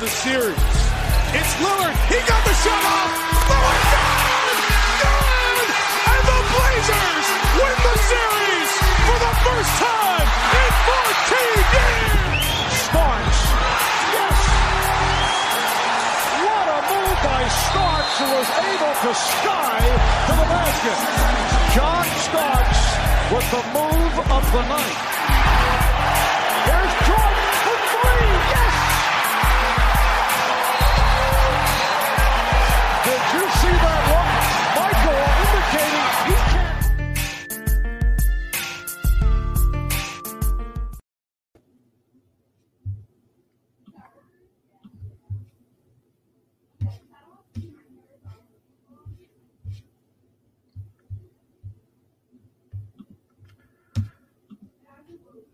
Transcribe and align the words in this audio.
the 0.00 0.06
series. 0.06 0.39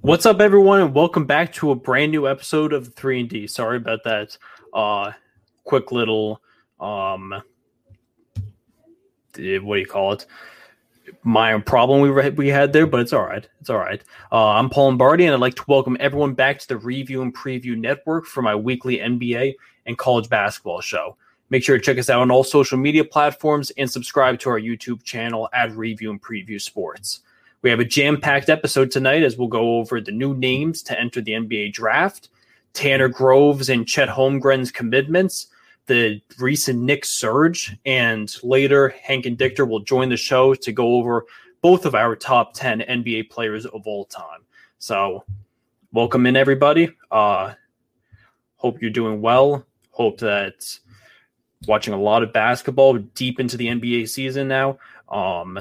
What's 0.07 0.25
up, 0.25 0.41
everyone, 0.41 0.83
and 0.83 0.95
welcome 0.95 1.25
back 1.25 1.53
to 1.55 1.73
a 1.73 1.75
brand 1.75 2.13
new 2.13 2.29
episode 2.29 2.73
of 2.73 2.95
Three 2.95 3.19
and 3.19 3.29
D. 3.29 3.49
Sorry 3.49 3.77
about 3.77 4.05
that. 4.05 4.39
Uh, 4.73 5.11
quick 5.65 5.91
little 5.91 6.41
um, 6.79 7.33
eh, 9.37 9.59
what 9.59 9.75
do 9.75 9.81
you 9.81 9.87
call 9.87 10.13
it? 10.13 10.27
My 11.25 11.59
problem 11.59 12.03
we 12.03 12.11
re- 12.11 12.31
we 12.31 12.47
had 12.47 12.73
there, 12.73 12.87
but 12.87 13.01
it's 13.01 13.13
all 13.13 13.25
right. 13.25 13.49
It's 13.61 13.69
all 13.69 13.79
right. 13.79 14.01
Uh, 14.31 14.51
I'm 14.51 14.71
Paul 14.71 14.85
Lombardi, 14.85 15.25
and 15.25 15.35
I'd 15.35 15.41
like 15.41 15.57
to 15.57 15.65
welcome 15.67 15.97
everyone 15.99 16.35
back 16.35 16.61
to 16.61 16.69
the 16.69 16.77
Review 16.77 17.23
and 17.23 17.35
Preview 17.35 17.77
Network 17.77 18.27
for 18.27 18.43
my 18.43 18.55
weekly 18.55 18.99
NBA 18.99 19.57
and 19.87 19.99
college 19.99 20.29
basketball 20.29 20.81
show. 20.81 21.17
Make 21.51 21.65
sure 21.65 21.79
to 21.79 21.83
check 21.83 21.99
us 21.99 22.11
out 22.11 22.21
on 22.21 22.31
all 22.31 22.45
social 22.45 22.79
media 22.79 23.03
platforms 23.03 23.73
and 23.77 23.91
subscribe 23.91 24.39
to 24.39 24.51
our 24.51 24.61
YouTube 24.61 25.03
channel 25.03 25.49
at 25.53 25.77
Review 25.77 26.13
and 26.13 26.23
Preview 26.23 26.61
Sports. 26.61 27.23
We 27.63 27.71
have 27.71 27.81
a 27.81 27.85
jam 27.85 28.21
packed 28.21 28.49
episode 28.49 28.91
tonight 28.91 29.23
as 29.23 29.37
we'll 29.37 29.49
go 29.49 29.79
over 29.79 30.01
the 30.01 30.13
new 30.13 30.35
names 30.35 30.83
to 30.85 30.99
enter 30.99 31.21
the 31.21 31.33
NBA 31.33 31.73
draft, 31.73 32.29
Tanner 32.75 33.09
Groves 33.09 33.71
and 33.71 33.89
Chet 33.89 34.09
Holmgren's 34.09 34.71
commitments, 34.71 35.49
the 35.87 36.21
recent 36.39 36.81
Knicks 36.81 37.19
surge, 37.19 37.77
and 37.87 38.35
later 38.43 38.91
Hank 39.03 39.25
and 39.25 39.39
Dichter 39.39 39.65
will 39.65 39.81
join 39.81 40.11
the 40.11 40.17
show 40.17 40.55
to 40.55 40.73
go 40.73 40.97
over 40.97 41.25
both 41.63 41.87
of 41.87 41.95
our 41.95 42.15
top 42.15 42.53
10 42.55 42.81
NBA 42.81 43.31
players 43.31 43.65
of 43.65 43.87
all 43.87 44.05
time. 44.05 44.45
So, 44.79 45.25
welcome 45.93 46.27
in, 46.27 46.37
everybody. 46.37 46.91
Uh, 47.11 47.55
hope 48.57 48.83
you're 48.83 48.91
doing 48.91 49.23
well. 49.23 49.65
Hope 49.91 50.19
that 50.19 50.79
watching 51.67 51.95
a 51.95 52.01
lot 52.01 52.23
of 52.23 52.33
basketball 52.33 52.99
deep 52.99 53.41
into 53.41 53.57
the 53.57 53.69
NBA 53.69 54.09
season 54.09 54.49
now. 54.49 54.79
Um, 55.09 55.59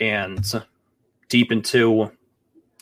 and 0.00 0.64
deep 1.28 1.52
into 1.52 2.10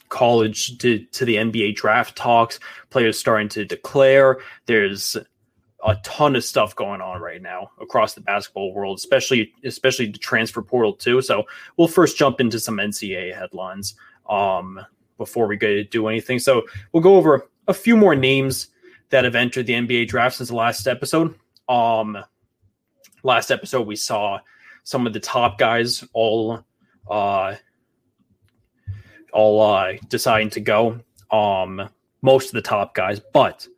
college 0.09 0.78
to, 0.78 1.00
to 1.06 1.25
the 1.25 1.37
NBA 1.37 1.75
draft 1.75 2.16
talks, 2.16 2.60
players 2.91 3.19
starting 3.19 3.49
to 3.50 3.65
declare. 3.65 4.38
There's 4.66 5.16
a 5.84 5.97
ton 5.97 6.34
of 6.34 6.44
stuff 6.44 6.75
going 6.75 7.00
on 7.00 7.21
right 7.21 7.43
now 7.43 7.71
across 7.81 8.15
the 8.15 8.21
basketball 8.21 8.72
world, 8.72 8.99
especially 8.99 9.53
especially 9.65 10.06
the 10.06 10.19
transfer 10.19 10.62
portal 10.62 10.94
too. 10.94 11.21
So 11.21 11.44
we'll 11.77 11.88
first 11.88 12.16
jump 12.16 12.41
into 12.41 12.59
some 12.59 12.77
NCAA 12.77 13.37
headlines 13.37 13.94
um, 14.28 14.81
before 15.19 15.47
we 15.47 15.56
go 15.56 15.69
to 15.69 15.84
do 15.84 16.09
anything. 16.09 16.38
So 16.38 16.62
we'll 16.93 17.03
go 17.03 17.16
over 17.16 17.49
a 17.69 17.75
few 17.75 17.97
more 17.97 18.15
names 18.15 18.69
that 19.10 19.25
have 19.25 19.34
entered 19.34 19.66
the 19.66 19.75
NBA 19.75 20.09
draft 20.09 20.37
since 20.37 20.49
the 20.49 20.56
last 20.56 20.87
episode. 20.87 21.34
Um, 21.69 22.16
last 23.22 23.50
episode 23.50 23.87
we 23.87 23.97
saw 23.97 24.41
some 24.84 25.06
of 25.06 25.12
the 25.12 25.21
top 25.21 25.59
guys 25.59 26.04
all 26.12 26.65
uh, 27.10 27.56
all 29.34 29.61
uh, 29.61 29.93
deciding 30.09 30.49
to 30.50 30.61
go. 30.61 30.99
Um, 31.31 31.91
most 32.22 32.47
of 32.47 32.53
the 32.53 32.62
top 32.62 32.95
guys, 32.95 33.21
but 33.33 33.69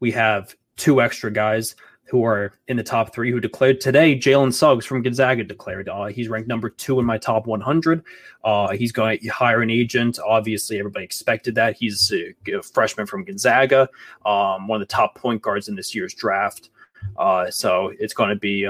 we 0.00 0.10
have 0.10 0.56
two 0.76 1.00
extra 1.00 1.30
guys 1.30 1.76
who 2.08 2.24
are 2.24 2.52
in 2.68 2.76
the 2.76 2.82
top 2.82 3.12
three 3.12 3.30
who 3.30 3.40
declared 3.40 3.80
today. 3.80 4.16
Jalen 4.16 4.52
Suggs 4.52 4.86
from 4.86 5.02
Gonzaga 5.02 5.42
declared. 5.42 5.88
Uh, 5.88 6.06
he's 6.06 6.28
ranked 6.28 6.48
number 6.48 6.70
two 6.70 7.00
in 7.00 7.04
my 7.04 7.18
top 7.18 7.46
100. 7.46 8.02
Uh, 8.44 8.72
he's 8.72 8.92
going 8.92 9.18
to 9.18 9.28
hire 9.28 9.60
an 9.60 9.70
agent. 9.70 10.18
Obviously, 10.24 10.78
everybody 10.78 11.04
expected 11.04 11.54
that. 11.56 11.76
He's 11.76 12.12
a, 12.12 12.62
freshman 12.62 13.06
from 13.06 13.24
Gonzaga, 13.24 13.88
um, 14.24 14.68
one 14.68 14.80
of 14.80 14.88
the 14.88 14.92
top 14.92 15.16
point 15.16 15.42
guards 15.42 15.68
in 15.68 15.74
this 15.74 15.94
year's 15.94 16.14
draft. 16.14 16.70
Uh, 17.18 17.50
so 17.50 17.92
it's 17.98 18.14
going 18.14 18.30
to 18.30 18.36
be, 18.36 18.68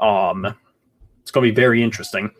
um, 0.00 0.44
it's 1.22 1.30
going 1.30 1.46
to 1.46 1.52
be 1.52 1.54
very 1.54 1.82
interesting 1.82 2.30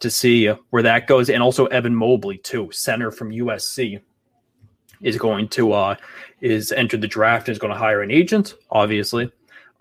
to 0.00 0.10
see 0.10 0.48
where 0.70 0.82
that 0.82 1.06
goes. 1.06 1.30
And 1.30 1.42
also 1.42 1.66
Evan 1.66 1.94
Mobley 1.94 2.38
too, 2.38 2.70
center 2.72 3.10
from 3.10 3.30
USC, 3.30 4.00
is 5.00 5.18
going 5.18 5.48
to 5.48 5.72
uh, 5.72 5.96
is 6.40 6.72
entered 6.72 7.00
the 7.00 7.08
draft 7.08 7.48
and 7.48 7.52
is 7.52 7.58
going 7.58 7.72
to 7.72 7.78
hire 7.78 8.02
an 8.02 8.10
agent. 8.10 8.54
Obviously, 8.70 9.30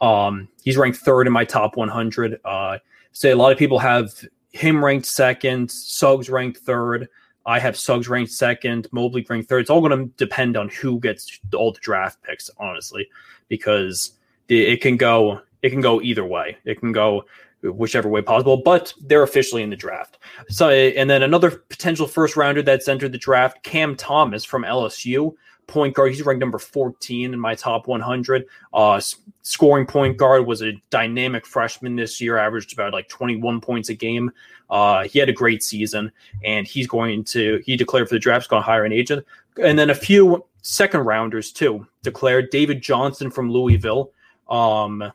um, 0.01 0.47
he's 0.63 0.77
ranked 0.77 0.99
third 0.99 1.27
in 1.27 1.33
my 1.33 1.45
top 1.45 1.77
100. 1.77 2.39
Uh, 2.43 2.77
say 3.13 3.31
a 3.31 3.35
lot 3.35 3.51
of 3.51 3.57
people 3.57 3.79
have 3.79 4.11
him 4.51 4.83
ranked 4.83 5.05
second, 5.05 5.71
Suggs 5.71 6.29
ranked 6.29 6.59
third. 6.59 7.09
I 7.45 7.59
have 7.59 7.77
Suggs 7.77 8.07
ranked 8.07 8.31
second, 8.31 8.87
Mobley 8.91 9.25
ranked 9.29 9.49
third. 9.49 9.61
It's 9.61 9.69
all 9.69 9.81
going 9.81 9.97
to 9.97 10.13
depend 10.17 10.55
on 10.55 10.69
who 10.69 10.99
gets 10.99 11.39
all 11.53 11.71
the 11.71 11.79
draft 11.79 12.21
picks, 12.23 12.49
honestly, 12.57 13.07
because 13.47 14.13
it 14.47 14.81
can 14.81 14.97
go 14.97 15.41
it 15.61 15.69
can 15.69 15.81
go 15.81 16.01
either 16.01 16.25
way. 16.25 16.57
It 16.65 16.79
can 16.79 16.91
go 16.91 17.23
whichever 17.63 18.09
way 18.09 18.21
possible, 18.21 18.57
but 18.57 18.93
they're 19.01 19.23
officially 19.23 19.63
in 19.63 19.69
the 19.69 19.75
draft. 19.75 20.17
So, 20.49 20.69
and 20.69 21.09
then 21.09 21.23
another 21.23 21.51
potential 21.51 22.07
first 22.07 22.35
rounder 22.35 22.61
that's 22.61 22.87
entered 22.87 23.11
the 23.11 23.17
draft, 23.17 23.63
Cam 23.63 23.95
Thomas 23.95 24.43
from 24.43 24.63
LSU, 24.63 25.33
point 25.67 25.95
guard. 25.95 26.11
He's 26.11 26.21
ranked 26.25 26.39
number 26.39 26.59
14 26.59 27.33
in 27.33 27.39
my 27.39 27.55
top 27.55 27.87
100. 27.87 28.45
Uh, 28.73 29.01
scoring 29.41 29.85
point 29.85 30.17
guard 30.17 30.45
was 30.45 30.61
a 30.61 30.73
dynamic 30.89 31.45
freshman 31.45 31.95
this 31.95 32.19
year, 32.19 32.37
averaged 32.37 32.73
about 32.73 32.93
like 32.93 33.07
21 33.09 33.61
points 33.61 33.89
a 33.89 33.93
game. 33.93 34.31
Uh, 34.69 35.03
he 35.03 35.19
had 35.19 35.29
a 35.29 35.33
great 35.33 35.63
season, 35.63 36.11
and 36.43 36.67
he's 36.67 36.87
going 36.87 37.23
to, 37.23 37.61
he 37.65 37.75
declared 37.75 38.09
for 38.09 38.15
the 38.15 38.19
draft, 38.19 38.43
he's 38.43 38.47
going 38.47 38.61
to 38.61 38.65
hire 38.65 38.85
an 38.85 38.91
agent. 38.91 39.25
And 39.61 39.77
then 39.77 39.89
a 39.89 39.95
few 39.95 40.45
second 40.63 41.01
rounders 41.01 41.51
too 41.51 41.85
declared 42.01 42.49
David 42.49 42.81
Johnson 42.81 43.29
from 43.29 43.51
Louisville. 43.51 44.11
Um, 44.49 45.11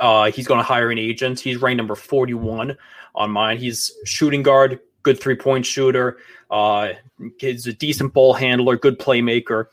uh, 0.00 0.30
he's 0.30 0.46
going 0.46 0.58
to 0.58 0.64
hire 0.64 0.90
an 0.90 0.98
agent. 0.98 1.40
He's 1.40 1.60
ranked 1.60 1.78
number 1.78 1.94
41 1.94 2.76
on 3.14 3.30
mine. 3.30 3.58
He's 3.58 3.92
shooting 4.04 4.42
guard, 4.42 4.80
good 5.02 5.20
three 5.20 5.36
point 5.36 5.66
shooter. 5.66 6.18
Uh, 6.50 6.90
he's 7.38 7.66
a 7.66 7.72
decent 7.72 8.12
ball 8.12 8.34
handler, 8.34 8.76
good 8.76 8.98
playmaker. 8.98 9.66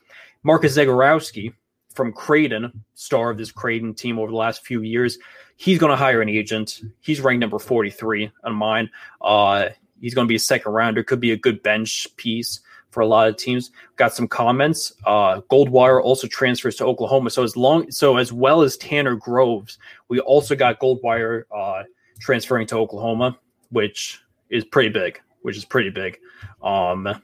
Marcus 0.43 0.77
Zegarowski 0.77 1.53
from 1.93 2.13
Creighton, 2.13 2.83
star 2.93 3.29
of 3.29 3.37
this 3.37 3.51
Creighton 3.51 3.93
team 3.93 4.17
over 4.17 4.31
the 4.31 4.37
last 4.37 4.65
few 4.65 4.81
years, 4.81 5.17
he's 5.57 5.77
going 5.77 5.91
to 5.91 5.97
hire 5.97 6.21
an 6.21 6.29
agent. 6.29 6.81
He's 7.01 7.21
ranked 7.21 7.41
number 7.41 7.59
43 7.59 8.31
on 8.43 8.55
mine. 8.55 8.89
Uh, 9.21 9.69
he's 9.99 10.13
going 10.13 10.25
to 10.25 10.29
be 10.29 10.35
a 10.35 10.39
second 10.39 10.71
rounder, 10.71 11.03
could 11.03 11.19
be 11.19 11.31
a 11.31 11.37
good 11.37 11.61
bench 11.61 12.07
piece 12.15 12.61
for 12.91 13.01
a 13.01 13.07
lot 13.07 13.27
of 13.27 13.37
teams. 13.37 13.71
Got 13.95 14.13
some 14.13 14.27
comments. 14.27 14.93
Uh, 15.05 15.41
Goldwire 15.49 16.01
also 16.01 16.27
transfers 16.27 16.75
to 16.75 16.85
Oklahoma. 16.85 17.29
So 17.29 17.43
as 17.43 17.57
long, 17.57 17.89
so 17.89 18.17
as 18.17 18.31
well 18.31 18.61
as 18.61 18.77
Tanner 18.77 19.15
Groves, 19.15 19.79
we 20.09 20.19
also 20.19 20.55
got 20.55 20.79
Goldwire 20.79 21.43
uh, 21.55 21.83
transferring 22.19 22.67
to 22.67 22.77
Oklahoma, 22.77 23.37
which 23.71 24.21
is 24.49 24.63
pretty 24.63 24.89
big. 24.89 25.19
Which 25.41 25.57
is 25.57 25.65
pretty 25.65 25.89
big. 25.89 26.19
Um, 26.61 27.19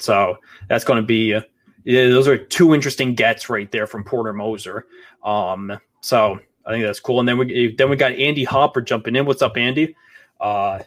so 0.00 0.38
that's 0.68 0.84
going 0.84 1.00
to 1.00 1.06
be. 1.06 1.34
Uh, 1.34 1.42
yeah, 1.84 2.08
those 2.08 2.26
are 2.26 2.36
two 2.36 2.74
interesting 2.74 3.14
gets 3.14 3.48
right 3.48 3.70
there 3.70 3.86
from 3.86 4.04
Porter 4.04 4.32
Moser. 4.32 4.86
Um, 5.22 5.78
so 6.00 6.40
I 6.66 6.72
think 6.72 6.84
that's 6.84 7.00
cool. 7.00 7.20
And 7.20 7.28
then 7.28 7.38
we 7.38 7.74
then 7.76 7.88
we 7.90 7.96
got 7.96 8.12
Andy 8.12 8.44
Hopper 8.44 8.80
jumping 8.80 9.16
in. 9.16 9.24
What's 9.24 9.42
up, 9.42 9.56
Andy? 9.56 9.94
Uh, 10.40 10.80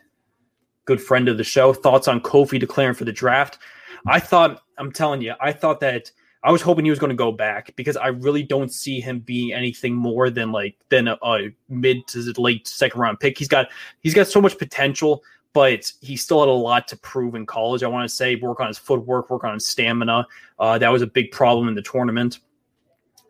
good 0.86 1.02
friend 1.02 1.30
of 1.30 1.38
the 1.38 1.44
show. 1.44 1.74
Thoughts 1.74 2.08
on 2.08 2.20
Kofi 2.20 2.60
declaring 2.60 2.96
for 2.96 3.06
the 3.06 3.12
draft? 3.12 3.60
I 4.08 4.20
thought, 4.20 4.64
I'm 4.78 4.92
telling 4.92 5.22
you, 5.22 5.34
I 5.40 5.52
thought 5.52 5.80
that 5.82 6.12
I 6.44 6.52
was 6.52 6.62
hoping 6.62 6.84
he 6.84 6.92
was 6.92 7.00
going 7.00 7.10
to 7.10 7.16
go 7.16 7.32
back 7.32 7.74
because 7.76 7.96
I 7.96 8.08
really 8.08 8.44
don't 8.44 8.72
see 8.72 9.00
him 9.00 9.20
being 9.20 9.54
anything 9.54 9.96
more 9.96 10.30
than 10.30 10.52
like 10.52 10.76
than 10.90 11.08
a, 11.08 11.18
a 11.24 11.52
mid 11.70 12.06
to 12.08 12.34
late 12.38 12.68
second 12.68 13.00
round 13.00 13.20
pick. 13.20 13.38
He's 13.38 13.48
got 13.48 13.70
he's 14.02 14.14
got 14.14 14.28
so 14.28 14.42
much 14.42 14.58
potential, 14.58 15.24
but 15.54 15.90
he 16.02 16.18
still 16.18 16.42
had 16.42 16.50
a 16.50 16.52
lot 16.52 16.88
to 16.90 16.98
prove 16.98 17.36
in 17.36 17.46
college. 17.46 17.82
I 17.82 17.88
want 17.88 18.10
to 18.10 18.14
say 18.14 18.36
work 18.36 18.60
on 18.60 18.68
his 18.68 18.78
footwork, 18.78 19.30
work 19.30 19.46
on 19.46 19.54
his 19.54 19.66
stamina. 19.66 20.28
Uh, 20.60 20.78
that 20.78 20.90
was 20.90 21.02
a 21.02 21.08
big 21.08 21.32
problem 21.32 21.70
in 21.70 21.76
the 21.76 21.82
tournament. 21.82 22.40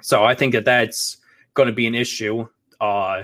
So 0.01 0.23
I 0.23 0.33
think 0.33 0.53
that 0.53 0.65
that's 0.65 1.17
going 1.53 1.67
to 1.67 1.73
be 1.73 1.85
an 1.85 1.93
issue 1.93 2.47
uh, 2.81 3.23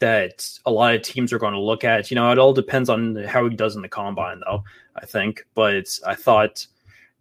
that 0.00 0.48
a 0.66 0.70
lot 0.70 0.94
of 0.94 1.02
teams 1.02 1.32
are 1.32 1.38
going 1.38 1.54
to 1.54 1.60
look 1.60 1.84
at. 1.84 2.10
You 2.10 2.16
know, 2.16 2.30
it 2.32 2.38
all 2.38 2.52
depends 2.52 2.88
on 2.88 3.16
how 3.16 3.48
he 3.48 3.54
does 3.54 3.76
in 3.76 3.82
the 3.82 3.88
combine, 3.88 4.40
though. 4.40 4.64
I 4.96 5.06
think, 5.06 5.46
but 5.54 5.98
I 6.06 6.14
thought 6.14 6.66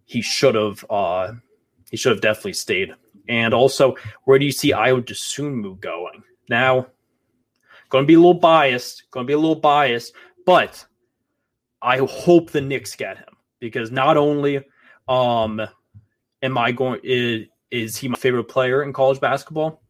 he 0.06 0.22
should 0.22 0.56
have. 0.56 0.84
Uh, 0.90 1.34
he 1.92 1.98
should 1.98 2.12
have 2.12 2.22
definitely 2.22 2.54
stayed. 2.54 2.94
And 3.28 3.54
also, 3.54 3.96
where 4.24 4.40
do 4.40 4.46
you 4.46 4.52
see 4.52 4.72
Ayo 4.72 5.02
Dosunmu 5.02 5.80
going? 5.80 6.24
Now, 6.50 6.88
going 7.90 8.04
to 8.04 8.08
be 8.08 8.16
a 8.16 8.20
little 8.20 8.34
biased, 8.34 9.04
going 9.12 9.26
to 9.26 9.28
be 9.28 9.34
a 9.34 9.40
little 9.40 9.56
biased, 9.56 10.14
but 10.46 10.84
I 11.82 11.98
hope 11.98 12.50
the 12.50 12.62
Knicks 12.62 12.96
get 12.96 13.18
him 13.18 13.36
because 13.60 13.92
not 13.92 14.18
only 14.18 14.64
um 15.08 15.62
am 16.42 16.58
I 16.58 16.72
going 16.72 17.00
is, 17.04 17.48
is 17.72 17.98
he 17.98 18.08
my 18.08 18.18
favorite 18.18 18.46
player 18.46 18.84
in 18.84 18.94
college 18.94 19.20
basketball, 19.20 19.82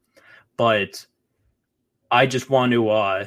but 0.57 1.05
I 2.11 2.25
just 2.25 2.49
want 2.49 2.71
to 2.71 2.89
uh 2.89 3.25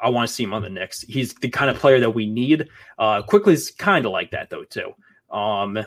I 0.00 0.10
want 0.10 0.28
to 0.28 0.34
see 0.34 0.44
him 0.44 0.54
on 0.54 0.62
the 0.62 0.70
Knicks. 0.70 1.02
He's 1.02 1.34
the 1.34 1.48
kind 1.48 1.70
of 1.70 1.76
player 1.78 2.00
that 2.00 2.10
we 2.10 2.26
need. 2.26 2.68
Uh 2.98 3.22
Quickley 3.22 3.54
is 3.54 3.70
kind 3.70 4.06
of 4.06 4.12
like 4.12 4.30
that 4.30 4.50
though 4.50 4.64
too. 4.64 4.92
Um 5.30 5.78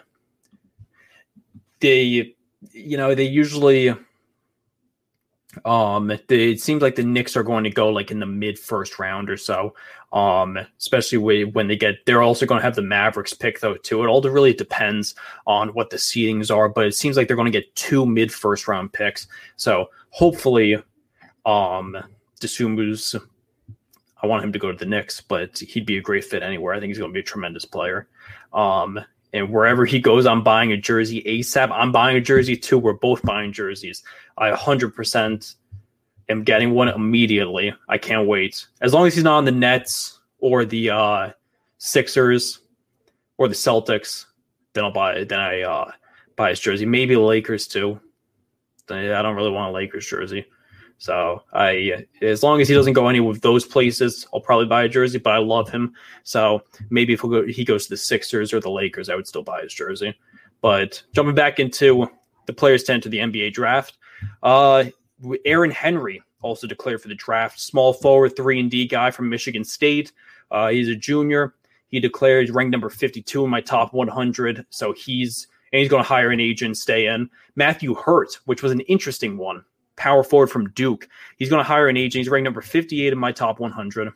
they 1.79 2.33
you 2.71 2.97
know 2.97 3.15
they 3.15 3.23
usually 3.25 3.93
um 5.65 6.07
they, 6.27 6.51
it 6.51 6.61
seems 6.61 6.81
like 6.81 6.95
the 6.95 7.03
Knicks 7.03 7.35
are 7.35 7.43
going 7.43 7.63
to 7.65 7.69
go 7.69 7.89
like 7.89 8.11
in 8.11 8.19
the 8.19 8.25
mid 8.25 8.57
first 8.57 8.99
round 8.99 9.29
or 9.29 9.35
so 9.35 9.73
um 10.13 10.57
especially 10.79 11.43
when 11.43 11.67
they 11.67 11.75
get 11.75 11.95
they're 12.05 12.21
also 12.21 12.45
going 12.45 12.59
to 12.59 12.63
have 12.63 12.75
the 12.75 12.81
Mavericks 12.81 13.33
pick 13.33 13.59
though 13.59 13.75
too 13.75 14.03
it 14.03 14.07
all 14.07 14.21
really 14.21 14.53
depends 14.53 15.15
on 15.47 15.69
what 15.69 15.89
the 15.89 15.97
seedings 15.97 16.55
are 16.55 16.69
but 16.69 16.85
it 16.85 16.95
seems 16.95 17.17
like 17.17 17.27
they're 17.27 17.35
going 17.35 17.51
to 17.51 17.59
get 17.59 17.75
two 17.75 18.05
mid 18.05 18.31
first 18.31 18.67
round 18.67 18.93
picks 18.93 19.27
so 19.57 19.89
hopefully 20.09 20.77
um 21.45 21.97
Dosunmu's 22.41 23.15
I 24.23 24.27
want 24.27 24.43
him 24.43 24.53
to 24.53 24.59
go 24.59 24.71
to 24.71 24.77
the 24.77 24.85
Knicks 24.85 25.21
but 25.21 25.57
he'd 25.59 25.85
be 25.85 25.97
a 25.97 26.01
great 26.01 26.25
fit 26.25 26.43
anywhere 26.43 26.73
I 26.73 26.79
think 26.79 26.89
he's 26.89 26.97
going 26.97 27.11
to 27.11 27.13
be 27.13 27.21
a 27.21 27.23
tremendous 27.23 27.65
player 27.65 28.07
um 28.53 28.99
and 29.33 29.49
wherever 29.49 29.85
he 29.85 29.99
goes, 29.99 30.25
I'm 30.25 30.43
buying 30.43 30.71
a 30.71 30.77
jersey 30.77 31.23
ASAP. 31.23 31.71
I'm 31.71 31.91
buying 31.91 32.17
a 32.17 32.21
jersey 32.21 32.57
too. 32.57 32.77
We're 32.77 32.93
both 32.93 33.21
buying 33.23 33.53
jerseys. 33.53 34.03
I 34.37 34.51
100% 34.51 35.55
am 36.29 36.43
getting 36.43 36.71
one 36.71 36.89
immediately. 36.89 37.73
I 37.87 37.97
can't 37.97 38.27
wait. 38.27 38.67
As 38.81 38.93
long 38.93 39.07
as 39.07 39.15
he's 39.15 39.23
not 39.23 39.37
on 39.37 39.45
the 39.45 39.51
Nets 39.51 40.19
or 40.39 40.65
the 40.65 40.89
uh, 40.89 41.29
Sixers 41.77 42.59
or 43.37 43.47
the 43.47 43.55
Celtics, 43.55 44.25
then 44.73 44.83
I'll 44.83 44.91
buy. 44.91 45.23
Then 45.23 45.39
I 45.39 45.61
uh, 45.61 45.91
buy 46.35 46.49
his 46.49 46.59
jersey. 46.59 46.85
Maybe 46.85 47.15
Lakers 47.15 47.67
too. 47.67 47.99
I 48.89 49.21
don't 49.21 49.35
really 49.37 49.51
want 49.51 49.69
a 49.69 49.73
Lakers 49.73 50.05
jersey. 50.05 50.45
So 51.01 51.41
I, 51.51 52.05
as 52.21 52.43
long 52.43 52.61
as 52.61 52.67
he 52.69 52.75
doesn't 52.75 52.93
go 52.93 53.07
any 53.07 53.17
of 53.17 53.41
those 53.41 53.65
places, 53.65 54.27
I'll 54.31 54.39
probably 54.39 54.67
buy 54.67 54.83
a 54.83 54.87
jersey. 54.87 55.17
But 55.17 55.33
I 55.33 55.39
love 55.39 55.67
him, 55.67 55.95
so 56.21 56.61
maybe 56.91 57.13
if 57.13 57.21
go, 57.23 57.43
he 57.43 57.65
goes 57.65 57.85
to 57.85 57.89
the 57.89 57.97
Sixers 57.97 58.53
or 58.53 58.59
the 58.59 58.69
Lakers, 58.69 59.09
I 59.09 59.15
would 59.15 59.25
still 59.25 59.41
buy 59.41 59.63
his 59.63 59.73
jersey. 59.73 60.15
But 60.61 61.01
jumping 61.15 61.33
back 61.33 61.59
into 61.59 62.07
the 62.45 62.53
players 62.53 62.83
tent 62.83 63.01
to 63.01 63.09
the 63.09 63.17
NBA 63.17 63.53
draft, 63.53 63.97
uh, 64.43 64.83
Aaron 65.43 65.71
Henry 65.71 66.21
also 66.43 66.67
declared 66.67 67.01
for 67.01 67.07
the 67.07 67.15
draft. 67.15 67.59
Small 67.59 67.93
forward, 67.93 68.35
three 68.35 68.59
and 68.59 68.69
D 68.69 68.85
guy 68.85 69.09
from 69.09 69.27
Michigan 69.27 69.63
State. 69.63 70.11
Uh, 70.51 70.67
he's 70.67 70.87
a 70.87 70.95
junior. 70.95 71.55
He 71.87 71.99
declared 71.99 72.51
ranked 72.51 72.73
number 72.73 72.91
52 72.91 73.43
in 73.43 73.49
my 73.49 73.61
top 73.61 73.91
100. 73.91 74.67
So 74.69 74.93
he's 74.93 75.47
and 75.73 75.79
he's 75.79 75.89
going 75.89 76.03
to 76.03 76.07
hire 76.07 76.29
an 76.29 76.39
agent, 76.39 76.77
stay 76.77 77.07
in. 77.07 77.27
Matthew 77.55 77.95
Hurt, 77.95 78.37
which 78.45 78.61
was 78.61 78.71
an 78.71 78.81
interesting 78.81 79.35
one 79.35 79.65
power 79.95 80.23
forward 80.23 80.47
from 80.47 80.69
Duke. 80.71 81.07
He's 81.37 81.49
going 81.49 81.59
to 81.59 81.67
hire 81.67 81.87
an 81.87 81.97
agent. 81.97 82.21
He's 82.21 82.29
ranked 82.29 82.45
number 82.45 82.61
58 82.61 83.13
in 83.13 83.19
my 83.19 83.31
top 83.31 83.59
100. 83.59 84.11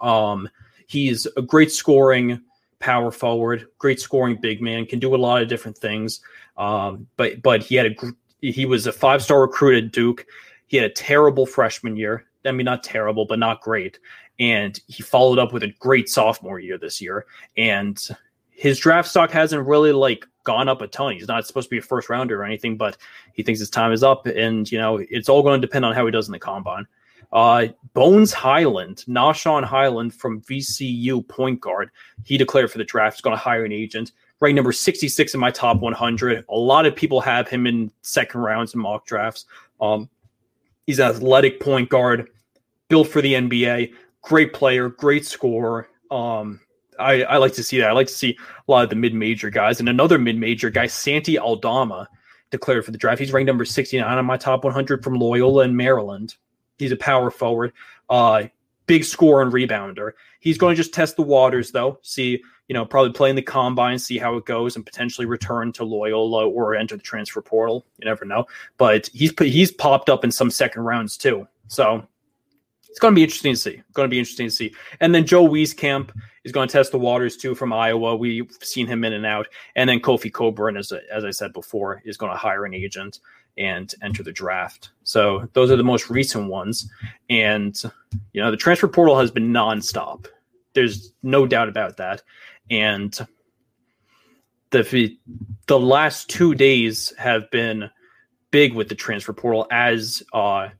Um, 0.00 0.48
he's 0.86 1.26
a 1.36 1.42
great 1.42 1.72
scoring 1.72 2.40
power 2.78 3.10
forward, 3.10 3.66
great 3.78 4.00
scoring 4.00 4.36
big 4.40 4.62
man, 4.62 4.86
can 4.86 4.98
do 4.98 5.14
a 5.14 5.16
lot 5.16 5.42
of 5.42 5.48
different 5.48 5.76
things. 5.76 6.20
Um, 6.56 7.06
but 7.16 7.42
but 7.42 7.62
he 7.62 7.74
had 7.74 7.86
a 7.86 7.96
he 8.40 8.66
was 8.66 8.86
a 8.86 8.92
five 8.92 9.22
star 9.22 9.40
recruit 9.40 9.84
at 9.84 9.92
Duke. 9.92 10.26
He 10.66 10.76
had 10.76 10.90
a 10.90 10.94
terrible 10.94 11.46
freshman 11.46 11.96
year. 11.96 12.24
I 12.44 12.52
mean, 12.52 12.64
not 12.64 12.82
terrible, 12.82 13.26
but 13.26 13.38
not 13.38 13.60
great. 13.60 13.98
And 14.38 14.78
he 14.86 15.02
followed 15.02 15.38
up 15.38 15.52
with 15.52 15.64
a 15.64 15.74
great 15.80 16.08
sophomore 16.08 16.60
year 16.60 16.78
this 16.78 17.00
year. 17.00 17.26
And 17.56 18.00
his 18.50 18.78
draft 18.78 19.08
stock 19.08 19.30
hasn't 19.30 19.66
really 19.66 19.92
like 19.92 20.26
gone 20.48 20.66
up 20.66 20.80
a 20.80 20.86
ton. 20.86 21.12
He's 21.12 21.28
not 21.28 21.46
supposed 21.46 21.66
to 21.66 21.70
be 21.70 21.76
a 21.76 21.82
first 21.82 22.08
rounder 22.08 22.40
or 22.40 22.44
anything, 22.46 22.78
but 22.78 22.96
he 23.34 23.42
thinks 23.42 23.60
his 23.60 23.68
time 23.68 23.92
is 23.92 24.02
up, 24.02 24.26
and 24.26 24.70
you 24.72 24.78
know 24.78 24.96
it's 24.96 25.28
all 25.28 25.42
going 25.42 25.60
to 25.60 25.66
depend 25.66 25.84
on 25.84 25.94
how 25.94 26.06
he 26.06 26.10
does 26.10 26.26
in 26.26 26.32
the 26.32 26.38
combine. 26.38 26.86
Uh, 27.30 27.66
Bones 27.92 28.32
Hyland, 28.32 29.04
Nah'Shon 29.06 29.62
Hyland 29.62 30.14
from 30.14 30.40
VCU 30.40 31.28
point 31.28 31.60
guard, 31.60 31.90
he 32.24 32.38
declared 32.38 32.72
for 32.72 32.78
the 32.78 32.84
draft. 32.84 33.16
He's 33.16 33.20
going 33.20 33.36
to 33.36 33.42
hire 33.42 33.66
an 33.66 33.72
agent. 33.72 34.12
Ranked 34.40 34.56
number 34.56 34.72
66 34.72 35.34
in 35.34 35.40
my 35.40 35.50
top 35.50 35.80
100. 35.80 36.46
A 36.48 36.56
lot 36.56 36.86
of 36.86 36.96
people 36.96 37.20
have 37.20 37.46
him 37.46 37.66
in 37.66 37.92
second 38.00 38.40
rounds 38.40 38.72
and 38.72 38.82
mock 38.82 39.04
drafts. 39.04 39.44
Um, 39.82 40.08
he's 40.86 40.98
an 40.98 41.10
athletic 41.10 41.60
point 41.60 41.90
guard, 41.90 42.30
built 42.88 43.08
for 43.08 43.20
the 43.20 43.34
NBA. 43.34 43.92
Great 44.22 44.54
player, 44.54 44.88
great 44.88 45.26
scorer. 45.26 45.88
Um, 46.10 46.60
I, 46.98 47.22
I 47.22 47.36
like 47.36 47.52
to 47.54 47.62
see 47.62 47.78
that. 47.78 47.90
I 47.90 47.92
like 47.92 48.06
to 48.08 48.12
see 48.12 48.38
a 48.66 48.70
lot 48.70 48.84
of 48.84 48.90
the 48.90 48.96
mid 48.96 49.14
major 49.14 49.50
guys. 49.50 49.80
And 49.80 49.88
another 49.88 50.18
mid 50.18 50.36
major 50.36 50.70
guy, 50.70 50.86
Santi 50.86 51.38
Aldama, 51.38 52.08
declared 52.50 52.84
for 52.84 52.90
the 52.90 52.98
draft. 52.98 53.20
He's 53.20 53.32
ranked 53.32 53.46
number 53.46 53.64
69 53.64 54.18
on 54.18 54.24
my 54.24 54.36
top 54.36 54.64
100 54.64 55.04
from 55.04 55.14
Loyola 55.14 55.64
in 55.64 55.76
Maryland. 55.76 56.36
He's 56.78 56.92
a 56.92 56.96
power 56.96 57.30
forward, 57.30 57.72
uh, 58.08 58.44
big 58.86 59.04
scorer 59.04 59.42
and 59.42 59.52
rebounder. 59.52 60.12
He's 60.40 60.58
going 60.58 60.74
to 60.74 60.82
just 60.82 60.94
test 60.94 61.16
the 61.16 61.22
waters, 61.22 61.72
though. 61.72 61.98
See, 62.02 62.42
you 62.68 62.74
know, 62.74 62.84
probably 62.84 63.12
play 63.12 63.30
in 63.30 63.36
the 63.36 63.42
combine, 63.42 63.98
see 63.98 64.18
how 64.18 64.36
it 64.36 64.44
goes, 64.44 64.76
and 64.76 64.86
potentially 64.86 65.26
return 65.26 65.72
to 65.72 65.84
Loyola 65.84 66.48
or 66.48 66.76
enter 66.76 66.96
the 66.96 67.02
transfer 67.02 67.42
portal. 67.42 67.84
You 67.98 68.06
never 68.06 68.24
know. 68.24 68.46
But 68.76 69.08
he's 69.12 69.32
he's 69.38 69.72
popped 69.72 70.08
up 70.08 70.22
in 70.22 70.30
some 70.30 70.50
second 70.50 70.82
rounds 70.82 71.16
too. 71.16 71.48
So 71.66 72.06
it's 72.98 73.00
going 73.00 73.14
to 73.14 73.16
be 73.16 73.22
interesting 73.22 73.52
to 73.52 73.60
see. 73.60 73.80
Going 73.92 74.08
to 74.08 74.10
be 74.10 74.18
interesting 74.18 74.48
to 74.48 74.50
see. 74.50 74.74
And 74.98 75.14
then 75.14 75.24
Joe 75.24 75.46
Wieskamp 75.46 76.10
is 76.42 76.50
going 76.50 76.66
to 76.66 76.72
test 76.72 76.90
the 76.90 76.98
waters 76.98 77.36
too 77.36 77.54
from 77.54 77.72
Iowa. 77.72 78.16
We've 78.16 78.50
seen 78.60 78.88
him 78.88 79.04
in 79.04 79.12
and 79.12 79.24
out. 79.24 79.46
And 79.76 79.88
then 79.88 80.00
Kofi 80.00 80.32
Cockburn, 80.32 80.76
as 80.76 80.92
as 81.12 81.24
I 81.24 81.30
said 81.30 81.52
before, 81.52 82.02
is 82.04 82.16
going 82.16 82.32
to 82.32 82.36
hire 82.36 82.64
an 82.64 82.74
agent 82.74 83.20
and 83.56 83.94
enter 84.02 84.24
the 84.24 84.32
draft. 84.32 84.90
So 85.04 85.48
those 85.52 85.70
are 85.70 85.76
the 85.76 85.84
most 85.84 86.10
recent 86.10 86.48
ones. 86.48 86.90
And 87.30 87.80
you 88.32 88.42
know, 88.42 88.50
the 88.50 88.56
transfer 88.56 88.88
portal 88.88 89.16
has 89.16 89.30
been 89.30 89.52
nonstop. 89.52 90.26
There's 90.74 91.12
no 91.22 91.46
doubt 91.46 91.68
about 91.68 91.98
that. 91.98 92.22
And 92.68 93.16
the 94.70 95.16
the 95.68 95.78
last 95.78 96.28
two 96.28 96.52
days 96.56 97.12
have 97.16 97.48
been 97.52 97.90
big 98.50 98.74
with 98.74 98.88
the 98.88 98.96
transfer 98.96 99.32
portal 99.32 99.68
as 99.70 100.20
uh 100.32 100.70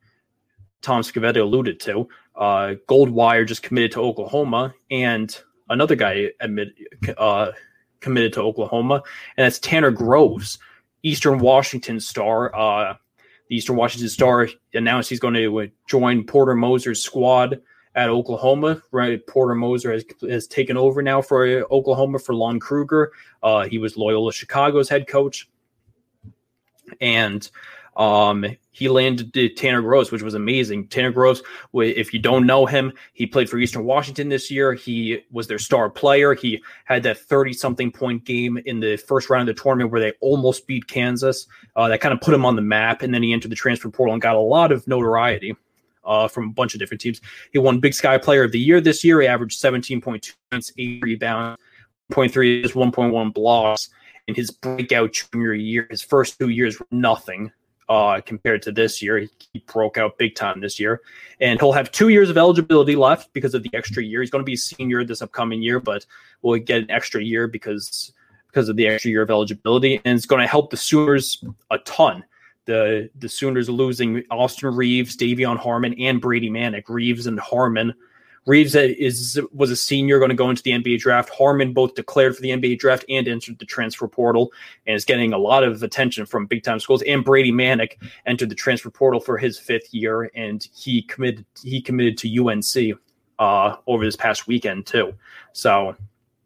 Tom 0.82 1.02
Scavetti 1.02 1.40
alluded 1.40 1.80
to. 1.80 2.08
Uh, 2.36 2.74
Goldwire 2.88 3.46
just 3.46 3.62
committed 3.62 3.92
to 3.92 4.00
Oklahoma, 4.00 4.74
and 4.90 5.36
another 5.68 5.96
guy 5.96 6.28
admit, 6.40 6.68
uh, 7.16 7.52
committed 8.00 8.32
to 8.34 8.42
Oklahoma, 8.42 9.02
and 9.36 9.44
that's 9.44 9.58
Tanner 9.58 9.90
Groves, 9.90 10.58
Eastern 11.02 11.38
Washington 11.38 11.98
star. 12.00 12.54
Uh, 12.54 12.94
the 13.48 13.56
Eastern 13.56 13.76
Washington 13.76 14.08
Star 14.08 14.48
announced 14.74 15.08
he's 15.08 15.20
going 15.20 15.34
to 15.34 15.70
join 15.88 16.24
Porter 16.24 16.54
Moser's 16.54 17.02
squad 17.02 17.60
at 17.94 18.08
Oklahoma. 18.08 18.82
Right, 18.92 19.26
Porter 19.26 19.54
Moser 19.54 19.92
has, 19.92 20.04
has 20.28 20.46
taken 20.46 20.76
over 20.76 21.02
now 21.02 21.22
for 21.22 21.46
Oklahoma 21.70 22.18
for 22.18 22.34
Lon 22.34 22.60
Kruger. 22.60 23.12
Uh, 23.42 23.64
he 23.64 23.78
was 23.78 23.96
Loyola 23.96 24.32
Chicago's 24.32 24.88
head 24.88 25.08
coach, 25.08 25.48
and 27.00 27.50
um, 27.98 28.46
he 28.70 28.88
landed 28.88 29.56
Tanner 29.56 29.82
Groves, 29.82 30.12
which 30.12 30.22
was 30.22 30.34
amazing. 30.34 30.86
Tanner 30.86 31.10
Groves, 31.10 31.42
if 31.74 32.14
you 32.14 32.20
don't 32.20 32.46
know 32.46 32.64
him, 32.64 32.92
he 33.12 33.26
played 33.26 33.50
for 33.50 33.58
Eastern 33.58 33.84
Washington 33.84 34.28
this 34.28 34.52
year. 34.52 34.72
He 34.72 35.24
was 35.32 35.48
their 35.48 35.58
star 35.58 35.90
player. 35.90 36.32
He 36.32 36.62
had 36.84 37.02
that 37.02 37.18
30 37.18 37.52
something 37.54 37.90
point 37.90 38.24
game 38.24 38.56
in 38.66 38.78
the 38.78 38.96
first 38.96 39.28
round 39.28 39.48
of 39.48 39.56
the 39.56 39.60
tournament 39.60 39.90
where 39.90 40.00
they 40.00 40.12
almost 40.20 40.68
beat 40.68 40.86
Kansas. 40.86 41.48
Uh, 41.74 41.88
that 41.88 42.00
kind 42.00 42.14
of 42.14 42.20
put 42.20 42.32
him 42.32 42.46
on 42.46 42.54
the 42.54 42.62
map. 42.62 43.02
And 43.02 43.12
then 43.12 43.24
he 43.24 43.32
entered 43.32 43.50
the 43.50 43.56
transfer 43.56 43.90
portal 43.90 44.12
and 44.12 44.22
got 44.22 44.36
a 44.36 44.40
lot 44.40 44.70
of 44.70 44.86
notoriety. 44.86 45.54
Uh, 46.04 46.26
from 46.26 46.44
a 46.44 46.52
bunch 46.52 46.72
of 46.72 46.80
different 46.80 47.02
teams. 47.02 47.20
He 47.52 47.58
won 47.58 47.80
Big 47.80 47.92
Sky 47.92 48.16
Player 48.16 48.42
of 48.42 48.50
the 48.50 48.58
Year 48.58 48.80
this 48.80 49.04
year. 49.04 49.20
He 49.20 49.26
averaged 49.26 49.60
17.2 49.60 50.00
points, 50.50 50.72
8 50.78 51.02
rebounds, 51.02 51.60
0.3 52.10 52.64
is 52.64 52.72
1.1 52.72 53.34
blocks 53.34 53.90
in 54.26 54.34
his 54.34 54.50
breakout 54.50 55.12
junior 55.12 55.52
year. 55.52 55.86
His 55.90 56.00
first 56.00 56.38
two 56.38 56.48
years 56.48 56.80
were 56.80 56.86
nothing 56.90 57.52
uh, 57.88 58.20
compared 58.24 58.62
to 58.62 58.72
this 58.72 59.02
year. 59.02 59.18
He, 59.18 59.28
broke 59.66 59.98
out 59.98 60.16
big 60.16 60.34
time 60.34 60.60
this 60.60 60.80
year, 60.80 61.02
and 61.40 61.60
he'll 61.60 61.72
have 61.72 61.90
two 61.90 62.08
years 62.08 62.30
of 62.30 62.38
eligibility 62.38 62.96
left 62.96 63.30
because 63.34 63.54
of 63.54 63.62
the 63.62 63.70
extra 63.74 64.02
year. 64.02 64.20
He's 64.20 64.30
going 64.30 64.40
to 64.40 64.46
be 64.46 64.54
a 64.54 64.56
senior 64.56 65.04
this 65.04 65.20
upcoming 65.20 65.62
year, 65.62 65.78
but 65.78 66.06
we'll 66.40 66.58
get 66.58 66.82
an 66.82 66.90
extra 66.90 67.22
year 67.22 67.46
because 67.48 68.12
because 68.46 68.68
of 68.70 68.76
the 68.76 68.86
extra 68.86 69.10
year 69.10 69.22
of 69.22 69.30
eligibility, 69.30 70.00
and 70.04 70.16
it's 70.16 70.26
going 70.26 70.40
to 70.40 70.46
help 70.46 70.70
the 70.70 70.76
Sooners 70.76 71.44
a 71.70 71.78
ton. 71.78 72.24
The 72.64 73.10
the 73.18 73.28
Sooners 73.28 73.68
losing 73.68 74.22
Austin 74.30 74.74
Reaves, 74.74 75.16
De'Vion 75.16 75.58
Harmon, 75.58 75.94
and 76.00 76.20
Brady 76.20 76.48
Manek. 76.48 76.84
Reaves 76.88 77.26
and 77.26 77.38
Harmon 77.38 77.92
Reaves 78.48 78.74
is 78.74 79.38
was 79.52 79.70
a 79.70 79.76
senior 79.76 80.18
going 80.18 80.30
to 80.30 80.34
go 80.34 80.48
into 80.48 80.62
the 80.62 80.70
NBA 80.70 81.00
draft. 81.00 81.28
Harmon 81.28 81.74
both 81.74 81.94
declared 81.94 82.34
for 82.34 82.40
the 82.40 82.48
NBA 82.48 82.78
draft 82.78 83.04
and 83.10 83.28
entered 83.28 83.58
the 83.58 83.66
transfer 83.66 84.08
portal 84.08 84.50
and 84.86 84.96
is 84.96 85.04
getting 85.04 85.34
a 85.34 85.38
lot 85.38 85.64
of 85.64 85.82
attention 85.82 86.24
from 86.24 86.46
big 86.46 86.62
time 86.62 86.80
schools. 86.80 87.02
And 87.02 87.22
Brady 87.22 87.52
Manek 87.52 87.98
entered 88.24 88.48
the 88.48 88.54
transfer 88.54 88.88
portal 88.88 89.20
for 89.20 89.36
his 89.36 89.58
fifth 89.58 89.92
year, 89.92 90.30
and 90.34 90.66
he 90.74 91.02
committed 91.02 91.44
he 91.62 91.82
committed 91.82 92.16
to 92.18 92.48
UNC 92.48 92.98
uh, 93.38 93.76
over 93.86 94.02
this 94.02 94.16
past 94.16 94.46
weekend 94.46 94.86
too. 94.86 95.12
So 95.52 95.94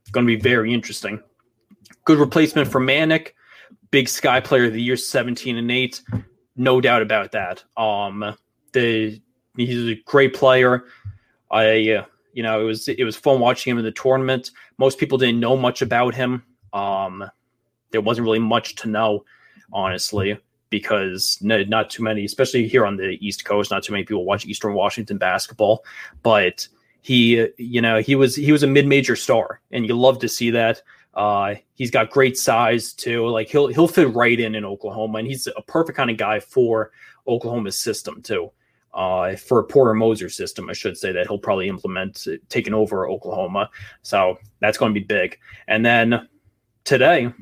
it's 0.01 0.11
going 0.11 0.27
to 0.27 0.37
be 0.37 0.41
very 0.43 0.75
interesting. 0.75 1.23
Good 2.05 2.19
replacement 2.19 2.69
for 2.69 2.81
Manek, 2.81 3.29
big 3.93 4.09
Sky 4.09 4.41
Player 4.41 4.65
of 4.65 4.73
the 4.73 4.83
Year, 4.83 4.97
seventeen 4.97 5.57
and 5.57 5.71
eight, 5.71 6.03
no 6.57 6.81
doubt 6.81 7.03
about 7.03 7.31
that. 7.31 7.63
Um, 7.77 8.37
the 8.73 9.23
he's 9.57 9.89
a 9.89 10.03
great 10.05 10.35
player 10.35 10.83
I, 11.53 11.91
uh, 11.91 12.05
you 12.33 12.43
know, 12.43 12.61
it 12.61 12.65
was 12.65 12.89
it 12.89 13.05
was 13.05 13.15
fun 13.15 13.39
watching 13.39 13.71
him 13.71 13.79
in 13.79 13.85
the 13.85 13.93
tournament. 13.93 14.51
Most 14.79 14.99
people 14.99 15.19
didn't 15.19 15.41
know 15.41 15.57
much 15.57 15.83
about 15.83 16.15
him. 16.15 16.43
Um, 16.73 17.25
there 17.91 18.01
wasn't 18.01 18.25
really 18.25 18.39
much 18.39 18.75
to 18.77 18.89
know, 18.89 19.25
honestly, 19.73 20.39
because 20.71 21.39
no, 21.43 21.63
not 21.65 21.91
too 21.91 22.03
many, 22.03 22.25
especially 22.25 22.67
here 22.67 22.87
on 22.87 22.97
the 22.97 23.19
East 23.21 23.45
Coast, 23.45 23.71
not 23.71 23.83
too 23.83 23.93
many 23.93 24.05
people 24.05 24.25
watch 24.25 24.47
Eastern 24.47 24.73
Washington 24.73 25.19
basketball. 25.19 25.85
But 26.23 26.67
he, 27.03 27.49
you 27.59 27.83
know, 27.83 28.01
he 28.01 28.15
was 28.15 28.35
he 28.35 28.51
was 28.51 28.63
a 28.63 28.67
mid 28.67 28.87
major 28.87 29.15
star, 29.15 29.61
and 29.71 29.87
you 29.87 29.95
love 29.97 30.19
to 30.21 30.29
see 30.29 30.51
that. 30.53 30.83
Uh, 31.15 31.57
he's 31.75 31.91
got 31.91 32.09
great 32.09 32.39
size 32.39 32.95
too. 32.95 33.29
Like 33.29 33.49
he'll 33.49 33.67
he'll 33.67 33.89
fit 33.89 34.09
right 34.15 34.41
in 34.41 34.55
in 34.55 34.65
Oklahoma, 34.65 35.19
and 35.19 35.29
he's 35.29 35.47
a 35.47 35.63
perfect 35.63 35.99
kind 35.99 36.11
of 36.11 36.17
guy 36.17 36.41
for 36.41 36.93
Oklahoma's 37.29 37.77
system 37.77 38.23
too 38.23 38.51
uh, 38.95 39.37
for 39.37 39.63
Porter 39.63 39.95
Moser 39.95 40.29
system, 40.29 40.69
I 40.69 40.75
should 40.75 40.97
say 40.97 41.13
that 41.13 41.27
he'll 41.27 41.39
probably 41.39 41.69
implement 41.69 42.27
uh, 42.29 42.37
taking 42.49 42.75
over 42.75 43.09
Oklahoma. 43.09 43.71
So 44.03 44.39
that's 44.61 44.79
going 44.79 44.93
to 44.93 45.01
be 45.01 45.05
big. 45.05 45.39
And 45.67 45.85
then 45.85 46.29
today, 46.85 47.33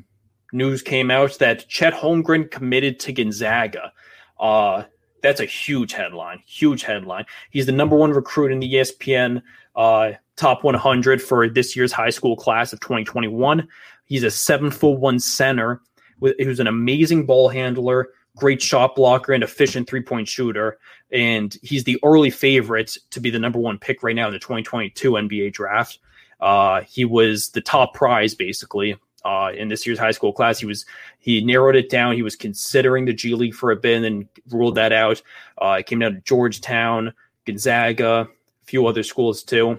news 0.53 0.81
came 0.81 1.11
out 1.11 1.37
that 1.39 1.67
Chet 1.67 1.93
Holmgren 1.93 2.49
committed 2.49 2.99
to 3.01 3.13
Gonzaga. 3.13 3.91
Uh, 4.39 4.83
that's 5.21 5.41
a 5.41 5.45
huge 5.45 5.93
headline. 5.93 6.41
Huge 6.45 6.83
headline. 6.83 7.25
He's 7.49 7.65
the 7.65 7.71
number 7.71 7.95
one 7.95 8.11
recruit 8.11 8.51
in 8.51 8.59
the 8.59 8.73
ESPN 8.73 9.41
uh, 9.75 10.13
top 10.35 10.63
100 10.63 11.21
for 11.21 11.49
this 11.49 11.75
year's 11.75 11.91
high 11.91 12.09
school 12.09 12.35
class 12.35 12.73
of 12.73 12.79
2021. 12.79 13.67
He's 14.05 14.23
a 14.23 14.31
seven 14.31 14.71
foot 14.71 14.99
one 14.99 15.19
center. 15.19 15.81
Who's 16.19 16.59
an 16.59 16.67
amazing 16.67 17.25
ball 17.25 17.49
handler 17.49 18.09
great 18.35 18.61
shot 18.61 18.95
blocker 18.95 19.33
and 19.33 19.43
efficient 19.43 19.89
three 19.89 20.01
point 20.01 20.27
shooter. 20.27 20.77
And 21.11 21.55
he's 21.61 21.83
the 21.83 21.99
early 22.03 22.29
favorite 22.29 22.97
to 23.11 23.19
be 23.19 23.29
the 23.29 23.39
number 23.39 23.59
one 23.59 23.77
pick 23.77 24.03
right 24.03 24.15
now 24.15 24.27
in 24.27 24.33
the 24.33 24.39
2022 24.39 25.11
NBA 25.11 25.53
draft. 25.53 25.99
Uh, 26.39 26.81
he 26.81 27.05
was 27.05 27.49
the 27.49 27.61
top 27.61 27.93
prize 27.93 28.33
basically 28.33 28.95
uh, 29.23 29.51
in 29.55 29.67
this 29.67 29.85
year's 29.85 29.99
high 29.99 30.11
school 30.11 30.33
class. 30.33 30.59
He 30.59 30.65
was 30.65 30.85
he 31.19 31.43
narrowed 31.43 31.75
it 31.75 31.89
down. 31.89 32.15
He 32.15 32.23
was 32.23 32.35
considering 32.35 33.05
the 33.05 33.13
G 33.13 33.35
League 33.35 33.53
for 33.53 33.71
a 33.71 33.75
bit 33.75 33.95
and 33.95 34.05
then 34.05 34.29
ruled 34.49 34.75
that 34.75 34.91
out. 34.91 35.21
Uh, 35.61 35.77
it 35.79 35.85
came 35.85 35.99
down 35.99 36.15
to 36.15 36.21
Georgetown, 36.21 37.13
Gonzaga, 37.45 38.27
a 38.61 38.65
few 38.65 38.87
other 38.87 39.03
schools 39.03 39.43
too. 39.43 39.77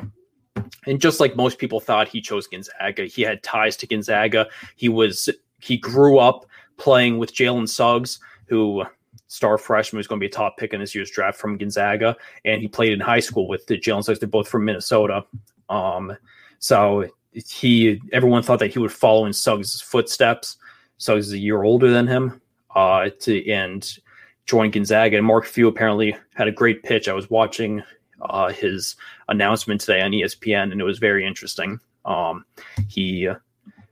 And 0.87 1.01
just 1.01 1.21
like 1.21 1.37
most 1.37 1.59
people 1.59 1.81
thought, 1.81 2.09
he 2.09 2.21
chose 2.21 2.47
Gonzaga. 2.47 3.07
He 3.07 3.23
had 3.23 3.43
ties 3.43 3.77
to 3.79 3.87
Gonzaga. 3.87 4.49
He 4.77 4.89
was 4.89 5.29
he 5.61 5.77
grew 5.77 6.19
up 6.19 6.47
playing 6.77 7.19
with 7.19 7.35
Jalen 7.35 7.69
Suggs 7.69 8.21
who 8.47 8.85
star 9.33 9.57
freshman 9.57 9.99
who's 9.99 10.07
going 10.07 10.19
to 10.19 10.23
be 10.23 10.27
a 10.27 10.31
top 10.31 10.59
pick 10.59 10.75
in 10.75 10.81
this 10.81 10.95
year's 10.95 11.11
draft 11.11 11.39
from 11.39 11.57
Gonzaga, 11.57 12.15
and 12.45 12.61
he 12.61 12.69
played 12.69 12.93
in 12.93 13.01
high 13.01 13.21
school 13.21 13.49
with 13.49 13.67
the 13.67 13.79
Jalen 13.79 14.05
Suggs. 14.05 14.19
They're 14.19 14.29
both 14.29 14.47
from 14.47 14.67
Minnesota. 14.67 15.25
Um, 15.71 16.15
so 16.59 17.09
he 17.33 17.99
everyone 18.13 18.43
thought 18.43 18.59
that 18.59 18.75
he 18.75 18.79
would 18.79 18.93
follow 18.93 19.25
in 19.25 19.33
Suggs' 19.33 19.81
footsteps. 19.81 20.59
Suggs 20.99 21.29
is 21.29 21.33
a 21.33 21.39
year 21.39 21.63
older 21.63 21.91
than 21.91 22.07
him, 22.07 22.43
uh, 22.77 23.09
to 23.21 23.51
and 23.51 23.99
join 24.45 24.71
Gonzaga. 24.71 25.17
And 25.17 25.27
Mark 25.27 25.47
Few 25.47 25.67
apparently 25.67 26.15
had 26.35 26.47
a 26.47 26.53
great 26.53 26.83
pitch. 26.83 27.09
I 27.09 27.15
was 27.15 27.31
watching 27.31 27.83
uh, 28.21 28.53
his 28.53 28.97
announcement 29.29 29.81
today 29.81 30.03
on 30.03 30.11
ESPN, 30.11 30.73
and 30.73 30.81
it 30.81 30.85
was 30.85 30.99
very 30.99 31.27
interesting. 31.27 31.81
Um, 32.05 32.45
he, 32.87 33.29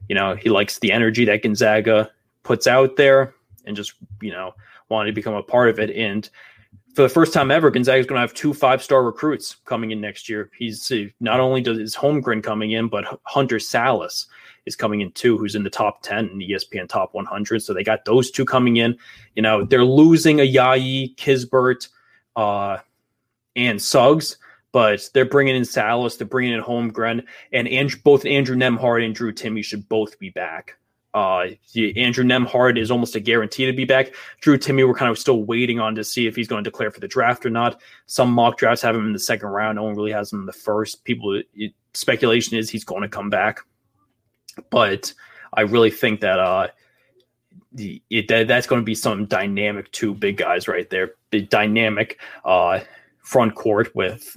you 0.09 0.15
know, 0.15 0.37
he 0.37 0.51
likes 0.51 0.81
the 0.81 0.93
energy 0.93 1.25
that 1.25 1.43
Gonzaga 1.43 2.11
puts 2.43 2.67
out 2.67 2.97
there 2.97 3.35
and 3.65 3.75
just 3.75 3.95
you 4.21 4.33
know 4.33 4.55
wanted 4.91 5.11
to 5.11 5.15
become 5.15 5.35
a 5.35 5.43
part 5.43 5.69
of 5.71 5.79
it. 5.79 5.91
And 5.91 6.29
for 6.95 7.03
the 7.03 7.09
first 7.09 7.33
time 7.33 7.51
ever, 7.51 7.71
Gonzaga 7.71 8.01
is 8.01 8.07
going 8.07 8.17
to 8.17 8.21
have 8.21 8.35
two 8.35 8.53
five 8.53 8.83
star 8.83 9.03
recruits 9.03 9.57
coming 9.65 9.93
in 9.93 10.01
next 10.01 10.29
year. 10.29 10.51
He's 10.59 10.93
not 11.21 11.41
only 11.41 11.63
does 11.63 11.79
his 11.79 11.95
Holmgren 11.95 12.43
coming 12.43 12.73
in, 12.73 12.89
but 12.89 13.21
Hunter 13.25 13.57
Sallis 13.57 14.27
is 14.67 14.77
coming 14.77 15.01
in 15.01 15.13
too, 15.13 15.39
who's 15.39 15.55
in 15.55 15.63
the 15.63 15.71
top 15.71 16.03
10 16.03 16.29
in 16.29 16.39
the 16.39 16.51
ESPN 16.51 16.89
top 16.89 17.15
100. 17.15 17.63
So 17.63 17.73
they 17.73 17.85
got 17.85 18.05
those 18.05 18.31
two 18.31 18.45
coming 18.45 18.77
in. 18.77 18.97
You 19.35 19.43
know, 19.43 19.65
they're 19.65 19.85
losing 19.85 20.39
Ayayi, 20.39 21.15
Kispert, 21.17 21.89
uh, 22.37 22.79
and 23.57 23.81
Suggs, 23.81 24.37
but 24.73 25.09
they're 25.15 25.25
bringing 25.25 25.57
in 25.57 25.63
Sallis, 25.63 26.19
they're 26.19 26.27
bringing 26.27 26.53
in 26.53 26.63
Holmgren, 26.63 27.25
and 27.53 27.69
Andrew, 27.69 27.99
both 28.03 28.25
Andrew 28.25 28.57
Nembhard 28.57 29.05
and 29.05 29.15
Drew 29.15 29.33
Timme 29.33 29.65
should 29.65 29.89
both 29.89 30.19
be 30.19 30.31
back. 30.31 30.77
Uh, 31.13 31.47
Andrew 31.97 32.25
Nembhard 32.25 32.79
is 32.79 32.91
almost 32.91 33.17
a 33.17 33.21
guarantee 33.21 33.67
to 33.67 33.73
be 33.73 33.85
back. 33.85 34.15
Drew 34.41 34.57
Timme, 34.57 34.87
we're 34.87 34.95
kind 34.95 35.11
of 35.11 35.19
still 35.19 35.43
waiting 35.43 35.81
on 35.81 35.95
to 35.97 36.05
see 36.05 36.27
if 36.27 36.37
he's 36.37 36.47
going 36.47 36.63
to 36.63 36.71
declare 36.71 36.91
for 36.91 37.01
the 37.01 37.09
draft 37.09 37.45
or 37.45 37.51
not. 37.51 37.81
Some 38.07 38.33
mock 38.33 38.59
drafts 38.59 38.83
have 38.83 38.95
him 38.95 39.07
in 39.07 39.13
the 39.13 39.19
second 39.19 39.49
round. 39.49 39.77
No 39.77 39.83
one 39.83 39.97
really 39.97 40.13
has 40.13 40.33
him 40.33 40.41
in 40.41 40.47
the 40.47 40.53
first. 40.53 41.05
People 41.05 41.43
it, 41.55 41.73
speculation 41.95 42.57
is 42.57 42.71
he's 42.71 42.85
going 42.85 43.03
to 43.03 43.09
come 43.09 43.29
back, 43.29 43.61
but 44.71 45.13
I 45.53 45.63
really 45.63 45.91
think 45.91 46.21
that 46.21 46.39
uh, 46.39 46.69
the, 47.73 48.01
it, 48.11 48.29
that, 48.29 48.49
that's 48.49 48.67
going 48.67 48.81
to 48.81 48.87
be 48.87 48.95
some 48.95 49.27
dynamic 49.27 49.91
two 49.93 50.15
big 50.15 50.37
guys 50.37 50.69
right 50.69 50.89
there. 50.91 51.15
Big 51.31 51.51
dynamic 51.51 52.21
uh, 52.45 52.81
front 53.23 53.55
court 53.55 53.95
with 53.95 54.37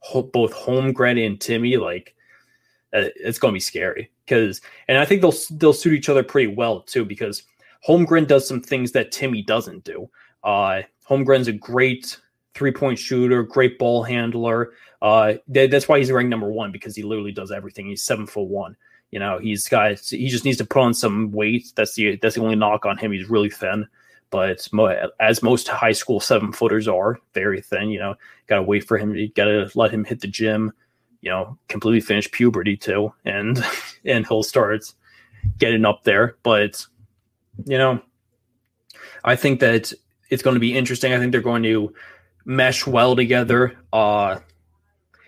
ho- 0.00 0.22
both 0.22 0.52
Holmgren 0.54 1.24
and 1.24 1.38
Timme 1.38 1.80
Like 1.80 2.14
it's 2.92 3.38
going 3.38 3.52
to 3.52 3.56
be 3.56 3.60
scary 3.60 4.10
because, 4.24 4.60
and 4.88 4.98
I 4.98 5.04
think 5.04 5.20
they'll 5.20 5.34
they'll 5.52 5.72
suit 5.72 5.94
each 5.94 6.08
other 6.08 6.22
pretty 6.22 6.54
well 6.54 6.80
too 6.80 7.04
because 7.04 7.42
Holmgren 7.86 8.26
does 8.26 8.46
some 8.46 8.60
things 8.60 8.92
that 8.92 9.12
Timme 9.12 9.44
doesn't 9.46 9.84
do. 9.84 10.08
Uh, 10.44 10.82
Holmgren's 11.08 11.48
a 11.48 11.52
great 11.52 12.18
three 12.54 12.72
point 12.72 12.98
shooter, 12.98 13.42
great 13.42 13.78
ball 13.78 14.02
handler. 14.02 14.72
Uh, 15.00 15.34
that, 15.48 15.70
that's 15.70 15.88
why 15.88 15.98
he's 15.98 16.12
ranked 16.12 16.30
number 16.30 16.50
one 16.50 16.70
because 16.70 16.94
he 16.94 17.02
literally 17.02 17.32
does 17.32 17.50
everything. 17.50 17.86
He's 17.86 18.02
seven 18.02 18.26
foot 18.26 18.48
one. 18.48 18.76
You 19.10 19.18
know, 19.18 19.38
he's 19.38 19.68
got 19.68 19.98
he 20.00 20.28
just 20.28 20.44
needs 20.44 20.58
to 20.58 20.64
put 20.64 20.82
on 20.82 20.94
some 20.94 21.32
weight. 21.32 21.72
That's 21.74 21.94
the 21.94 22.16
that's 22.16 22.36
the 22.36 22.42
only 22.42 22.56
knock 22.56 22.86
on 22.86 22.96
him. 22.96 23.12
He's 23.12 23.28
really 23.28 23.50
thin, 23.50 23.86
but 24.30 24.66
as 25.20 25.42
most 25.42 25.68
high 25.68 25.92
school 25.92 26.18
seven 26.18 26.52
footers 26.52 26.88
are, 26.88 27.18
very 27.34 27.60
thin. 27.60 27.90
You 27.90 27.98
know, 27.98 28.14
got 28.46 28.56
to 28.56 28.62
wait 28.62 28.84
for 28.84 28.96
him. 28.96 29.14
You 29.14 29.28
got 29.28 29.44
to 29.44 29.70
let 29.74 29.90
him 29.90 30.04
hit 30.04 30.20
the 30.20 30.28
gym 30.28 30.72
you 31.22 31.30
know, 31.30 31.56
completely 31.68 32.00
finish 32.00 32.30
puberty 32.30 32.76
too, 32.76 33.14
and 33.24 33.64
and 34.04 34.26
he'll 34.26 34.42
start 34.42 34.92
getting 35.58 35.86
up 35.86 36.04
there. 36.04 36.36
But 36.42 36.84
you 37.64 37.78
know, 37.78 38.02
I 39.24 39.36
think 39.36 39.60
that 39.60 39.92
it's 40.28 40.42
going 40.42 40.54
to 40.54 40.60
be 40.60 40.76
interesting. 40.76 41.14
I 41.14 41.18
think 41.18 41.32
they're 41.32 41.40
going 41.40 41.62
to 41.62 41.94
mesh 42.44 42.86
well 42.86 43.14
together. 43.16 43.76
Uh, 43.92 44.40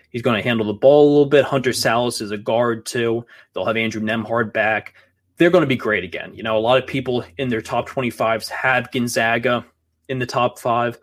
he's 0.09 0.21
going 0.21 0.35
to 0.35 0.47
handle 0.47 0.67
the 0.67 0.73
ball 0.73 1.07
a 1.07 1.09
little 1.09 1.25
bit. 1.25 1.45
Hunter 1.45 1.71
Sallis 1.71 2.21
is 2.21 2.31
a 2.31 2.37
guard 2.37 2.85
too. 2.85 3.25
They'll 3.53 3.65
have 3.65 3.77
Andrew 3.77 4.01
Nembhard 4.01 4.53
back. 4.53 4.93
They're 5.37 5.49
going 5.49 5.63
to 5.63 5.67
be 5.67 5.75
great 5.75 6.03
again. 6.03 6.33
You 6.33 6.43
know, 6.43 6.57
a 6.57 6.59
lot 6.59 6.77
of 6.77 6.87
people 6.87 7.23
in 7.37 7.49
their 7.49 7.61
top 7.61 7.89
25s 7.89 8.49
had 8.49 8.91
Gonzaga 8.91 9.65
in 10.07 10.19
the 10.19 10.25
top 10.25 10.59
five. 10.59 10.97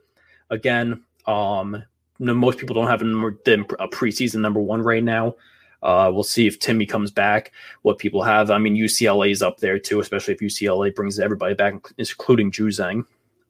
Again, 0.51 1.03
um, 1.27 1.83
most 2.23 2.59
people 2.59 2.75
don't 2.75 2.89
have 2.89 3.03
him 3.03 3.25
a 3.25 3.89
preseason 3.89 4.41
number 4.41 4.61
one 4.61 4.83
right 4.83 5.03
now. 5.03 5.35
Uh, 5.83 6.11
we'll 6.13 6.23
see 6.23 6.47
if 6.47 6.61
Timme 6.61 6.89
comes 6.89 7.11
back. 7.11 7.53
What 7.83 7.99
people 7.99 8.23
have, 8.23 8.51
I 8.51 8.59
mean, 8.59 8.77
UCLA 8.77 9.33
is 9.33 9.43
up 9.43 9.59
there 9.59 9.79
too, 9.79 10.01
especially 10.01 10.35
if 10.35 10.41
UCLA 10.41 10.95
brings 10.95 11.19
everybody 11.19 11.55
back, 11.55 11.75
including 11.99 12.53
Juzang. 12.53 13.05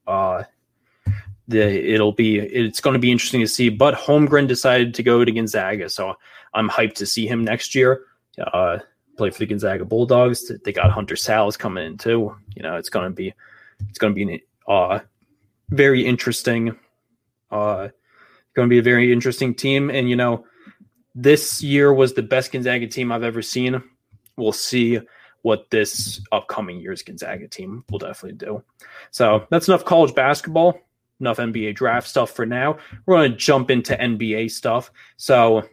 Uh, 0.06 0.44
the, 1.48 1.92
it'll 1.92 2.12
be 2.12 2.38
it's 2.38 2.80
going 2.80 2.94
to 2.94 3.00
be 3.00 3.12
interesting 3.12 3.40
to 3.40 3.48
see. 3.48 3.68
But 3.68 3.94
Holmgren 3.94 4.48
decided 4.48 4.94
to 4.94 5.02
go 5.02 5.24
to 5.24 5.32
Gonzaga, 5.32 5.90
so 5.90 6.14
I'm 6.54 6.70
hyped 6.70 6.94
to 6.94 7.06
see 7.06 7.26
him 7.26 7.44
next 7.44 7.74
year. 7.74 8.04
Uh, 8.38 8.78
play 9.18 9.30
for 9.30 9.40
the 9.40 9.46
Gonzaga 9.46 9.84
Bulldogs. 9.84 10.50
They 10.64 10.72
got 10.72 10.90
Hunter 10.90 11.16
Sallis 11.16 11.58
coming 11.58 11.84
in 11.84 11.98
too. 11.98 12.34
You 12.56 12.62
know, 12.62 12.76
it's 12.76 12.88
going 12.88 13.04
to 13.04 13.14
be 13.14 13.34
it's 13.90 13.98
going 13.98 14.14
to 14.14 14.26
be 14.26 14.42
uh, 14.66 15.00
very 15.68 16.06
interesting. 16.06 16.76
Uh, 17.50 17.88
going 18.54 18.68
to 18.68 18.72
be 18.72 18.78
a 18.78 18.82
very 18.82 19.12
interesting 19.12 19.54
team, 19.54 19.90
and 19.90 20.08
you 20.08 20.16
know, 20.16 20.44
this 21.14 21.62
year 21.62 21.92
was 21.92 22.14
the 22.14 22.22
best 22.22 22.52
Gonzaga 22.52 22.86
team 22.86 23.12
I've 23.12 23.22
ever 23.22 23.42
seen. 23.42 23.82
We'll 24.36 24.52
see 24.52 25.00
what 25.42 25.70
this 25.70 26.20
upcoming 26.30 26.80
year's 26.80 27.02
Gonzaga 27.02 27.48
team 27.48 27.84
will 27.90 27.98
definitely 27.98 28.38
do. 28.38 28.62
So 29.10 29.46
that's 29.50 29.68
enough 29.68 29.84
college 29.84 30.14
basketball, 30.14 30.80
enough 31.20 31.38
NBA 31.38 31.74
draft 31.74 32.08
stuff 32.08 32.30
for 32.30 32.46
now. 32.46 32.78
We're 33.04 33.16
going 33.16 33.32
to 33.32 33.36
jump 33.36 33.70
into 33.70 33.94
NBA 33.94 34.50
stuff. 34.52 34.90
So 35.16 35.68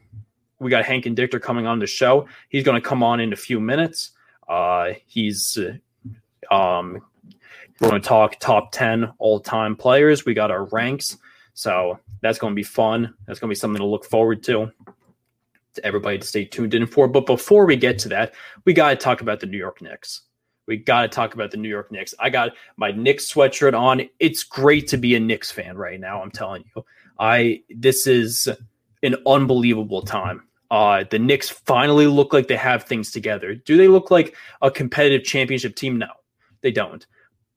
we 0.59 0.71
got 0.71 0.86
Hank 0.86 1.05
and 1.05 1.15
Dichter 1.15 1.39
coming 1.39 1.67
on 1.67 1.79
the 1.79 1.88
show. 1.88 2.27
He's 2.50 2.63
going 2.63 2.81
to 2.81 2.88
come 2.88 3.03
on 3.03 3.19
in 3.19 3.31
a 3.31 3.38
few 3.38 3.59
minutes. 3.59 4.12
Uh, 4.48 4.93
he's 5.05 5.57
um, 6.51 7.00
we're 7.79 7.89
going 7.89 8.01
to 8.01 8.07
talk 8.07 8.39
top 8.39 8.71
10 8.71 9.13
all 9.19 9.39
time 9.39 9.75
players. 9.75 10.25
We 10.25 10.33
got 10.33 10.51
our 10.51 10.65
ranks. 10.65 11.17
So 11.59 11.99
that's 12.21 12.39
going 12.39 12.51
to 12.51 12.55
be 12.55 12.63
fun. 12.63 13.13
That's 13.27 13.37
going 13.37 13.49
to 13.49 13.51
be 13.51 13.59
something 13.59 13.81
to 13.81 13.85
look 13.85 14.05
forward 14.05 14.41
to 14.43 14.71
to 15.73 15.85
everybody 15.85 16.17
to 16.17 16.25
stay 16.25 16.45
tuned 16.45 16.73
in 16.73 16.87
for. 16.87 17.09
But 17.09 17.25
before 17.25 17.65
we 17.65 17.75
get 17.75 17.99
to 17.99 18.09
that, 18.09 18.33
we 18.63 18.71
got 18.71 18.91
to 18.91 18.95
talk 18.95 19.19
about 19.19 19.41
the 19.41 19.45
New 19.45 19.57
York 19.57 19.81
Knicks. 19.81 20.21
We 20.67 20.77
got 20.77 21.01
to 21.01 21.09
talk 21.09 21.33
about 21.33 21.51
the 21.51 21.57
New 21.57 21.67
York 21.67 21.91
Knicks. 21.91 22.13
I 22.17 22.29
got 22.29 22.53
my 22.77 22.91
Knicks 22.91 23.29
sweatshirt 23.29 23.77
on. 23.77 24.07
It's 24.19 24.41
great 24.41 24.87
to 24.87 24.97
be 24.97 25.15
a 25.15 25.19
Knicks 25.19 25.51
fan 25.51 25.75
right 25.75 25.99
now. 25.99 26.21
I'm 26.21 26.31
telling 26.31 26.63
you, 26.73 26.85
I 27.19 27.61
this 27.69 28.07
is 28.07 28.47
an 29.03 29.17
unbelievable 29.27 30.01
time. 30.01 30.43
Uh, 30.71 31.03
the 31.11 31.19
Knicks 31.19 31.49
finally 31.49 32.07
look 32.07 32.31
like 32.31 32.47
they 32.47 32.55
have 32.55 32.85
things 32.85 33.11
together. 33.11 33.53
Do 33.53 33.75
they 33.75 33.89
look 33.89 34.11
like 34.11 34.33
a 34.61 34.71
competitive 34.71 35.25
championship 35.25 35.75
team? 35.75 35.97
No, 35.97 36.07
they 36.61 36.71
don't. 36.71 37.05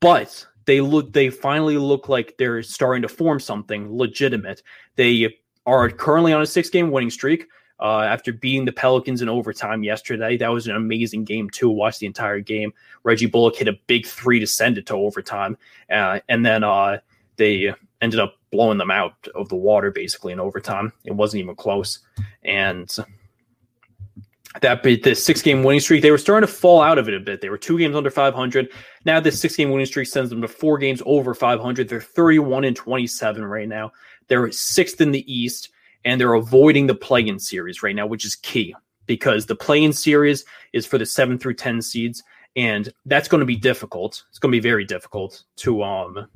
But 0.00 0.44
they 0.64 0.80
look. 0.80 1.12
They 1.12 1.30
finally 1.30 1.76
look 1.76 2.08
like 2.08 2.36
they're 2.38 2.62
starting 2.62 3.02
to 3.02 3.08
form 3.08 3.40
something 3.40 3.96
legitimate. 3.96 4.62
They 4.96 5.38
are 5.66 5.90
currently 5.90 6.32
on 6.32 6.42
a 6.42 6.46
six-game 6.46 6.90
winning 6.90 7.10
streak 7.10 7.46
uh, 7.80 8.00
after 8.00 8.32
beating 8.32 8.64
the 8.64 8.72
Pelicans 8.72 9.22
in 9.22 9.28
overtime 9.28 9.82
yesterday. 9.82 10.36
That 10.36 10.48
was 10.48 10.66
an 10.66 10.76
amazing 10.76 11.24
game 11.24 11.50
too. 11.50 11.70
Watch 11.70 11.98
the 11.98 12.06
entire 12.06 12.40
game. 12.40 12.72
Reggie 13.04 13.26
Bullock 13.26 13.56
hit 13.56 13.68
a 13.68 13.78
big 13.86 14.06
three 14.06 14.38
to 14.40 14.46
send 14.46 14.78
it 14.78 14.86
to 14.86 14.94
overtime, 14.94 15.56
uh, 15.90 16.20
and 16.28 16.44
then 16.44 16.64
uh, 16.64 16.98
they 17.36 17.74
ended 18.00 18.20
up 18.20 18.36
blowing 18.50 18.78
them 18.78 18.90
out 18.90 19.14
of 19.34 19.48
the 19.48 19.56
water 19.56 19.90
basically 19.90 20.32
in 20.32 20.40
overtime. 20.40 20.92
It 21.04 21.12
wasn't 21.12 21.42
even 21.42 21.56
close, 21.56 21.98
and 22.44 22.94
that 24.60 24.82
beat 24.82 25.02
the 25.02 25.14
six 25.14 25.40
game 25.40 25.62
winning 25.62 25.80
streak, 25.80 26.02
they 26.02 26.10
were 26.10 26.18
starting 26.18 26.46
to 26.46 26.52
fall 26.52 26.82
out 26.82 26.98
of 26.98 27.08
it 27.08 27.14
a 27.14 27.20
bit. 27.20 27.40
They 27.40 27.48
were 27.48 27.58
two 27.58 27.78
games 27.78 27.96
under 27.96 28.10
500. 28.10 28.70
Now 29.04 29.18
this 29.20 29.40
six 29.40 29.56
game 29.56 29.70
winning 29.70 29.86
streak 29.86 30.08
sends 30.08 30.30
them 30.30 30.42
to 30.42 30.48
four 30.48 30.78
games 30.78 31.02
over 31.06 31.34
500. 31.34 31.88
They're 31.88 32.00
31 32.00 32.64
and 32.64 32.76
27 32.76 33.44
right 33.44 33.68
now. 33.68 33.92
They're 34.28 34.50
sixth 34.52 35.00
in 35.00 35.10
the 35.10 35.32
East 35.32 35.70
and 36.04 36.20
they're 36.20 36.34
avoiding 36.34 36.86
the 36.86 36.94
play-in 36.94 37.38
series 37.38 37.82
right 37.82 37.94
now, 37.94 38.06
which 38.06 38.24
is 38.24 38.34
key 38.36 38.74
because 39.06 39.46
the 39.46 39.56
play-in 39.56 39.92
series 39.92 40.44
is 40.72 40.86
for 40.86 40.98
the 40.98 41.06
seven 41.06 41.38
through 41.38 41.54
ten 41.54 41.80
seeds, 41.80 42.22
and 42.56 42.92
that's 43.06 43.28
going 43.28 43.40
to 43.40 43.46
be 43.46 43.56
difficult. 43.56 44.24
It's 44.30 44.38
going 44.38 44.52
to 44.52 44.56
be 44.56 44.60
very 44.60 44.84
difficult 44.84 45.44
to 45.56 45.82
um 45.82 46.26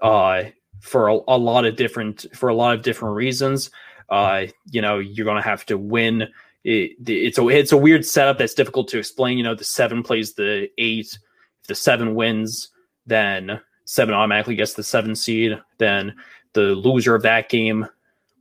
uh 0.00 0.44
for 0.80 1.08
a, 1.08 1.14
a 1.28 1.38
lot 1.38 1.64
of 1.64 1.76
different 1.76 2.26
for 2.34 2.48
a 2.48 2.54
lot 2.54 2.74
of 2.74 2.82
different 2.82 3.14
reasons. 3.14 3.70
Uh, 4.08 4.46
you 4.70 4.82
know, 4.82 4.98
you're 4.98 5.24
going 5.24 5.40
to 5.42 5.48
have 5.48 5.64
to 5.64 5.78
win. 5.78 6.28
It, 6.64 6.92
it's 7.06 7.38
a 7.38 7.48
it's 7.48 7.72
a 7.72 7.76
weird 7.76 8.06
setup 8.06 8.38
that's 8.38 8.54
difficult 8.54 8.88
to 8.88 8.98
explain. 8.98 9.36
You 9.36 9.44
know, 9.44 9.54
the 9.54 9.64
seven 9.64 10.02
plays 10.02 10.34
the 10.34 10.68
eight. 10.78 11.18
If 11.62 11.66
the 11.68 11.74
seven 11.74 12.14
wins, 12.14 12.68
then 13.06 13.60
seven 13.84 14.14
automatically 14.14 14.54
gets 14.54 14.74
the 14.74 14.82
seven 14.82 15.14
seed. 15.16 15.60
Then 15.78 16.14
the 16.52 16.74
loser 16.74 17.14
of 17.14 17.22
that 17.22 17.48
game 17.48 17.86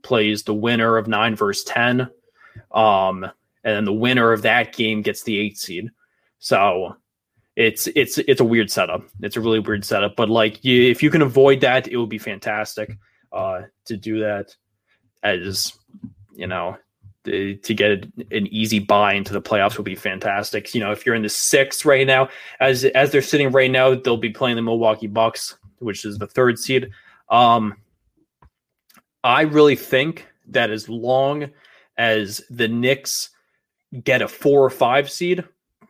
plays 0.04 0.44
the 0.44 0.54
winner 0.54 0.98
of 0.98 1.08
nine 1.08 1.36
versus 1.36 1.64
ten, 1.64 2.10
um, 2.72 3.24
and 3.24 3.76
then 3.76 3.86
the 3.86 3.94
winner 3.94 4.32
of 4.32 4.44
that 4.44 4.74
game 4.74 5.02
gets 5.02 5.24
the 5.24 5.40
eight 5.40 5.58
seed. 5.58 5.90
So 6.40 6.96
it's 7.56 7.88
it's 7.96 8.18
it's 8.18 8.42
a 8.42 8.46
weird 8.46 8.72
setup. 8.72 9.04
It's 9.22 9.36
a 9.36 9.42
really 9.42 9.60
weird 9.60 9.84
setup. 9.84 10.16
But 10.16 10.30
like, 10.30 10.64
you, 10.64 10.90
if 10.90 11.04
you 11.04 11.10
can 11.10 11.22
avoid 11.22 11.62
that, 11.62 11.88
it 11.88 11.98
would 11.98 12.10
be 12.10 12.18
fantastic 12.18 12.98
uh, 13.32 13.64
to 13.86 13.98
do 13.98 14.20
that. 14.20 14.56
As 15.24 15.74
you 16.34 16.48
know, 16.48 16.78
to 17.26 17.74
get 17.74 18.06
an 18.32 18.48
easy 18.48 18.80
buy 18.80 19.14
into 19.14 19.34
the 19.34 19.42
playoffs 19.42 19.78
would 19.78 19.86
be 19.86 19.96
fantastic. 19.96 20.74
You 20.74 20.82
know, 20.82 20.92
if 20.92 21.06
you're 21.06 21.16
in 21.16 21.22
the 21.22 21.30
six 21.30 21.86
right 21.86 22.08
now, 22.08 22.30
as 22.60 22.86
as 22.86 23.12
they're 23.12 23.22
sitting 23.22 23.52
right 23.52 23.72
now, 23.72 23.96
they'll 23.96 24.18
be 24.18 24.32
playing 24.32 24.56
the 24.56 24.62
Milwaukee 24.62 25.08
Bucks, 25.08 25.58
which 25.80 26.06
is 26.06 26.18
the 26.18 26.28
third 26.28 26.58
seed. 26.58 26.92
Um, 27.30 27.78
I 29.24 29.42
really 29.42 29.76
think 29.76 30.28
that 30.48 30.72
as 30.72 30.90
long 30.90 31.50
as 31.98 32.42
the 32.50 32.68
Knicks 32.68 33.30
get 34.04 34.22
a 34.22 34.28
four 34.28 34.64
or 34.64 34.70
five 34.70 35.10
seed, 35.10 35.44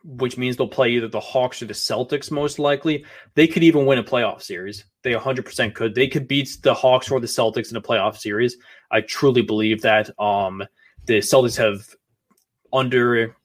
which 0.04 0.36
means 0.36 0.56
they'll 0.56 0.68
play 0.68 0.90
either 0.90 1.08
the 1.08 1.20
Hawks 1.20 1.62
or 1.62 1.66
the 1.66 1.72
Celtics 1.72 2.30
most 2.30 2.58
likely, 2.58 3.04
they 3.34 3.46
could 3.46 3.62
even 3.62 3.86
win 3.86 3.98
a 3.98 4.04
playoff 4.04 4.42
series. 4.42 4.84
They 5.02 5.12
100% 5.12 5.74
could. 5.74 5.94
They 5.94 6.08
could 6.08 6.28
beat 6.28 6.58
the 6.62 6.74
Hawks 6.74 7.10
or 7.10 7.20
the 7.20 7.26
Celtics 7.26 7.70
in 7.70 7.76
a 7.76 7.82
playoff 7.82 8.18
series. 8.18 8.56
I 8.90 9.00
truly 9.00 9.42
believe 9.42 9.80
that. 9.82 10.10
Um, 10.20 10.64
the 11.06 11.18
Celtics 11.18 11.56
have 11.56 11.94
under 12.72 13.36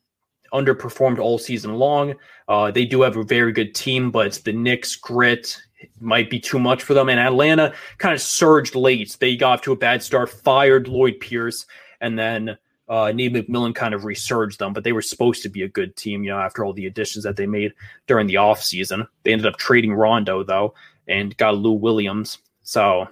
underperformed 0.52 1.18
all 1.18 1.38
season 1.38 1.74
long. 1.74 2.14
Uh, 2.48 2.70
they 2.70 2.84
do 2.84 3.02
have 3.02 3.16
a 3.16 3.22
very 3.22 3.52
good 3.52 3.74
team, 3.74 4.10
but 4.10 4.40
the 4.44 4.52
Knicks 4.52 4.96
grit 4.96 5.60
might 6.00 6.30
be 6.30 6.40
too 6.40 6.58
much 6.58 6.82
for 6.82 6.94
them. 6.94 7.08
And 7.08 7.20
Atlanta 7.20 7.74
kind 7.98 8.14
of 8.14 8.20
surged 8.20 8.74
late. 8.74 9.16
They 9.20 9.36
got 9.36 9.52
off 9.52 9.62
to 9.62 9.72
a 9.72 9.76
bad 9.76 10.02
start, 10.02 10.30
fired 10.30 10.88
Lloyd 10.88 11.20
Pierce, 11.20 11.66
and 12.00 12.18
then 12.18 12.56
uh, 12.88 13.12
Nate 13.12 13.34
McMillan 13.34 13.74
kind 13.74 13.94
of 13.94 14.04
resurged 14.04 14.58
them. 14.58 14.72
But 14.72 14.84
they 14.84 14.92
were 14.92 15.02
supposed 15.02 15.42
to 15.42 15.48
be 15.48 15.62
a 15.62 15.68
good 15.68 15.94
team, 15.96 16.24
you 16.24 16.30
know, 16.30 16.38
after 16.38 16.64
all 16.64 16.72
the 16.72 16.86
additions 16.86 17.24
that 17.24 17.36
they 17.36 17.46
made 17.46 17.74
during 18.06 18.26
the 18.26 18.34
offseason. 18.34 19.06
They 19.24 19.32
ended 19.32 19.46
up 19.46 19.58
trading 19.58 19.92
Rondo, 19.92 20.42
though, 20.42 20.74
and 21.06 21.36
got 21.36 21.58
Lou 21.58 21.72
Williams. 21.72 22.38
So 22.62 23.08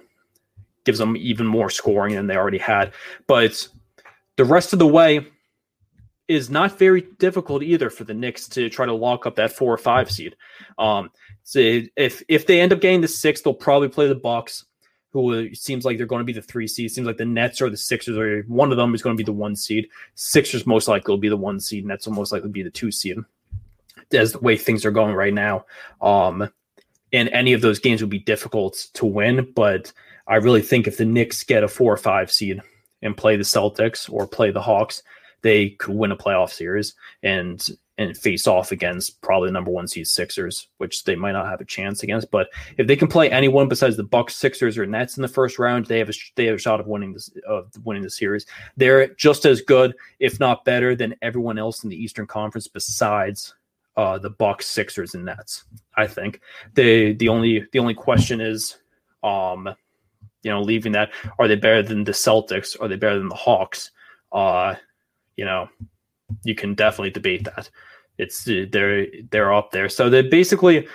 gives 0.83 0.99
them 0.99 1.17
even 1.17 1.45
more 1.45 1.69
scoring 1.69 2.15
than 2.15 2.27
they 2.27 2.37
already 2.37 2.57
had. 2.57 2.93
But 3.27 3.67
the 4.37 4.45
rest 4.45 4.71
of 4.71 4.79
the 4.79 4.87
way 4.87 5.27
is 6.27 6.49
not 6.49 6.77
very 6.77 7.01
difficult 7.19 7.63
either 7.63 7.89
for 7.89 8.03
the 8.03 8.13
Knicks 8.13 8.47
to 8.49 8.69
try 8.69 8.85
to 8.85 8.93
lock 8.93 9.25
up 9.25 9.35
that 9.35 9.51
four 9.51 9.73
or 9.73 9.77
five 9.77 10.11
seed. 10.11 10.35
Um, 10.77 11.09
so 11.43 11.59
if 11.95 12.23
if 12.27 12.47
they 12.47 12.61
end 12.61 12.73
up 12.73 12.81
getting 12.81 13.01
the 13.01 13.07
six, 13.07 13.41
they'll 13.41 13.53
probably 13.53 13.89
play 13.89 14.07
the 14.07 14.15
Bucks, 14.15 14.65
who 15.11 15.53
seems 15.55 15.85
like 15.85 15.97
they're 15.97 16.05
going 16.05 16.19
to 16.19 16.25
be 16.25 16.33
the 16.33 16.41
three 16.41 16.67
seed. 16.67 16.91
Seems 16.91 17.07
like 17.07 17.17
the 17.17 17.25
Nets 17.25 17.61
or 17.61 17.69
the 17.69 17.77
Sixers 17.77 18.17
or 18.17 18.43
one 18.43 18.71
of 18.71 18.77
them 18.77 18.93
is 18.93 19.01
going 19.01 19.15
to 19.15 19.21
be 19.21 19.25
the 19.25 19.31
one 19.31 19.55
seed. 19.55 19.87
Sixers 20.15 20.67
most 20.67 20.87
likely 20.87 21.11
will 21.11 21.17
be 21.17 21.29
the 21.29 21.37
one 21.37 21.59
seed. 21.59 21.85
Nets 21.85 22.05
will 22.05 22.13
most 22.13 22.31
likely 22.31 22.49
be 22.49 22.63
the 22.63 22.69
two 22.69 22.91
seed. 22.91 23.17
As 24.13 24.33
the 24.33 24.39
way 24.39 24.55
things 24.55 24.85
are 24.85 24.91
going 24.91 25.15
right 25.15 25.33
now, 25.33 25.65
um, 26.01 26.49
and 27.11 27.29
any 27.29 27.53
of 27.53 27.61
those 27.61 27.79
games 27.79 28.01
would 28.01 28.09
be 28.09 28.19
difficult 28.19 28.87
to 28.93 29.05
win. 29.05 29.51
But 29.53 29.91
I 30.27 30.35
really 30.35 30.61
think 30.61 30.87
if 30.87 30.97
the 30.97 31.05
Knicks 31.05 31.43
get 31.43 31.63
a 31.63 31.67
four 31.67 31.91
or 31.91 31.97
five 31.97 32.31
seed 32.31 32.61
and 33.01 33.17
play 33.17 33.35
the 33.35 33.43
Celtics 33.43 34.11
or 34.11 34.27
play 34.27 34.51
the 34.51 34.61
Hawks, 34.61 35.03
they 35.41 35.69
could 35.71 35.95
win 35.95 36.11
a 36.11 36.17
playoff 36.17 36.51
series. 36.51 36.95
And 37.23 37.67
and 37.97 38.15
face 38.15 38.45
off 38.45 38.71
against 38.71 39.19
probably 39.21 39.49
the 39.49 39.53
number 39.53 39.71
one 39.71 39.87
seed 39.87 40.07
Sixers, 40.07 40.67
which 40.77 41.03
they 41.03 41.15
might 41.15 41.31
not 41.31 41.47
have 41.47 41.61
a 41.61 41.65
chance 41.65 42.03
against. 42.03 42.29
But 42.29 42.49
if 42.77 42.85
they 42.85 42.95
can 42.95 43.07
play 43.07 43.31
anyone 43.31 43.67
besides 43.67 43.97
the 43.97 44.03
Bucks, 44.03 44.35
Sixers, 44.35 44.77
or 44.77 44.85
Nets 44.85 45.17
in 45.17 45.23
the 45.23 45.27
first 45.27 45.57
round, 45.57 45.85
they 45.85 45.97
have 45.99 46.09
a 46.09 46.13
they 46.35 46.45
have 46.45 46.55
a 46.55 46.59
shot 46.59 46.79
of 46.79 46.87
winning 46.87 47.13
this 47.13 47.29
of 47.47 47.71
winning 47.83 48.03
the 48.03 48.09
series. 48.09 48.45
They're 48.75 49.07
just 49.15 49.45
as 49.45 49.61
good, 49.61 49.95
if 50.19 50.39
not 50.39 50.65
better, 50.65 50.95
than 50.95 51.15
everyone 51.21 51.57
else 51.57 51.83
in 51.83 51.89
the 51.89 52.01
Eastern 52.01 52.27
Conference 52.27 52.67
besides 52.67 53.55
uh, 53.95 54.19
the 54.19 54.29
Bucks, 54.29 54.67
Sixers, 54.67 55.15
and 55.15 55.25
Nets. 55.25 55.63
I 55.95 56.05
think 56.05 56.41
the 56.75 57.13
the 57.13 57.29
only 57.29 57.67
the 57.71 57.79
only 57.79 57.95
question 57.95 58.41
is, 58.41 58.77
um, 59.23 59.69
you 60.47 60.53
know, 60.53 60.61
leaving 60.61 60.93
that 60.93 61.11
are 61.39 61.47
they 61.49 61.57
better 61.57 61.83
than 61.83 62.05
the 62.05 62.13
Celtics? 62.13 62.79
Are 62.79 62.87
they 62.87 62.95
better 62.95 63.17
than 63.17 63.27
the 63.27 63.35
Hawks? 63.35 63.91
Uh, 64.31 64.75
you 65.35 65.43
know, 65.43 65.67
you 66.45 66.55
can 66.55 66.73
definitely 66.73 67.09
debate 67.09 67.43
that. 67.43 67.69
It's 68.17 68.45
they're 68.45 69.07
they're 69.29 69.53
up 69.53 69.71
there. 69.71 69.89
So 69.89 70.09
they 70.09 70.21
basically 70.21 70.87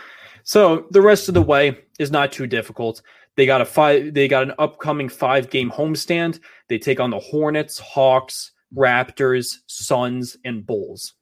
so 0.43 0.87
the 0.91 1.03
rest 1.03 1.29
of 1.29 1.35
the 1.35 1.43
way 1.43 1.77
is 1.99 2.11
not 2.11 2.33
too 2.33 2.47
difficult. 2.47 3.03
They 3.37 3.45
got 3.45 3.61
a 3.61 3.67
five 3.67 4.15
they 4.15 4.27
got 4.27 4.45
an 4.45 4.55
upcoming 4.59 5.11
five 5.11 5.51
game 5.51 5.71
homestand. 5.71 6.41
They 6.69 6.79
take 6.79 6.99
on 6.99 7.11
the 7.11 7.21
Hornets, 7.21 7.79
Hawks, 7.79 8.53
Raptors, 8.75 9.59
Suns, 9.67 10.39
and 10.47 10.67
Bulls 10.67 11.13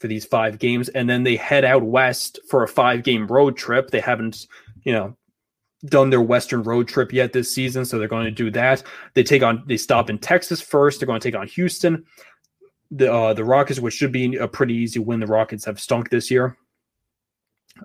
for 0.00 0.08
these 0.08 0.26
five 0.26 0.58
games. 0.58 0.90
And 0.90 1.08
then 1.08 1.22
they 1.22 1.36
head 1.36 1.64
out 1.64 1.82
west 1.82 2.38
for 2.50 2.62
a 2.62 2.68
five 2.68 3.04
game 3.04 3.26
road 3.26 3.56
trip. 3.56 3.88
They 3.88 4.00
haven't, 4.00 4.46
you 4.82 4.92
know, 4.92 5.16
done 5.86 6.10
their 6.10 6.22
western 6.22 6.62
road 6.62 6.88
trip 6.88 7.12
yet 7.12 7.32
this 7.32 7.54
season, 7.54 7.84
so 7.84 7.98
they're 7.98 8.08
going 8.08 8.24
to 8.24 8.30
do 8.30 8.50
that. 8.52 8.82
They 9.14 9.22
take 9.22 9.42
on 9.42 9.62
they 9.66 9.76
stop 9.76 10.10
in 10.10 10.18
Texas 10.18 10.60
first. 10.60 11.00
They're 11.00 11.06
going 11.06 11.20
to 11.20 11.28
take 11.28 11.38
on 11.38 11.46
Houston 11.48 12.04
the 12.90 13.12
uh, 13.12 13.34
the 13.34 13.44
Rockets, 13.44 13.80
which 13.80 13.94
should 13.94 14.12
be 14.12 14.36
a 14.36 14.48
pretty 14.48 14.74
easy 14.74 14.98
win. 14.98 15.20
The 15.20 15.26
Rockets 15.26 15.64
have 15.64 15.80
stunk 15.80 16.10
this 16.10 16.30
year. 16.30 16.56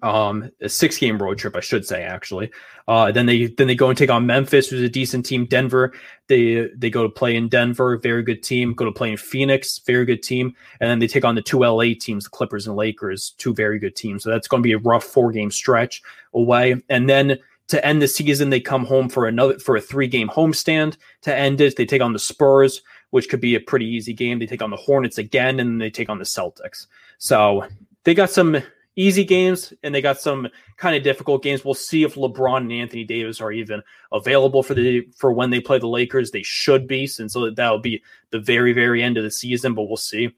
Um, 0.03 0.51
a 0.61 0.69
six 0.69 0.99
game 0.99 1.17
road 1.17 1.39
trip, 1.39 1.55
I 1.55 1.61
should 1.61 1.83
say, 1.83 2.03
actually. 2.03 2.51
Uh, 2.87 3.11
then 3.11 3.25
they 3.25 3.47
then 3.47 3.65
they 3.65 3.73
go 3.73 3.89
and 3.89 3.97
take 3.97 4.11
on 4.11 4.25
Memphis, 4.25 4.69
who's 4.69 4.81
a 4.81 4.89
decent 4.89 5.25
team. 5.25 5.45
Denver, 5.45 5.93
they 6.27 6.69
they 6.77 6.91
go 6.91 7.03
to 7.03 7.09
play 7.09 7.35
in 7.35 7.49
Denver, 7.49 7.97
very 7.97 8.21
good 8.21 8.43
team. 8.43 8.73
Go 8.73 8.85
to 8.85 8.91
play 8.91 9.11
in 9.11 9.17
Phoenix, 9.17 9.79
very 9.79 10.05
good 10.05 10.21
team, 10.21 10.55
and 10.79 10.89
then 10.89 10.99
they 10.99 11.07
take 11.07 11.25
on 11.25 11.33
the 11.33 11.41
two 11.41 11.59
LA 11.59 11.93
teams, 11.99 12.25
the 12.25 12.29
Clippers 12.29 12.67
and 12.67 12.75
Lakers, 12.75 13.31
two 13.39 13.53
very 13.53 13.79
good 13.79 13.95
teams. 13.95 14.23
So 14.23 14.29
that's 14.29 14.47
going 14.47 14.61
to 14.61 14.67
be 14.67 14.73
a 14.73 14.77
rough 14.77 15.05
four 15.05 15.31
game 15.31 15.49
stretch 15.49 16.03
away, 16.35 16.75
and 16.89 17.09
then 17.09 17.39
to 17.69 17.85
end 17.85 18.01
the 18.01 18.07
season, 18.07 18.49
they 18.49 18.59
come 18.59 18.85
home 18.85 19.09
for 19.09 19.27
another 19.27 19.57
for 19.59 19.75
a 19.75 19.81
three 19.81 20.07
game 20.07 20.27
homestand 20.27 20.97
to 21.21 21.35
end 21.35 21.61
it. 21.61 21.75
They 21.75 21.85
take 21.85 22.01
on 22.01 22.13
the 22.13 22.19
Spurs, 22.19 22.81
which 23.11 23.29
could 23.29 23.41
be 23.41 23.55
a 23.55 23.59
pretty 23.59 23.85
easy 23.85 24.13
game. 24.13 24.39
They 24.39 24.45
take 24.45 24.61
on 24.61 24.71
the 24.71 24.77
Hornets 24.77 25.17
again, 25.17 25.59
and 25.59 25.79
they 25.79 25.89
take 25.89 26.09
on 26.09 26.19
the 26.19 26.25
Celtics. 26.25 26.87
So 27.17 27.65
they 28.03 28.13
got 28.13 28.29
some 28.29 28.61
easy 28.95 29.23
games 29.23 29.73
and 29.81 29.95
they 29.95 30.01
got 30.01 30.19
some 30.19 30.49
kind 30.75 30.95
of 30.95 31.03
difficult 31.03 31.41
games. 31.41 31.63
We'll 31.63 31.73
see 31.73 32.03
if 32.03 32.15
LeBron 32.15 32.57
and 32.57 32.71
Anthony 32.71 33.05
Davis 33.05 33.39
are 33.39 33.51
even 33.51 33.81
available 34.11 34.61
for 34.61 34.73
the 34.73 35.07
for 35.15 35.31
when 35.31 35.49
they 35.49 35.61
play 35.61 35.79
the 35.79 35.87
Lakers. 35.87 36.31
They 36.31 36.43
should 36.43 36.87
be, 36.87 37.07
since 37.07 37.33
so 37.33 37.49
that'll 37.49 37.79
be 37.79 38.03
the 38.31 38.39
very 38.39 38.73
very 38.73 39.01
end 39.01 39.17
of 39.17 39.23
the 39.23 39.31
season. 39.31 39.73
But 39.73 39.83
we'll 39.83 39.97
see. 39.97 40.31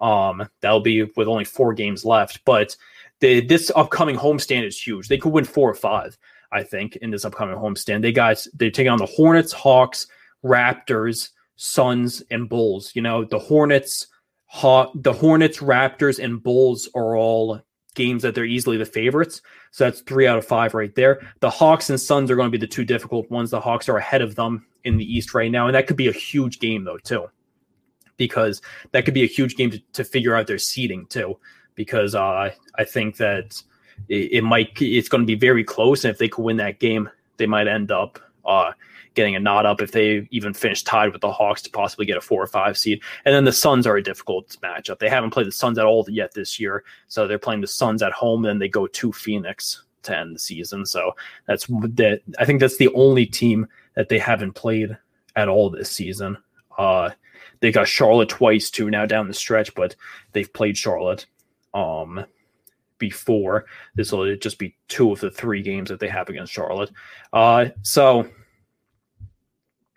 Um, 0.00 0.48
that'll 0.60 0.80
be 0.80 1.04
with 1.04 1.28
only 1.28 1.44
four 1.44 1.72
games 1.72 2.04
left. 2.04 2.44
But 2.44 2.76
the, 3.20 3.40
this 3.40 3.70
upcoming 3.76 4.16
homestand 4.16 4.66
is 4.66 4.84
huge. 4.84 5.06
They 5.06 5.16
could 5.16 5.32
win 5.32 5.44
four 5.44 5.70
or 5.70 5.74
five. 5.74 6.18
I 6.52 6.62
think, 6.62 6.96
in 6.96 7.10
this 7.10 7.24
upcoming 7.24 7.56
homestand. 7.56 8.02
They 8.02 8.12
got 8.12 8.46
they're 8.54 8.70
taking 8.70 8.92
on 8.92 8.98
the 8.98 9.06
Hornets, 9.06 9.52
Hawks, 9.52 10.06
Raptors, 10.44 11.30
Suns, 11.56 12.22
and 12.30 12.48
Bulls. 12.48 12.92
You 12.94 13.02
know, 13.02 13.24
the 13.24 13.38
Hornets, 13.38 14.08
Haw- 14.46 14.92
the 14.94 15.12
Hornets, 15.12 15.58
Raptors, 15.58 16.22
and 16.22 16.42
Bulls 16.42 16.88
are 16.94 17.16
all 17.16 17.60
games 17.94 18.22
that 18.22 18.34
they're 18.34 18.44
easily 18.44 18.76
the 18.76 18.84
favorites. 18.84 19.42
So 19.70 19.84
that's 19.84 20.00
three 20.00 20.26
out 20.26 20.38
of 20.38 20.46
five 20.46 20.74
right 20.74 20.94
there. 20.94 21.20
The 21.40 21.50
Hawks 21.50 21.90
and 21.90 22.00
Suns 22.00 22.30
are 22.30 22.36
going 22.36 22.46
to 22.50 22.58
be 22.58 22.64
the 22.64 22.66
two 22.66 22.84
difficult 22.84 23.30
ones. 23.30 23.50
The 23.50 23.60
Hawks 23.60 23.88
are 23.88 23.96
ahead 23.96 24.22
of 24.22 24.34
them 24.34 24.66
in 24.84 24.96
the 24.96 25.04
East 25.04 25.34
right 25.34 25.50
now, 25.50 25.66
and 25.66 25.74
that 25.74 25.86
could 25.86 25.96
be 25.96 26.08
a 26.08 26.12
huge 26.12 26.58
game 26.58 26.84
though 26.84 26.98
too, 26.98 27.28
because 28.16 28.60
that 28.92 29.04
could 29.04 29.14
be 29.14 29.24
a 29.24 29.26
huge 29.26 29.56
game 29.56 29.70
to, 29.70 29.78
to 29.92 30.04
figure 30.04 30.34
out 30.34 30.46
their 30.46 30.58
seeding 30.58 31.06
too. 31.06 31.38
Because 31.74 32.14
uh, 32.14 32.50
I 32.74 32.84
think 32.84 33.16
that 33.16 33.62
it, 34.08 34.32
it 34.32 34.42
might 34.42 34.80
it's 34.80 35.08
going 35.08 35.22
to 35.22 35.26
be 35.26 35.34
very 35.34 35.64
close, 35.64 36.04
and 36.04 36.12
if 36.12 36.18
they 36.18 36.28
could 36.28 36.42
win 36.42 36.56
that 36.58 36.78
game, 36.80 37.08
they 37.36 37.46
might 37.46 37.68
end 37.68 37.90
up 37.90 38.18
uh, 38.44 38.72
getting 39.14 39.36
a 39.36 39.40
nod 39.40 39.66
up 39.66 39.80
if 39.80 39.92
they 39.92 40.26
even 40.30 40.54
finish 40.54 40.82
tied 40.82 41.12
with 41.12 41.20
the 41.20 41.32
Hawks 41.32 41.62
to 41.62 41.70
possibly 41.70 42.06
get 42.06 42.16
a 42.16 42.20
four 42.20 42.42
or 42.42 42.46
five 42.46 42.78
seed. 42.78 43.00
And 43.24 43.34
then 43.34 43.44
the 43.44 43.52
Suns 43.52 43.86
are 43.86 43.96
a 43.96 44.02
difficult 44.02 44.56
matchup. 44.62 44.98
They 44.98 45.08
haven't 45.08 45.30
played 45.30 45.46
the 45.46 45.52
Suns 45.52 45.78
at 45.78 45.84
all 45.84 46.06
yet 46.08 46.34
this 46.34 46.58
year, 46.58 46.84
so 47.08 47.26
they're 47.26 47.38
playing 47.38 47.60
the 47.60 47.66
Suns 47.66 48.02
at 48.02 48.12
home. 48.12 48.42
Then 48.42 48.58
they 48.58 48.68
go 48.68 48.86
to 48.86 49.12
Phoenix 49.12 49.82
to 50.04 50.16
end 50.16 50.34
the 50.34 50.40
season. 50.40 50.86
So 50.86 51.12
that's 51.46 51.66
that. 51.66 52.20
I 52.38 52.44
think 52.44 52.60
that's 52.60 52.78
the 52.78 52.92
only 52.94 53.26
team 53.26 53.66
that 53.94 54.08
they 54.08 54.18
haven't 54.18 54.52
played 54.52 54.96
at 55.36 55.48
all 55.48 55.70
this 55.70 55.90
season. 55.90 56.38
Uh, 56.76 57.10
they 57.60 57.70
got 57.70 57.86
Charlotte 57.88 58.28
twice 58.28 58.70
too 58.70 58.90
now 58.90 59.06
down 59.06 59.28
the 59.28 59.34
stretch, 59.34 59.74
but 59.74 59.94
they've 60.32 60.52
played 60.52 60.76
Charlotte. 60.76 61.26
Um, 61.74 62.24
before. 63.02 63.66
This 63.96 64.12
will 64.12 64.36
just 64.36 64.60
be 64.60 64.76
two 64.86 65.10
of 65.10 65.18
the 65.18 65.30
three 65.30 65.60
games 65.60 65.90
that 65.90 65.98
they 65.98 66.08
have 66.08 66.28
against 66.28 66.52
Charlotte. 66.52 66.92
Uh, 67.32 67.66
so 67.82 68.28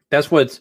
that's 0.10 0.32
what 0.32 0.60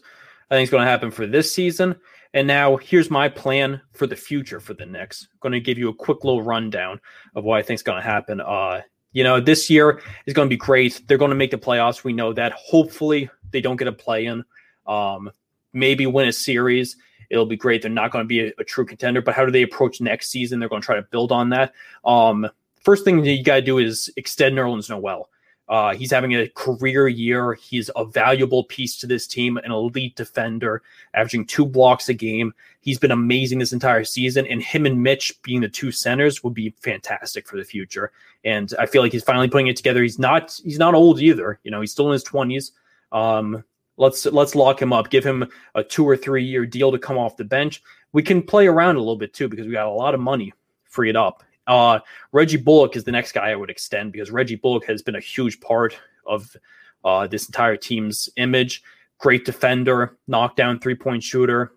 I 0.51 0.55
think 0.55 0.67
is 0.67 0.69
going 0.69 0.85
to 0.85 0.89
happen 0.89 1.09
for 1.09 1.25
this 1.25 1.51
season. 1.51 1.95
And 2.35 2.47
now 2.47 2.77
here's 2.77 3.09
my 3.09 3.29
plan 3.29 3.81
for 3.93 4.05
the 4.05 4.15
future 4.15 4.59
for 4.59 4.75
the 4.75 4.85
Knicks. 4.85 5.27
I'm 5.31 5.39
going 5.41 5.53
to 5.53 5.59
give 5.59 5.79
you 5.79 5.89
a 5.89 5.93
quick 5.95 6.23
little 6.23 6.43
rundown 6.43 7.01
of 7.33 7.43
what 7.45 7.57
I 7.57 7.63
think 7.63 7.79
is 7.79 7.83
going 7.83 7.99
to 7.99 8.07
happen. 8.07 8.39
Uh, 8.39 8.81
you 9.11 9.23
know, 9.23 9.39
this 9.39 9.67
year 9.67 10.01
is 10.27 10.35
going 10.35 10.47
to 10.47 10.53
be 10.53 10.57
great. 10.57 11.01
They're 11.07 11.17
going 11.17 11.29
to 11.29 11.35
make 11.35 11.51
the 11.51 11.57
playoffs. 11.57 12.03
We 12.03 12.13
know 12.13 12.31
that. 12.33 12.51
Hopefully, 12.53 13.27
they 13.49 13.61
don't 13.61 13.77
get 13.77 13.87
a 13.87 13.91
play 13.91 14.25
in. 14.27 14.43
Um, 14.85 15.31
maybe 15.73 16.05
win 16.05 16.27
a 16.27 16.33
series 16.33 16.95
it'll 17.29 17.45
be 17.45 17.57
great. 17.57 17.81
They're 17.81 17.91
not 17.91 18.11
going 18.11 18.23
to 18.23 18.27
be 18.27 18.41
a, 18.41 18.53
a, 18.57 18.63
true 18.63 18.85
contender, 18.85 19.21
but 19.21 19.35
how 19.35 19.45
do 19.45 19.51
they 19.51 19.61
approach 19.63 20.01
next 20.01 20.29
season? 20.29 20.59
They're 20.59 20.69
going 20.69 20.81
to 20.81 20.85
try 20.85 20.95
to 20.95 21.01
build 21.03 21.31
on 21.31 21.49
that. 21.49 21.73
Um, 22.03 22.49
first 22.81 23.03
thing 23.03 23.21
that 23.21 23.31
you 23.31 23.43
got 23.43 23.55
to 23.55 23.61
do 23.61 23.77
is 23.77 24.11
extend 24.17 24.57
Nerlens 24.57 24.89
Noel. 24.89 25.29
Uh, 25.67 25.95
he's 25.95 26.11
having 26.11 26.33
a 26.33 26.47
career 26.49 27.07
year. 27.07 27.55
He's 27.55 27.89
a 27.95 28.05
valuable 28.05 28.65
piece 28.65 28.97
to 28.99 29.07
this 29.07 29.25
team, 29.25 29.57
an 29.57 29.71
elite 29.71 30.15
defender, 30.15 30.83
averaging 31.15 31.45
two 31.45 31.65
blocks 31.65 32.07
a 32.07 32.13
game. 32.13 32.53
He's 32.81 32.99
been 32.99 33.11
amazing 33.11 33.57
this 33.57 33.73
entire 33.73 34.03
season, 34.03 34.45
and 34.45 34.61
him 34.61 34.85
and 34.85 35.01
Mitch 35.01 35.41
being 35.41 35.61
the 35.61 35.69
two 35.69 35.91
centers 35.91 36.43
would 36.43 36.53
be 36.53 36.75
fantastic 36.81 37.47
for 37.47 37.57
the 37.57 37.63
future. 37.63 38.11
And 38.43 38.71
I 38.77 38.85
feel 38.85 39.01
like 39.01 39.11
he's 39.11 39.23
finally 39.23 39.49
putting 39.49 39.67
it 39.67 39.75
together. 39.75 40.03
He's 40.03 40.19
not 40.19 40.59
he's 40.63 40.77
not 40.77 40.93
old 40.93 41.19
either. 41.19 41.59
You 41.63 41.71
know, 41.71 41.81
he's 41.81 41.91
still 41.91 42.07
in 42.07 42.13
his 42.13 42.23
twenties. 42.23 42.71
Um, 43.11 43.63
Let's 43.97 44.25
let's 44.25 44.55
lock 44.55 44.81
him 44.81 44.91
up. 44.91 45.09
Give 45.09 45.23
him 45.23 45.47
a 45.73 45.83
two 45.83 46.07
or 46.07 46.17
three 46.17 46.43
year 46.43 46.65
deal 46.65 46.91
to 46.91 46.99
come 46.99 47.17
off 47.17 47.37
the 47.37 47.45
bench. 47.45 47.81
We 48.11 48.23
can 48.23 48.41
play 48.41 48.67
around 48.67 48.95
a 48.95 48.99
little 48.99 49.15
bit 49.15 49.33
too 49.33 49.47
because 49.47 49.65
we 49.65 49.73
got 49.73 49.87
a 49.87 49.91
lot 49.91 50.13
of 50.13 50.19
money 50.19 50.53
freed 50.83 51.15
up. 51.15 51.43
Uh, 51.67 51.99
Reggie 52.31 52.57
Bullock 52.57 52.95
is 52.95 53.03
the 53.03 53.11
next 53.11 53.31
guy 53.31 53.49
I 53.49 53.55
would 53.55 53.69
extend 53.69 54.11
because 54.11 54.31
Reggie 54.31 54.55
Bullock 54.55 54.85
has 54.85 55.01
been 55.01 55.15
a 55.15 55.21
huge 55.21 55.59
part 55.61 55.97
of 56.25 56.55
uh, 57.03 57.27
this 57.27 57.47
entire 57.47 57.77
team's 57.77 58.29
image. 58.37 58.83
Great 59.17 59.45
defender, 59.45 60.17
knockdown 60.27 60.79
three 60.79 60.95
point 60.95 61.23
shooter. 61.23 61.71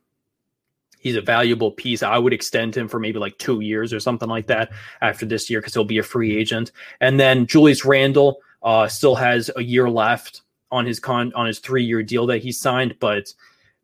He's 0.98 1.16
a 1.16 1.20
valuable 1.20 1.70
piece. 1.70 2.02
I 2.02 2.18
would 2.18 2.32
extend 2.32 2.76
him 2.76 2.88
for 2.88 2.98
maybe 2.98 3.20
like 3.20 3.38
two 3.38 3.60
years 3.60 3.92
or 3.92 4.00
something 4.00 4.28
like 4.28 4.48
that 4.48 4.72
after 5.00 5.24
this 5.24 5.48
year 5.48 5.60
because 5.60 5.72
he'll 5.72 5.84
be 5.84 5.98
a 5.98 6.02
free 6.02 6.36
agent. 6.36 6.72
And 7.00 7.20
then 7.20 7.46
Julius 7.46 7.84
Randle 7.84 8.40
uh, 8.64 8.88
still 8.88 9.14
has 9.14 9.48
a 9.54 9.62
year 9.62 9.88
left 9.88 10.42
on 10.70 10.86
his 10.86 11.00
con 11.00 11.32
on 11.34 11.46
his 11.46 11.58
three 11.58 11.84
year 11.84 12.02
deal 12.02 12.26
that 12.26 12.42
he 12.42 12.52
signed, 12.52 12.96
but 13.00 13.32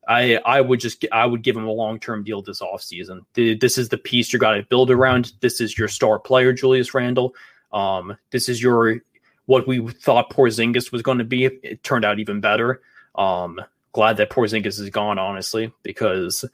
I 0.08 0.36
I 0.44 0.60
would 0.60 0.80
just 0.80 1.04
I 1.12 1.26
would 1.26 1.42
give 1.42 1.56
him 1.56 1.66
a 1.66 1.72
long 1.72 1.98
term 1.98 2.24
deal 2.24 2.42
this 2.42 2.60
offseason. 2.60 3.20
This 3.34 3.78
is 3.78 3.88
the 3.88 3.98
piece 3.98 4.32
you 4.32 4.38
got 4.38 4.52
to 4.52 4.62
build 4.62 4.90
around. 4.90 5.32
This 5.40 5.60
is 5.60 5.78
your 5.78 5.88
star 5.88 6.18
player, 6.18 6.52
Julius 6.52 6.94
Randle. 6.94 7.34
Um, 7.72 8.16
this 8.30 8.48
is 8.48 8.62
your 8.62 9.00
what 9.46 9.66
we 9.66 9.86
thought 9.88 10.30
Porzingis 10.30 10.92
was 10.92 11.02
going 11.02 11.18
to 11.18 11.24
be. 11.24 11.44
It 11.44 11.82
turned 11.82 12.04
out 12.04 12.18
even 12.18 12.40
better. 12.40 12.80
Um, 13.14 13.60
glad 13.92 14.16
that 14.16 14.30
Porzingis 14.30 14.80
is 14.80 14.90
gone, 14.90 15.18
honestly, 15.18 15.72
because 15.82 16.44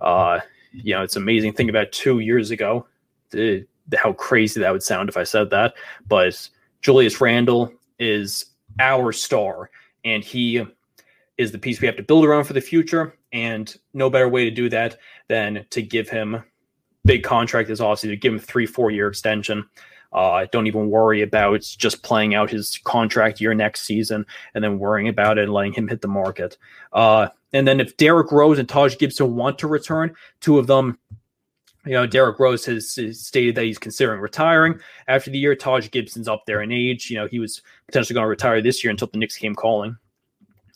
uh, 0.00 0.40
you 0.72 0.94
know 0.94 1.02
it's 1.02 1.16
amazing. 1.16 1.52
Think 1.52 1.70
about 1.70 1.92
two 1.92 2.20
years 2.20 2.50
ago, 2.50 2.86
the, 3.30 3.66
the, 3.88 3.96
how 3.96 4.12
crazy 4.12 4.60
that 4.60 4.72
would 4.72 4.82
sound 4.82 5.08
if 5.08 5.16
I 5.16 5.24
said 5.24 5.50
that. 5.50 5.74
But 6.06 6.48
Julius 6.82 7.20
Randle 7.20 7.72
is 7.98 8.46
our 8.78 9.12
star, 9.12 9.70
and 10.04 10.24
he 10.24 10.64
is 11.38 11.52
the 11.52 11.58
piece 11.58 11.80
we 11.80 11.86
have 11.86 11.96
to 11.96 12.02
build 12.02 12.24
around 12.24 12.44
for 12.44 12.52
the 12.52 12.60
future. 12.60 13.14
And 13.32 13.74
no 13.94 14.10
better 14.10 14.28
way 14.28 14.44
to 14.44 14.50
do 14.50 14.68
that 14.70 14.98
than 15.28 15.64
to 15.70 15.82
give 15.82 16.08
him 16.08 16.42
big 17.04 17.22
contract 17.22 17.68
this 17.68 17.80
offseason, 17.80 18.10
to 18.10 18.16
give 18.16 18.32
him 18.32 18.38
three, 18.38 18.66
four 18.66 18.90
year 18.90 19.08
extension. 19.08 19.68
Uh, 20.12 20.46
don't 20.50 20.66
even 20.66 20.90
worry 20.90 21.22
about 21.22 21.60
just 21.60 22.02
playing 22.02 22.34
out 22.34 22.50
his 22.50 22.78
contract 22.84 23.40
year 23.40 23.54
next 23.54 23.82
season 23.82 24.26
and 24.54 24.64
then 24.64 24.78
worrying 24.78 25.08
about 25.08 25.38
it 25.38 25.44
and 25.44 25.52
letting 25.52 25.72
him 25.72 25.86
hit 25.86 26.00
the 26.00 26.08
market. 26.08 26.58
Uh, 26.92 27.28
and 27.52 27.66
then 27.66 27.80
if 27.80 27.96
Derrick 27.96 28.32
Rose 28.32 28.58
and 28.58 28.68
Taj 28.68 28.98
Gibson 28.98 29.36
want 29.36 29.58
to 29.60 29.68
return, 29.68 30.14
two 30.40 30.58
of 30.58 30.66
them 30.66 30.98
you 31.86 31.92
know, 31.92 32.06
Derrick 32.06 32.38
Rose 32.38 32.64
has, 32.66 32.90
stated 33.12 33.54
that 33.54 33.64
he's 33.64 33.78
considering 33.78 34.20
retiring 34.20 34.78
after 35.08 35.30
the 35.30 35.38
year. 35.38 35.54
Taj 35.54 35.90
Gibson's 35.90 36.28
up 36.28 36.44
there 36.46 36.62
in 36.62 36.72
age. 36.72 37.10
You 37.10 37.18
know, 37.18 37.26
he 37.26 37.38
was 37.38 37.62
potentially 37.86 38.14
going 38.14 38.24
to 38.24 38.28
retire 38.28 38.60
this 38.60 38.84
year 38.84 38.90
until 38.90 39.08
the 39.08 39.18
Knicks 39.18 39.36
came 39.36 39.54
calling. 39.54 39.96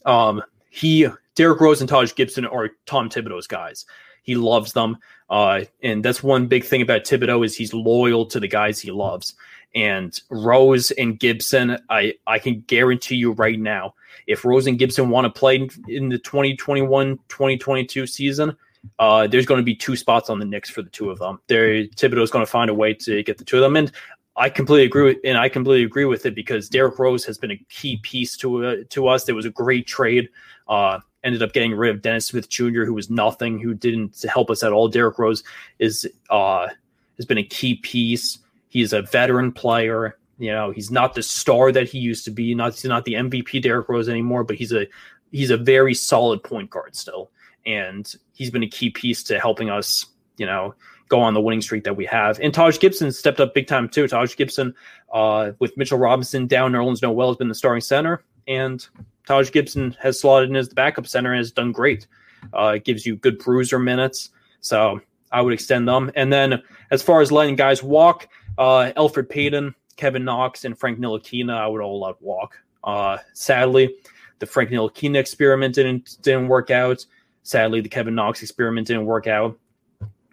Um, 0.07 0.43
he, 0.71 1.07
Derrick 1.35 1.61
Rose 1.61 1.81
and 1.81 1.89
Taj 1.89 2.15
Gibson 2.15 2.47
are 2.47 2.71
Tom 2.87 3.09
Thibodeau's 3.09 3.47
guys. 3.47 3.85
He 4.23 4.35
loves 4.35 4.73
them, 4.73 4.97
uh, 5.29 5.65
and 5.83 6.03
that's 6.03 6.23
one 6.23 6.47
big 6.47 6.65
thing 6.65 6.81
about 6.81 7.05
Thibodeau 7.05 7.45
is 7.45 7.55
he's 7.55 7.75
loyal 7.75 8.25
to 8.27 8.41
the 8.41 8.49
guys 8.49 8.81
he 8.81 8.91
loves. 8.91 9.35
And 9.75 10.19
Rose 10.31 10.93
and 10.93 11.19
Gibson, 11.19 11.79
I 11.91 12.15
I 12.27 12.39
can 12.39 12.65
guarantee 12.67 13.17
you 13.17 13.33
right 13.33 13.59
now, 13.59 13.95
if 14.27 14.45
Rose 14.45 14.67
and 14.67 14.79
Gibson 14.79 15.11
want 15.11 15.27
to 15.27 15.39
play 15.39 15.69
in 15.89 16.09
the 16.09 16.19
2021-2022 16.19 18.09
season, 18.09 18.57
uh, 18.99 19.27
there's 19.27 19.47
going 19.47 19.59
to 19.59 19.65
be 19.65 19.75
two 19.75 19.97
spots 19.97 20.31
on 20.31 20.39
the 20.39 20.45
Knicks 20.45 20.71
for 20.71 20.83
the 20.83 20.91
two 20.91 21.11
of 21.11 21.19
them. 21.19 21.41
There, 21.47 21.85
Thibodeau's 21.85 22.31
going 22.31 22.45
to 22.45 22.51
find 22.51 22.71
a 22.71 22.75
way 22.75 22.95
to 22.95 23.23
get 23.23 23.39
the 23.39 23.45
two 23.45 23.57
of 23.57 23.63
them, 23.63 23.77
and 23.77 23.93
I 24.37 24.49
completely 24.49 24.87
agree 24.87 25.03
with, 25.03 25.19
and 25.25 25.39
I 25.39 25.49
completely 25.49 25.85
agree 25.85 26.05
with 26.05 26.27
it 26.27 26.35
because 26.35 26.69
Derrick 26.69 26.99
Rose 26.99 27.25
has 27.25 27.39
been 27.39 27.53
a 27.53 27.65
key 27.69 27.99
piece 27.99 28.37
to 28.39 28.65
uh, 28.65 28.77
to 28.91 29.09
us. 29.09 29.25
There 29.25 29.35
was 29.35 29.47
a 29.47 29.51
great 29.51 29.87
trade. 29.87 30.29
Uh, 30.69 31.01
ended 31.23 31.43
up 31.43 31.53
getting 31.53 31.73
rid 31.73 31.95
of 31.95 32.03
Dennis 32.03 32.27
Smith 32.27 32.49
Jr., 32.49 32.85
who 32.85 32.95
was 32.95 33.09
nothing, 33.09 33.59
who 33.59 33.75
didn't 33.75 34.25
help 34.29 34.51
us 34.51 34.63
at 34.63 34.73
all. 34.73 34.89
Derrick 34.89 35.19
Rose 35.19 35.43
is 35.79 36.09
uh, 36.31 36.69
has 37.17 37.27
been 37.27 37.39
a 37.39 37.45
key 37.45 37.77
piece. 37.77 38.39
He's 38.69 38.93
a 38.93 39.03
veteran 39.03 39.53
player. 39.53 40.19
You 40.39 40.51
know, 40.51 40.73
he's 40.73 40.91
not 40.91 41.15
the 41.15 41.23
star 41.23 41.71
that 41.71 41.89
he 41.89 41.99
used 41.99 42.25
to 42.25 42.33
be. 42.33 42.55
Not 42.55 42.75
he's 42.75 42.85
not 42.85 43.05
the 43.05 43.15
MVP 43.15 43.63
Derrick 43.63 43.89
Rose 43.89 44.09
anymore, 44.09 44.43
but 44.43 44.57
he's 44.57 44.73
a 44.73 44.87
he's 45.31 45.51
a 45.51 45.57
very 45.57 45.95
solid 45.95 46.43
point 46.43 46.71
guard 46.71 46.97
still 46.97 47.31
and 47.67 48.15
he's 48.35 48.51
been 48.51 48.63
a 48.63 48.69
key 48.69 48.91
piece 48.91 49.23
to 49.25 49.41
helping 49.41 49.71
us 49.71 50.07
you 50.37 50.47
know, 50.47 50.75
go 51.09 51.21
on 51.21 51.35
the 51.35 51.41
winning 51.41 51.61
streak 51.61 51.85
that 51.85 51.97
we 51.97 52.05
have. 52.07 52.39
And 52.41 52.53
Taj 52.53 52.79
Gibson 52.79 53.13
stepped 53.13 53.41
up 53.41 53.55
big 53.55 53.67
time 53.67 53.89
too. 53.89 54.09
Taj 54.09 54.37
Gibson, 54.37 54.75
uh, 55.13 55.53
with 55.59 55.77
Mitchell 55.77 55.99
Robinson 55.99 56.47
down, 56.47 56.73
Nerlens 56.73 57.03
Noel 57.03 57.29
has 57.29 57.37
been 57.37 57.49
the 57.49 57.55
starting 57.55 57.81
center, 57.81 58.25
and 58.49 58.87
Taj 59.27 59.51
Gibson 59.53 59.97
has 60.01 60.21
slotted 60.21 60.51
in 60.51 60.57
as 60.57 60.69
the 60.69 60.75
backup 60.75 61.07
center 61.07 61.33
and 61.33 61.39
has 61.39 61.53
done 61.53 61.73
great. 61.73 62.07
Uh, 62.53 62.75
it 62.77 62.85
gives 62.85 63.07
you 63.07 63.17
good 63.17 63.39
bruiser 63.39 63.79
minutes, 63.79 64.31
so 64.61 65.01
I 65.33 65.41
would 65.41 65.53
extend 65.53 65.89
them. 65.89 66.11
And 66.15 66.33
then 66.33 66.63
as 66.91 67.03
far 67.03 67.21
as 67.21 67.33
letting 67.33 67.57
guys 67.57 67.83
walk, 67.83 68.29
uh, 68.59 68.93
Elfrid 68.97 69.29
Payton, 69.29 69.75
Kevin 69.97 70.25
Knox, 70.25 70.65
and 70.65 70.79
Frank 70.79 70.99
Ntilikina, 70.99 71.57
I 71.57 71.67
would 71.67 71.81
all 71.81 72.01
let 72.01 72.21
walk. 72.21 72.59
Uh, 72.83 73.19
sadly, 73.33 73.95
the 74.41 74.47
Frank 74.47 74.71
Ntilikina 74.71 75.17
experiment 75.17 75.75
didn't 75.75 76.19
didn't 76.23 76.49
work 76.49 76.71
out. 76.71 77.07
Sadly, 77.45 77.81
the 77.81 77.89
Kevin 77.89 78.15
Knox 78.15 78.43
experiment 78.43 78.87
didn't 78.87 79.05
work 79.05 79.27
out. 79.27 79.57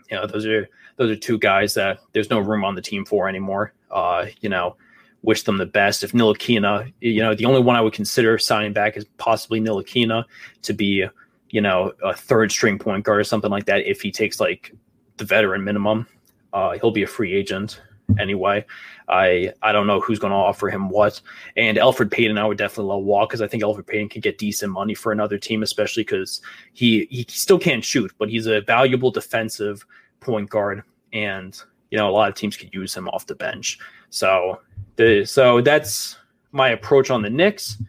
You 0.10 0.17
know, 0.17 0.26
those 0.26 0.45
are 0.45 0.67
those 0.95 1.12
are 1.12 1.15
two 1.15 1.38
guys 1.38 1.74
that 1.76 2.00
there's 2.13 2.30
no 2.30 2.39
room 2.39 2.65
on 2.65 2.76
the 2.76 2.82
team 2.82 3.06
for 3.06 3.30
anymore. 3.30 3.74
Uh, 3.91 4.28
you 4.39 4.50
know, 4.50 4.76
wish 5.21 5.43
them 5.43 5.58
the 5.58 5.65
best. 5.65 6.04
If 6.04 6.13
Ntilikina, 6.13 6.91
you 7.00 7.21
know, 7.21 7.36
the 7.36 7.45
only 7.45 7.62
one 7.62 7.76
I 7.76 7.82
would 7.82 7.93
consider 7.93 8.38
signing 8.38 8.74
back 8.74 8.97
is 8.97 9.06
possibly 9.17 9.60
Ntilikina 9.60 10.26
to 10.63 10.74
be, 10.74 11.06
you 11.50 11.62
know, 11.62 11.93
a 12.04 12.13
third 12.13 12.52
string 12.52 12.80
point 12.80 13.04
guard 13.04 13.19
or 13.19 13.24
something 13.24 13.52
like 13.52 13.65
that. 13.65 13.86
If 13.86 14.02
he 14.02 14.12
takes 14.12 14.39
like 14.39 14.74
the 15.17 15.26
veteran 15.26 15.63
minimum, 15.63 16.08
uh, 16.54 16.71
he'll 16.71 16.91
be 16.91 17.04
a 17.04 17.08
free 17.08 17.34
agent 17.34 17.82
anyway. 18.19 18.65
I 19.12 19.54
I 19.62 19.71
don't 19.71 19.88
know 19.88 20.00
who's 20.00 20.19
going 20.19 20.32
to 20.32 20.38
offer 20.38 20.69
him 20.69 20.89
what. 20.89 21.21
And 21.58 21.78
Elfrid 21.78 22.12
Payton, 22.12 22.38
I 22.38 22.45
would 22.45 22.58
definitely 22.58 22.93
let 22.95 23.04
walk 23.04 23.30
because 23.30 23.41
I 23.41 23.47
think 23.47 23.62
Elfrid 23.62 23.88
Payton 23.88 24.10
can 24.10 24.21
get 24.21 24.38
decent 24.38 24.71
money 24.71 24.93
for 24.93 25.12
another 25.12 25.38
team, 25.38 25.63
especially 25.63 26.04
because 26.04 26.41
he 26.74 27.08
he 27.12 27.26
still 27.30 27.60
can't 27.60 27.84
shoot, 27.84 28.12
but 28.17 28.30
he's 28.30 28.47
a 28.47 28.62
valuable 28.62 29.12
defensive 29.12 29.86
point 30.21 30.50
guard, 30.50 30.84
and 31.13 31.62
you 31.91 31.97
know 31.97 32.10
a 32.10 32.12
lot 32.12 32.30
of 32.30 32.36
teams 32.36 32.58
could 32.58 32.74
use 32.74 32.95
him 32.95 33.10
off 33.10 33.28
the 33.28 33.36
bench. 33.36 33.78
So 34.10 34.62
the 34.95 35.26
so 35.26 35.62
that's 35.62 36.17
my 36.52 36.69
approach 36.69 37.12
on 37.12 37.21
the 37.21 37.30
Knicks, 37.30 37.82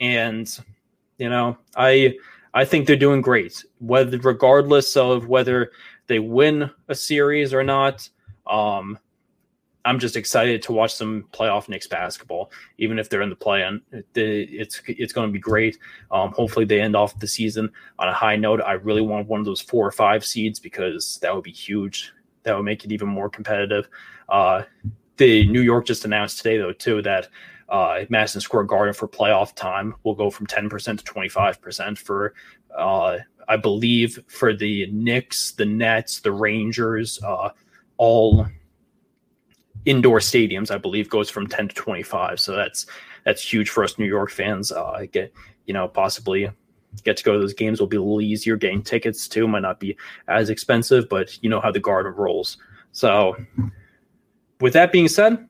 and 0.00 0.48
you 1.18 1.28
know 1.28 1.58
I 1.76 2.14
I 2.54 2.64
think 2.64 2.86
they're 2.86 2.96
doing 2.96 3.20
great, 3.20 3.64
whether 3.78 4.18
regardless 4.18 4.96
of 4.96 5.28
whether 5.28 5.70
they 6.06 6.18
win 6.18 6.70
a 6.88 6.94
series 6.94 7.52
or 7.52 7.62
not. 7.62 8.08
Um, 8.46 8.98
I'm 9.84 9.98
just 9.98 10.16
excited 10.16 10.62
to 10.62 10.72
watch 10.72 10.94
some 10.94 11.24
playoff 11.32 11.68
Knicks 11.68 11.88
basketball, 11.88 12.52
even 12.78 12.98
if 12.98 13.08
they're 13.08 13.22
in 13.22 13.30
the 13.30 13.36
play-in. 13.36 13.80
It's 14.14 14.80
it's 14.86 15.12
going 15.12 15.28
to 15.28 15.32
be 15.32 15.40
great. 15.40 15.78
Um, 16.10 16.32
hopefully, 16.32 16.64
they 16.64 16.80
end 16.80 16.94
off 16.94 17.18
the 17.18 17.26
season 17.26 17.70
on 17.98 18.08
a 18.08 18.12
high 18.12 18.36
note. 18.36 18.60
I 18.60 18.74
really 18.74 19.00
want 19.00 19.28
one 19.28 19.40
of 19.40 19.46
those 19.46 19.60
four 19.60 19.86
or 19.86 19.92
five 19.92 20.24
seeds 20.24 20.60
because 20.60 21.18
that 21.22 21.34
would 21.34 21.44
be 21.44 21.52
huge. 21.52 22.12
That 22.44 22.56
would 22.56 22.64
make 22.64 22.84
it 22.84 22.92
even 22.92 23.08
more 23.08 23.28
competitive. 23.28 23.88
Uh, 24.28 24.62
the 25.16 25.46
New 25.48 25.60
York 25.60 25.86
just 25.86 26.04
announced 26.04 26.38
today, 26.38 26.58
though, 26.58 26.72
too, 26.72 27.02
that 27.02 27.28
uh, 27.68 28.04
Madison 28.08 28.40
Square 28.40 28.64
Garden 28.64 28.94
for 28.94 29.08
playoff 29.08 29.54
time 29.54 29.94
will 30.04 30.14
go 30.14 30.30
from 30.30 30.46
10% 30.46 30.98
to 30.98 31.04
25% 31.04 31.98
for, 31.98 32.34
uh, 32.76 33.18
I 33.48 33.56
believe, 33.56 34.22
for 34.28 34.54
the 34.54 34.86
Knicks, 34.86 35.52
the 35.52 35.64
Nets, 35.64 36.20
the 36.20 36.32
Rangers, 36.32 37.22
uh, 37.22 37.50
all 37.96 38.46
indoor 39.84 40.18
stadiums, 40.18 40.70
I 40.70 40.78
believe, 40.78 41.08
goes 41.08 41.30
from 41.30 41.46
10 41.46 41.68
to 41.68 41.74
25. 41.74 42.40
So 42.40 42.54
that's 42.54 42.86
that's 43.24 43.52
huge 43.52 43.70
for 43.70 43.84
us 43.84 43.98
New 43.98 44.06
York 44.06 44.30
fans. 44.30 44.72
Uh, 44.72 45.06
get 45.10 45.32
you 45.66 45.74
know 45.74 45.88
possibly 45.88 46.50
get 47.04 47.16
to 47.16 47.24
go 47.24 47.32
to 47.32 47.38
those 47.38 47.54
games 47.54 47.80
will 47.80 47.86
be 47.86 47.96
a 47.96 48.02
little 48.02 48.20
easier. 48.20 48.56
Getting 48.56 48.82
tickets 48.82 49.28
too 49.28 49.48
might 49.48 49.60
not 49.60 49.80
be 49.80 49.96
as 50.28 50.50
expensive, 50.50 51.08
but 51.08 51.42
you 51.42 51.48
know 51.48 51.60
how 51.60 51.70
the 51.70 51.80
Garden 51.80 52.12
rolls. 52.14 52.58
So 52.92 53.36
with 54.60 54.74
that 54.74 54.92
being 54.92 55.08
said, 55.08 55.48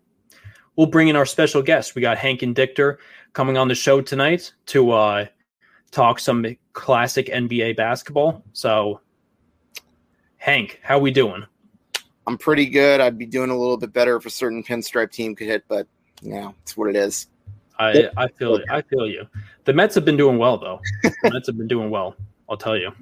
we'll 0.77 0.87
bring 0.87 1.09
in 1.09 1.16
our 1.16 1.27
special 1.27 1.62
guest. 1.62 1.95
We 1.95 2.03
got 2.03 2.18
Hank 2.18 2.42
and 2.42 2.55
Dichter 2.55 2.99
coming 3.33 3.57
on 3.57 3.68
the 3.68 3.75
show 3.75 4.01
tonight 4.01 4.53
to 4.66 4.92
uh, 4.92 5.27
talk 5.90 6.21
some 6.21 6.47
classic 6.73 7.27
NBA 7.27 7.77
basketball. 7.77 8.45
So 8.53 9.01
Hank, 10.37 10.81
how 10.83 10.99
we 10.99 11.11
doing? 11.11 11.47
I'm 12.27 12.39
pretty 12.39 12.67
good. 12.67 13.01
I'd 13.01 13.19
be 13.19 13.27
doing 13.27 13.51
a 13.51 13.57
little 13.57 13.77
bit 13.77 13.93
better 13.93 14.17
if 14.17 14.27
a 14.27 14.31
certain 14.31 14.63
pinstripe 14.63 15.11
team 15.11 15.35
could 15.35 15.49
hit, 15.49 15.65
but 15.69 15.87
you 16.23 16.35
know, 16.35 16.55
it's 16.63 16.77
what 16.77 16.89
it 16.89 16.97
is. 16.97 17.29
I, 17.79 18.11
I 18.17 18.29
feel 18.29 18.57
it. 18.57 18.65
I 18.71 18.83
feel 18.83 19.07
you. 19.07 19.27
The 19.65 19.73
Mets 19.73 19.95
have 19.97 20.05
been 20.05 20.17
doing 20.17 20.39
well 20.39 20.59
though. 20.59 20.81
The 21.03 21.31
Mets 21.33 21.49
have 21.49 21.57
been 21.57 21.69
doing 21.69 21.91
well. 21.91 22.17
I'll 22.49 22.57
tell 22.57 22.77
you. 22.77 22.93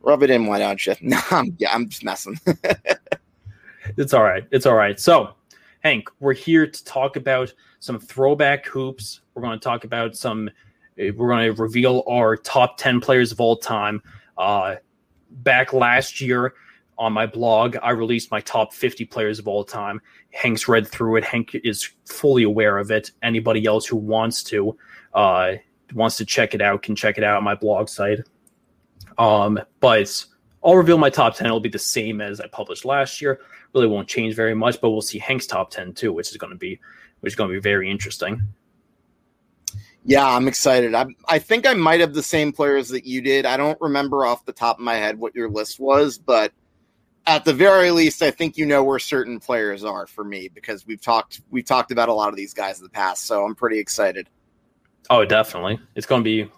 Rub 0.00 0.22
it 0.22 0.30
in, 0.30 0.46
why 0.46 0.58
don't 0.58 0.84
you? 0.84 0.94
No, 1.02 1.18
I'm, 1.30 1.54
yeah, 1.58 1.74
I'm 1.74 1.88
just 1.88 2.04
messing. 2.04 2.38
it's 3.96 4.14
all 4.14 4.22
right. 4.22 4.44
It's 4.50 4.66
all 4.66 4.74
right. 4.74 4.98
So, 4.98 5.34
Hank, 5.80 6.08
we're 6.20 6.32
here 6.32 6.66
to 6.66 6.84
talk 6.84 7.16
about 7.16 7.52
some 7.80 7.98
throwback 7.98 8.66
hoops. 8.66 9.20
We're 9.34 9.42
going 9.42 9.58
to 9.58 9.62
talk 9.62 9.84
about 9.84 10.16
some. 10.16 10.50
We're 10.96 11.12
going 11.12 11.54
to 11.54 11.60
reveal 11.60 12.02
our 12.08 12.36
top 12.36 12.78
ten 12.78 13.00
players 13.00 13.32
of 13.32 13.40
all 13.40 13.56
time. 13.56 14.02
Uh, 14.38 14.76
back 15.30 15.72
last 15.72 16.20
year, 16.20 16.54
on 16.98 17.12
my 17.12 17.26
blog, 17.26 17.76
I 17.82 17.90
released 17.90 18.30
my 18.30 18.40
top 18.40 18.72
50 18.72 19.04
players 19.06 19.38
of 19.38 19.46
all 19.46 19.64
time. 19.64 20.00
Hank's 20.30 20.68
read 20.68 20.88
through 20.88 21.16
it. 21.16 21.24
Hank 21.24 21.54
is 21.54 21.90
fully 22.06 22.42
aware 22.42 22.78
of 22.78 22.90
it. 22.90 23.10
Anybody 23.22 23.66
else 23.66 23.86
who 23.86 23.96
wants 23.96 24.42
to 24.44 24.76
uh, 25.14 25.54
wants 25.94 26.16
to 26.16 26.24
check 26.24 26.54
it 26.54 26.62
out 26.62 26.82
can 26.82 26.96
check 26.96 27.18
it 27.18 27.24
out 27.24 27.36
on 27.36 27.44
my 27.44 27.54
blog 27.54 27.88
site. 27.88 28.20
Um, 29.18 29.58
but 29.80 30.24
I'll 30.64 30.76
reveal 30.76 30.98
my 30.98 31.10
top 31.10 31.36
10. 31.36 31.46
It'll 31.46 31.60
be 31.60 31.68
the 31.68 31.78
same 31.78 32.20
as 32.20 32.40
I 32.40 32.46
published 32.48 32.84
last 32.84 33.20
year. 33.20 33.40
Really 33.74 33.86
won't 33.86 34.08
change 34.08 34.34
very 34.34 34.54
much, 34.54 34.80
but 34.80 34.90
we'll 34.90 35.02
see 35.02 35.18
Hank's 35.18 35.46
top 35.46 35.70
10 35.70 35.94
too, 35.94 36.12
which 36.12 36.30
is 36.30 36.36
going 36.36 36.52
to 36.52 36.58
be 36.58 36.80
which 37.20 37.32
is 37.32 37.36
going 37.36 37.50
to 37.50 37.54
be 37.54 37.60
very 37.60 37.90
interesting. 37.90 38.40
Yeah, 40.04 40.26
I'm 40.26 40.48
excited. 40.48 40.94
I 40.94 41.06
I 41.28 41.38
think 41.38 41.66
I 41.66 41.74
might 41.74 42.00
have 42.00 42.14
the 42.14 42.22
same 42.22 42.52
players 42.52 42.88
that 42.90 43.04
you 43.04 43.20
did. 43.20 43.44
I 43.44 43.56
don't 43.56 43.80
remember 43.80 44.24
off 44.24 44.44
the 44.44 44.52
top 44.52 44.78
of 44.78 44.84
my 44.84 44.94
head 44.94 45.18
what 45.18 45.34
your 45.34 45.50
list 45.50 45.80
was, 45.80 46.16
but 46.16 46.52
at 47.26 47.44
the 47.44 47.52
very 47.52 47.90
least, 47.90 48.22
I 48.22 48.30
think 48.30 48.56
you 48.56 48.66
know 48.66 48.84
where 48.84 48.98
certain 48.98 49.40
players 49.40 49.84
are 49.84 50.06
for 50.06 50.24
me 50.24 50.48
because 50.48 50.86
we've 50.86 51.00
talked 51.00 51.40
we've 51.50 51.64
talked 51.64 51.90
about 51.90 52.08
a 52.08 52.14
lot 52.14 52.28
of 52.28 52.36
these 52.36 52.54
guys 52.54 52.78
in 52.78 52.84
the 52.84 52.90
past. 52.90 53.24
So 53.24 53.44
I'm 53.44 53.54
pretty 53.54 53.78
excited. 53.78 54.28
Oh, 55.10 55.24
definitely, 55.24 55.78
it's 55.94 56.06
going 56.06 56.22
to 56.22 56.24
be 56.24 56.50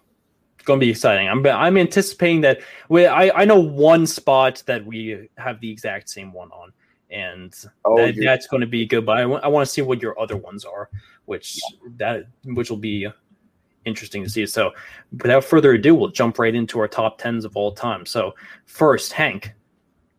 going 0.65 0.79
to 0.79 0.85
be 0.85 0.91
exciting. 0.91 1.29
I'm 1.29 1.45
I'm 1.47 1.77
anticipating 1.77 2.43
that. 2.43 2.61
We, 2.89 3.07
I 3.07 3.43
I 3.43 3.45
know 3.45 3.59
one 3.59 4.07
spot 4.07 4.63
that 4.67 4.85
we 4.85 5.29
have 5.37 5.61
the 5.61 5.71
exact 5.71 6.11
same 6.11 6.33
one 6.33 6.51
on, 6.51 6.73
and 7.11 7.55
oh, 7.85 7.97
that, 7.97 8.17
that's 8.23 8.47
going 8.47 8.61
to 8.61 8.67
be 8.67 8.87
good. 8.87 9.07
But 9.07 9.19
I, 9.19 9.23
w- 9.23 9.41
I 9.43 9.49
want 9.49 9.67
to 9.67 9.73
see 9.73 9.83
what 9.83 10.03
your 10.03 10.19
other 10.21 10.37
ones 10.37 10.65
are, 10.65 10.91
which 11.25 11.59
yeah. 11.73 11.89
that 11.97 12.27
which 12.45 12.71
will 12.71 12.77
be 12.77 13.09
interesting 13.85 14.23
to 14.23 14.31
see. 14.31 14.47
So, 14.47 14.73
without 15.13 15.45
further 15.45 15.73
ado, 15.73 15.95
we'll 15.95 16.11
jump 16.11 16.39
right 16.39 16.55
into 16.55 16.79
our 16.79 16.89
top 16.89 17.19
tens 17.19 17.45
of 17.45 17.57
all 17.57 17.73
time. 17.73 18.05
So, 18.07 18.35
first, 18.67 19.13
Hank, 19.13 19.53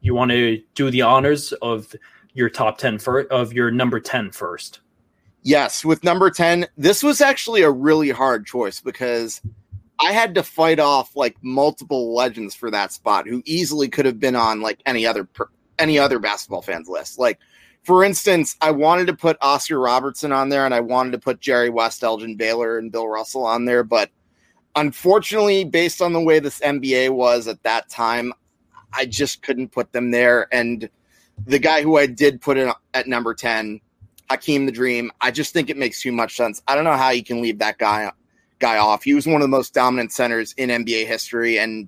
you 0.02 0.14
want 0.16 0.32
to 0.32 0.62
do 0.76 0.90
the 0.90 1.02
honors 1.02 1.52
of 1.54 1.96
your 2.34 2.50
top 2.50 2.78
10 2.78 3.00
for 3.00 3.22
of 3.24 3.54
your 3.54 3.72
number 3.72 4.00
10 4.00 4.32
first. 4.32 4.80
Yes 5.42 5.86
with 5.86 6.04
number 6.04 6.30
10 6.30 6.68
this 6.78 7.02
was 7.02 7.22
actually 7.22 7.62
a 7.62 7.72
really 7.72 8.10
hard 8.10 8.46
choice 8.46 8.82
because 8.82 9.42
i 10.02 10.12
had 10.12 10.36
to 10.36 10.44
fight 10.44 10.80
off 10.80 11.16
like 11.16 11.38
multiple 11.42 12.14
legends 12.14 12.54
for 12.54 12.70
that 12.70 12.92
spot 12.92 13.26
who 13.26 13.42
easily 13.46 13.88
could 13.88 14.06
have 14.06 14.20
been 14.20 14.36
on 14.36 14.62
like 14.62 14.82
any 14.86 15.06
other 15.06 15.28
any 15.78 15.98
other 15.98 16.20
basketball 16.20 16.62
fans 16.62 16.90
list. 16.90 17.18
Like 17.18 17.40
for 17.84 18.04
instance 18.04 18.56
i 18.62 18.70
wanted 18.72 19.08
to 19.08 19.14
put 19.14 19.38
oscar 19.42 19.80
robertson 19.80 20.32
on 20.32 20.50
there 20.50 20.66
and 20.66 20.74
i 20.74 20.80
wanted 20.80 21.12
to 21.12 21.18
put 21.18 21.40
jerry 21.40 21.70
west 21.70 22.04
elgin 22.04 22.36
baylor 22.36 22.78
and 22.78 22.92
bill 22.92 23.08
russell 23.08 23.46
on 23.46 23.66
there 23.66 23.84
but 23.84 24.10
unfortunately 24.76 25.64
based 25.64 26.02
on 26.02 26.14
the 26.14 26.22
way 26.22 26.40
this 26.40 26.60
nba 26.60 27.10
was 27.10 27.48
at 27.48 27.62
that 27.64 27.90
time 27.90 28.34
I 28.94 29.06
just 29.06 29.42
couldn't 29.42 29.70
put 29.70 29.92
them 29.92 30.12
there. 30.12 30.48
And 30.52 30.90
the 31.46 31.60
guy 31.60 31.82
who 31.82 31.98
I 31.98 32.06
did 32.06 32.42
put 32.42 32.58
in 32.58 32.72
at 32.94 33.08
number 33.08 33.34
10, 33.34 33.80
Hakeem 34.30 34.66
the 34.66 34.72
Dream, 34.72 35.12
I 35.22 35.32
just 35.32 35.54
think 35.54 35.70
it 35.70 35.78
makes 35.78 36.02
too 36.02 36.12
much 36.12 36.36
sense. 36.36 36.62
I 36.68 36.76
don't 36.76 36.84
know 36.84 36.98
how 36.98 37.10
you 37.10 37.24
can 37.24 37.42
leave 37.42 37.60
that 37.60 37.78
guy 37.78 38.12
guy 38.60 38.78
off. 38.78 39.04
He 39.04 39.14
was 39.14 39.26
one 39.26 39.38
of 39.38 39.42
the 39.42 39.48
most 39.48 39.74
dominant 39.74 40.12
centers 40.12 40.54
in 40.58 40.70
NBA 40.70 41.08
history 41.08 41.58
and 41.58 41.88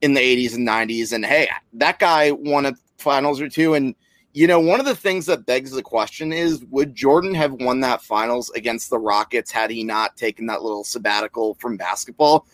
in 0.00 0.14
the 0.14 0.20
80s 0.20 0.54
and 0.54 0.66
90s. 0.66 1.12
And 1.12 1.24
hey, 1.24 1.48
that 1.74 1.98
guy 1.98 2.30
won 2.30 2.66
a 2.66 2.74
finals 2.98 3.40
or 3.40 3.48
two. 3.48 3.74
And 3.74 3.94
you 4.32 4.46
know, 4.46 4.60
one 4.60 4.80
of 4.80 4.86
the 4.86 4.94
things 4.94 5.26
that 5.26 5.46
begs 5.46 5.70
the 5.70 5.82
question 5.82 6.32
is 6.32 6.64
would 6.66 6.94
Jordan 6.94 7.34
have 7.34 7.54
won 7.54 7.80
that 7.80 8.02
finals 8.02 8.50
against 8.50 8.90
the 8.90 8.98
Rockets 8.98 9.50
had 9.50 9.70
he 9.70 9.82
not 9.82 10.16
taken 10.16 10.46
that 10.46 10.62
little 10.62 10.84
sabbatical 10.84 11.54
from 11.54 11.76
basketball? 11.76 12.46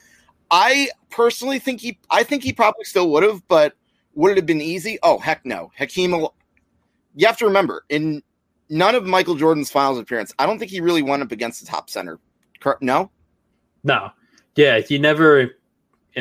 I 0.52 0.90
personally 1.10 1.58
think 1.58 1.80
he, 1.80 1.98
I 2.10 2.22
think 2.22 2.44
he 2.44 2.52
probably 2.52 2.84
still 2.84 3.10
would 3.10 3.24
have, 3.24 3.46
but 3.48 3.72
would 4.14 4.32
it 4.32 4.36
have 4.36 4.46
been 4.46 4.60
easy? 4.60 4.98
Oh 5.02 5.18
heck 5.18 5.44
no. 5.44 5.72
Hakeem, 5.76 6.10
you 7.16 7.26
have 7.26 7.38
to 7.38 7.46
remember 7.46 7.84
in 7.88 8.22
none 8.68 8.94
of 8.94 9.04
Michael 9.04 9.34
Jordan's 9.34 9.70
finals 9.70 9.98
appearance, 9.98 10.32
I 10.38 10.46
don't 10.46 10.58
think 10.58 10.70
he 10.70 10.80
really 10.80 11.02
went 11.02 11.22
up 11.22 11.32
against 11.32 11.60
the 11.60 11.66
top 11.66 11.90
center. 11.90 12.20
No, 12.80 13.10
no, 13.82 14.10
yeah, 14.54 14.78
he 14.78 14.96
never 14.98 15.40
in 15.40 15.50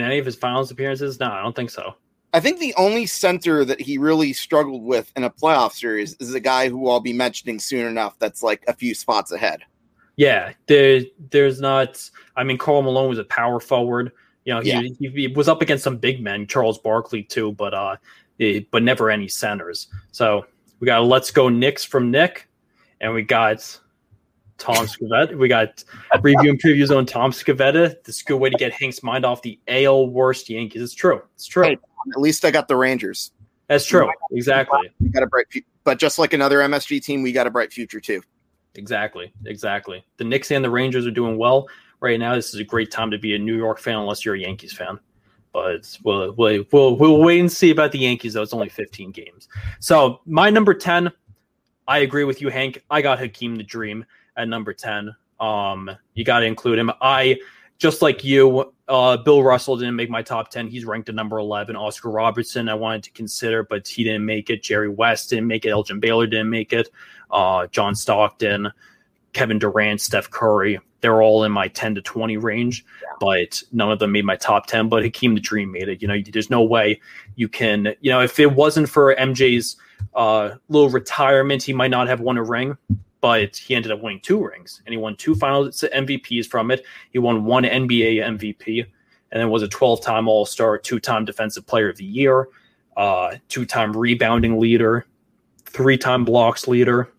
any 0.04 0.18
of 0.18 0.26
his 0.26 0.36
finals 0.36 0.72
appearances. 0.72 1.20
No, 1.20 1.28
I 1.28 1.42
don't 1.42 1.56
think 1.56 1.70
so. 1.70 1.94
I 2.34 2.40
think 2.40 2.60
the 2.60 2.74
only 2.78 3.06
center 3.06 3.66
that 3.66 3.82
he 3.82 3.98
really 3.98 4.34
struggled 4.34 4.84
with 4.84 5.12
in 5.16 5.24
a 5.24 5.30
playoff 5.30 5.74
series 5.74 6.16
is 6.16 6.34
a 6.34 6.40
guy 6.40 6.70
who 6.70 6.90
I'll 6.90 7.02
be 7.02 7.14
mentioning 7.14 7.60
soon 7.60 7.86
enough. 7.86 8.18
That's 8.18 8.42
like 8.42 8.64
a 8.68 8.74
few 8.74 8.96
spots 8.96 9.32
ahead. 9.32 9.64
Yeah, 10.18 10.54
there, 10.68 11.02
there's 11.32 11.60
not. 11.62 12.10
I 12.36 12.44
mean, 12.44 12.58
Karl 12.58 12.82
Malone 12.82 13.10
was 13.10 13.18
a 13.20 13.24
power 13.24 13.60
forward. 13.60 14.12
You 14.46 14.54
know, 14.56 14.62
he, 14.62 14.70
Yeah. 14.70 14.82
he, 15.00 15.08
he 15.10 15.28
was 15.28 15.48
up 15.48 15.62
against 15.62 15.84
some 15.84 15.98
big 15.98 16.22
men, 16.22 16.48
Charles 16.48 16.78
Barkley 16.80 17.24
too, 17.24 17.54
but 17.54 17.74
uh, 17.74 17.96
eh, 18.40 18.62
but 18.72 18.84
never 18.84 19.10
any 19.10 19.28
centers. 19.28 19.88
So 20.12 20.46
we 20.80 20.86
got 20.86 21.02
a 21.02 21.04
let's 21.04 21.32
go 21.32 21.50
Knicks 21.50 21.84
from 21.84 22.12
Nick, 22.12 22.48
and 23.00 23.14
we 23.14 23.22
got 23.24 23.80
Tom 24.58 24.76
Scavetta. 24.88 25.38
We 25.38 25.48
got 25.48 25.84
review 26.22 26.50
and 26.52 26.62
previews 26.62 26.96
on 26.96 27.06
Tom 27.06 27.32
Scavetta. 27.32 28.04
This 28.04 28.18
is 28.18 28.22
a 28.22 28.26
good 28.26 28.38
way 28.38 28.50
to 28.50 28.58
get 28.58 28.74
Hank's 28.74 29.04
mind 29.04 29.26
off 29.26 29.42
the 29.42 29.60
AL 29.68 30.08
worst 30.10 30.50
Yankees. 30.50 30.82
It's 30.82 30.94
true. 30.94 31.22
It's 31.36 31.46
true. 31.48 31.64
Right. 31.64 31.80
At 32.14 32.20
least 32.20 32.44
I 32.46 32.52
got 32.52 32.68
the 32.68 32.76
Rangers. 32.76 33.32
That's 33.68 33.86
true. 33.86 34.10
Exactly. 34.32 34.92
We 35.00 35.10
got 35.10 35.24
a 35.24 35.28
bright, 35.28 35.46
but 35.84 35.98
just 35.98 36.20
like 36.20 36.34
another 36.34 36.60
MSG 36.60 37.02
team, 37.04 37.22
we 37.22 37.32
got 37.32 37.48
a 37.48 37.52
bright 37.52 37.72
future 37.72 38.02
too. 38.02 38.22
Exactly. 38.76 39.34
Exactly. 39.46 40.04
The 40.18 40.24
Knicks 40.24 40.52
and 40.52 40.64
the 40.64 40.70
Rangers 40.70 41.06
are 41.06 41.12
doing 41.12 41.38
well 41.38 41.68
right 42.00 42.20
now. 42.20 42.36
This 42.36 42.54
is 42.54 42.60
a 42.60 42.64
great 42.64 42.92
time 42.92 43.12
to 43.12 43.18
be 43.18 43.36
a 43.36 43.40
New 43.40 43.58
York 43.58 43.80
fan, 43.80 43.98
unless 43.98 44.26
you're 44.26 44.36
a 44.36 44.40
Yankees 44.40 44.74
fan. 44.74 45.00
But 45.54 45.98
we'll 46.04 46.34
we'll 46.34 46.64
we'll, 46.72 46.96
we'll 46.96 47.22
wait 47.22 47.40
and 47.40 47.52
see 47.52 47.72
about 47.72 47.92
the 47.92 48.00
Yankees. 48.00 48.34
Though 48.34 48.42
it's 48.42 48.54
only 48.54 48.70
15 48.70 49.12
games. 49.12 49.50
So 49.80 50.22
my 50.26 50.50
number 50.50 50.74
10, 50.74 51.12
I 51.88 52.00
agree 52.00 52.24
with 52.24 52.42
you, 52.42 52.50
Hank. 52.50 52.84
I 52.90 53.02
got 53.02 53.20
Hakeem 53.20 53.56
the 53.58 53.64
Dream 53.64 54.06
at 54.38 54.48
number 54.48 54.74
10. 54.74 55.14
Um, 55.40 55.90
you 56.14 56.24
got 56.24 56.40
to 56.40 56.46
include 56.46 56.80
him. 56.80 56.92
I 57.02 57.38
just 57.82 58.04
like 58.04 58.24
you. 58.24 58.72
Uh, 58.88 59.18
Bill 59.18 59.42
Russell 59.42 59.76
didn't 59.76 59.96
make 59.96 60.10
my 60.10 60.22
top 60.22 60.52
10. 60.52 60.68
He's 60.68 60.86
ranked 60.86 61.10
at 61.10 61.16
number 61.16 61.40
11. 61.40 61.76
Oscar 61.76 62.12
Robertson, 62.12 62.70
I 62.70 62.76
wanted 62.76 63.02
to 63.04 63.12
consider, 63.12 63.64
but 63.64 63.88
he 63.88 64.04
didn't 64.04 64.24
make 64.24 64.52
it. 64.52 64.62
Jerry 64.62 64.88
West 64.88 65.32
didn't 65.32 65.48
make 65.48 65.66
it. 65.66 65.70
Elgin 65.70 66.00
Baylor 66.00 66.28
didn't 66.28 66.52
make 66.52 66.74
it. 66.74 66.90
Uh, 67.32 67.66
John 67.68 67.96
Stockton, 67.96 68.72
Kevin 69.34 69.58
Durant, 69.58 70.00
Steph 70.00 70.30
Curry. 70.30 70.80
They're 71.00 71.24
all 71.24 71.44
in 71.44 71.52
my 71.52 71.70
10 71.70 71.96
to 71.96 72.02
20 72.04 72.38
range, 72.38 72.86
but 73.20 73.64
none 73.72 73.92
of 73.92 73.98
them 73.98 74.12
made 74.12 74.26
my 74.26 74.36
top 74.36 74.68
10. 74.68 74.88
But 74.88 75.02
Hakeem 75.02 75.34
the 75.34 75.42
Dream 75.42 75.72
made 75.72 75.90
it. 75.90 76.04
You 76.04 76.08
know, 76.08 76.22
there's 76.32 76.52
no 76.52 76.62
way 76.62 77.02
you 77.36 77.50
can, 77.50 77.96
you 78.02 78.12
know, 78.12 78.22
if 78.22 78.40
it 78.40 78.54
wasn't 78.54 78.90
for 78.90 79.16
MJ's 79.16 79.76
uh, 80.14 80.52
little 80.70 80.92
retirement, 80.92 81.64
he 81.64 81.74
might 81.74 81.90
not 81.90 82.08
have 82.08 82.20
won 82.20 82.38
a 82.38 82.44
ring, 82.44 82.78
but 83.22 83.56
he 83.56 83.76
ended 83.76 83.92
up 83.92 84.02
winning 84.02 84.20
two 84.20 84.44
rings 84.44 84.82
and 84.86 84.92
he 84.94 84.98
won 84.98 85.16
two 85.16 85.36
finals 85.36 85.84
MVPs 85.94 86.48
from 86.48 86.72
it. 86.72 86.86
He 87.12 87.20
won 87.20 87.46
one 87.46 87.64
NBA 87.64 88.16
MVP 88.16 88.86
and 89.32 89.40
then 89.40 89.50
was 89.50 89.64
a 89.64 89.68
12 89.68 90.02
time 90.02 90.28
All 90.28 90.46
Star, 90.46 90.78
two 90.78 91.00
time 91.00 91.24
Defensive 91.24 91.66
Player 91.66 91.90
of 91.90 91.98
the 91.98 92.04
Year, 92.04 92.50
uh, 92.98 93.36
two 93.48 93.66
time 93.66 93.96
rebounding 93.96 94.60
leader, 94.60 95.06
three 95.66 95.98
time 95.98 96.26
blocks 96.26 96.68
leader, 96.68 97.14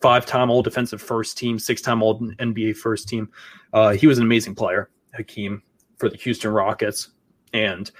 five 0.00 0.24
time 0.24 0.50
All 0.50 0.62
Defensive 0.62 1.02
First 1.02 1.36
Team, 1.36 1.58
six 1.58 1.82
time 1.82 2.02
All 2.02 2.18
NBA 2.20 2.76
First 2.76 3.08
Team. 3.08 3.28
Uh, 3.72 3.90
he 3.90 4.06
was 4.06 4.18
an 4.18 4.24
amazing 4.24 4.54
player, 4.54 4.90
Hakeem, 5.14 5.62
for 5.96 6.08
the 6.08 6.16
Houston 6.18 6.52
Rockets, 6.52 7.08
and 7.52 7.90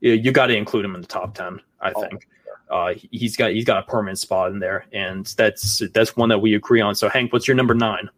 you, 0.00 0.12
you 0.12 0.32
got 0.32 0.46
to 0.46 0.56
include 0.56 0.84
him 0.84 0.94
in 0.94 1.00
the 1.00 1.06
top 1.06 1.34
ten. 1.34 1.60
I 1.80 1.92
Oh, 1.94 2.00
think 2.02 2.28
uh, 2.72 2.94
he- 2.94 3.08
he's 3.12 3.36
got 3.36 3.52
he's 3.52 3.64
got 3.64 3.78
a 3.78 3.82
permanent 3.90 4.18
spot 4.18 4.50
in 4.50 4.58
there, 4.58 4.86
and 4.92 5.26
that's 5.36 5.82
that's 5.92 6.16
one 6.16 6.28
that 6.30 6.38
we 6.38 6.54
agree 6.54 6.80
on. 6.80 6.94
So, 6.94 7.08
Hank, 7.08 7.32
what's 7.32 7.46
your 7.46 7.54
number 7.56 7.74
nine? 7.74 8.08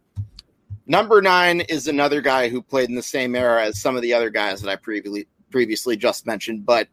Number 0.87 1.21
nine 1.21 1.61
is 1.61 1.87
another 1.87 2.21
guy 2.21 2.47
who 2.47 2.61
played 2.61 2.89
in 2.89 2.95
the 2.95 3.03
same 3.03 3.35
era 3.35 3.65
as 3.65 3.81
some 3.81 3.95
of 3.95 4.01
the 4.01 4.13
other 4.13 4.29
guys 4.29 4.61
that 4.61 4.69
I 4.69 4.75
previously 4.75 5.27
previously 5.51 5.97
just 5.97 6.25
mentioned. 6.25 6.65
But 6.65 6.87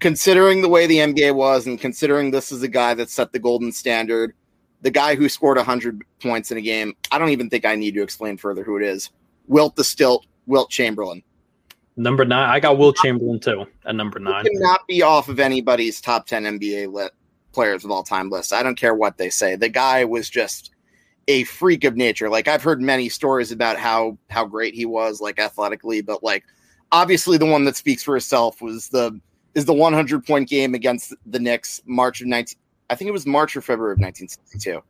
considering 0.00 0.62
the 0.62 0.68
way 0.68 0.86
the 0.86 0.98
NBA 0.98 1.34
was, 1.34 1.66
and 1.66 1.80
considering 1.80 2.30
this 2.30 2.52
is 2.52 2.62
a 2.62 2.68
guy 2.68 2.94
that 2.94 3.10
set 3.10 3.32
the 3.32 3.38
golden 3.38 3.72
standard, 3.72 4.34
the 4.82 4.90
guy 4.90 5.16
who 5.16 5.28
scored 5.28 5.58
hundred 5.58 6.02
points 6.20 6.50
in 6.50 6.58
a 6.58 6.62
game, 6.62 6.94
I 7.10 7.18
don't 7.18 7.30
even 7.30 7.50
think 7.50 7.64
I 7.64 7.74
need 7.74 7.94
to 7.94 8.02
explain 8.02 8.36
further 8.36 8.62
who 8.64 8.76
it 8.76 8.82
is. 8.82 9.10
Wilt 9.48 9.76
the 9.76 9.84
Stilt, 9.84 10.26
Wilt 10.46 10.70
Chamberlain. 10.70 11.22
Number 11.96 12.24
nine. 12.24 12.50
I 12.50 12.60
got 12.60 12.76
Wilt 12.78 12.96
Chamberlain 12.96 13.40
too 13.40 13.64
at 13.86 13.94
number 13.94 14.18
He 14.18 14.24
nine. 14.24 14.44
cannot 14.44 14.86
be 14.86 15.02
off 15.02 15.28
of 15.28 15.40
anybody's 15.40 16.00
top 16.00 16.26
ten 16.26 16.44
NBA 16.44 16.92
lit 16.92 17.12
players 17.52 17.84
of 17.84 17.90
all 17.90 18.02
time 18.02 18.28
list. 18.28 18.52
I 18.52 18.62
don't 18.62 18.74
care 18.78 18.94
what 18.94 19.16
they 19.16 19.30
say. 19.30 19.56
The 19.56 19.70
guy 19.70 20.04
was 20.04 20.28
just 20.28 20.72
a 21.28 21.44
freak 21.44 21.84
of 21.84 21.96
nature. 21.96 22.28
Like 22.28 22.48
I've 22.48 22.62
heard 22.62 22.82
many 22.82 23.08
stories 23.08 23.50
about 23.50 23.78
how 23.78 24.18
how 24.30 24.44
great 24.44 24.74
he 24.74 24.84
was, 24.84 25.20
like 25.20 25.38
athletically, 25.38 26.02
but 26.02 26.22
like 26.22 26.44
obviously 26.92 27.38
the 27.38 27.46
one 27.46 27.64
that 27.64 27.76
speaks 27.76 28.02
for 28.02 28.16
itself 28.16 28.60
was 28.60 28.88
the 28.88 29.18
is 29.54 29.64
the 29.64 29.72
100 29.72 30.24
point 30.26 30.48
game 30.50 30.74
against 30.74 31.14
the 31.24 31.38
Knicks, 31.40 31.80
March 31.86 32.20
of 32.20 32.26
19. 32.26 32.58
I 32.90 32.94
think 32.94 33.08
it 33.08 33.12
was 33.12 33.26
March 33.26 33.56
or 33.56 33.62
February 33.62 33.94
of 33.94 33.98
1962, 34.00 34.82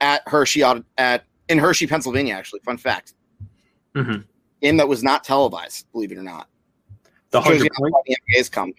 at 0.00 0.22
Hershey 0.26 0.62
at 0.96 1.24
in 1.48 1.58
Hershey, 1.58 1.86
Pennsylvania. 1.86 2.34
Actually, 2.34 2.60
fun 2.60 2.78
fact, 2.78 3.12
Mhm. 3.94 4.24
Game 4.66 4.76
that 4.78 4.88
was 4.88 5.02
not 5.02 5.24
televised, 5.24 5.90
believe 5.92 6.12
it 6.12 6.18
or 6.18 6.22
not. 6.22 6.48
The 7.30 7.40
hundred 7.40 7.70
point. 7.76 7.94
the 8.06 8.16
NBA's 8.34 8.48
come. 8.48 8.72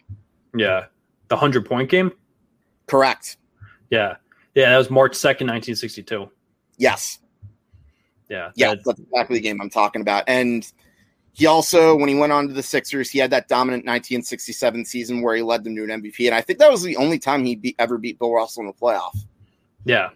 Yeah, 0.56 0.86
the 1.28 1.38
hundred 1.38 1.66
point 1.66 1.90
game. 1.90 2.12
Correct. 2.88 3.38
Yeah, 3.90 4.16
yeah. 4.56 4.70
That 4.72 4.78
was 4.78 4.90
March 4.90 5.16
second, 5.16 5.48
nineteen 5.48 5.76
sixty 5.76 6.04
two. 6.04 6.30
Yes. 6.78 7.20
Yeah, 8.30 8.52
Yeah, 8.56 8.72
that- 8.76 8.84
that's 8.84 9.00
exactly 9.00 9.38
the 9.38 9.42
game 9.42 9.62
I'm 9.62 9.70
talking 9.70 10.02
about. 10.02 10.26
And 10.28 10.70
he 11.32 11.46
also, 11.46 11.96
when 11.96 12.10
he 12.10 12.16
went 12.16 12.34
on 12.34 12.48
to 12.50 12.54
the 12.54 12.62
Sixers, 12.62 13.10
he 13.10 13.20
had 13.20 13.30
that 13.32 13.48
dominant 13.48 13.86
1967 13.86 14.84
season 14.84 15.22
where 15.22 15.34
he 15.34 15.42
led 15.42 15.64
them 15.64 15.78
to 15.78 15.84
an 15.86 15.90
MVP. 16.02 16.26
And 16.26 16.36
I 16.36 16.42
think 16.42 16.60
that 16.60 16.70
was 16.70 16.84
the 16.84 16.98
only 16.98 17.20
time 17.20 17.46
he 17.46 17.56
beat, 17.56 17.76
ever 17.80 17.98
beat 17.98 18.20
Bill 18.20 18.34
Russell 18.34 18.62
in 18.64 18.68
the 18.68 18.74
playoff. 18.74 19.18
Yeah. 19.86 20.10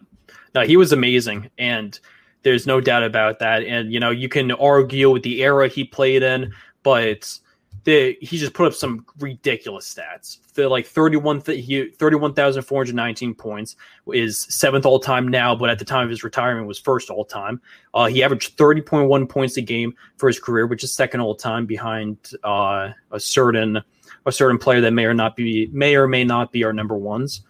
No, 0.54 0.66
he 0.66 0.76
was 0.76 0.92
amazing. 0.92 1.50
And 1.58 1.98
there's 2.44 2.68
no 2.68 2.82
doubt 2.82 3.04
about 3.04 3.40
that. 3.40 3.64
And, 3.64 3.92
you 3.92 4.00
know, 4.00 4.10
you 4.10 4.30
can 4.30 4.52
argue 4.52 5.10
with 5.10 5.24
the 5.24 5.44
era 5.44 5.68
he 5.68 5.84
played 5.84 6.24
in, 6.24 6.54
but 6.84 7.40
the, 7.84 8.18
he 8.22 8.38
just 8.38 8.54
put 8.54 8.68
up 8.68 8.74
some 8.74 9.06
ridiculous 9.20 9.94
stats. 9.94 10.38
The 10.54 10.68
like 10.68 10.86
31, 10.86 11.42
th- 11.42 11.66
he, 11.66 11.90
31,419 11.90 13.36
points 13.36 13.76
is 14.14 14.42
seventh 14.50 14.86
all 14.86 15.00
time 15.00 15.28
now, 15.28 15.56
but 15.56 15.70
at 15.70 15.80
the 15.80 15.86
time 15.86 16.04
of 16.04 16.10
his 16.10 16.24
retirement 16.24 16.68
was 16.68 16.80
first 16.80 17.10
all 17.10 17.26
time. 17.26 17.62
Uh, 17.94 18.08
he 18.08 18.24
averaged 18.24 18.58
30.1 18.58 19.30
points 19.30 19.58
a 19.58 19.62
game 19.62 19.96
for 20.18 20.28
his 20.28 20.40
career, 20.40 20.68
which 20.68 20.84
is 20.84 20.92
second 20.92 21.22
all 21.22 21.36
time 21.36 21.66
behind 21.66 22.18
uh, 22.44 22.90
a 23.12 23.20
certain 23.20 23.82
a 24.26 24.32
certain 24.32 24.58
player 24.58 24.82
that 24.82 24.92
may 24.92 25.06
or 25.06 25.16
not 25.16 25.36
be 25.36 25.68
may 25.72 25.96
or 25.96 26.08
may 26.08 26.24
not 26.24 26.52
be 26.52 26.64
our 26.64 26.74
number 26.74 26.96
ones. 26.96 27.42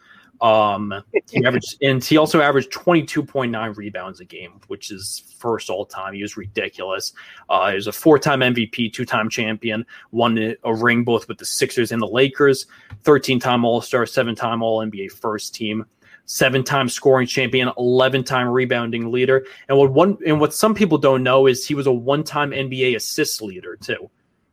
Um, 0.41 1.03
he 1.30 1.45
averaged, 1.45 1.78
and 1.82 2.03
he 2.03 2.18
also 2.18 2.41
averaged 2.41 2.72
22.9 2.72 3.78
rebounds 3.78 4.20
a 4.20 4.26
game, 4.26 4.59
which 4.68 4.91
is 4.91 5.24
first 5.38 5.70
all 5.70 5.86
time. 5.86 6.13
He 6.13 6.22
was 6.22 6.36
ridiculous. 6.36 7.13
Uh, 7.49 7.70
he 7.70 7.76
was 7.76 7.88
a 7.88 7.91
four 7.91 8.18
time 8.18 8.39
MVP, 8.39 8.91
two 8.91 9.05
time 9.05 9.30
champion, 9.30 9.86
won 10.11 10.55
a 10.63 10.74
ring 10.74 11.03
both 11.03 11.28
with 11.28 11.38
the 11.38 11.45
Sixers 11.45 11.91
and 11.91 12.01
the 12.01 12.07
Lakers, 12.07 12.66
13 13.03 13.39
time 13.39 13.63
All 13.63 13.82
Star, 13.82 14.05
seven 14.05 14.36
time 14.36 14.63
All 14.63 14.80
NBA 14.80 15.11
first 15.11 15.53
team, 15.53 15.86
seven 16.26 16.63
time 16.63 16.89
scoring 16.89 17.28
champion, 17.28 17.72
11 17.78 18.24
time 18.24 18.47
rebounding 18.47 19.11
leader. 19.11 19.45
And 19.70 19.78
what 19.78 19.91
one, 19.91 20.18
and 20.26 20.39
what 20.39 20.53
some 20.53 20.74
people 20.74 20.97
don't 20.97 21.24
know 21.24 21.45
is 21.47 21.66
he 21.66 21.76
was 21.76 21.88
a 21.88 21.93
one 21.93 22.24
time 22.24 22.51
NBA 22.51 22.95
assist 22.95 23.41
leader 23.41 23.76
too. 23.76 24.09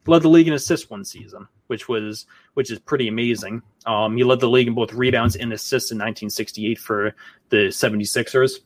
Led 0.06 0.22
the 0.22 0.28
league 0.28 0.48
in 0.48 0.54
assists 0.54 0.88
one 0.88 1.04
season, 1.04 1.46
which 1.68 1.88
was 1.88 2.26
which 2.54 2.70
is 2.70 2.78
pretty 2.78 3.08
amazing. 3.08 3.62
Um, 3.86 4.16
he 4.16 4.24
led 4.24 4.40
the 4.40 4.48
league 4.48 4.66
in 4.66 4.74
both 4.74 4.92
rebounds 4.92 5.36
and 5.36 5.52
assists 5.52 5.90
in 5.90 5.96
1968 5.96 6.78
for 6.78 7.14
the 7.48 7.68
76ers. 7.68 8.60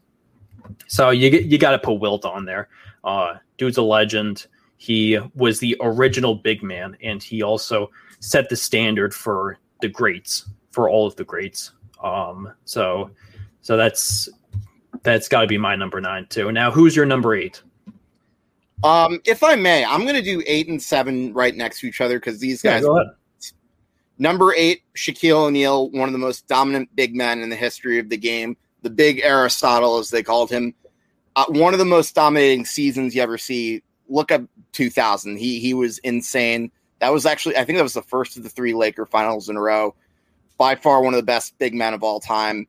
So 0.87 1.11
you 1.11 1.31
you 1.31 1.59
got 1.59 1.73
to 1.73 1.79
put 1.79 2.01
Wilt 2.01 2.25
on 2.25 2.45
there. 2.45 2.69
Uh, 3.05 3.35
dude's 3.59 3.77
a 3.77 3.83
legend. 3.83 4.47
He 4.77 5.19
was 5.35 5.61
the 5.61 5.77
original 5.81 6.35
big 6.35 6.63
man, 6.63 6.97
and 7.03 7.23
he 7.23 7.43
also 7.43 7.91
set 8.19 8.49
the 8.49 8.57
standard 8.57 9.15
for 9.15 9.59
the 9.81 9.89
greats, 9.89 10.49
for 10.71 10.89
all 10.89 11.07
of 11.07 11.15
the 11.17 11.25
greats. 11.25 11.73
Um, 12.03 12.53
so, 12.65 13.11
so 13.61 13.77
that's 13.77 14.29
that's 15.03 15.29
got 15.29 15.43
to 15.43 15.47
be 15.47 15.59
my 15.59 15.77
number 15.77 16.01
nine 16.01 16.27
too. 16.27 16.51
Now, 16.51 16.71
who's 16.71 16.97
your 16.97 17.07
number 17.07 17.35
eight? 17.35 17.63
Um, 18.85 19.21
if 19.25 19.43
I 19.43 19.55
may, 19.55 19.85
I'm 19.85 20.03
going 20.03 20.15
to 20.15 20.23
do 20.23 20.43
eight 20.47 20.69
and 20.69 20.83
seven 20.83 21.33
right 21.33 21.55
next 21.55 21.81
to 21.81 21.87
each 21.87 22.01
other 22.01 22.19
because 22.19 22.41
these 22.41 22.63
guys. 22.63 22.85
ahead. 22.85 23.09
Number 24.19 24.55
eight, 24.55 24.83
Shaquille 24.95 25.47
O'Neal, 25.47 25.91
one 25.91 26.09
of 26.09 26.13
the 26.13 26.19
most 26.19 26.47
dominant 26.47 26.95
big 26.95 27.15
men 27.15 27.41
in 27.41 27.49
the 27.49 27.57
history 27.57 27.99
of 27.99 28.09
the 28.09 28.17
game, 28.17 28.57
the 28.83 28.91
big 28.91 29.21
Aristotle, 29.21 29.99
as 29.99 30.11
they 30.11 30.23
called 30.23 30.51
him. 30.51 30.75
Uh, 31.35 31.47
one 31.49 31.73
of 31.73 31.79
the 31.79 31.85
most 31.85 32.15
dominating 32.15 32.65
seasons 32.65 33.15
you 33.15 33.23
ever 33.23 33.39
see. 33.39 33.83
Look 34.09 34.31
up 34.31 34.43
2000. 34.73 35.39
He 35.39 35.59
he 35.59 35.75
was 35.75 35.99
insane. 35.99 36.71
That 36.99 37.13
was 37.13 37.27
actually, 37.27 37.57
I 37.57 37.65
think 37.65 37.79
that 37.79 37.83
was 37.83 37.95
the 37.95 38.03
first 38.03 38.37
of 38.37 38.43
the 38.43 38.49
three 38.49 38.75
Laker 38.75 39.07
finals 39.07 39.49
in 39.49 39.57
a 39.57 39.61
row. 39.61 39.95
By 40.59 40.77
far, 40.77 41.03
one 41.03 41.15
of 41.15 41.19
the 41.19 41.25
best 41.25 41.59
big 41.59 41.75
men 41.75 41.95
of 41.95 42.03
all 42.03 42.21
time. 42.21 42.69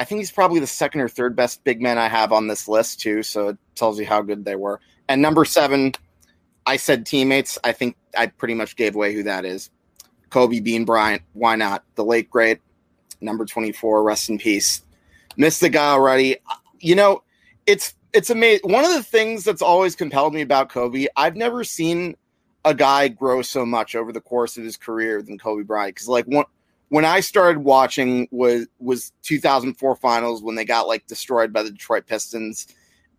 I 0.00 0.04
think 0.04 0.20
he's 0.20 0.30
probably 0.30 0.60
the 0.60 0.66
second 0.66 1.02
or 1.02 1.08
third 1.08 1.36
best 1.36 1.62
big 1.62 1.82
man 1.82 1.98
I 1.98 2.08
have 2.08 2.32
on 2.32 2.46
this 2.46 2.66
list 2.66 3.00
too. 3.00 3.22
So 3.22 3.48
it 3.48 3.58
tells 3.74 4.00
you 4.00 4.06
how 4.06 4.22
good 4.22 4.46
they 4.46 4.56
were. 4.56 4.80
And 5.10 5.20
number 5.20 5.44
seven, 5.44 5.92
I 6.64 6.78
said 6.78 7.04
teammates. 7.04 7.58
I 7.64 7.72
think 7.72 7.96
I 8.16 8.28
pretty 8.28 8.54
much 8.54 8.76
gave 8.76 8.94
away 8.94 9.12
who 9.12 9.24
that 9.24 9.44
is. 9.44 9.68
Kobe 10.30 10.60
Bean 10.60 10.86
Bryant. 10.86 11.20
Why 11.34 11.54
not? 11.54 11.84
The 11.96 12.04
late 12.04 12.30
great 12.30 12.60
number 13.20 13.44
24, 13.44 14.02
rest 14.02 14.30
in 14.30 14.38
peace. 14.38 14.82
Missed 15.36 15.60
the 15.60 15.68
guy 15.68 15.90
already. 15.90 16.38
You 16.78 16.94
know, 16.94 17.22
it's 17.66 17.94
it's 18.14 18.30
amazing. 18.30 18.72
One 18.72 18.86
of 18.86 18.94
the 18.94 19.02
things 19.02 19.44
that's 19.44 19.60
always 19.60 19.94
compelled 19.94 20.32
me 20.32 20.40
about 20.40 20.70
Kobe, 20.70 21.08
I've 21.14 21.36
never 21.36 21.62
seen 21.62 22.16
a 22.64 22.72
guy 22.72 23.08
grow 23.08 23.42
so 23.42 23.66
much 23.66 23.94
over 23.94 24.12
the 24.12 24.20
course 24.22 24.56
of 24.56 24.64
his 24.64 24.78
career 24.78 25.20
than 25.20 25.38
Kobe 25.38 25.62
Bryant. 25.62 25.94
Because 25.94 26.08
like 26.08 26.24
when 26.24 26.44
when 26.90 27.04
I 27.04 27.20
started 27.20 27.62
watching 27.62 28.28
was 28.30 28.66
was 28.78 29.12
2004 29.22 29.96
finals 29.96 30.42
when 30.42 30.56
they 30.56 30.64
got 30.64 30.86
like 30.86 31.06
destroyed 31.06 31.52
by 31.52 31.62
the 31.62 31.70
Detroit 31.70 32.06
Pistons, 32.06 32.66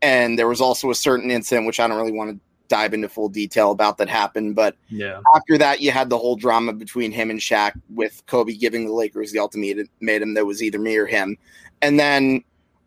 and 0.01 0.37
there 0.37 0.47
was 0.47 0.61
also 0.61 0.91
a 0.91 0.95
certain 0.95 1.31
incident 1.31 1.65
which 1.65 1.79
I 1.79 1.87
don't 1.87 1.97
really 1.97 2.11
want 2.11 2.31
to 2.31 2.39
dive 2.67 2.93
into 2.93 3.09
full 3.09 3.29
detail 3.29 3.71
about 3.71 3.97
that 3.97 4.09
happened. 4.09 4.55
But 4.55 4.75
yeah, 4.89 5.21
after 5.35 5.57
that, 5.57 5.81
you 5.81 5.91
had 5.91 6.09
the 6.09 6.17
whole 6.17 6.35
drama 6.35 6.73
between 6.73 7.11
him 7.11 7.29
and 7.29 7.39
Shaq 7.39 7.71
with 7.89 8.21
Kobe 8.27 8.53
giving 8.53 8.85
the 8.85 8.93
Lakers 8.93 9.31
the 9.31 9.39
ultimatum 9.39 10.33
that 10.33 10.45
was 10.45 10.61
either 10.61 10.77
me 10.77 10.97
or 10.97 11.05
him, 11.05 11.37
and 11.81 11.99
then 11.99 12.43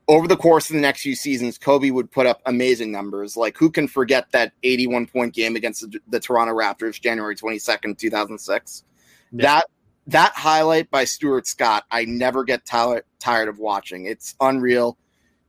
over 0.07 0.29
the 0.29 0.37
course 0.37 0.69
of 0.69 0.75
the 0.75 0.83
next 0.83 1.01
few 1.01 1.15
seasons, 1.15 1.57
Kobe 1.57 1.89
would 1.89 2.11
put 2.11 2.27
up 2.27 2.43
amazing 2.45 2.93
numbers. 2.93 3.39
Like, 3.39 3.57
who 3.57 3.71
can 3.71 3.89
forget 3.89 4.31
that 4.33 4.53
81 4.63 5.07
point 5.07 5.33
game 5.33 5.57
against 5.57 5.81
the, 5.81 5.99
the 6.09 6.21
Toronto 6.21 6.53
Raptors, 6.53 7.01
January 7.01 7.35
22nd, 7.35 7.97
2006? 7.97 8.85
Yeah. 9.33 9.43
That 9.43 9.67
that 10.07 10.33
highlight 10.35 10.91
by 10.91 11.05
Stuart 11.05 11.47
Scott, 11.47 11.85
I 11.91 12.05
never 12.05 12.45
get 12.45 12.65
t- 12.65 12.99
tired 13.19 13.49
of 13.49 13.59
watching. 13.59 14.07
It's 14.07 14.35
unreal. 14.41 14.99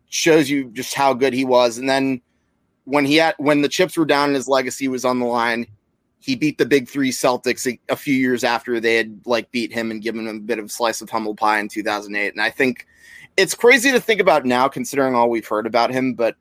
Shows 0.10 0.50
you 0.50 0.66
just 0.72 0.94
how 0.94 1.14
good 1.14 1.34
he 1.34 1.44
was. 1.44 1.78
And 1.78 1.90
then 1.90 2.22
when 2.86 3.06
he 3.06 3.16
had 3.16 3.36
when 3.38 3.62
the 3.62 3.70
chips 3.70 3.98
were 3.98 4.06
down 4.06 4.30
and 4.30 4.36
his 4.36 4.48
legacy 4.48 4.88
was 4.88 5.04
on 5.04 5.20
the 5.20 5.26
line, 5.26 5.68
he 6.20 6.36
beat 6.36 6.58
the 6.58 6.66
big 6.66 6.88
three 6.88 7.12
Celtics 7.12 7.72
a, 7.72 7.80
a 7.92 7.96
few 7.96 8.16
years 8.16 8.44
after 8.44 8.80
they 8.80 8.96
had 8.96 9.20
like 9.26 9.52
beat 9.52 9.74
him 9.74 9.92
and 9.92 10.02
given 10.02 10.28
him 10.28 10.38
a 10.38 10.40
bit 10.40 10.60
of 10.60 10.66
a 10.66 10.70
slice 10.70 11.02
of 11.02 11.10
humble 11.10 11.36
pie 11.36 11.60
in 11.60 11.68
2008. 11.68 12.34
And 12.34 12.42
I 12.42 12.50
think 12.50 12.88
it's 13.38 13.54
crazy 13.54 13.92
to 13.92 14.00
think 14.00 14.22
about 14.22 14.46
now, 14.46 14.68
considering 14.68 15.16
all 15.16 15.30
we've 15.30 15.48
heard 15.48 15.68
about 15.68 15.92
him, 15.92 16.14
but 16.14 16.36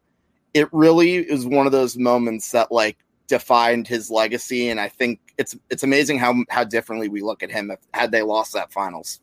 it 0.52 0.68
really 0.72 1.16
is 1.16 1.46
one 1.46 1.66
of 1.66 1.72
those 1.72 1.96
moments 1.96 2.52
that 2.52 2.70
like 2.70 2.98
defined 3.26 3.88
his 3.88 4.10
legacy. 4.10 4.68
And 4.68 4.78
I 4.78 4.88
think 4.88 5.18
it's 5.38 5.56
it's 5.70 5.82
amazing 5.82 6.18
how 6.18 6.44
how 6.48 6.64
differently 6.64 7.08
we 7.08 7.22
look 7.22 7.42
at 7.42 7.50
him 7.50 7.70
if, 7.70 7.80
had 7.92 8.10
they 8.10 8.22
lost 8.22 8.52
that 8.54 8.72
finals. 8.72 9.20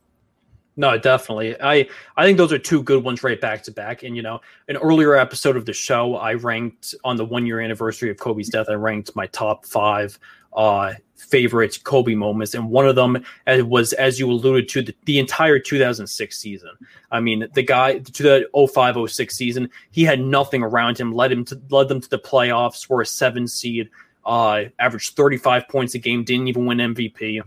No, 0.77 0.97
definitely. 0.97 1.59
I 1.61 1.87
I 2.15 2.25
think 2.25 2.37
those 2.37 2.53
are 2.53 2.57
two 2.57 2.81
good 2.83 3.03
ones 3.03 3.23
right 3.23 3.39
back 3.39 3.63
to 3.63 3.71
back. 3.71 4.03
And 4.03 4.15
you 4.15 4.21
know, 4.21 4.39
an 4.67 4.77
earlier 4.77 5.15
episode 5.15 5.57
of 5.57 5.65
the 5.65 5.73
show, 5.73 6.15
I 6.15 6.33
ranked 6.33 6.95
on 7.03 7.17
the 7.17 7.25
one 7.25 7.45
year 7.45 7.59
anniversary 7.59 8.09
of 8.09 8.17
Kobe's 8.17 8.49
death. 8.49 8.67
I 8.69 8.73
ranked 8.73 9.15
my 9.15 9.27
top 9.27 9.65
five 9.65 10.17
uh, 10.53 10.93
favorite 11.15 11.79
Kobe 11.83 12.15
moments, 12.15 12.53
and 12.53 12.69
one 12.69 12.87
of 12.87 12.95
them 12.95 13.23
was, 13.47 13.93
as 13.93 14.19
you 14.19 14.29
alluded 14.29 14.67
to, 14.69 14.81
the, 14.81 14.95
the 15.05 15.19
entire 15.19 15.59
2006 15.59 16.37
season. 16.37 16.71
I 17.11 17.19
mean, 17.19 17.47
the 17.53 17.63
guy 17.63 17.99
to 17.99 18.23
the 18.23 18.67
05 18.73 19.09
06 19.09 19.35
season, 19.35 19.69
he 19.91 20.03
had 20.03 20.19
nothing 20.19 20.63
around 20.63 20.99
him. 20.99 21.13
Led 21.13 21.31
him 21.31 21.45
to 21.45 21.61
led 21.69 21.89
them 21.89 22.01
to 22.01 22.09
the 22.09 22.19
playoffs. 22.19 22.89
Were 22.89 23.01
a 23.01 23.05
seven 23.05 23.47
seed. 23.47 23.89
Uh, 24.25 24.65
averaged 24.79 25.15
35 25.15 25.67
points 25.67 25.95
a 25.95 25.99
game. 25.99 26.23
Didn't 26.23 26.47
even 26.47 26.65
win 26.65 26.77
MVP. 26.77 27.41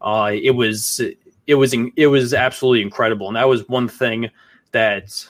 Uh, 0.00 0.30
it 0.32 0.50
was 0.50 1.00
it 1.46 1.54
was 1.54 1.74
it 1.96 2.06
was 2.06 2.34
absolutely 2.34 2.82
incredible, 2.82 3.28
and 3.28 3.36
that 3.36 3.48
was 3.48 3.68
one 3.68 3.88
thing 3.88 4.30
that 4.72 5.28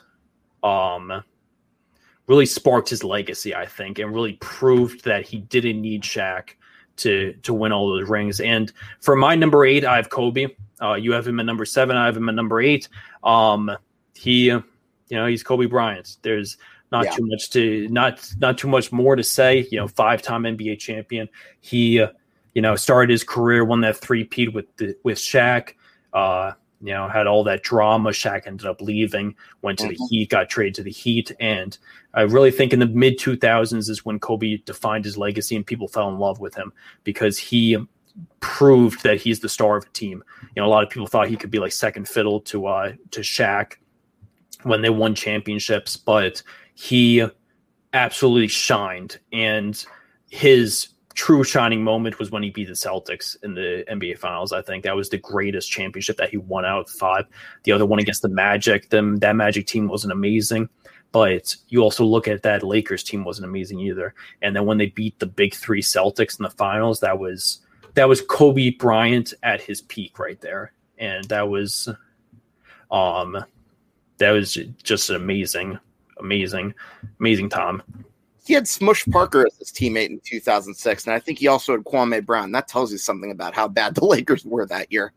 um 0.62 1.22
really 2.26 2.46
sparked 2.46 2.90
his 2.90 3.02
legacy, 3.02 3.54
I 3.54 3.66
think, 3.66 3.98
and 3.98 4.14
really 4.14 4.34
proved 4.34 5.04
that 5.04 5.26
he 5.26 5.38
didn't 5.38 5.80
need 5.80 6.02
Shaq 6.02 6.50
to 6.98 7.32
to 7.42 7.54
win 7.54 7.72
all 7.72 7.88
those 7.88 8.08
rings. 8.08 8.40
And 8.40 8.72
for 9.00 9.16
my 9.16 9.34
number 9.34 9.64
eight, 9.64 9.84
I 9.84 9.96
have 9.96 10.10
Kobe. 10.10 10.48
Uh, 10.80 10.94
you 10.94 11.12
have 11.12 11.26
him 11.26 11.40
at 11.40 11.46
number 11.46 11.64
seven. 11.64 11.96
I 11.96 12.06
have 12.06 12.16
him 12.16 12.28
at 12.28 12.34
number 12.34 12.60
eight. 12.60 12.88
Um, 13.24 13.70
he, 14.14 14.46
you 14.46 14.62
know, 15.10 15.26
he's 15.26 15.42
Kobe 15.42 15.66
Bryant. 15.66 16.18
There's 16.22 16.56
not 16.90 17.04
yeah. 17.04 17.10
too 17.12 17.26
much 17.26 17.50
to 17.50 17.88
not 17.88 18.32
not 18.38 18.58
too 18.58 18.68
much 18.68 18.92
more 18.92 19.16
to 19.16 19.22
say. 19.22 19.66
You 19.70 19.78
know, 19.78 19.88
five 19.88 20.22
time 20.22 20.42
NBA 20.42 20.78
champion. 20.78 21.28
He, 21.60 22.00
uh, 22.00 22.08
you 22.54 22.62
know, 22.62 22.76
started 22.76 23.10
his 23.10 23.24
career 23.24 23.64
won 23.64 23.80
that 23.82 23.96
three 23.96 24.24
peat 24.24 24.52
with 24.52 24.74
the, 24.76 24.96
with 25.02 25.18
Shaq. 25.18 25.74
Uh, 26.12 26.52
you 26.80 26.92
know, 26.92 27.08
had 27.08 27.26
all 27.26 27.44
that 27.44 27.62
drama. 27.62 28.10
Shaq 28.10 28.46
ended 28.46 28.66
up 28.66 28.80
leaving, 28.80 29.34
went 29.62 29.78
to 29.80 29.84
mm-hmm. 29.84 29.94
the 29.94 30.06
Heat, 30.10 30.30
got 30.30 30.48
traded 30.48 30.74
to 30.76 30.82
the 30.82 30.90
Heat, 30.90 31.32
and 31.40 31.76
I 32.14 32.22
really 32.22 32.50
think 32.50 32.72
in 32.72 32.80
the 32.80 32.86
mid 32.86 33.18
2000s 33.18 33.88
is 33.88 34.04
when 34.04 34.18
Kobe 34.18 34.56
defined 34.58 35.04
his 35.04 35.18
legacy 35.18 35.56
and 35.56 35.66
people 35.66 35.88
fell 35.88 36.08
in 36.08 36.18
love 36.18 36.40
with 36.40 36.54
him 36.54 36.72
because 37.04 37.38
he 37.38 37.76
proved 38.40 39.02
that 39.02 39.20
he's 39.20 39.40
the 39.40 39.48
star 39.48 39.76
of 39.76 39.84
a 39.84 39.88
team. 39.90 40.24
You 40.56 40.62
know, 40.62 40.66
a 40.66 40.70
lot 40.70 40.82
of 40.82 40.90
people 40.90 41.06
thought 41.06 41.28
he 41.28 41.36
could 41.36 41.50
be 41.50 41.58
like 41.58 41.72
second 41.72 42.08
fiddle 42.08 42.40
to 42.42 42.66
uh 42.66 42.92
to 43.10 43.20
Shaq 43.20 43.74
when 44.62 44.82
they 44.82 44.90
won 44.90 45.14
championships, 45.14 45.96
but 45.96 46.42
he 46.80 47.26
absolutely 47.92 48.46
shined 48.46 49.18
and 49.32 49.84
his 50.30 50.90
true 51.14 51.42
shining 51.42 51.82
moment 51.82 52.20
was 52.20 52.30
when 52.30 52.44
he 52.44 52.50
beat 52.50 52.68
the 52.68 52.74
Celtics 52.74 53.36
in 53.42 53.52
the 53.52 53.84
NBA 53.90 54.16
Finals. 54.18 54.52
I 54.52 54.62
think 54.62 54.84
that 54.84 54.94
was 54.94 55.08
the 55.08 55.18
greatest 55.18 55.68
championship 55.68 56.16
that 56.18 56.30
he 56.30 56.36
won 56.36 56.64
out 56.64 56.82
of 56.82 56.90
five. 56.90 57.24
The 57.64 57.72
other 57.72 57.84
one 57.84 57.98
against 57.98 58.22
the 58.22 58.28
Magic, 58.28 58.90
them 58.90 59.16
that 59.16 59.34
Magic 59.34 59.66
team 59.66 59.88
wasn't 59.88 60.12
amazing, 60.12 60.68
but 61.10 61.56
you 61.66 61.80
also 61.80 62.04
look 62.04 62.28
at 62.28 62.44
that 62.44 62.62
Lakers 62.62 63.02
team 63.02 63.24
wasn't 63.24 63.46
amazing 63.48 63.80
either. 63.80 64.14
And 64.42 64.54
then 64.54 64.64
when 64.64 64.78
they 64.78 64.86
beat 64.86 65.18
the 65.18 65.26
big 65.26 65.54
three 65.54 65.82
Celtics 65.82 66.38
in 66.38 66.44
the 66.44 66.50
finals, 66.50 67.00
that 67.00 67.18
was 67.18 67.58
that 67.94 68.08
was 68.08 68.20
Kobe 68.20 68.70
Bryant 68.70 69.34
at 69.42 69.60
his 69.60 69.80
peak 69.82 70.20
right 70.20 70.40
there, 70.40 70.70
and 70.96 71.24
that 71.24 71.48
was 71.48 71.88
um 72.92 73.44
that 74.18 74.30
was 74.30 74.56
just 74.84 75.10
amazing, 75.10 75.80
amazing, 76.20 76.74
amazing 77.20 77.48
Tom. 77.48 77.82
he 78.44 78.54
had 78.54 78.66
Smush 78.68 79.04
Parker 79.10 79.46
as 79.46 79.56
his 79.58 79.70
teammate 79.70 80.10
in 80.10 80.20
2006, 80.24 81.06
and 81.06 81.14
I 81.14 81.18
think 81.18 81.38
he 81.38 81.48
also 81.48 81.72
had 81.72 81.84
Kwame 81.84 82.24
Brown. 82.24 82.52
That 82.52 82.68
tells 82.68 82.92
you 82.92 82.98
something 82.98 83.30
about 83.30 83.54
how 83.54 83.68
bad 83.68 83.94
the 83.94 84.04
Lakers 84.06 84.44
were 84.44 84.66
that 84.66 84.90
year. 84.92 85.12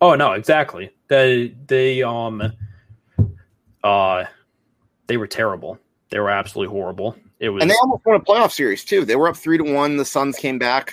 Oh 0.00 0.14
no, 0.16 0.32
exactly. 0.32 0.90
They 1.08 1.54
they 1.66 2.02
um 2.02 2.42
uh 3.84 4.24
they 5.06 5.16
were 5.16 5.26
terrible. 5.28 5.78
They 6.10 6.18
were 6.18 6.30
absolutely 6.30 6.72
horrible. 6.72 7.16
It 7.38 7.48
was, 7.50 7.62
and 7.62 7.70
they 7.70 7.76
almost 7.82 8.04
won 8.04 8.16
a 8.16 8.20
playoff 8.20 8.52
series 8.52 8.84
too. 8.84 9.04
They 9.04 9.16
were 9.16 9.28
up 9.28 9.36
three 9.36 9.58
to 9.58 9.64
one. 9.64 9.96
The 9.96 10.04
Suns 10.04 10.36
came 10.36 10.58
back. 10.58 10.92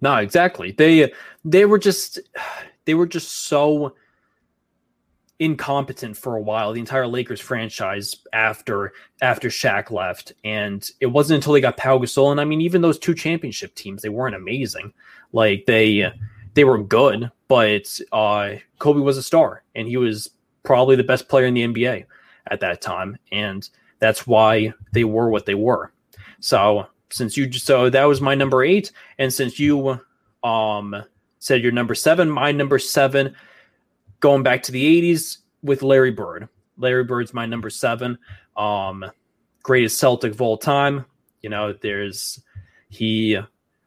No, 0.00 0.16
exactly. 0.16 0.72
They 0.72 1.12
they 1.44 1.64
were 1.64 1.78
just 1.78 2.18
they 2.86 2.94
were 2.94 3.06
just 3.06 3.46
so 3.48 3.94
incompetent 5.38 6.16
for 6.16 6.36
a 6.36 6.40
while, 6.40 6.72
the 6.72 6.80
entire 6.80 7.06
Lakers 7.06 7.40
franchise 7.40 8.16
after 8.32 8.92
after 9.20 9.48
Shaq 9.48 9.90
left, 9.90 10.32
and 10.44 10.88
it 11.00 11.06
wasn't 11.06 11.36
until 11.36 11.52
they 11.52 11.60
got 11.60 11.76
Pau 11.76 11.98
Gasol. 11.98 12.30
And 12.30 12.40
I 12.40 12.44
mean, 12.44 12.60
even 12.60 12.82
those 12.82 12.98
two 12.98 13.14
championship 13.14 13.74
teams, 13.74 14.02
they 14.02 14.08
weren't 14.08 14.34
amazing. 14.34 14.92
Like 15.32 15.66
they 15.66 16.10
they 16.54 16.64
were 16.64 16.82
good, 16.82 17.30
but 17.48 18.00
uh, 18.12 18.54
Kobe 18.78 19.00
was 19.00 19.18
a 19.18 19.22
star, 19.22 19.62
and 19.74 19.86
he 19.86 19.96
was 19.96 20.30
probably 20.62 20.96
the 20.96 21.04
best 21.04 21.28
player 21.28 21.46
in 21.46 21.54
the 21.54 21.66
NBA 21.66 22.06
at 22.50 22.60
that 22.60 22.80
time, 22.80 23.18
and 23.30 23.68
that's 23.98 24.26
why 24.26 24.72
they 24.92 25.04
were 25.04 25.28
what 25.28 25.46
they 25.46 25.54
were. 25.54 25.92
So 26.40 26.86
since 27.10 27.36
you 27.36 27.52
so 27.52 27.90
that 27.90 28.04
was 28.04 28.20
my 28.20 28.34
number 28.34 28.64
eight, 28.64 28.92
and 29.18 29.32
since 29.32 29.58
you 29.58 30.00
um 30.42 31.04
said 31.38 31.62
your 31.62 31.72
number 31.72 31.94
seven, 31.94 32.30
my 32.30 32.52
number 32.52 32.78
seven 32.78 33.34
going 34.20 34.42
back 34.42 34.62
to 34.64 34.72
the 34.72 35.12
80s 35.14 35.38
with 35.62 35.82
Larry 35.82 36.10
Bird. 36.10 36.48
Larry 36.78 37.04
Bird's 37.04 37.34
my 37.34 37.46
number 37.46 37.70
seven. 37.70 38.18
Um, 38.56 39.04
greatest 39.62 39.98
Celtic 39.98 40.32
of 40.32 40.40
all 40.40 40.58
time. 40.58 41.04
You 41.42 41.50
know, 41.50 41.72
there's 41.72 42.40
he 42.88 43.38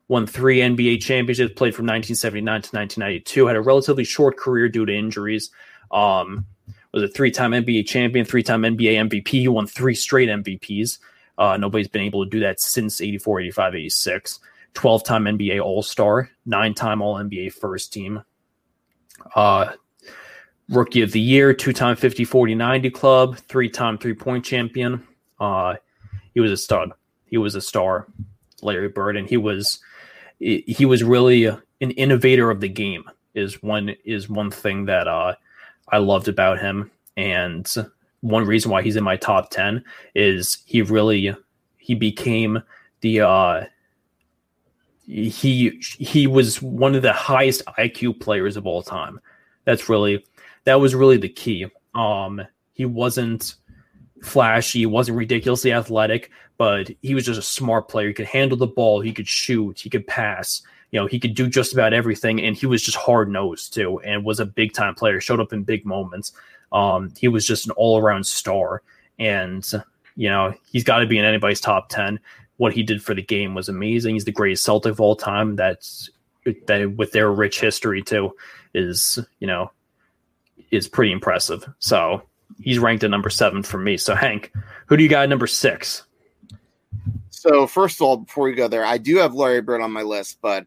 won 0.08 0.26
three 0.26 0.60
NBA 0.60 1.02
championships, 1.02 1.54
played 1.54 1.76
from 1.76 1.86
1979 1.86 2.46
to 2.46 2.76
1992, 2.76 3.48
had 3.48 3.56
a 3.56 3.62
relatively 3.62 4.04
short 4.04 4.38
career 4.38 4.68
due 4.68 4.86
to 4.86 4.94
injuries. 4.94 5.52
Um, 5.92 6.46
was 6.92 7.04
a 7.04 7.08
three-time 7.08 7.52
NBA 7.52 7.88
champion, 7.88 8.26
three-time 8.26 8.64
NBA 8.64 9.10
MVP. 9.10 9.28
He 9.28 9.48
won 9.48 9.68
three 9.68 9.96
straight 9.96 10.30
MVPs. 10.30 11.00
Uh, 11.38 11.56
nobody's 11.58 11.88
been 11.88 12.02
able 12.02 12.24
to 12.24 12.30
do 12.30 12.40
that 12.40 12.60
since 12.60 13.00
84, 13.00 13.42
85, 13.42 13.76
86. 13.76 14.40
12-time 14.74 15.26
NBA 15.26 15.64
All-Star, 15.64 16.30
nine-time 16.46 17.02
All-NBA 17.02 17.54
first 17.54 17.94
team. 17.94 18.24
Uh, 19.36 19.74
rookie 20.70 21.02
of 21.02 21.12
the 21.12 21.20
year, 21.20 21.54
two 21.54 21.74
time 21.74 21.96
50 21.96 22.24
40 22.24 22.56
90 22.56 22.90
club, 22.92 23.38
three 23.38 23.70
time 23.70 23.98
three 23.98 24.14
point 24.14 24.46
champion. 24.46 25.04
Uh, 25.40 25.76
he 26.34 26.40
was 26.40 26.52
a 26.52 26.58
stud. 26.58 26.92
He 27.26 27.38
was 27.38 27.56
a 27.56 27.62
star, 27.62 28.08
Larry 28.62 28.90
Bird, 28.90 29.18
and 29.18 29.28
he 29.28 29.38
was 29.38 29.80
he 30.40 30.86
was 30.86 31.04
really 31.04 31.46
an 31.46 31.92
innovator 31.92 32.50
of 32.50 32.62
the 32.62 32.70
game. 32.70 33.04
Is 33.34 33.62
one 33.62 33.96
is 34.06 34.30
one 34.30 34.52
thing 34.52 34.86
that 34.86 35.08
uh, 35.08 35.36
I 35.90 35.98
loved 35.98 36.28
about 36.28 36.60
him, 36.60 36.92
and 37.18 37.68
one 38.22 38.46
reason 38.46 38.72
why 38.72 38.82
he's 38.82 38.96
in 38.96 39.04
my 39.04 39.18
top 39.18 39.50
ten 39.50 39.84
is 40.16 40.64
he 40.66 40.82
really 40.82 41.36
he 41.78 41.94
became 41.94 42.62
the 43.02 43.22
uh, 43.22 43.66
he 45.06 45.80
he 45.82 46.28
was 46.28 46.62
one 46.62 46.96
of 46.96 47.02
the 47.02 47.14
highest 47.14 47.64
IQ 47.78 48.20
players 48.20 48.58
of 48.58 48.66
all 48.66 48.82
time. 48.82 49.20
That's 49.66 49.90
really 49.90 50.26
that 50.66 50.80
was 50.80 50.96
really 50.96 51.18
the 51.18 51.30
key. 51.30 51.68
Um, 51.96 52.42
he 52.74 52.86
wasn't 52.86 53.56
flashy, 54.22 54.80
he 54.80 54.86
wasn't 54.86 55.18
ridiculously 55.18 55.74
athletic, 55.74 56.32
but 56.58 56.90
he 57.02 57.16
was 57.16 57.26
just 57.26 57.40
a 57.40 57.44
smart 57.44 57.88
player. 57.88 58.10
He 58.10 58.14
could 58.14 58.26
handle 58.26 58.58
the 58.58 58.68
ball, 58.68 59.02
he 59.02 59.14
could 59.14 59.28
shoot, 59.28 59.80
he 59.80 59.90
could 59.90 60.08
pass. 60.08 60.62
You 60.92 61.00
know, 61.00 61.06
he 61.06 61.20
could 61.20 61.36
do 61.36 61.48
just 61.48 61.74
about 61.74 61.94
everything, 61.94 62.42
and 62.42 62.56
he 62.56 62.66
was 62.66 62.82
just 62.82 62.98
hard 62.98 63.30
nosed 63.30 63.74
too, 63.74 64.00
and 64.00 64.26
was 64.26 64.40
a 64.40 64.46
big 64.46 64.74
time 64.74 64.96
player. 64.96 65.22
Showed 65.22 65.40
up 65.40 65.54
in 65.54 65.64
big 65.64 65.86
moments. 65.86 66.32
Um, 66.72 67.14
he 67.18 67.28
was 67.28 67.46
just 67.46 67.66
an 67.66 67.72
all 67.72 68.00
around 68.00 68.26
star, 68.26 68.82
and 69.20 69.70
you 70.16 70.30
know 70.30 70.54
he's 70.72 70.84
got 70.84 71.00
to 71.00 71.06
be 71.06 71.20
in 71.20 71.26
anybody's 71.26 71.62
top 71.62 71.90
ten. 71.90 72.20
What 72.58 72.74
he 72.74 72.82
did 72.82 73.04
for 73.04 73.14
the 73.14 73.22
game 73.22 73.54
was 73.54 73.70
amazing. 73.70 74.16
He's 74.16 74.26
the 74.26 74.32
greatest 74.32 74.64
Celtic 74.64 74.94
of 74.94 75.00
all 75.00 75.16
time. 75.16 75.56
That's 75.56 76.10
that 76.66 76.96
with 76.98 77.12
their 77.12 77.32
rich 77.32 77.60
history 77.60 78.02
too 78.02 78.36
is 78.74 79.20
you 79.40 79.48
know 79.48 79.72
is 80.72 80.88
pretty 80.88 81.12
impressive. 81.12 81.68
So 81.80 82.24
he's 82.60 82.80
ranked 82.80 83.04
at 83.04 83.12
number 83.12 83.30
seven 83.30 83.64
for 83.64 83.78
me. 83.78 83.98
So 83.98 84.16
Hank, 84.16 84.52
who 84.88 84.98
do 84.98 85.04
you 85.04 85.10
got 85.10 85.28
number 85.30 85.48
six? 85.48 86.04
So 87.30 87.68
first 87.68 87.98
of 87.98 88.02
all, 88.02 88.18
before 88.18 88.46
we 88.46 88.54
go 88.54 88.68
there, 88.68 88.86
I 88.86 88.98
do 88.98 89.18
have 89.18 89.34
Larry 89.34 89.62
Bird 89.62 89.82
on 89.82 89.92
my 89.92 90.02
list, 90.02 90.40
but 90.42 90.66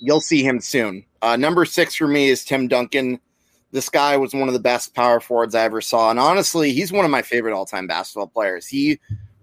you'll 0.00 0.20
see 0.20 0.42
him 0.42 0.60
soon. 0.60 1.04
Uh, 1.22 1.36
number 1.36 1.64
six 1.64 1.94
for 1.94 2.06
me 2.06 2.28
is 2.28 2.44
Tim 2.44 2.68
Duncan. 2.68 3.18
This 3.72 3.88
guy 3.88 4.16
was 4.16 4.34
one 4.34 4.48
of 4.48 4.54
the 4.54 4.60
best 4.60 4.94
power 4.94 5.20
forwards 5.20 5.54
I 5.54 5.64
ever 5.64 5.80
saw, 5.80 6.10
and 6.10 6.20
honestly, 6.20 6.72
he's 6.72 6.92
one 6.92 7.04
of 7.04 7.10
my 7.10 7.22
favorite 7.22 7.54
all-time 7.54 7.86
basketball 7.86 8.28
players. 8.28 8.66
He 8.66 8.98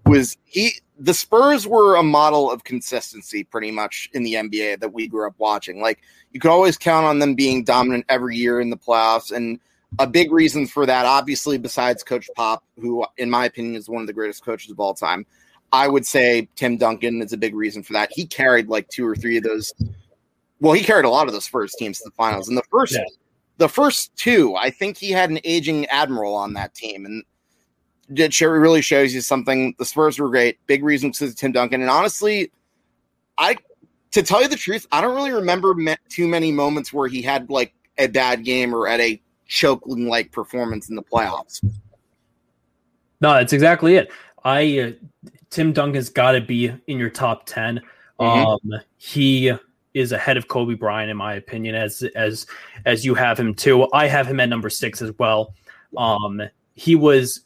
was 0.06 0.36
he 0.44 0.72
the 0.98 1.14
Spurs 1.14 1.66
were 1.66 1.96
a 1.96 2.02
model 2.02 2.50
of 2.50 2.64
consistency 2.64 3.44
pretty 3.44 3.70
much 3.70 4.08
in 4.12 4.22
the 4.22 4.34
NBA 4.34 4.80
that 4.80 4.92
we 4.92 5.08
grew 5.08 5.26
up 5.26 5.34
watching. 5.38 5.80
Like 5.80 6.00
you 6.32 6.40
could 6.40 6.50
always 6.50 6.78
count 6.78 7.06
on 7.06 7.18
them 7.18 7.34
being 7.34 7.64
dominant 7.64 8.06
every 8.08 8.36
year 8.36 8.60
in 8.60 8.70
the 8.70 8.76
playoffs 8.76 9.32
and 9.32 9.58
a 9.98 10.06
big 10.06 10.32
reason 10.32 10.66
for 10.66 10.86
that 10.86 11.06
obviously 11.06 11.58
besides 11.58 12.02
coach 12.02 12.28
Pop 12.36 12.64
who 12.78 13.04
in 13.16 13.30
my 13.30 13.46
opinion 13.46 13.76
is 13.76 13.88
one 13.88 14.00
of 14.00 14.06
the 14.06 14.12
greatest 14.12 14.44
coaches 14.44 14.70
of 14.70 14.80
all 14.80 14.94
time. 14.94 15.26
I 15.72 15.88
would 15.88 16.06
say 16.06 16.48
Tim 16.54 16.76
Duncan 16.76 17.20
is 17.20 17.32
a 17.32 17.36
big 17.36 17.54
reason 17.54 17.82
for 17.82 17.94
that. 17.94 18.10
He 18.12 18.26
carried 18.26 18.68
like 18.68 18.88
two 18.88 19.06
or 19.06 19.16
three 19.16 19.36
of 19.36 19.44
those 19.44 19.72
well, 20.60 20.72
he 20.72 20.82
carried 20.82 21.04
a 21.04 21.10
lot 21.10 21.26
of 21.26 21.32
those 21.32 21.46
first 21.46 21.76
teams 21.78 21.98
to 21.98 22.04
the 22.04 22.12
finals. 22.12 22.48
And 22.48 22.56
the 22.56 22.62
first 22.70 22.94
yeah. 22.94 23.04
the 23.58 23.68
first 23.68 24.14
two, 24.16 24.54
I 24.56 24.70
think 24.70 24.96
he 24.96 25.10
had 25.10 25.30
an 25.30 25.40
aging 25.44 25.86
admiral 25.86 26.34
on 26.34 26.54
that 26.54 26.74
team 26.74 27.04
and 27.06 27.22
it 28.08 28.40
really 28.40 28.82
shows 28.82 29.14
you 29.14 29.20
something. 29.20 29.74
The 29.78 29.84
Spurs 29.84 30.18
were 30.18 30.28
great. 30.28 30.58
Big 30.66 30.84
reason 30.84 31.10
because 31.10 31.34
Tim 31.34 31.52
Duncan. 31.52 31.80
And 31.80 31.90
honestly, 31.90 32.52
I 33.38 33.56
to 34.12 34.22
tell 34.22 34.42
you 34.42 34.48
the 34.48 34.56
truth, 34.56 34.86
I 34.92 35.00
don't 35.00 35.16
really 35.16 35.32
remember 35.32 35.74
too 36.08 36.28
many 36.28 36.52
moments 36.52 36.92
where 36.92 37.08
he 37.08 37.22
had 37.22 37.50
like 37.50 37.74
a 37.98 38.06
bad 38.06 38.44
game 38.44 38.74
or 38.74 38.86
at 38.86 39.00
a 39.00 39.20
choking 39.46 40.06
like 40.08 40.32
performance 40.32 40.88
in 40.88 40.96
the 40.96 41.02
playoffs. 41.02 41.64
No, 43.20 43.34
that's 43.34 43.52
exactly 43.52 43.96
it. 43.96 44.10
I 44.44 44.78
uh, 44.78 44.90
Tim 45.50 45.72
Duncan's 45.72 46.10
got 46.10 46.32
to 46.32 46.40
be 46.40 46.72
in 46.86 46.98
your 46.98 47.10
top 47.10 47.46
10 47.46 47.80
mm-hmm. 48.20 48.24
Um, 48.24 48.80
he 48.96 49.52
is 49.94 50.12
ahead 50.12 50.36
of 50.36 50.48
Kobe 50.48 50.74
Bryant 50.74 51.10
in 51.10 51.16
my 51.16 51.34
opinion, 51.34 51.74
as 51.74 52.02
as 52.14 52.46
as 52.84 53.04
you 53.04 53.14
have 53.14 53.38
him 53.38 53.54
too. 53.54 53.88
I 53.92 54.06
have 54.06 54.26
him 54.26 54.40
at 54.40 54.48
number 54.48 54.68
six 54.68 55.00
as 55.00 55.12
well. 55.18 55.54
Um, 55.96 56.42
he 56.74 56.96
was 56.96 57.40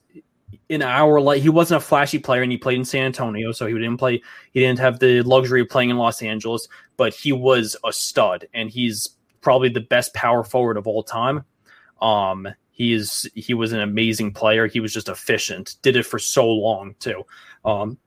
in 0.68 0.82
our 0.82 1.20
like 1.20 1.42
he 1.42 1.48
wasn't 1.48 1.82
a 1.82 1.84
flashy 1.84 2.18
player 2.18 2.42
and 2.42 2.50
he 2.50 2.58
played 2.58 2.78
in 2.78 2.84
San 2.84 3.04
Antonio, 3.04 3.52
so 3.52 3.66
he 3.66 3.74
didn't 3.74 3.98
play. 3.98 4.22
He 4.52 4.60
didn't 4.60 4.78
have 4.78 4.98
the 4.98 5.22
luxury 5.22 5.60
of 5.60 5.68
playing 5.68 5.90
in 5.90 5.98
Los 5.98 6.22
Angeles, 6.22 6.66
but 6.96 7.14
he 7.14 7.32
was 7.32 7.76
a 7.84 7.92
stud, 7.92 8.46
and 8.54 8.70
he's 8.70 9.10
probably 9.40 9.68
the 9.68 9.80
best 9.80 10.14
power 10.14 10.42
forward 10.42 10.76
of 10.76 10.86
all 10.86 11.02
time. 11.02 11.44
Um, 12.00 12.48
he 12.70 12.92
is 12.92 13.28
he 13.34 13.54
was 13.54 13.72
an 13.72 13.80
amazing 13.80 14.32
player. 14.32 14.66
He 14.66 14.80
was 14.80 14.92
just 14.92 15.08
efficient. 15.08 15.76
Did 15.82 15.96
it 15.96 16.06
for 16.06 16.18
so 16.18 16.48
long 16.48 16.94
too. 17.00 17.24
Um, 17.64 17.98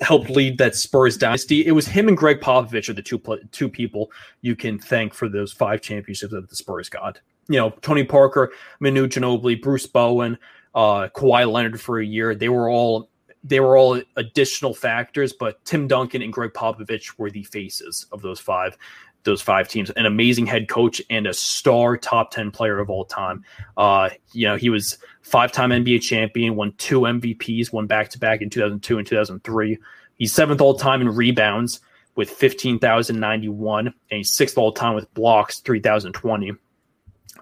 helped 0.00 0.30
lead 0.30 0.58
that 0.58 0.74
Spurs 0.74 1.16
dynasty. 1.16 1.66
It 1.66 1.72
was 1.72 1.86
him 1.86 2.08
and 2.08 2.16
Gregg 2.16 2.40
Popovich 2.40 2.88
are 2.88 2.94
the 2.94 3.02
two 3.02 3.20
two 3.52 3.68
people 3.68 4.10
you 4.40 4.56
can 4.56 4.78
thank 4.78 5.14
for 5.14 5.28
those 5.28 5.52
five 5.52 5.82
championships 5.82 6.32
that 6.32 6.48
the 6.48 6.56
Spurs 6.56 6.88
got. 6.88 7.20
You 7.48 7.58
know, 7.58 7.70
Tony 7.82 8.04
Parker, 8.04 8.52
Manu 8.80 9.06
Ginobili, 9.06 9.60
Bruce 9.60 9.86
Bowen, 9.86 10.38
uh, 10.74 11.08
Kawhi 11.14 11.50
Leonard 11.50 11.80
for 11.80 12.00
a 12.00 12.06
year. 12.06 12.34
They 12.34 12.48
were 12.48 12.70
all 12.70 13.10
they 13.46 13.60
were 13.60 13.76
all 13.76 14.00
additional 14.16 14.72
factors, 14.72 15.34
but 15.34 15.62
Tim 15.66 15.86
Duncan 15.86 16.22
and 16.22 16.32
Gregg 16.32 16.54
Popovich 16.54 17.18
were 17.18 17.30
the 17.30 17.44
faces 17.44 18.06
of 18.10 18.22
those 18.22 18.40
five 18.40 18.78
those 19.24 19.42
five 19.42 19.68
teams. 19.68 19.90
An 19.90 20.06
amazing 20.06 20.46
head 20.46 20.68
coach 20.68 21.02
and 21.10 21.26
a 21.26 21.34
star 21.34 21.96
top 21.96 22.30
ten 22.30 22.50
player 22.50 22.78
of 22.78 22.90
all 22.90 23.04
time. 23.04 23.44
Uh, 23.76 24.10
you 24.32 24.46
know, 24.46 24.56
he 24.56 24.70
was 24.70 24.98
five 25.22 25.52
time 25.52 25.70
NBA 25.70 26.02
champion, 26.02 26.56
won 26.56 26.72
two 26.78 27.00
MVPs, 27.00 27.72
won 27.72 27.86
back 27.86 28.10
to 28.10 28.18
back 28.18 28.42
in 28.42 28.50
2002 28.50 28.98
and 28.98 29.06
2003. 29.06 29.78
He's 30.16 30.32
seventh 30.32 30.60
all 30.60 30.74
time 30.74 31.00
in 31.00 31.08
rebounds 31.08 31.80
with 32.14 32.30
15,091, 32.30 33.86
and 33.86 33.94
he's 34.10 34.32
sixth 34.32 34.56
all 34.56 34.72
time 34.72 34.94
with 34.94 35.12
blocks, 35.14 35.58
3,020. 35.60 36.52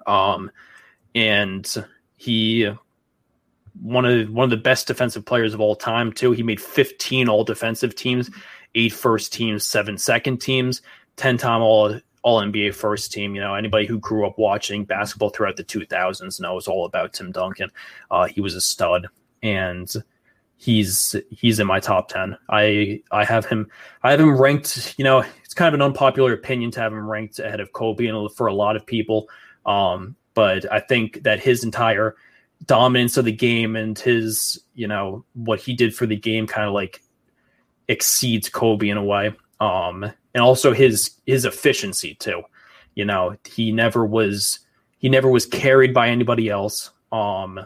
Um, 0.06 0.50
and 1.14 1.84
he 2.16 2.70
one 3.80 4.04
of 4.04 4.30
one 4.30 4.44
of 4.44 4.50
the 4.50 4.56
best 4.56 4.86
defensive 4.86 5.24
players 5.24 5.54
of 5.54 5.60
all 5.60 5.76
time 5.76 6.12
too. 6.12 6.32
He 6.32 6.42
made 6.42 6.60
15 6.60 7.28
all 7.28 7.44
defensive 7.44 7.94
teams, 7.94 8.30
eight 8.74 8.92
first 8.92 9.32
teams, 9.32 9.66
seven 9.66 9.98
second 9.98 10.38
teams, 10.38 10.82
10 11.16 11.38
time 11.38 11.62
all 11.62 11.98
all 12.22 12.40
NBA 12.40 12.74
first 12.74 13.12
team. 13.12 13.34
You 13.34 13.40
know, 13.40 13.54
anybody 13.54 13.86
who 13.86 13.98
grew 13.98 14.26
up 14.26 14.38
watching 14.38 14.84
basketball 14.84 15.30
throughout 15.30 15.56
the 15.56 15.64
2000s 15.64 16.40
knows 16.40 16.68
all 16.68 16.84
about 16.86 17.12
Tim 17.12 17.32
Duncan. 17.32 17.70
Uh, 18.10 18.26
he 18.26 18.40
was 18.40 18.54
a 18.54 18.60
stud, 18.60 19.08
and 19.42 19.92
he's 20.56 21.16
he's 21.30 21.58
in 21.58 21.66
my 21.66 21.80
top 21.80 22.08
10. 22.08 22.36
I 22.48 23.02
I 23.10 23.24
have 23.24 23.46
him 23.46 23.68
I 24.02 24.12
have 24.12 24.20
him 24.20 24.40
ranked. 24.40 24.94
You 24.96 25.04
know, 25.04 25.24
it's 25.44 25.54
kind 25.54 25.68
of 25.68 25.74
an 25.74 25.82
unpopular 25.82 26.32
opinion 26.32 26.70
to 26.72 26.80
have 26.80 26.92
him 26.92 27.08
ranked 27.08 27.38
ahead 27.38 27.60
of 27.60 27.72
Kobe, 27.72 28.06
and 28.06 28.32
for 28.32 28.46
a 28.46 28.54
lot 28.54 28.76
of 28.76 28.86
people. 28.86 29.28
Um, 29.66 30.16
but 30.34 30.70
I 30.72 30.80
think 30.80 31.22
that 31.24 31.40
his 31.40 31.64
entire 31.64 32.16
dominance 32.66 33.16
of 33.16 33.24
the 33.24 33.32
game 33.32 33.76
and 33.76 33.98
his, 33.98 34.62
you 34.74 34.86
know, 34.86 35.24
what 35.34 35.60
he 35.60 35.74
did 35.74 35.94
for 35.94 36.06
the 36.06 36.16
game 36.16 36.46
kind 36.46 36.66
of 36.66 36.72
like 36.72 37.02
exceeds 37.88 38.48
Kobe 38.48 38.88
in 38.88 38.96
a 38.96 39.04
way. 39.04 39.34
Um, 39.60 40.12
and 40.34 40.42
also 40.42 40.72
his 40.72 41.12
his 41.26 41.44
efficiency 41.44 42.14
too. 42.14 42.42
You 42.94 43.04
know, 43.04 43.36
he 43.44 43.72
never 43.72 44.04
was 44.04 44.60
he 44.98 45.08
never 45.08 45.28
was 45.28 45.46
carried 45.46 45.94
by 45.94 46.08
anybody 46.08 46.48
else. 46.48 46.90
Um, 47.10 47.60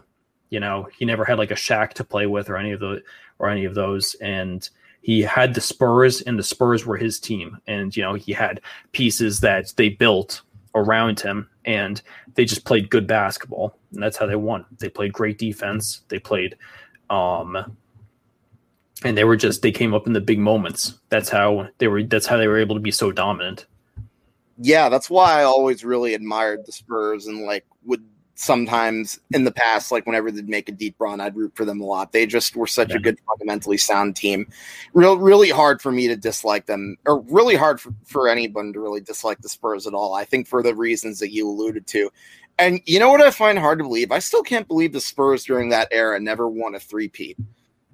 you 0.51 0.61
know, 0.61 0.89
he 0.97 1.05
never 1.05 1.25
had 1.25 1.39
like 1.39 1.51
a 1.51 1.55
Shaq 1.55 1.93
to 1.95 2.05
play 2.05 2.27
with 2.27 2.49
or 2.49 2.57
any 2.57 2.73
of 2.73 2.81
the 2.81 3.03
or 3.39 3.49
any 3.49 3.65
of 3.65 3.75
those. 3.75 4.15
And 4.21 4.69
he 5.03 5.23
had 5.23 5.55
the 5.55 5.61
Spurs, 5.61 6.23
and 6.23 6.39
the 6.39 6.43
Spurs 6.43 6.85
were 6.85 6.97
his 6.97 7.21
team. 7.21 7.59
And 7.67 7.97
you 7.97 8.03
know, 8.03 8.15
he 8.15 8.33
had 8.33 8.61
pieces 8.93 9.41
that 9.41 9.73
they 9.77 9.91
built 9.91 10.43
around 10.77 11.19
him 11.19 11.49
and 11.65 12.03
they 12.35 12.45
just 12.45 12.65
played 12.65 12.91
good 12.91 13.07
basketball 13.07 13.77
and 13.93 14.03
that's 14.03 14.19
how 14.19 14.27
they 14.27 14.37
won 14.37 14.65
they 14.79 14.91
played 14.91 15.13
great 15.13 15.39
defense 15.39 16.03
they 16.09 16.19
played 16.19 16.55
um 17.09 17.77
and 19.07 19.17
they 19.17 19.25
were 19.25 19.37
just 19.37 19.63
they 19.63 19.73
came 19.73 19.95
up 19.95 20.07
in 20.07 20.13
the 20.13 20.21
big 20.21 20.39
moments 20.39 20.99
that's 21.09 21.29
how 21.29 21.69
they 21.79 21.89
were 21.89 22.03
that's 22.03 22.27
how 22.27 22.37
they 22.37 22.49
were 22.49 22.59
able 22.59 22.75
to 22.75 22.81
be 22.81 22.91
so 22.91 23.11
dominant 23.13 23.67
yeah 24.59 24.89
that's 24.89 25.09
why 25.11 25.41
i 25.41 25.45
always 25.45 25.85
really 25.85 26.15
admired 26.15 26.65
the 26.67 26.73
spurs 26.73 27.27
and 27.27 27.45
like 27.45 27.65
would 27.85 28.03
sometimes 28.37 29.19
in 29.33 29.45
the 29.45 29.51
past, 29.51 29.91
like 29.91 30.07
whenever 30.07 30.31
they'd 30.31 30.49
make 30.49 30.69
a 30.69 30.73
deep 30.73 30.95
run, 30.99 31.21
I'd 31.21 31.37
root 31.37 31.53
for 31.55 31.65
them 31.65 31.81
a 31.81 31.85
lot. 31.85 32.13
They 32.13 32.27
just 32.27 32.55
were 32.55 32.67
such 32.67 32.91
yeah. 32.91 32.97
a 32.97 33.01
good, 33.01 33.19
fundamentally 33.27 33.79
sound 33.79 34.15
team. 34.15 34.47
Real, 34.93 35.19
really 35.19 35.51
hard 35.51 35.83
for 35.83 35.91
me 35.91 36.07
to 36.07 36.17
dislike 36.17 36.67
them, 36.67 36.97
or 37.07 37.21
really 37.23 37.57
hard 37.57 37.81
for, 37.81 37.93
for 38.05 38.29
anyone 38.29 38.73
to 38.75 38.81
really 38.81 39.01
dislike 39.01 39.39
the 39.41 39.49
Spurs 39.49 39.87
at 39.87 39.95
all. 39.95 40.15
I 40.15 40.25
think 40.25 40.47
for 40.47 40.63
the 40.63 40.75
reasons 40.75 41.19
that 41.19 41.33
you 41.33 41.49
alluded 41.49 41.87
to. 41.89 42.11
And 42.59 42.81
you 42.87 42.99
know 42.99 43.11
what 43.11 43.21
I 43.21 43.31
find 43.31 43.59
hard 43.59 43.79
to 43.79 43.85
believe? 43.85 44.13
I 44.13 44.19
still 44.19 44.43
can't 44.43 44.69
believe 44.69 44.93
the 44.93 45.01
Spurs 45.01 45.45
during 45.45 45.71
that 45.71 45.89
era 45.91 46.21
never 46.21 46.49
won 46.49 46.75
a 46.75 46.81
three-peat. 46.81 47.37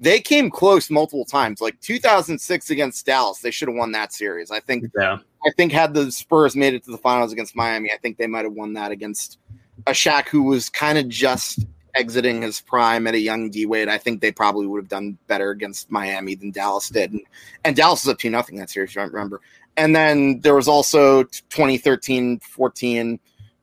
They 0.01 0.21
came 0.21 0.51
close 0.51 0.91
multiple 0.91 1.25
times, 1.25 1.61
like 1.61 1.81
2006 1.81 2.71
against 2.71 3.07
Dallas. 3.07 3.41
They 3.41 3.51
should 3.51 3.69
have 3.69 3.77
won 3.77 3.93
that 3.93 4.13
series. 4.13 4.51
I 4.51 4.61
think. 4.61 4.87
Yeah. 4.99 5.19
I 5.45 5.51
think 5.57 5.73
had 5.73 5.93
the 5.93 6.13
Spurs 6.13 6.55
made 6.55 6.73
it 6.73 6.85
to 6.85 6.93
the 6.93 6.99
finals 6.99 7.33
against 7.33 7.57
Miami, 7.57 7.91
I 7.93 7.97
think 7.97 8.17
they 8.17 8.29
might 8.29 8.45
have 8.45 8.53
won 8.53 8.75
that 8.75 8.93
against 8.93 9.39
a 9.87 9.91
Shaq 9.91 10.29
who 10.29 10.45
was 10.45 10.69
kind 10.69 10.99
of 10.99 11.09
just 11.09 11.65
exiting 11.95 12.43
his 12.43 12.61
prime 12.61 13.07
at 13.07 13.15
a 13.15 13.19
young 13.19 13.51
D 13.51 13.67
Wade, 13.67 13.89
I 13.89 13.99
think 13.99 14.21
they 14.21 14.33
probably 14.33 14.67
would 14.67 14.83
have 14.83 14.89
done 14.89 15.19
better 15.27 15.51
against 15.51 15.91
Miami 15.91 16.35
than 16.35 16.51
Dallas 16.51 16.89
did. 16.89 17.13
And, 17.13 17.23
and 17.65 17.77
Dallas 17.77 18.05
was 18.05 18.13
up 18.13 18.19
to 18.21 18.31
nothing 18.31 18.57
that 18.57 18.71
series, 18.71 18.97
I 18.97 19.03
remember. 19.03 19.41
And 19.77 19.95
then 19.97 20.41
there 20.41 20.55
was 20.55 20.69
also 20.69 21.25
2013, 21.25 22.41
14, 22.41 23.19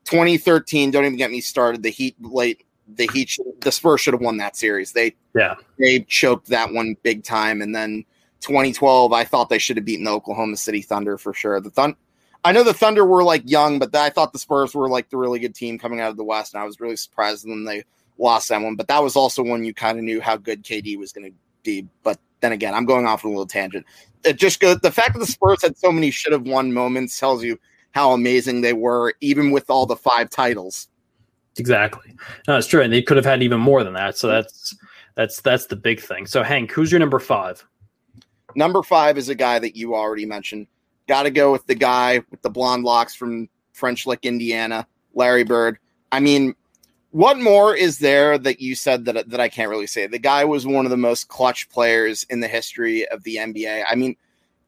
2013. 0.06 0.92
Don't 0.92 1.06
even 1.06 1.18
get 1.18 1.32
me 1.32 1.42
started. 1.42 1.84
The 1.84 1.90
Heat 1.90 2.16
late, 2.20 2.66
the 2.96 3.10
Heat, 3.14 3.38
the 3.62 3.72
Spurs 3.72 4.02
should 4.02 4.14
have 4.14 4.22
won 4.22 4.38
that 4.38 4.56
series. 4.56 4.92
They, 4.92 5.16
yeah, 5.36 5.56
they 5.78 6.02
choked 6.02 6.48
that 6.48 6.74
one 6.74 6.96
big 7.04 7.24
time. 7.24 7.62
And 7.62 7.76
then 7.76 8.06
2012, 8.42 9.14
I 9.14 9.24
thought 9.24 9.50
they 9.50 9.58
should 9.58 9.78
have 9.78 9.86
beaten 9.86 10.06
the 10.06 10.12
Oklahoma 10.12 10.58
City 10.58 10.82
Thunder 10.82 11.18
for 11.18 11.34
sure. 11.34 11.60
The 11.60 11.70
Thunder. 11.70 11.98
I 12.44 12.54
know 12.54 12.64
the 12.64 12.74
Thunder 12.74 13.06
were 13.06 13.24
like 13.24 13.44
young, 13.46 13.80
but 13.80 13.94
I 13.94 14.10
thought 14.10 14.32
the 14.32 14.40
Spurs 14.40 14.74
were 14.74 14.90
like 14.90 15.10
the 15.10 15.18
really 15.18 15.40
good 15.40 15.56
team 15.56 15.78
coming 15.78 16.00
out 16.00 16.10
of 16.10 16.18
the 16.18 16.24
West, 16.24 16.54
and 16.54 16.62
I 16.62 16.66
was 16.66 16.80
really 16.80 16.96
surprised 16.96 17.48
when 17.48 17.66
they 17.66 17.84
lost 18.18 18.50
that 18.50 18.62
one. 18.62 18.76
But 18.76 18.88
that 18.88 19.04
was 19.04 19.16
also 19.16 19.44
when 19.44 19.66
you 19.66 19.74
kind 19.74 19.98
of 19.98 20.06
knew 20.06 20.22
how 20.22 20.38
good 20.38 20.64
KD 20.64 20.98
was 20.98 21.12
going 21.12 21.32
to 21.32 21.38
be. 21.64 21.86
But 22.04 22.18
then 22.40 22.54
again, 22.54 22.74
I'm 22.74 22.86
going 22.86 23.06
off 23.06 23.26
on 23.26 23.32
a 23.32 23.34
little 23.34 23.46
tangent. 23.46 23.86
It 24.24 24.38
just 24.38 24.60
goes 24.60 24.80
the 24.80 24.92
fact 24.92 25.14
that 25.14 25.20
the 25.20 25.26
Spurs 25.26 25.62
had 25.62 25.78
so 25.78 25.92
many 25.92 26.12
should 26.12 26.32
have 26.32 26.48
won 26.48 26.74
moments 26.74 27.20
tells 27.20 27.44
you 27.44 27.60
how 27.92 28.12
amazing 28.12 28.62
they 28.62 28.74
were, 28.74 29.14
even 29.22 29.52
with 29.52 29.70
all 29.70 29.86
the 29.86 29.96
five 29.96 30.30
titles. 30.30 30.88
Exactly. 31.60 32.16
No, 32.48 32.58
it's 32.58 32.68
true, 32.68 32.82
and 32.82 32.92
they 32.92 33.02
could 33.02 33.18
have 33.18 33.26
had 33.26 33.44
even 33.44 33.60
more 33.60 33.84
than 33.84 33.94
that. 33.94 34.18
So 34.18 34.28
that's 34.28 34.76
that's 35.16 35.42
that's 35.42 35.66
the 35.66 35.76
big 35.76 36.00
thing. 36.00 36.26
So 36.26 36.44
Hank, 36.44 36.72
who's 36.72 36.92
your 36.92 37.00
number 37.00 37.20
five? 37.20 37.66
Number 38.56 38.82
five 38.82 39.18
is 39.18 39.30
a 39.30 39.36
guy 39.36 39.60
that 39.60 39.76
you 39.76 39.96
already 39.96 40.26
mentioned. 40.26 40.68
Got 41.08 41.24
to 41.24 41.32
go 41.32 41.52
with 41.52 41.66
the 41.68 41.76
guy 41.76 42.22
with 42.32 42.42
the 42.42 42.50
blonde 42.50 42.84
locks 42.84 43.16
from 43.16 43.50
French 43.74 44.06
Lick, 44.06 44.20
Indiana, 44.24 44.88
Larry 45.14 45.44
Bird. 45.44 45.78
I 46.12 46.20
mean, 46.20 46.56
what 47.12 47.40
more 47.40 47.76
is 47.76 48.00
there 48.00 48.38
that 48.38 48.62
you 48.62 48.76
said 48.76 49.06
that 49.06 49.30
that 49.30 49.40
I 49.40 49.50
can't 49.50 49.70
really 49.70 49.88
say? 49.88 50.08
The 50.08 50.20
guy 50.20 50.46
was 50.46 50.66
one 50.66 50.86
of 50.86 50.92
the 50.92 50.98
most 50.98 51.28
clutch 51.28 51.70
players 51.70 52.24
in 52.30 52.40
the 52.40 52.48
history 52.48 53.08
of 53.10 53.24
the 53.24 53.38
NBA. 53.38 53.84
I 53.90 53.96
mean, 53.96 54.16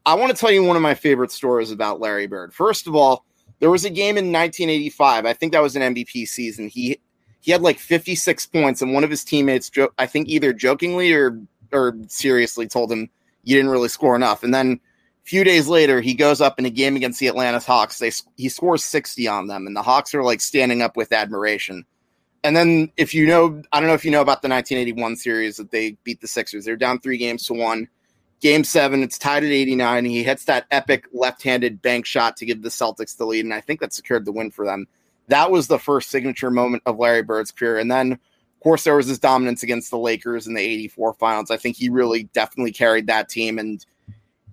I 0.04 0.14
want 0.14 0.32
to 0.32 0.38
tell 0.38 0.50
you 0.50 0.64
one 0.64 0.76
of 0.76 0.82
my 0.82 0.94
favorite 0.94 1.30
stories 1.30 1.70
about 1.70 2.00
Larry 2.00 2.26
Bird. 2.26 2.52
First 2.52 2.86
of 2.86 2.96
all, 2.96 3.24
there 3.62 3.70
was 3.70 3.84
a 3.84 3.90
game 3.90 4.18
in 4.18 4.32
1985. 4.32 5.24
I 5.24 5.32
think 5.34 5.52
that 5.52 5.62
was 5.62 5.76
an 5.76 5.94
MVP 5.94 6.26
season. 6.26 6.68
He 6.68 6.98
he 7.40 7.52
had 7.52 7.62
like 7.62 7.78
56 7.78 8.44
points, 8.46 8.82
and 8.82 8.92
one 8.92 9.04
of 9.04 9.10
his 9.10 9.22
teammates, 9.22 9.70
I 9.98 10.06
think 10.06 10.28
either 10.28 10.52
jokingly 10.52 11.12
or 11.12 11.40
or 11.72 11.96
seriously, 12.08 12.66
told 12.66 12.90
him 12.90 13.08
you 13.44 13.54
didn't 13.54 13.70
really 13.70 13.88
score 13.88 14.16
enough. 14.16 14.42
And 14.42 14.52
then 14.52 14.80
a 15.24 15.28
few 15.28 15.44
days 15.44 15.68
later, 15.68 16.00
he 16.00 16.12
goes 16.12 16.40
up 16.40 16.58
in 16.58 16.66
a 16.66 16.70
game 16.70 16.96
against 16.96 17.20
the 17.20 17.28
Atlanta 17.28 17.60
Hawks. 17.60 18.00
They 18.00 18.10
he 18.36 18.48
scores 18.48 18.82
60 18.82 19.28
on 19.28 19.46
them, 19.46 19.68
and 19.68 19.76
the 19.76 19.82
Hawks 19.82 20.12
are 20.12 20.24
like 20.24 20.40
standing 20.40 20.82
up 20.82 20.96
with 20.96 21.12
admiration. 21.12 21.84
And 22.42 22.56
then 22.56 22.90
if 22.96 23.14
you 23.14 23.28
know, 23.28 23.62
I 23.70 23.78
don't 23.78 23.88
know 23.88 23.94
if 23.94 24.04
you 24.04 24.10
know 24.10 24.22
about 24.22 24.42
the 24.42 24.48
1981 24.48 25.14
series 25.14 25.58
that 25.58 25.70
they 25.70 25.92
beat 26.02 26.20
the 26.20 26.26
Sixers. 26.26 26.64
They're 26.64 26.74
down 26.74 26.98
three 26.98 27.16
games 27.16 27.46
to 27.46 27.54
one. 27.54 27.86
Game 28.42 28.64
seven, 28.64 29.04
it's 29.04 29.18
tied 29.18 29.44
at 29.44 29.50
89. 29.50 30.04
He 30.04 30.24
hits 30.24 30.46
that 30.46 30.66
epic 30.72 31.06
left-handed 31.12 31.80
bank 31.80 32.04
shot 32.04 32.36
to 32.38 32.44
give 32.44 32.60
the 32.60 32.70
Celtics 32.70 33.16
the 33.16 33.24
lead, 33.24 33.44
and 33.44 33.54
I 33.54 33.60
think 33.60 33.78
that 33.78 33.92
secured 33.92 34.24
the 34.24 34.32
win 34.32 34.50
for 34.50 34.66
them. 34.66 34.88
That 35.28 35.52
was 35.52 35.68
the 35.68 35.78
first 35.78 36.10
signature 36.10 36.50
moment 36.50 36.82
of 36.84 36.98
Larry 36.98 37.22
Bird's 37.22 37.52
career. 37.52 37.78
And 37.78 37.88
then, 37.88 38.12
of 38.12 38.60
course, 38.60 38.82
there 38.82 38.96
was 38.96 39.06
his 39.06 39.20
dominance 39.20 39.62
against 39.62 39.92
the 39.92 39.98
Lakers 39.98 40.48
in 40.48 40.54
the 40.54 40.60
84 40.60 41.14
finals. 41.14 41.52
I 41.52 41.56
think 41.56 41.76
he 41.76 41.88
really 41.88 42.24
definitely 42.34 42.72
carried 42.72 43.06
that 43.06 43.28
team. 43.28 43.60
And 43.60 43.86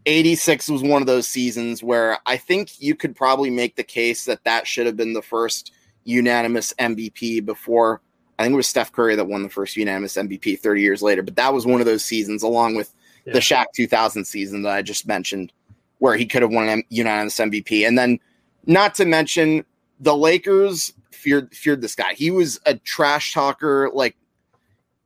86 0.06 0.70
was 0.70 0.84
one 0.84 1.02
of 1.02 1.08
those 1.08 1.28
seasons 1.28 1.82
where 1.82 2.20
I 2.28 2.38
think 2.38 2.80
you 2.80 2.94
could 2.94 3.16
probably 3.16 3.50
make 3.50 3.76
the 3.76 3.84
case 3.84 4.26
that 4.26 4.44
that 4.44 4.68
should 4.68 4.86
have 4.86 4.98
been 4.98 5.14
the 5.14 5.24
first 5.24 5.72
unanimous 6.04 6.74
MVP 6.80 7.44
before. 7.44 8.02
I 8.38 8.44
think 8.44 8.54
it 8.54 8.58
was 8.58 8.68
Steph 8.68 8.92
Curry 8.92 9.16
that 9.16 9.28
won 9.28 9.42
the 9.42 9.50
first 9.50 9.76
unanimous 9.76 10.14
MVP 10.14 10.60
30 10.60 10.80
years 10.80 11.02
later. 11.02 11.24
But 11.24 11.38
that 11.38 11.56
was 11.56 11.66
one 11.66 11.82
of 11.82 11.88
those 11.88 12.06
seasons, 12.06 12.44
along 12.44 12.76
with 12.76 12.94
the 13.26 13.40
Shaq 13.40 13.66
2000 13.76 14.26
season 14.26 14.64
that 14.64 14.74
I 14.74 14.82
just 14.82 15.08
mentioned, 15.08 15.52
where 16.00 16.16
he 16.16 16.26
could 16.26 16.42
have 16.42 16.52
won 16.52 16.70
an 16.70 16.84
unanimous 16.90 17.38
MVP. 17.38 17.88
And 17.88 17.98
then, 17.98 18.20
not 18.66 18.96
to 18.96 19.06
mention, 19.06 19.66
the 20.00 20.16
Lakers 20.16 20.94
feared 21.12 21.54
feared 21.56 21.82
this 21.82 21.96
guy. 21.96 22.14
He 22.14 22.32
was 22.32 22.60
a 22.66 22.76
trash 22.76 23.34
talker, 23.34 23.90
like 23.94 24.16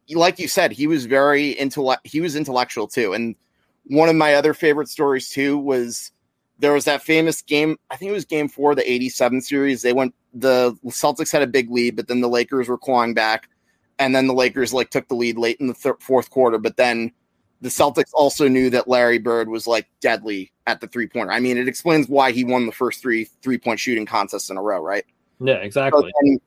like 0.10 0.40
you 0.40 0.48
said, 0.48 0.72
he 0.72 0.88
was 0.88 1.06
very 1.06 1.52
intellect. 1.52 2.06
He 2.06 2.22
was 2.22 2.36
intellectual 2.36 2.88
too. 2.88 3.14
And 3.14 3.36
one 3.86 4.10
of 4.10 4.16
my 4.16 4.36
other 4.36 4.54
favorite 4.54 4.90
stories 4.90 5.30
too 5.30 5.58
was 5.58 6.12
there 6.60 6.74
was 6.74 6.86
that 6.86 7.02
famous 7.02 7.42
game. 7.42 7.78
I 7.90 7.98
think 7.98 8.10
it 8.10 8.14
was 8.14 8.26
Game 8.26 8.48
Four, 8.48 8.76
the 8.76 8.90
'87 8.90 9.42
series. 9.42 9.82
They 9.82 9.94
went. 9.94 10.14
The 10.34 10.74
Celtics 10.86 11.32
had 11.32 11.42
a 11.42 11.48
big 11.48 11.70
lead, 11.70 11.96
but 11.96 12.08
then 12.08 12.22
the 12.22 12.30
Lakers 12.30 12.68
were 12.68 12.78
clawing 12.78 13.14
back, 13.14 13.50
and 14.00 14.16
then 14.16 14.28
the 14.28 14.34
Lakers 14.34 14.74
like 14.74 14.90
took 14.90 15.08
the 15.08 15.16
lead 15.16 15.38
late 15.38 15.58
in 15.60 15.68
the 15.68 15.74
th- 15.74 15.96
fourth 16.00 16.30
quarter. 16.30 16.58
But 16.58 16.78
then 16.78 17.12
the 17.64 17.70
Celtics 17.70 18.12
also 18.14 18.50
knew 18.50 18.70
that 18.70 18.90
Larry 18.90 19.20
Bird 19.20 19.48
was 19.48 19.66
like 19.66 19.88
deadly 20.02 20.52
at 20.68 20.82
the 20.82 20.88
three 20.88 21.08
pointer. 21.08 21.32
I 21.32 21.40
mean, 21.40 21.58
it 21.58 21.70
explains 21.70 22.10
why 22.10 22.34
he 22.34 22.44
won 22.44 22.66
the 22.66 22.74
first 22.74 23.02
three 23.02 23.24
three 23.42 23.58
point 23.58 23.80
shooting 23.80 24.06
contests 24.06 24.50
in 24.50 24.58
a 24.58 24.62
row, 24.62 24.82
right? 24.82 25.06
Yeah, 25.40 25.56
exactly. 25.56 26.12
So 26.24 26.38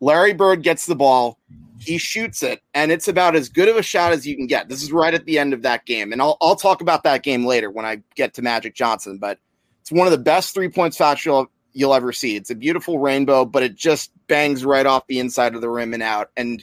Larry 0.00 0.34
Bird 0.34 0.62
gets 0.62 0.84
the 0.84 0.94
ball, 0.94 1.38
he 1.78 1.96
shoots 1.96 2.42
it, 2.42 2.60
and 2.74 2.92
it's 2.92 3.08
about 3.08 3.34
as 3.34 3.48
good 3.48 3.68
of 3.68 3.76
a 3.76 3.82
shot 3.82 4.12
as 4.12 4.26
you 4.26 4.36
can 4.36 4.46
get. 4.46 4.68
This 4.68 4.82
is 4.82 4.92
right 4.92 5.14
at 5.14 5.24
the 5.24 5.38
end 5.38 5.54
of 5.54 5.62
that 5.62 5.86
game, 5.86 6.12
and 6.12 6.20
I'll 6.20 6.36
I'll 6.42 6.56
talk 6.56 6.82
about 6.82 7.02
that 7.04 7.22
game 7.22 7.46
later 7.46 7.70
when 7.70 7.86
I 7.86 8.02
get 8.14 8.34
to 8.34 8.42
Magic 8.42 8.74
Johnson. 8.74 9.16
But 9.16 9.38
it's 9.80 9.90
one 9.90 10.06
of 10.06 10.10
the 10.10 10.18
best 10.18 10.52
three 10.52 10.68
point 10.68 10.94
shots 10.94 11.24
you'll 11.24 11.50
you'll 11.72 11.94
ever 11.94 12.12
see. 12.12 12.36
It's 12.36 12.50
a 12.50 12.54
beautiful 12.54 12.98
rainbow, 12.98 13.46
but 13.46 13.62
it 13.62 13.74
just 13.74 14.10
bangs 14.26 14.66
right 14.66 14.84
off 14.84 15.06
the 15.06 15.18
inside 15.18 15.54
of 15.54 15.62
the 15.62 15.70
rim 15.70 15.94
and 15.94 16.02
out. 16.02 16.30
And 16.36 16.62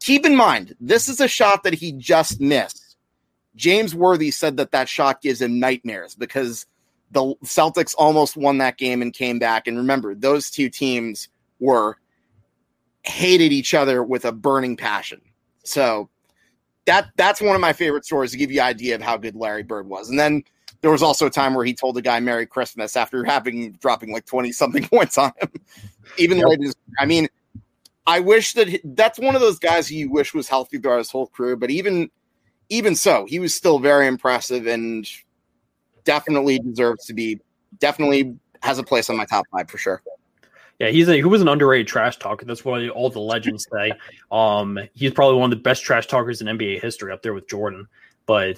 keep 0.00 0.24
in 0.24 0.34
mind, 0.34 0.74
this 0.80 1.06
is 1.10 1.20
a 1.20 1.28
shot 1.28 1.64
that 1.64 1.74
he 1.74 1.92
just 1.92 2.40
missed 2.40 2.83
James 3.56 3.94
Worthy 3.94 4.30
said 4.30 4.56
that 4.56 4.72
that 4.72 4.88
shot 4.88 5.22
gives 5.22 5.40
him 5.40 5.60
nightmares 5.60 6.14
because 6.14 6.66
the 7.10 7.34
Celtics 7.44 7.94
almost 7.96 8.36
won 8.36 8.58
that 8.58 8.78
game 8.78 9.00
and 9.00 9.12
came 9.12 9.38
back. 9.38 9.66
And 9.66 9.76
remember, 9.76 10.14
those 10.14 10.50
two 10.50 10.68
teams 10.68 11.28
were 11.60 11.96
hated 13.02 13.52
each 13.52 13.74
other 13.74 14.02
with 14.02 14.24
a 14.24 14.32
burning 14.32 14.76
passion. 14.76 15.20
So 15.62 16.08
that 16.86 17.08
that's 17.16 17.40
one 17.40 17.54
of 17.54 17.60
my 17.60 17.72
favorite 17.72 18.04
stories 18.04 18.32
to 18.32 18.36
give 18.36 18.50
you 18.50 18.60
an 18.60 18.66
idea 18.66 18.94
of 18.94 19.00
how 19.00 19.16
good 19.16 19.36
Larry 19.36 19.62
Bird 19.62 19.88
was. 19.88 20.10
And 20.10 20.18
then 20.18 20.42
there 20.80 20.90
was 20.90 21.02
also 21.02 21.26
a 21.26 21.30
time 21.30 21.54
where 21.54 21.64
he 21.64 21.72
told 21.72 21.96
the 21.96 22.02
guy 22.02 22.20
Merry 22.20 22.46
Christmas 22.46 22.96
after 22.96 23.24
having 23.24 23.72
dropping 23.72 24.12
like 24.12 24.26
20 24.26 24.52
something 24.52 24.86
points 24.88 25.16
on 25.16 25.32
him. 25.40 25.50
Even 26.18 26.38
yep. 26.38 26.74
I 26.98 27.06
mean, 27.06 27.28
I 28.06 28.20
wish 28.20 28.52
that 28.54 28.68
he, 28.68 28.80
that's 28.84 29.18
one 29.18 29.34
of 29.34 29.40
those 29.40 29.58
guys 29.58 29.88
who 29.88 29.94
you 29.94 30.10
wish 30.10 30.34
was 30.34 30.48
healthy 30.48 30.78
throughout 30.78 30.98
his 30.98 31.10
whole 31.10 31.28
career, 31.28 31.56
but 31.56 31.70
even 31.70 32.10
even 32.68 32.94
so, 32.94 33.26
he 33.26 33.38
was 33.38 33.54
still 33.54 33.78
very 33.78 34.06
impressive 34.06 34.66
and 34.66 35.08
definitely 36.04 36.58
deserves 36.58 37.06
to 37.06 37.14
be 37.14 37.40
definitely 37.78 38.36
has 38.62 38.78
a 38.78 38.82
place 38.82 39.10
on 39.10 39.16
my 39.16 39.24
top 39.24 39.46
five 39.50 39.70
for 39.70 39.78
sure. 39.78 40.02
Yeah, 40.78 40.88
he's 40.88 41.08
a 41.08 41.14
he 41.14 41.24
was 41.24 41.40
an 41.40 41.48
underrated 41.48 41.86
trash 41.86 42.18
talker. 42.18 42.44
That's 42.44 42.64
what 42.64 42.88
all 42.90 43.10
the 43.10 43.20
legends 43.20 43.66
say. 43.72 43.92
Um, 44.32 44.78
he's 44.94 45.12
probably 45.12 45.38
one 45.38 45.52
of 45.52 45.58
the 45.58 45.62
best 45.62 45.84
trash 45.84 46.06
talkers 46.06 46.40
in 46.40 46.46
NBA 46.46 46.80
history, 46.80 47.12
up 47.12 47.22
there 47.22 47.34
with 47.34 47.48
Jordan. 47.48 47.86
But 48.26 48.56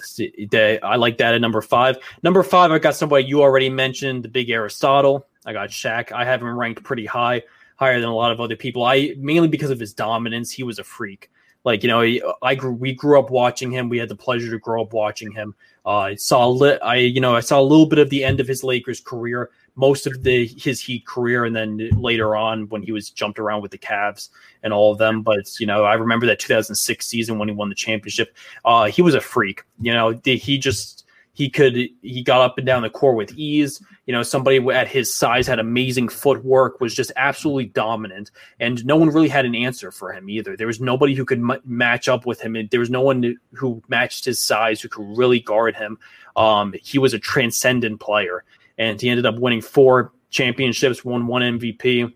they, 0.49 0.79
I 0.79 0.95
like 0.95 1.17
that 1.17 1.33
at 1.33 1.41
number 1.41 1.61
five. 1.61 1.97
Number 2.23 2.41
five, 2.41 2.71
I 2.71 2.79
got 2.79 2.95
somebody 2.95 3.25
you 3.25 3.41
already 3.41 3.69
mentioned, 3.69 4.23
the 4.23 4.29
big 4.29 4.49
Aristotle. 4.49 5.27
I 5.45 5.51
got 5.51 5.69
Shaq. 5.69 6.13
I 6.13 6.23
have 6.23 6.41
him 6.41 6.57
ranked 6.57 6.83
pretty 6.83 7.05
high, 7.05 7.43
higher 7.75 7.99
than 7.99 8.09
a 8.09 8.15
lot 8.15 8.31
of 8.31 8.39
other 8.39 8.55
people. 8.55 8.85
I 8.85 9.13
mainly 9.17 9.49
because 9.49 9.69
of 9.69 9.79
his 9.79 9.93
dominance. 9.93 10.51
He 10.51 10.63
was 10.63 10.79
a 10.79 10.83
freak. 10.85 11.29
Like 11.67 11.83
you 11.83 11.89
know, 11.89 12.33
I 12.41 12.55
grew 12.55 12.71
we 12.71 12.93
grew 12.93 13.19
up 13.19 13.29
watching 13.29 13.69
him. 13.69 13.89
We 13.89 13.97
had 13.97 14.07
the 14.07 14.15
pleasure 14.15 14.49
to 14.51 14.57
grow 14.57 14.83
up 14.83 14.93
watching 14.93 15.33
him. 15.33 15.53
Uh, 15.85 15.97
I 15.97 16.15
saw 16.15 16.47
li- 16.47 16.79
I 16.81 16.95
you 16.95 17.19
know 17.19 17.35
I 17.35 17.41
saw 17.41 17.59
a 17.59 17.61
little 17.61 17.85
bit 17.85 17.99
of 17.99 18.09
the 18.09 18.23
end 18.23 18.39
of 18.39 18.47
his 18.47 18.63
Lakers 18.63 19.01
career, 19.01 19.49
most 19.75 20.07
of 20.07 20.23
the 20.23 20.47
his 20.47 20.79
Heat 20.79 21.05
career, 21.05 21.43
and 21.43 21.53
then 21.53 21.89
later 21.97 22.37
on 22.37 22.69
when 22.69 22.83
he 22.83 22.93
was 22.93 23.09
jumped 23.09 23.37
around 23.37 23.63
with 23.63 23.71
the 23.71 23.77
Cavs 23.77 24.29
and 24.63 24.71
all 24.71 24.93
of 24.93 24.97
them. 24.97 25.23
But 25.23 25.59
you 25.59 25.65
know, 25.65 25.83
I 25.83 25.95
remember 25.95 26.25
that 26.27 26.39
2006 26.39 27.05
season 27.05 27.37
when 27.37 27.49
he 27.49 27.53
won 27.53 27.67
the 27.67 27.75
championship. 27.75 28.33
Uh, 28.63 28.85
he 28.85 29.01
was 29.01 29.13
a 29.13 29.19
freak. 29.19 29.61
You 29.81 29.91
know, 29.91 30.17
he 30.23 30.57
just 30.57 31.03
he 31.37 31.51
could 31.51 31.75
he 31.75 32.23
got 32.23 32.41
up 32.41 32.57
and 32.57 32.65
down 32.65 32.81
the 32.81 32.89
court 32.89 33.15
with 33.15 33.31
ease. 33.37 33.79
You 34.07 34.11
know, 34.11 34.23
somebody 34.23 34.57
at 34.69 34.87
his 34.87 35.13
size 35.13 35.45
had 35.45 35.59
amazing 35.59 36.09
footwork, 36.09 36.81
was 36.81 36.95
just 36.95 37.11
absolutely 37.15 37.65
dominant, 37.65 38.31
and 38.59 38.83
no 38.87 38.95
one 38.95 39.09
really 39.09 39.27
had 39.27 39.45
an 39.45 39.53
answer 39.53 39.91
for 39.91 40.11
him 40.11 40.31
either. 40.31 40.57
There 40.57 40.65
was 40.65 40.81
nobody 40.81 41.13
who 41.13 41.25
could 41.25 41.37
m- 41.37 41.61
match 41.63 42.09
up 42.09 42.25
with 42.25 42.41
him, 42.41 42.55
and 42.55 42.67
there 42.71 42.79
was 42.79 42.89
no 42.89 43.01
one 43.01 43.37
who 43.51 43.83
matched 43.87 44.25
his 44.25 44.43
size 44.43 44.81
who 44.81 44.89
could 44.89 45.05
really 45.15 45.39
guard 45.39 45.75
him. 45.75 45.99
Um, 46.35 46.73
he 46.81 46.97
was 46.97 47.13
a 47.13 47.19
transcendent 47.19 47.99
player, 47.99 48.43
and 48.79 48.99
he 48.99 49.07
ended 49.07 49.27
up 49.27 49.37
winning 49.37 49.61
four 49.61 50.13
championships, 50.31 51.05
won 51.05 51.27
one 51.27 51.43
MVP, 51.43 52.13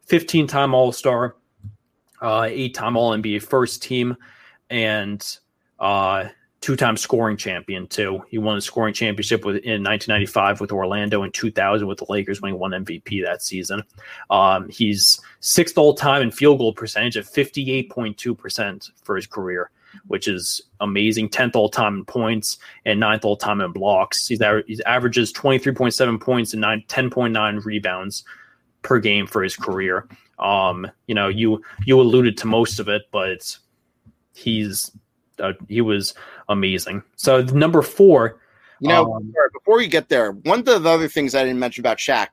fifteen-time 0.00 0.74
All 0.74 0.90
Star, 0.90 1.36
uh, 2.20 2.48
eight-time 2.50 2.96
All 2.96 3.16
NBA 3.16 3.40
first 3.40 3.84
team, 3.84 4.16
and 4.68 5.24
uh, 5.78 6.24
two-time 6.60 6.96
scoring 6.96 7.36
champion 7.36 7.86
too. 7.86 8.22
He 8.28 8.38
won 8.38 8.56
the 8.56 8.60
scoring 8.60 8.94
championship 8.94 9.44
with 9.44 9.56
in 9.56 9.84
1995 9.84 10.60
with 10.60 10.72
Orlando 10.72 11.22
and 11.22 11.32
2000 11.32 11.86
with 11.86 11.98
the 11.98 12.06
Lakers 12.08 12.40
when 12.40 12.52
he 12.52 12.58
won 12.58 12.72
MVP 12.72 13.24
that 13.24 13.42
season. 13.42 13.82
Um, 14.30 14.68
he's 14.68 15.20
sixth 15.40 15.78
all-time 15.78 16.22
in 16.22 16.30
field 16.30 16.58
goal 16.58 16.72
percentage 16.72 17.16
at 17.16 17.24
58.2 17.24 18.36
percent 18.36 18.90
for 19.04 19.14
his 19.14 19.26
career, 19.26 19.70
which 20.08 20.26
is 20.26 20.60
amazing. 20.80 21.28
Tenth 21.28 21.54
all-time 21.54 21.98
in 21.98 22.04
points 22.04 22.58
and 22.84 22.98
ninth 22.98 23.24
all-time 23.24 23.60
in 23.60 23.72
blocks. 23.72 24.26
He's, 24.26 24.40
he 24.66 24.80
averages 24.84 25.32
23.7 25.32 26.20
points 26.20 26.52
and 26.52 26.60
9, 26.60 26.84
10.9 26.88 27.64
rebounds 27.64 28.24
per 28.82 28.98
game 28.98 29.26
for 29.26 29.42
his 29.42 29.56
career. 29.56 30.08
Um, 30.40 30.88
you 31.06 31.14
know, 31.14 31.28
you 31.28 31.62
you 31.84 32.00
alluded 32.00 32.36
to 32.38 32.46
most 32.46 32.78
of 32.80 32.88
it, 32.88 33.02
but 33.10 33.58
he's 34.34 34.90
uh, 35.40 35.52
he 35.68 35.80
was 35.80 36.14
amazing. 36.48 37.02
So 37.16 37.42
number 37.42 37.82
four, 37.82 38.38
you 38.80 38.88
know, 38.88 39.14
um, 39.14 39.34
before 39.52 39.80
you 39.80 39.88
get 39.88 40.08
there, 40.08 40.32
one 40.32 40.60
of 40.60 40.64
the 40.64 40.88
other 40.88 41.08
things 41.08 41.34
I 41.34 41.42
didn't 41.42 41.58
mention 41.58 41.82
about 41.82 41.98
Shaq, 41.98 42.28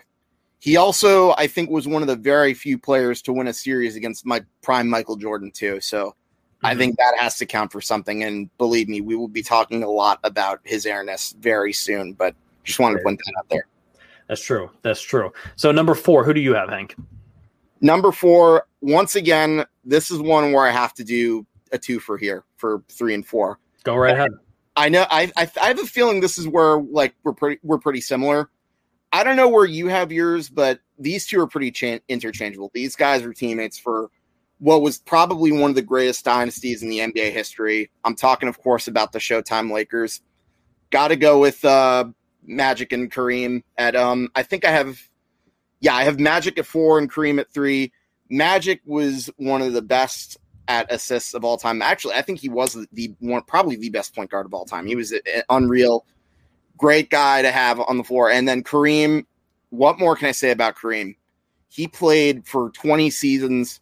he 0.59 0.77
also 0.77 1.33
I 1.37 1.47
think 1.47 1.69
was 1.69 1.87
one 1.87 2.01
of 2.01 2.07
the 2.07 2.15
very 2.15 2.53
few 2.53 2.77
players 2.77 3.21
to 3.23 3.33
win 3.33 3.47
a 3.47 3.53
series 3.53 3.95
against 3.95 4.25
my 4.25 4.43
prime 4.61 4.89
Michael 4.89 5.15
Jordan 5.15 5.51
too. 5.51 5.79
So 5.81 6.07
mm-hmm. 6.07 6.65
I 6.65 6.75
think 6.75 6.97
that 6.97 7.15
has 7.19 7.37
to 7.37 7.45
count 7.45 7.71
for 7.71 7.81
something. 7.81 8.23
And 8.23 8.55
believe 8.57 8.89
me, 8.89 9.01
we 9.01 9.15
will 9.15 9.27
be 9.27 9.43
talking 9.43 9.83
a 9.83 9.89
lot 9.89 10.19
about 10.23 10.59
his 10.63 10.85
airness 10.85 11.35
very 11.39 11.73
soon. 11.73 12.13
But 12.13 12.35
just 12.63 12.79
wanted 12.79 12.97
to 12.97 13.03
point 13.03 13.19
that 13.25 13.33
out 13.39 13.49
there. 13.49 13.67
That's 14.27 14.41
true. 14.41 14.71
That's 14.81 15.01
true. 15.01 15.31
So 15.55 15.71
number 15.71 15.93
four, 15.93 16.23
who 16.23 16.33
do 16.33 16.41
you 16.41 16.55
have, 16.55 16.69
Hank? 16.69 16.95
Number 17.81 18.11
four, 18.11 18.67
once 18.81 19.15
again, 19.15 19.65
this 19.83 20.09
is 20.09 20.19
one 20.19 20.51
where 20.51 20.65
I 20.65 20.71
have 20.71 20.93
to 20.95 21.03
do 21.03 21.45
a 21.71 21.77
two 21.77 21.99
for 21.99 22.17
here 22.17 22.43
for 22.57 22.81
three 22.89 23.13
and 23.13 23.25
four. 23.25 23.59
Go 23.85 23.95
right 23.95 24.13
ahead. 24.13 24.31
I 24.75 24.89
know. 24.89 25.05
I, 25.09 25.31
I 25.37 25.49
I 25.61 25.67
have 25.67 25.79
a 25.79 25.85
feeling 25.85 26.19
this 26.19 26.37
is 26.37 26.47
where 26.47 26.81
like 26.81 27.15
we're 27.23 27.33
pretty 27.33 27.59
we're 27.63 27.77
pretty 27.77 28.01
similar. 28.01 28.49
I 29.13 29.23
don't 29.23 29.37
know 29.37 29.47
where 29.47 29.65
you 29.65 29.87
have 29.87 30.11
yours, 30.11 30.49
but 30.49 30.81
these 30.99 31.25
two 31.25 31.39
are 31.39 31.47
pretty 31.47 31.71
cha- 31.71 31.99
interchangeable. 32.09 32.71
These 32.73 32.97
guys 32.97 33.23
were 33.23 33.33
teammates 33.33 33.77
for 33.77 34.09
what 34.59 34.81
was 34.81 34.97
probably 34.99 35.51
one 35.51 35.69
of 35.69 35.75
the 35.75 35.81
greatest 35.81 36.25
dynasties 36.25 36.81
in 36.83 36.89
the 36.89 36.99
NBA 36.99 37.31
history. 37.31 37.91
I'm 38.03 38.15
talking, 38.15 38.49
of 38.49 38.59
course, 38.59 38.87
about 38.87 39.11
the 39.11 39.19
Showtime 39.19 39.71
Lakers. 39.71 40.21
Got 40.89 41.09
to 41.09 41.15
go 41.15 41.39
with 41.39 41.63
uh, 41.63 42.05
Magic 42.43 42.91
and 42.91 43.11
Kareem 43.11 43.63
at 43.77 43.95
um. 43.95 44.29
I 44.35 44.43
think 44.43 44.65
I 44.65 44.71
have, 44.71 44.99
yeah, 45.79 45.95
I 45.95 46.03
have 46.03 46.19
Magic 46.19 46.57
at 46.57 46.65
four 46.65 46.99
and 46.99 47.09
Kareem 47.11 47.39
at 47.39 47.53
three. 47.53 47.93
Magic 48.29 48.81
was 48.85 49.29
one 49.37 49.61
of 49.61 49.73
the 49.73 49.81
best 49.81 50.37
at 50.67 50.91
assists 50.91 51.33
of 51.33 51.43
all 51.43 51.57
time. 51.57 51.81
Actually, 51.81 52.15
I 52.15 52.21
think 52.21 52.39
he 52.39 52.49
was 52.49 52.77
the 52.91 53.13
one, 53.19 53.43
probably 53.43 53.75
the 53.75 53.89
best 53.89 54.15
point 54.15 54.31
guard 54.31 54.45
of 54.45 54.53
all 54.53 54.65
time. 54.65 54.85
He 54.87 54.95
was 54.95 55.11
an 55.11 55.21
unreal, 55.49 56.05
great 56.77 57.09
guy 57.09 57.41
to 57.41 57.51
have 57.51 57.79
on 57.79 57.97
the 57.97 58.03
floor. 58.03 58.31
And 58.31 58.47
then 58.47 58.63
Kareem, 58.63 59.25
what 59.69 59.99
more 59.99 60.15
can 60.15 60.27
I 60.27 60.31
say 60.31 60.51
about 60.51 60.75
Kareem? 60.75 61.15
He 61.69 61.87
played 61.87 62.47
for 62.47 62.69
20 62.71 63.09
seasons, 63.09 63.81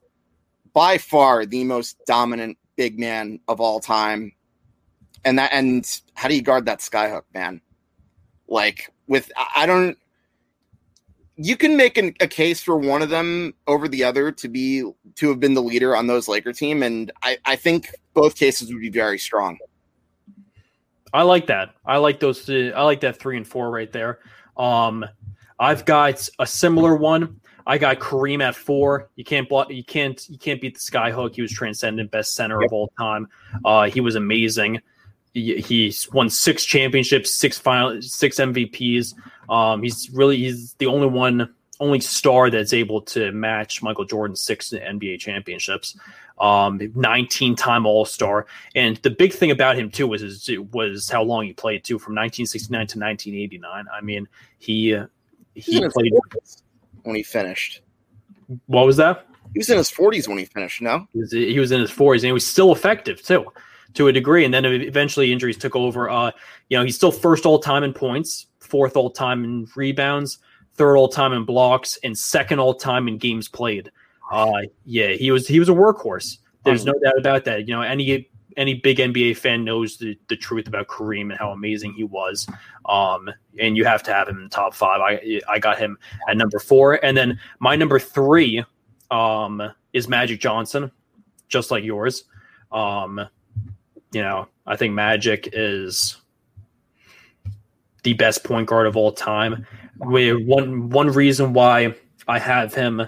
by 0.74 0.98
far 0.98 1.46
the 1.46 1.64
most 1.64 2.04
dominant 2.06 2.58
big 2.76 3.00
man 3.00 3.40
of 3.48 3.62
all 3.62 3.80
time. 3.80 4.34
And 5.24 5.40
that, 5.40 5.52
and 5.54 5.86
how 6.16 6.28
do 6.28 6.36
you 6.36 6.42
guard 6.42 6.66
that 6.66 6.80
skyhook, 6.80 7.24
man? 7.34 7.62
Like 8.48 8.92
with, 9.08 9.32
I 9.56 9.66
don't, 9.66 9.98
you 11.36 11.58
can 11.58 11.76
make 11.76 11.98
an, 11.98 12.14
a 12.20 12.28
case 12.28 12.62
for 12.62 12.78
one 12.78 13.02
of 13.02 13.10
them 13.10 13.54
over 13.68 13.88
the 13.88 14.04
other 14.04 14.32
to 14.32 14.48
be 14.48 14.84
to 15.16 15.30
have 15.30 15.40
been 15.40 15.54
the 15.54 15.62
leader 15.62 15.96
on 15.96 16.08
those 16.08 16.28
Laker 16.28 16.54
team, 16.54 16.84
and 16.84 17.12
I, 17.24 17.38
I 17.46 17.56
think 17.56 17.90
both 18.14 18.36
cases 18.36 18.72
would 18.72 18.82
be 18.82 18.90
very 18.90 19.18
strong. 19.18 19.58
I 21.14 21.24
like 21.24 21.48
that. 21.48 21.76
I 21.86 21.98
like 21.98 22.20
those. 22.20 22.50
I 22.50 22.82
like 22.82 23.02
that 23.02 23.20
three 23.20 23.38
and 23.38 23.48
four 23.48 23.72
right 23.72 23.92
there. 23.92 24.20
Um, 24.58 25.06
I've 25.60 25.86
got 25.86 26.28
a 26.40 26.46
similar 26.46 26.96
one. 26.96 27.40
I 27.66 27.78
got 27.78 28.00
Kareem 28.00 28.42
at 28.42 28.56
four. 28.56 29.10
You 29.16 29.24
can't 29.24 29.48
block. 29.48 29.70
You 29.72 29.84
can't. 29.84 30.22
You 30.30 30.38
can't 30.38 30.60
beat 30.60 30.76
the 30.76 30.80
skyhook. 30.80 31.36
He 31.36 31.42
was 31.42 31.52
transcendent, 31.52 32.12
best 32.12 32.36
center 32.36 32.62
yep. 32.62 32.70
of 32.70 32.74
all 32.74 32.92
time. 33.00 33.28
Uh, 33.64 33.90
he 33.90 34.02
was 34.02 34.16
amazing. 34.16 34.82
He, 35.34 35.60
he's 35.62 36.12
won 36.12 36.30
six 36.30 36.64
championships, 36.64 37.34
six 37.34 37.58
final, 37.58 38.02
six 38.02 38.40
MVPs. 38.40 39.14
Um, 39.50 39.84
he's 39.84 40.10
really 40.12 40.38
he's 40.38 40.74
the 40.76 40.88
only 40.88 41.08
one, 41.08 41.54
only 41.80 42.00
star 42.00 42.50
that's 42.50 42.74
able 42.74 43.02
to 43.02 43.32
match 43.32 43.82
Michael 43.82 44.06
Jordan's 44.06 44.41
six 44.41 44.72
NBA 44.72 45.20
championships. 45.20 45.98
Um, 46.39 46.80
19 46.96 47.56
time 47.56 47.86
All 47.86 48.06
Star, 48.06 48.48
and 48.76 48.98
the 48.98 49.12
big 49.12 49.34
thing 49.34 49.52
about 49.52 49.78
him 49.78 49.91
too 49.91 50.08
was 50.08 50.22
his, 50.22 50.50
was 50.72 51.08
how 51.08 51.22
long 51.22 51.46
he 51.46 51.54
played 51.54 51.84
too, 51.84 52.00
from 52.00 52.14
1969 52.14 52.88
to 52.88 53.00
1989. 53.00 53.86
I 53.94 54.02
mean, 54.02 54.28
he 54.58 54.98
he 55.54 55.88
played 55.89 56.14
when 57.04 57.16
he 57.16 57.24
finished. 57.24 57.82
What 58.66 58.86
was 58.86 58.98
that? 58.98 59.28
He 59.54 59.60
was 59.60 59.70
in 59.70 59.78
his 59.78 59.91
40s 59.91 60.28
when 60.28 60.39
he 60.39 60.46
finished. 60.46 60.82
No, 60.82 61.08
he 61.14 61.20
was, 61.20 61.32
he 61.32 61.60
was 61.60 61.72
in 61.72 61.80
his 61.80 61.91
40s, 61.91 62.16
and 62.16 62.26
he 62.26 62.32
was 62.32 62.46
still 62.46 62.72
effective 62.72 63.22
too 63.22 63.46
to 63.94 64.08
a 64.08 64.12
degree. 64.12 64.46
And 64.46 64.54
then 64.54 64.66
eventually 64.66 65.32
injuries 65.32 65.58
took 65.58 65.76
over. 65.76 66.10
Uh, 66.10 66.32
you 66.70 66.78
know, 66.78 66.84
he's 66.84 66.96
still 66.96 67.12
first 67.12 67.46
all 67.46 67.60
time 67.60 67.84
in 67.84 67.94
points, 67.94 68.48
fourth 68.74 68.97
all 68.97 69.11
time 69.11 69.43
in 69.43 69.67
rebounds, 69.76 70.39
third 70.74 70.97
all 70.97 71.07
time 71.07 71.32
in 71.32 71.45
blocks, 71.45 71.99
and 72.03 72.17
second 72.17 72.57
all 72.57 72.74
time 72.74 73.07
in 73.07 73.19
games 73.19 73.47
played. 73.47 73.91
Uh, 74.32 74.63
yeah, 74.84 75.09
he 75.09 75.30
was 75.30 75.47
he 75.47 75.59
was 75.59 75.69
a 75.69 75.74
workhorse. 75.74 76.39
There's 76.65 76.84
no 76.84 76.93
doubt 76.93 77.19
about 77.19 77.45
that. 77.45 77.67
You 77.67 77.76
know, 77.76 77.84
any 77.84 78.28
any 78.57 78.74
big 78.74 78.97
NBA 78.97 79.38
fan 79.38 79.63
knows 79.63 79.97
the, 79.97 80.17
the 80.28 80.36
truth 80.36 80.67
about 80.67 80.88
Kareem 80.88 81.30
and 81.30 81.38
how 81.38 81.51
amazing 81.51 81.93
he 81.93 82.03
was. 82.03 82.47
Um, 82.86 83.30
and 83.59 83.78
you 83.78 83.86
have 83.86 84.01
to 84.03 84.13
have 84.13 84.28
him 84.28 84.38
in 84.38 84.43
the 84.45 84.49
top 84.49 84.74
five. 84.74 85.01
I 85.01 85.39
I 85.47 85.59
got 85.59 85.78
him 85.78 85.99
at 86.28 86.36
number 86.36 86.57
four, 86.57 86.95
and 87.05 87.15
then 87.15 87.39
my 87.59 87.76
number 87.76 87.99
three 87.99 88.65
um, 89.11 89.61
is 89.93 90.07
Magic 90.07 90.39
Johnson, 90.39 90.89
just 91.47 91.69
like 91.69 91.84
yours. 91.84 92.24
Um, 92.71 93.21
you 94.13 94.24
know, 94.24 94.47
I 94.65 94.78
think 94.78 94.95
Magic 94.95 95.49
is 95.53 96.22
the 98.04 98.14
best 98.14 98.43
point 98.43 98.68
guard 98.68 98.86
of 98.86 98.95
all 98.95 99.12
time. 99.12 99.66
one 99.97 100.89
one 100.89 101.08
reason 101.10 101.54
why 101.54 101.95
I 102.28 102.39
have 102.39 102.74
him 102.74 103.08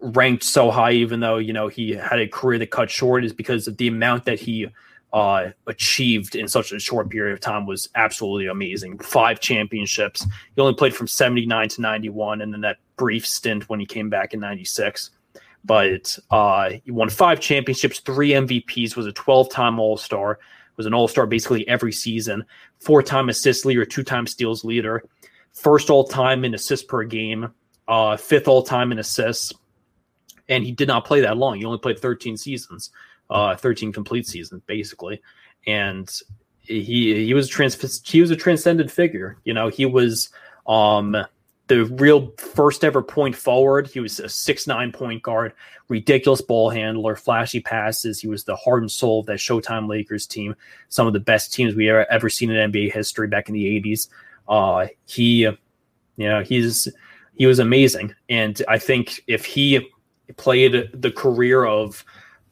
ranked 0.00 0.44
so 0.44 0.70
high, 0.70 0.92
even 0.92 1.20
though 1.20 1.38
you 1.38 1.52
know 1.52 1.68
he 1.68 1.92
had 1.92 2.18
a 2.18 2.28
career 2.28 2.58
that 2.58 2.70
cut 2.70 2.90
short, 2.90 3.24
is 3.24 3.32
because 3.32 3.66
of 3.66 3.76
the 3.76 3.88
amount 3.88 4.24
that 4.26 4.38
he 4.38 4.68
uh, 5.12 5.50
achieved 5.66 6.36
in 6.36 6.48
such 6.48 6.72
a 6.72 6.78
short 6.78 7.08
period 7.08 7.32
of 7.32 7.40
time 7.40 7.66
was 7.66 7.88
absolutely 7.94 8.46
amazing. 8.46 8.98
Five 8.98 9.40
championships. 9.40 10.26
He 10.54 10.60
only 10.60 10.74
played 10.74 10.94
from 10.94 11.06
seventy 11.06 11.46
nine 11.46 11.68
to 11.70 11.80
ninety 11.80 12.08
one, 12.08 12.40
and 12.40 12.52
then 12.52 12.60
that 12.62 12.78
brief 12.96 13.26
stint 13.26 13.68
when 13.68 13.80
he 13.80 13.86
came 13.86 14.10
back 14.10 14.34
in 14.34 14.40
ninety 14.40 14.64
six. 14.64 15.10
But 15.64 16.18
uh, 16.30 16.70
he 16.84 16.90
won 16.90 17.10
five 17.10 17.40
championships, 17.40 18.00
three 18.00 18.30
MVPs, 18.30 18.96
was 18.96 19.06
a 19.06 19.12
twelve 19.12 19.50
time 19.50 19.78
All 19.78 19.96
Star 19.96 20.38
was 20.78 20.86
an 20.86 20.94
all 20.94 21.08
star 21.08 21.26
basically 21.26 21.68
every 21.68 21.92
season, 21.92 22.44
four 22.78 23.02
time 23.02 23.28
assist 23.28 23.66
leader, 23.66 23.84
two 23.84 24.02
time 24.02 24.26
steals 24.26 24.64
leader, 24.64 25.04
first 25.52 25.90
all 25.90 26.04
time 26.04 26.44
in 26.44 26.54
assists 26.54 26.86
per 26.86 27.04
game, 27.04 27.52
uh, 27.86 28.16
fifth 28.16 28.48
all 28.48 28.62
time 28.62 28.92
in 28.92 28.98
assists. 28.98 29.52
And 30.48 30.64
he 30.64 30.72
did 30.72 30.88
not 30.88 31.04
play 31.04 31.20
that 31.20 31.36
long. 31.36 31.58
He 31.58 31.66
only 31.66 31.78
played 31.78 31.98
13 31.98 32.38
seasons, 32.38 32.90
uh, 33.28 33.54
13 33.56 33.92
complete 33.92 34.26
seasons, 34.26 34.62
basically. 34.66 35.20
And 35.66 36.10
he 36.60 37.26
he 37.26 37.34
was 37.34 37.48
trans 37.48 38.02
he 38.06 38.20
was 38.20 38.30
a 38.30 38.36
transcendent 38.36 38.90
figure. 38.90 39.38
You 39.44 39.52
know, 39.52 39.68
he 39.68 39.84
was 39.84 40.30
um 40.66 41.16
the 41.68 41.84
real 41.84 42.32
first 42.38 42.82
ever 42.82 43.02
point 43.02 43.36
forward. 43.36 43.86
He 43.86 44.00
was 44.00 44.18
a 44.18 44.28
six 44.28 44.66
nine 44.66 44.90
point 44.90 45.22
guard, 45.22 45.52
ridiculous 45.88 46.40
ball 46.40 46.70
handler, 46.70 47.14
flashy 47.14 47.60
passes. 47.60 48.18
He 48.18 48.26
was 48.26 48.44
the 48.44 48.56
heart 48.56 48.82
and 48.82 48.90
soul 48.90 49.20
of 49.20 49.26
that 49.26 49.38
Showtime 49.38 49.88
Lakers 49.88 50.26
team, 50.26 50.56
some 50.88 51.06
of 51.06 51.12
the 51.12 51.20
best 51.20 51.52
teams 51.52 51.74
we 51.74 51.88
ever 51.88 52.10
ever 52.10 52.28
seen 52.28 52.50
in 52.50 52.72
NBA 52.72 52.92
history 52.92 53.28
back 53.28 53.48
in 53.48 53.54
the 53.54 53.66
eighties. 53.66 54.08
Uh, 54.48 54.86
he, 55.06 55.40
you 55.42 55.58
know, 56.16 56.42
he's 56.42 56.88
he 57.34 57.46
was 57.46 57.58
amazing, 57.58 58.14
and 58.28 58.60
I 58.66 58.78
think 58.78 59.22
if 59.26 59.44
he 59.44 59.90
played 60.36 60.90
the 60.94 61.12
career 61.12 61.64
of 61.64 62.04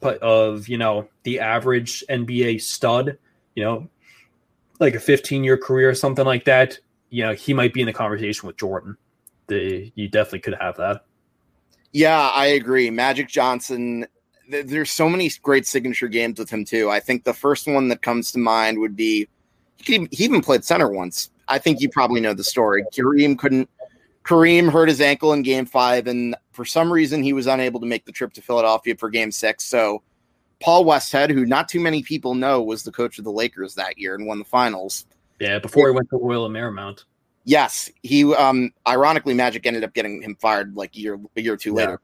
of 0.02 0.68
you 0.68 0.76
know 0.76 1.08
the 1.22 1.40
average 1.40 2.04
NBA 2.10 2.60
stud, 2.60 3.18
you 3.54 3.64
know, 3.64 3.88
like 4.78 4.94
a 4.94 5.00
15 5.00 5.42
year 5.42 5.56
career 5.56 5.88
or 5.88 5.94
something 5.94 6.26
like 6.26 6.44
that, 6.44 6.78
you 7.08 7.24
know, 7.24 7.32
he 7.32 7.54
might 7.54 7.72
be 7.72 7.80
in 7.80 7.86
the 7.86 7.94
conversation 7.94 8.46
with 8.46 8.58
Jordan 8.58 8.98
you 9.48 10.08
definitely 10.08 10.40
could 10.40 10.56
have 10.60 10.76
that. 10.76 11.04
Yeah, 11.92 12.30
I 12.34 12.46
agree. 12.46 12.90
Magic 12.90 13.28
Johnson, 13.28 14.06
th- 14.50 14.66
there's 14.66 14.90
so 14.90 15.08
many 15.08 15.30
great 15.42 15.66
signature 15.66 16.08
games 16.08 16.38
with 16.38 16.50
him 16.50 16.64
too. 16.64 16.90
I 16.90 17.00
think 17.00 17.24
the 17.24 17.34
first 17.34 17.66
one 17.66 17.88
that 17.88 18.02
comes 18.02 18.32
to 18.32 18.38
mind 18.38 18.78
would 18.78 18.96
be 18.96 19.28
he, 19.78 20.08
he 20.10 20.24
even 20.24 20.40
played 20.40 20.64
center 20.64 20.90
once. 20.90 21.30
I 21.48 21.58
think 21.58 21.80
you 21.80 21.88
probably 21.88 22.20
know 22.20 22.34
the 22.34 22.44
story. 22.44 22.84
Kareem 22.92 23.38
couldn't. 23.38 23.70
Kareem 24.24 24.70
hurt 24.70 24.88
his 24.88 25.00
ankle 25.00 25.32
in 25.32 25.42
Game 25.42 25.66
Five, 25.66 26.08
and 26.08 26.34
for 26.52 26.64
some 26.64 26.92
reason 26.92 27.22
he 27.22 27.32
was 27.32 27.46
unable 27.46 27.78
to 27.80 27.86
make 27.86 28.04
the 28.04 28.12
trip 28.12 28.32
to 28.32 28.42
Philadelphia 28.42 28.96
for 28.96 29.08
Game 29.08 29.30
Six. 29.30 29.64
So 29.64 30.02
Paul 30.60 30.84
Westhead, 30.84 31.30
who 31.30 31.46
not 31.46 31.68
too 31.68 31.80
many 31.80 32.02
people 32.02 32.34
know 32.34 32.62
was 32.62 32.82
the 32.82 32.92
coach 32.92 33.18
of 33.18 33.24
the 33.24 33.32
Lakers 33.32 33.74
that 33.74 33.98
year 33.98 34.14
and 34.14 34.26
won 34.26 34.38
the 34.38 34.44
finals. 34.44 35.06
Yeah, 35.38 35.58
before 35.58 35.88
he 35.88 35.94
went 35.94 36.08
to 36.10 36.16
Loyola 36.16 36.48
Marymount. 36.48 37.04
Yes, 37.46 37.88
he 38.02 38.24
um 38.34 38.72
ironically 38.86 39.32
Magic 39.32 39.64
ended 39.66 39.84
up 39.84 39.94
getting 39.94 40.20
him 40.20 40.36
fired 40.40 40.76
like 40.76 40.96
a 40.96 40.98
year 40.98 41.18
a 41.36 41.40
year 41.40 41.54
or 41.54 41.56
two 41.56 41.70
yeah. 41.70 41.76
later. 41.76 42.00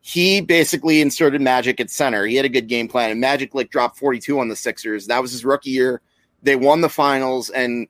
He 0.00 0.40
basically 0.40 1.00
inserted 1.00 1.40
Magic 1.40 1.78
at 1.78 1.88
center. 1.88 2.26
He 2.26 2.34
had 2.34 2.44
a 2.44 2.48
good 2.48 2.66
game 2.66 2.88
plan, 2.88 3.12
and 3.12 3.20
Magic 3.20 3.54
like 3.54 3.70
dropped 3.70 3.96
42 3.96 4.40
on 4.40 4.48
the 4.48 4.56
Sixers. 4.56 5.06
That 5.06 5.22
was 5.22 5.30
his 5.30 5.44
rookie 5.44 5.70
year. 5.70 6.02
They 6.42 6.56
won 6.56 6.80
the 6.80 6.88
finals, 6.88 7.48
and 7.50 7.86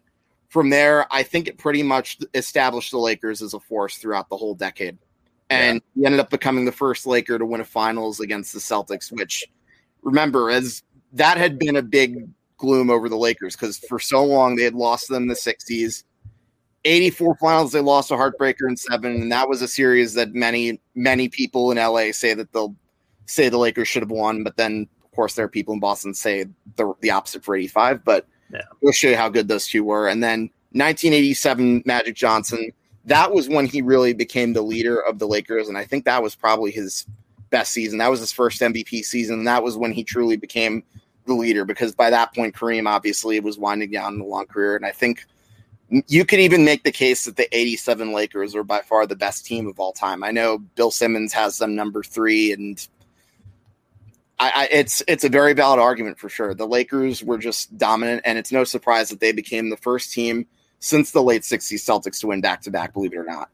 from 0.51 0.69
there, 0.69 1.07
I 1.11 1.23
think 1.23 1.49
it 1.49 1.57
pretty 1.57 1.83
much 1.83 2.19
established 2.35 2.91
the 2.91 2.99
Lakers 2.99 3.41
as 3.41 3.55
a 3.55 3.61
force 3.61 3.97
throughout 3.97 4.29
the 4.29 4.37
whole 4.37 4.55
decade. 4.55 4.99
And 5.49 5.81
yeah. 5.95 6.01
he 6.01 6.07
ended 6.07 6.21
up 6.21 6.29
becoming 6.29 6.67
the 6.67 6.73
first 6.73 7.07
Laker 7.07 7.39
to 7.39 7.47
win 7.47 7.63
a 7.63 7.65
finals 7.65 8.21
against 8.21 8.53
the 8.53 8.61
Celtics, 8.61 9.11
which 9.11 9.47
remember, 10.03 10.51
as 10.51 10.83
that 11.15 11.39
had 11.39 11.59
been 11.59 11.77
a 11.77 11.83
big 11.83 12.29
gloom 12.59 12.91
over 12.91 13.09
the 13.09 13.17
Lakers 13.17 13.57
because 13.57 13.79
for 13.79 13.99
so 13.99 14.23
long 14.23 14.57
they 14.57 14.63
had 14.63 14.75
lost 14.75 15.09
them 15.09 15.23
in 15.23 15.29
the 15.29 15.35
60s. 15.35 16.05
84 16.85 17.37
finals, 17.37 17.73
they 17.73 17.81
lost 17.81 18.11
a 18.11 18.15
heartbreaker 18.15 18.69
in 18.69 18.77
seven, 18.77 19.13
and 19.13 19.33
that 19.33 19.49
was 19.49 19.63
a 19.63 19.69
series 19.69 20.15
that 20.15 20.35
many, 20.35 20.81
many 20.95 21.29
people 21.29 21.71
in 21.71 21.79
LA 21.79 22.13
say 22.13 22.35
that 22.35 22.53
they'll 22.53 22.75
say 23.27 23.49
the 23.49 23.59
Lakers 23.59 23.89
should 23.89 24.03
have 24.03 24.11
won, 24.11 24.43
but 24.43 24.57
then 24.57 24.89
of 25.05 25.11
course 25.13 25.35
there 25.35 25.45
are 25.45 25.49
people 25.49 25.75
in 25.75 25.81
Boston 25.81 26.13
say 26.15 26.47
the, 26.77 26.93
the 27.01 27.11
opposite 27.11 27.45
for 27.45 27.55
85. 27.55 28.05
But 28.05 28.27
yeah. 28.53 28.63
we'll 28.81 28.93
show 28.93 29.09
you 29.09 29.17
how 29.17 29.29
good 29.29 29.49
those 29.49 29.67
two 29.67 29.85
were. 29.85 30.09
And 30.09 30.23
then 30.23 30.51
1987 30.73 31.83
Magic 31.87 32.17
Johnson, 32.17 32.73
that 33.05 33.33
was 33.33 33.49
when 33.49 33.67
he 33.67 33.83
really 33.83 34.13
became 34.13 34.53
the 34.53 34.63
leader 34.63 34.99
of 34.99 35.19
the 35.19 35.27
Lakers, 35.27 35.69
and 35.69 35.79
I 35.79 35.85
think 35.85 36.05
that 36.05 36.23
was 36.23 36.35
probably 36.35 36.71
his 36.71 37.07
best 37.53 37.73
season. 37.73 37.99
That 37.99 38.11
was 38.11 38.19
his 38.19 38.33
first 38.33 38.61
MVP 38.61 39.05
season. 39.05 39.39
And 39.39 39.47
that 39.47 39.63
was 39.63 39.77
when 39.77 39.93
he 39.93 40.03
truly 40.03 40.37
became 40.37 40.83
the 41.27 41.35
leader 41.35 41.65
because 41.65 41.95
by 41.95 42.11
that 42.11 42.35
point, 42.35 42.57
Kareem 42.57 42.89
obviously 42.89 43.39
was 43.39 43.59
winding 43.59 43.93
down 43.93 44.21
a 44.21 44.25
long 44.25 44.47
career. 44.47 44.75
And 44.75 44.85
I 44.85 44.91
think 44.91 45.25
you 46.09 46.25
could 46.25 46.41
even 46.41 46.65
make 46.65 46.85
the 46.85 46.93
case 46.93 47.25
that 47.25 47.37
the 47.37 47.55
87 47.57 48.13
Lakers 48.13 48.55
are 48.55 48.65
by 48.65 48.81
far 48.81 49.07
the 49.07 49.17
best 49.17 49.45
team 49.45 49.67
of 49.67 49.79
all 49.79 49.93
time. 49.93 50.25
I 50.25 50.31
know 50.31 50.59
Bill 50.59 50.91
Simmons 50.91 51.33
has 51.35 51.59
them 51.59 51.75
number 51.75 52.03
three, 52.03 52.53
and 52.53 52.87
I, 54.39 54.53
I, 54.55 54.69
it's 54.71 55.03
it's 55.07 55.25
a 55.25 55.29
very 55.29 55.53
valid 55.53 55.79
argument 55.79 56.19
for 56.19 56.29
sure. 56.29 56.55
The 56.55 56.67
Lakers 56.67 57.23
were 57.23 57.39
just 57.39 57.77
dominant, 57.77 58.23
and 58.25 58.39
it's 58.39 58.51
no 58.51 58.65
surprise 58.65 59.11
that 59.11 59.21
they 59.21 59.33
became 59.33 59.69
the 59.69 59.77
first 59.77 60.13
team 60.13 60.47
since 60.79 61.11
the 61.11 61.23
late 61.23 61.43
60s 61.43 61.75
Celtics 61.75 62.21
to 62.21 62.27
win 62.27 62.41
back 62.41 62.63
to 62.63 62.71
back, 62.71 62.95
believe 62.95 63.13
it 63.13 63.19
or 63.19 63.25
not. 63.25 63.51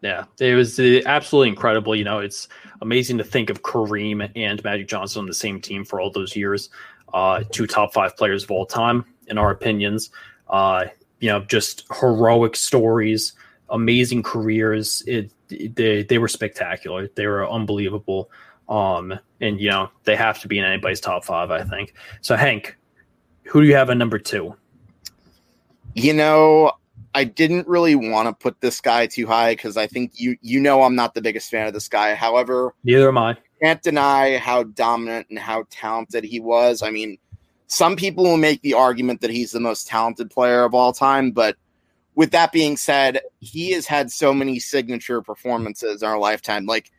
Yeah, 0.00 0.24
it 0.38 0.54
was 0.54 0.78
uh, 0.78 1.00
absolutely 1.06 1.48
incredible. 1.48 1.96
You 1.96 2.04
know, 2.04 2.20
it's 2.20 2.48
amazing 2.80 3.18
to 3.18 3.24
think 3.24 3.50
of 3.50 3.62
Kareem 3.62 4.30
and 4.36 4.62
Magic 4.62 4.86
Johnson 4.86 5.20
on 5.20 5.26
the 5.26 5.34
same 5.34 5.60
team 5.60 5.84
for 5.84 6.00
all 6.00 6.10
those 6.10 6.36
years. 6.36 6.70
Uh, 7.12 7.42
two 7.50 7.66
top 7.66 7.92
five 7.92 8.16
players 8.16 8.44
of 8.44 8.50
all 8.50 8.66
time, 8.66 9.04
in 9.26 9.38
our 9.38 9.50
opinions. 9.50 10.10
Uh, 10.48 10.84
you 11.24 11.30
know, 11.30 11.40
just 11.40 11.86
heroic 12.00 12.54
stories, 12.54 13.32
amazing 13.70 14.22
careers. 14.22 15.02
It, 15.06 15.30
they 15.48 16.02
they 16.02 16.18
were 16.18 16.28
spectacular. 16.28 17.08
They 17.14 17.26
were 17.26 17.50
unbelievable. 17.50 18.30
Um, 18.68 19.18
and 19.40 19.58
you 19.58 19.70
know, 19.70 19.88
they 20.04 20.16
have 20.16 20.42
to 20.42 20.48
be 20.48 20.58
in 20.58 20.66
anybody's 20.66 21.00
top 21.00 21.24
five, 21.24 21.50
I 21.50 21.62
think. 21.62 21.94
So, 22.20 22.36
Hank, 22.36 22.76
who 23.44 23.62
do 23.62 23.66
you 23.66 23.74
have 23.74 23.88
at 23.88 23.96
number 23.96 24.18
two? 24.18 24.54
You 25.94 26.12
know, 26.12 26.72
I 27.14 27.24
didn't 27.24 27.66
really 27.68 27.94
want 27.94 28.28
to 28.28 28.34
put 28.34 28.60
this 28.60 28.82
guy 28.82 29.06
too 29.06 29.26
high 29.26 29.54
because 29.54 29.78
I 29.78 29.86
think 29.86 30.20
you 30.20 30.36
you 30.42 30.60
know 30.60 30.82
I'm 30.82 30.94
not 30.94 31.14
the 31.14 31.22
biggest 31.22 31.50
fan 31.50 31.66
of 31.66 31.72
this 31.72 31.88
guy. 31.88 32.14
However, 32.14 32.74
neither 32.84 33.08
am 33.08 33.16
I. 33.16 33.38
Can't 33.62 33.80
deny 33.80 34.36
how 34.36 34.64
dominant 34.64 35.28
and 35.30 35.38
how 35.38 35.64
talented 35.70 36.24
he 36.24 36.38
was. 36.38 36.82
I 36.82 36.90
mean, 36.90 37.16
some 37.74 37.96
people 37.96 38.22
will 38.22 38.36
make 38.36 38.62
the 38.62 38.74
argument 38.74 39.20
that 39.20 39.30
he's 39.30 39.50
the 39.50 39.58
most 39.58 39.88
talented 39.88 40.30
player 40.30 40.62
of 40.62 40.74
all 40.74 40.92
time, 40.92 41.32
but 41.32 41.56
with 42.14 42.30
that 42.30 42.52
being 42.52 42.76
said, 42.76 43.20
he 43.40 43.72
has 43.72 43.84
had 43.84 44.12
so 44.12 44.32
many 44.32 44.60
signature 44.60 45.20
performances 45.20 46.00
in 46.00 46.08
our 46.08 46.16
lifetime. 46.16 46.66
Like 46.66 46.92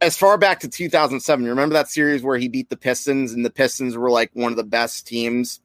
as 0.00 0.16
far 0.16 0.38
back 0.38 0.60
to 0.60 0.68
2007, 0.68 1.44
you 1.44 1.50
remember 1.50 1.74
that 1.74 1.90
series 1.90 2.22
where 2.22 2.38
he 2.38 2.48
beat 2.48 2.70
the 2.70 2.78
Pistons 2.78 3.34
and 3.34 3.44
the 3.44 3.50
Pistons 3.50 3.94
were 3.94 4.10
like 4.10 4.30
one 4.32 4.50
of 4.50 4.56
the 4.56 4.64
best 4.64 5.06
teams? 5.06 5.60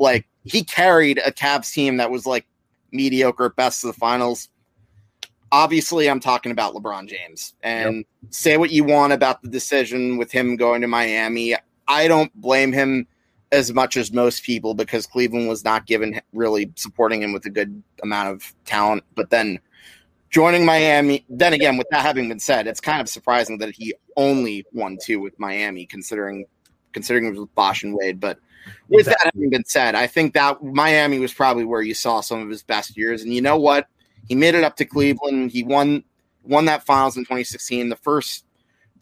Like 0.00 0.26
he 0.42 0.64
carried 0.64 1.18
a 1.18 1.30
Cavs 1.30 1.72
team 1.72 1.98
that 1.98 2.10
was 2.10 2.26
like 2.26 2.46
mediocre 2.90 3.46
at 3.46 3.54
best 3.54 3.84
of 3.84 3.94
the 3.94 4.00
finals. 4.00 4.48
Obviously, 5.52 6.10
I'm 6.10 6.18
talking 6.18 6.50
about 6.50 6.74
LeBron 6.74 7.08
James. 7.08 7.54
And 7.62 7.98
yep. 7.98 8.06
say 8.30 8.56
what 8.56 8.72
you 8.72 8.82
want 8.82 9.12
about 9.12 9.42
the 9.42 9.48
decision 9.48 10.16
with 10.16 10.32
him 10.32 10.56
going 10.56 10.80
to 10.80 10.88
Miami. 10.88 11.54
I 11.86 12.08
don't 12.08 12.34
blame 12.34 12.72
him 12.72 13.06
as 13.52 13.72
much 13.72 13.98
as 13.98 14.12
most 14.12 14.42
people 14.42 14.74
because 14.74 15.06
Cleveland 15.06 15.46
was 15.46 15.62
not 15.62 15.86
given 15.86 16.20
really 16.32 16.72
supporting 16.74 17.22
him 17.22 17.32
with 17.32 17.44
a 17.44 17.50
good 17.50 17.82
amount 18.02 18.30
of 18.30 18.52
talent. 18.64 19.04
But 19.14 19.28
then 19.30 19.60
joining 20.30 20.64
Miami, 20.64 21.24
then 21.28 21.52
again, 21.52 21.76
with 21.76 21.86
that 21.90 22.00
having 22.00 22.28
been 22.28 22.40
said, 22.40 22.66
it's 22.66 22.80
kind 22.80 23.00
of 23.00 23.08
surprising 23.08 23.58
that 23.58 23.74
he 23.74 23.94
only 24.16 24.64
won 24.72 24.96
two 25.00 25.20
with 25.20 25.38
Miami, 25.38 25.84
considering 25.84 26.46
considering 26.92 27.26
it 27.26 27.38
was 27.38 27.46
Bosh 27.54 27.84
and 27.84 27.94
Wade. 27.94 28.18
But 28.18 28.38
with 28.88 29.00
exactly. 29.00 29.12
that 29.24 29.34
having 29.34 29.50
been 29.50 29.64
said, 29.66 29.94
I 29.94 30.06
think 30.06 30.32
that 30.32 30.62
Miami 30.62 31.18
was 31.18 31.34
probably 31.34 31.64
where 31.64 31.82
you 31.82 31.94
saw 31.94 32.20
some 32.20 32.40
of 32.40 32.48
his 32.48 32.62
best 32.62 32.96
years. 32.96 33.22
And 33.22 33.34
you 33.34 33.42
know 33.42 33.58
what? 33.58 33.86
He 34.28 34.34
made 34.34 34.54
it 34.54 34.64
up 34.64 34.76
to 34.76 34.84
Cleveland. 34.86 35.50
He 35.50 35.62
won 35.62 36.04
won 36.42 36.64
that 36.64 36.84
finals 36.84 37.16
in 37.16 37.24
2016, 37.24 37.90
the 37.90 37.96
first 37.96 38.44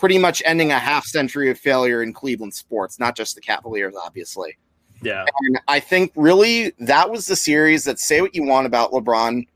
pretty 0.01 0.19
much 0.19 0.43
ending 0.47 0.73
a 0.73 0.79
half 0.79 1.05
century 1.05 1.51
of 1.51 1.59
failure 1.59 2.03
in 2.03 2.15
Cleveland 2.15 2.55
sports, 2.55 2.99
not 2.99 3.15
just 3.15 3.35
the 3.35 3.41
Cavaliers, 3.41 3.95
obviously. 3.95 4.57
Yeah. 5.03 5.27
And 5.43 5.61
I 5.69 5.79
think 5.79 6.11
really 6.17 6.73
that 6.81 7.11
was 7.11 7.27
the 7.27 7.37
series 7.37 7.85
that 7.85 7.99
say 7.99 8.23
what 8.23 8.35
you 8.35 8.43
want 8.45 8.67
about 8.67 8.93
LeBron. 8.93 9.47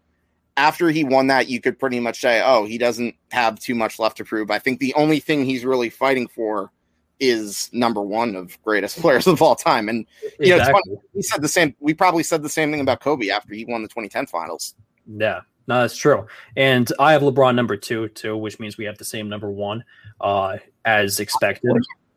After 0.56 0.90
he 0.90 1.02
won 1.02 1.26
that, 1.28 1.48
you 1.48 1.60
could 1.60 1.78
pretty 1.78 1.98
much 1.98 2.20
say, 2.20 2.42
oh, 2.44 2.66
he 2.66 2.78
doesn't 2.78 3.16
have 3.32 3.58
too 3.58 3.74
much 3.74 3.98
left 3.98 4.18
to 4.18 4.24
prove. 4.24 4.50
I 4.50 4.58
think 4.58 4.78
the 4.78 4.94
only 4.94 5.18
thing 5.18 5.44
he's 5.44 5.64
really 5.64 5.90
fighting 5.90 6.28
for 6.28 6.70
is 7.18 7.70
number 7.72 8.02
one 8.02 8.36
of 8.36 8.62
greatest 8.62 8.98
players 9.00 9.26
of 9.26 9.40
all 9.40 9.56
time. 9.56 9.88
And 9.88 10.06
you 10.38 10.54
exactly. 10.54 10.80
know, 10.86 11.02
we 11.14 11.22
said 11.22 11.40
the 11.40 11.48
same. 11.48 11.74
We 11.80 11.94
probably 11.94 12.22
said 12.22 12.42
the 12.42 12.48
same 12.50 12.70
thing 12.70 12.80
about 12.80 13.00
Kobe 13.00 13.30
after 13.30 13.54
he 13.54 13.64
won 13.64 13.82
the 13.82 13.88
2010 13.88 14.26
finals. 14.26 14.74
Yeah, 15.06 15.40
no, 15.66 15.80
that's 15.80 15.96
true. 15.96 16.26
And 16.56 16.90
I 16.98 17.12
have 17.12 17.22
LeBron 17.22 17.54
number 17.54 17.76
two 17.76 18.08
too, 18.08 18.36
which 18.36 18.58
means 18.58 18.76
we 18.76 18.84
have 18.84 18.98
the 18.98 19.04
same 19.04 19.28
number 19.28 19.50
one 19.50 19.84
uh, 20.20 20.58
as 20.84 21.20
expected. 21.20 21.72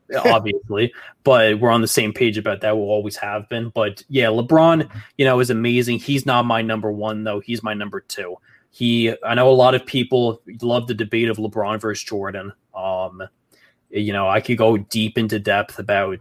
obviously, 0.25 0.93
but 1.23 1.59
we're 1.59 1.69
on 1.69 1.81
the 1.81 1.87
same 1.87 2.13
page 2.13 2.37
about 2.37 2.61
that. 2.61 2.77
We'll 2.77 2.87
always 2.87 3.17
have 3.17 3.49
been. 3.49 3.69
But 3.69 4.03
yeah, 4.07 4.27
LeBron, 4.27 4.89
you 5.17 5.25
know, 5.25 5.39
is 5.39 5.49
amazing. 5.49 5.99
He's 5.99 6.25
not 6.25 6.45
my 6.45 6.61
number 6.61 6.91
one 6.91 7.23
though. 7.23 7.39
He's 7.39 7.63
my 7.63 7.73
number 7.73 8.01
two. 8.01 8.37
He, 8.69 9.13
I 9.23 9.33
know 9.33 9.49
a 9.49 9.51
lot 9.51 9.75
of 9.75 9.85
people 9.85 10.41
love 10.61 10.87
the 10.87 10.93
debate 10.93 11.29
of 11.29 11.37
LeBron 11.37 11.81
versus 11.81 12.03
Jordan. 12.03 12.53
Um, 12.75 13.23
you 13.89 14.13
know, 14.13 14.27
I 14.27 14.39
could 14.39 14.57
go 14.57 14.77
deep 14.77 15.17
into 15.17 15.39
depth 15.39 15.79
about 15.79 16.19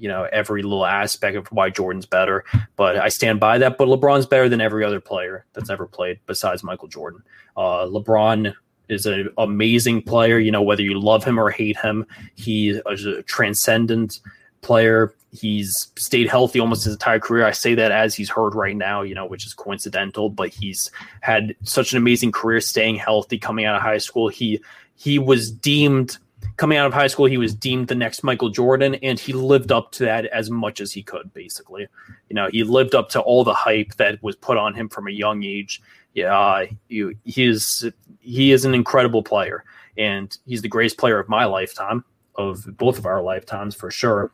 you 0.00 0.08
know 0.08 0.26
every 0.32 0.62
little 0.62 0.86
aspect 0.86 1.36
of 1.36 1.46
why 1.48 1.70
Jordan's 1.70 2.06
better, 2.06 2.44
but 2.76 2.96
I 2.96 3.08
stand 3.08 3.38
by 3.38 3.58
that. 3.58 3.78
But 3.78 3.88
LeBron's 3.88 4.26
better 4.26 4.48
than 4.48 4.60
every 4.60 4.84
other 4.84 5.00
player 5.00 5.44
that's 5.52 5.70
ever 5.70 5.86
played 5.86 6.18
besides 6.26 6.62
Michael 6.62 6.88
Jordan. 6.88 7.22
Uh, 7.56 7.86
LeBron 7.86 8.54
is 8.88 9.06
an 9.06 9.28
amazing 9.38 10.02
player. 10.02 10.38
You 10.38 10.50
know, 10.50 10.62
whether 10.62 10.82
you 10.82 10.98
love 10.98 11.22
him 11.22 11.38
or 11.38 11.50
hate 11.50 11.78
him, 11.78 12.06
he 12.34 12.70
is 12.70 13.06
a 13.06 13.22
transcendent 13.22 14.20
player. 14.62 15.14
He's 15.32 15.92
stayed 15.96 16.28
healthy 16.28 16.58
almost 16.58 16.84
his 16.84 16.94
entire 16.94 17.20
career. 17.20 17.46
I 17.46 17.52
say 17.52 17.74
that 17.76 17.92
as 17.92 18.14
he's 18.14 18.28
hurt 18.28 18.54
right 18.54 18.76
now, 18.76 19.02
you 19.02 19.14
know, 19.14 19.26
which 19.26 19.46
is 19.46 19.54
coincidental, 19.54 20.28
but 20.28 20.48
he's 20.48 20.90
had 21.20 21.54
such 21.62 21.92
an 21.92 21.98
amazing 21.98 22.32
career 22.32 22.60
staying 22.60 22.96
healthy 22.96 23.38
coming 23.38 23.64
out 23.64 23.76
of 23.76 23.82
high 23.82 23.98
school. 23.98 24.28
He 24.28 24.60
he 24.96 25.18
was 25.18 25.50
deemed 25.50 26.18
coming 26.60 26.76
out 26.76 26.86
of 26.86 26.92
high 26.92 27.06
school, 27.06 27.24
he 27.24 27.38
was 27.38 27.54
deemed 27.54 27.88
the 27.88 27.94
next 27.94 28.22
Michael 28.22 28.50
Jordan, 28.50 28.94
and 28.96 29.18
he 29.18 29.32
lived 29.32 29.72
up 29.72 29.92
to 29.92 30.04
that 30.04 30.26
as 30.26 30.50
much 30.50 30.82
as 30.82 30.92
he 30.92 31.02
could. 31.02 31.32
Basically, 31.32 31.88
you 32.28 32.34
know, 32.34 32.50
he 32.52 32.64
lived 32.64 32.94
up 32.94 33.08
to 33.10 33.20
all 33.20 33.44
the 33.44 33.54
hype 33.54 33.94
that 33.94 34.22
was 34.22 34.36
put 34.36 34.58
on 34.58 34.74
him 34.74 34.90
from 34.90 35.08
a 35.08 35.10
young 35.10 35.42
age. 35.42 35.80
Yeah, 36.12 36.66
he, 36.88 37.14
is 37.24 37.90
he 38.20 38.52
is 38.52 38.66
an 38.66 38.74
incredible 38.74 39.22
player, 39.22 39.64
and 39.96 40.36
he's 40.44 40.60
the 40.60 40.68
greatest 40.68 40.98
player 40.98 41.18
of 41.18 41.30
my 41.30 41.46
lifetime, 41.46 42.04
of 42.34 42.76
both 42.76 42.98
of 42.98 43.06
our 43.06 43.22
lifetimes 43.22 43.74
for 43.74 43.90
sure. 43.90 44.30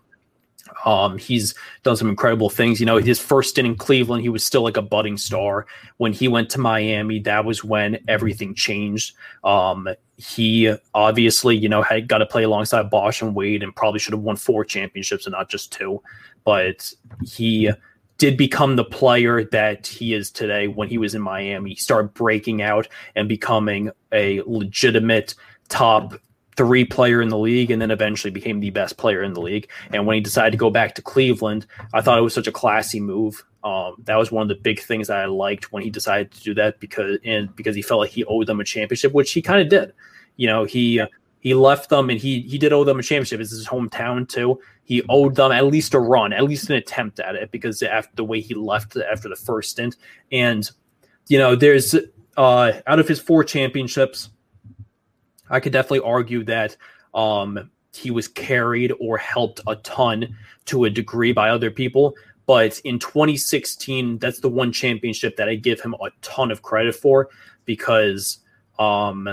Um, 0.85 1.19
he's 1.19 1.55
done 1.83 1.97
some 1.97 2.09
incredible 2.09 2.51
things. 2.51 2.81
You 2.81 2.87
know, 2.87 2.97
his 2.97 3.19
first 3.19 3.51
stint 3.51 3.67
in 3.67 3.77
Cleveland, 3.77 4.23
he 4.23 4.29
was 4.29 4.45
still 4.45 4.63
like 4.63 4.77
a 4.77 4.83
budding 4.83 5.17
star. 5.17 5.67
When 5.99 6.13
he 6.13 6.29
went 6.29 6.51
to 6.51 6.61
Miami, 6.61 7.19
that 7.21 7.45
was 7.45 7.65
when 7.65 7.99
everything 8.09 8.55
changed. 8.55 9.15
Um, 9.45 9.89
he 10.17 10.75
obviously, 10.95 11.57
you 11.57 11.69
know, 11.69 11.83
had 11.83 12.09
got 12.09 12.19
to 12.19 12.27
play 12.27 12.45
alongside 12.45 12.91
Bosh 12.91 13.23
and 13.23 13.35
Wade 13.35 13.63
and 13.63 13.75
probably 13.75 14.01
should 14.01 14.15
have 14.15 14.23
won 14.23 14.37
four 14.37 14.65
championships 14.65 15.27
and 15.27 15.33
not 15.33 15.49
just 15.49 15.73
two. 15.73 16.03
But 16.45 16.93
he 17.25 17.71
did 18.19 18.37
become 18.37 18.77
the 18.77 18.85
player 18.85 19.45
that 19.45 19.87
he 19.87 20.15
is 20.15 20.31
today 20.31 20.69
when 20.69 20.89
he 20.89 20.99
was 20.99 21.15
in 21.15 21.21
Miami. 21.21 21.71
He 21.71 21.77
started 21.77 22.15
breaking 22.15 22.63
out 22.63 22.89
and 23.15 23.29
becoming 23.29 23.91
a 24.13 24.41
legitimate 24.43 25.35
top 25.69 26.15
three 26.57 26.85
player 26.85 27.21
in 27.21 27.29
the 27.29 27.39
league 27.39 27.71
and 27.71 27.81
then 27.81 27.91
eventually 27.91 28.31
became 28.31 28.61
the 28.61 28.71
best 28.71 28.97
player 28.97 29.23
in 29.23 29.35
the 29.35 29.41
league. 29.41 29.69
And 29.93 30.07
when 30.07 30.15
he 30.15 30.21
decided 30.21 30.53
to 30.53 30.57
go 30.57 30.71
back 30.71 30.95
to 30.95 31.03
Cleveland, 31.03 31.67
I 31.93 32.01
thought 32.01 32.19
it 32.19 32.23
was 32.23 32.35
such 32.35 32.47
a 32.47 32.53
classy 32.53 33.01
move. 33.01 33.45
Um, 33.63 33.97
that 34.05 34.17
was 34.17 34.33
one 34.33 34.43
of 34.43 34.49
the 34.49 34.63
big 34.63 34.81
things 34.81 35.09
that 35.09 35.19
I 35.19 35.27
liked 35.27 35.73
when 35.73 35.83
he 35.83 35.91
decided 35.91 36.31
to 36.33 36.43
do 36.43 36.55
that 36.55 36.81
because 36.81 37.19
and 37.25 37.55
because 37.57 37.75
he 37.75 37.83
felt 37.83 38.01
like 38.01 38.11
he 38.11 38.25
owed 38.25 38.47
them 38.47 38.61
a 38.61 38.65
championship, 38.65 39.13
which 39.13 39.33
he 39.33 39.43
kind 39.43 39.61
of 39.61 39.69
did. 39.69 39.93
You 40.37 40.47
know, 40.47 40.65
he 40.65 41.03
he 41.41 41.55
left 41.55 41.91
them 41.91 42.09
and 42.09 42.19
he 42.19 42.41
he 42.41 42.59
did 42.59 42.73
owe 42.73 42.85
them 42.85 42.99
a 42.99 43.03
championship. 43.03 43.41
It's 43.41 43.51
his 43.51 43.67
hometown 43.67 44.29
too. 44.29 44.61
He 44.85 45.03
owed 45.09 45.35
them 45.35 45.53
at 45.53 45.67
least 45.67 45.95
a 45.95 46.01
run, 46.01 46.33
at 46.33 46.45
least 46.45 46.71
an 46.71 46.77
attempt 46.77 47.19
at 47.19 47.35
it, 47.35 47.51
because 47.51 47.83
after 47.83 48.15
the 48.15 48.25
way 48.25 48.41
he 48.41 48.55
left 48.55 48.97
after 48.97 49.29
the 49.29 49.37
first 49.37 49.73
stint, 49.73 49.97
and 50.31 50.71
you 51.29 51.39
know, 51.39 51.57
there's 51.57 51.95
uh, 52.37 52.73
out 52.87 52.99
of 52.99 53.09
his 53.09 53.19
four 53.19 53.43
championships, 53.43 54.31
I 55.51 55.61
could 55.61 55.73
definitely 55.73 56.01
argue 56.01 56.45
that 56.45 56.77
um, 57.15 57.71
he 57.95 58.11
was 58.11 58.29
carried 58.29 58.93
or 59.01 59.19
helped 59.19 59.61
a 59.67 59.77
ton 59.77 60.37
to 60.67 60.85
a 60.85 60.91
degree 60.91 61.33
by 61.33 61.51
other 61.51 61.71
people. 61.71 62.15
But 62.47 62.79
in 62.81 62.99
2016, 62.99 64.19
that's 64.19 64.41
the 64.41 64.49
one 64.49 64.73
championship 64.73 65.37
that 65.37 65.49
I 65.49 65.57
give 65.57 65.81
him 65.81 65.95
a 65.95 66.11
ton 66.23 66.51
of 66.51 66.63
credit 66.63 66.95
for 66.95 67.29
because 67.65 68.39
um, 68.79 69.29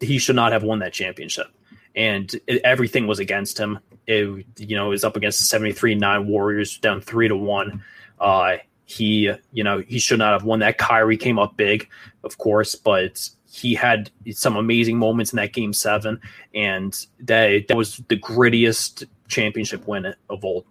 he 0.00 0.18
should 0.18 0.36
not 0.36 0.52
have 0.52 0.62
won 0.62 0.78
that 0.78 0.92
championship. 0.92 1.48
And 1.94 2.32
it, 2.46 2.62
everything 2.64 3.06
was 3.06 3.18
against 3.18 3.58
him. 3.58 3.78
It, 4.06 4.46
you 4.58 4.76
know, 4.76 4.88
was 4.88 5.04
up 5.04 5.16
against 5.16 5.38
the 5.38 5.44
73 5.44 5.94
9 5.94 6.26
Warriors 6.26 6.78
down 6.78 7.00
three 7.00 7.28
to 7.28 7.36
one. 7.36 7.82
Uh, 8.18 8.58
he, 8.84 9.32
you 9.52 9.64
know, 9.64 9.82
he 9.86 9.98
should 9.98 10.18
not 10.18 10.32
have 10.32 10.44
won 10.44 10.60
that. 10.60 10.78
Kyrie 10.78 11.16
came 11.16 11.38
up 11.38 11.56
big, 11.56 11.88
of 12.22 12.38
course, 12.38 12.74
but 12.74 13.28
he 13.56 13.74
had 13.74 14.10
some 14.32 14.56
amazing 14.56 14.98
moments 14.98 15.32
in 15.32 15.38
that 15.38 15.52
game 15.54 15.72
seven, 15.72 16.20
and 16.54 17.06
that 17.20 17.68
that 17.68 17.76
was 17.76 17.96
the 18.08 18.16
grittiest 18.16 19.06
championship 19.28 19.86
win 19.86 20.14
of 20.28 20.44
all, 20.44 20.66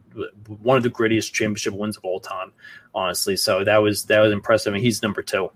one 0.61 0.77
of 0.77 0.83
the 0.83 0.89
grittiest 0.89 1.33
championship 1.33 1.73
wins 1.73 1.97
of 1.97 2.05
all 2.05 2.19
time, 2.19 2.51
honestly. 2.93 3.35
So 3.35 3.63
that 3.63 3.77
was 3.77 4.03
that 4.05 4.19
was 4.19 4.31
impressive, 4.31 4.73
and 4.73 4.83
he's 4.83 5.01
number 5.01 5.23
two. 5.23 5.51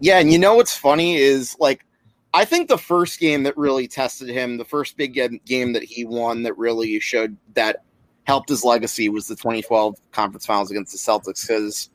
Yeah, 0.00 0.18
and 0.18 0.32
you 0.32 0.38
know 0.38 0.54
what's 0.54 0.76
funny 0.76 1.16
is 1.16 1.56
like 1.58 1.84
I 2.32 2.44
think 2.44 2.68
the 2.68 2.78
first 2.78 3.18
game 3.18 3.42
that 3.42 3.56
really 3.56 3.88
tested 3.88 4.28
him, 4.28 4.56
the 4.56 4.64
first 4.64 4.96
big 4.96 5.14
game 5.44 5.72
that 5.72 5.82
he 5.82 6.04
won 6.04 6.44
that 6.44 6.56
really 6.56 7.00
showed 7.00 7.36
that 7.54 7.82
helped 8.22 8.50
his 8.50 8.62
legacy 8.62 9.08
was 9.08 9.26
the 9.26 9.34
2012 9.34 9.96
conference 10.12 10.46
finals 10.46 10.70
against 10.70 10.92
the 10.92 10.98
Celtics 10.98 11.46
because 11.46 11.90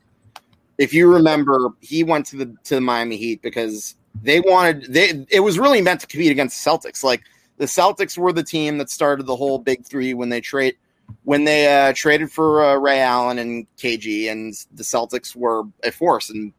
if 0.76 0.92
you 0.92 1.10
remember, 1.10 1.70
he 1.80 2.04
went 2.04 2.26
to 2.26 2.36
the 2.36 2.54
to 2.64 2.74
the 2.74 2.80
Miami 2.82 3.16
Heat 3.16 3.40
because 3.40 3.94
they 4.22 4.40
wanted 4.40 4.92
they 4.92 5.26
it 5.30 5.40
was 5.40 5.58
really 5.58 5.82
meant 5.82 6.00
to 6.00 6.06
compete 6.06 6.30
against 6.30 6.64
Celtics. 6.64 7.02
Like 7.02 7.22
the 7.56 7.66
Celtics 7.66 8.18
were 8.18 8.32
the 8.32 8.42
team 8.42 8.78
that 8.78 8.90
started 8.90 9.26
the 9.26 9.36
whole 9.36 9.58
big 9.58 9.84
three 9.84 10.14
when 10.14 10.28
they 10.28 10.40
trade 10.40 10.76
when 11.24 11.44
they 11.44 11.72
uh, 11.72 11.92
traded 11.94 12.30
for 12.30 12.64
uh, 12.64 12.76
Ray 12.76 13.00
Allen 13.00 13.38
and 13.38 13.66
KG, 13.76 14.30
and 14.30 14.54
the 14.72 14.82
Celtics 14.82 15.34
were 15.34 15.64
a 15.82 15.90
force. 15.90 16.30
And 16.30 16.52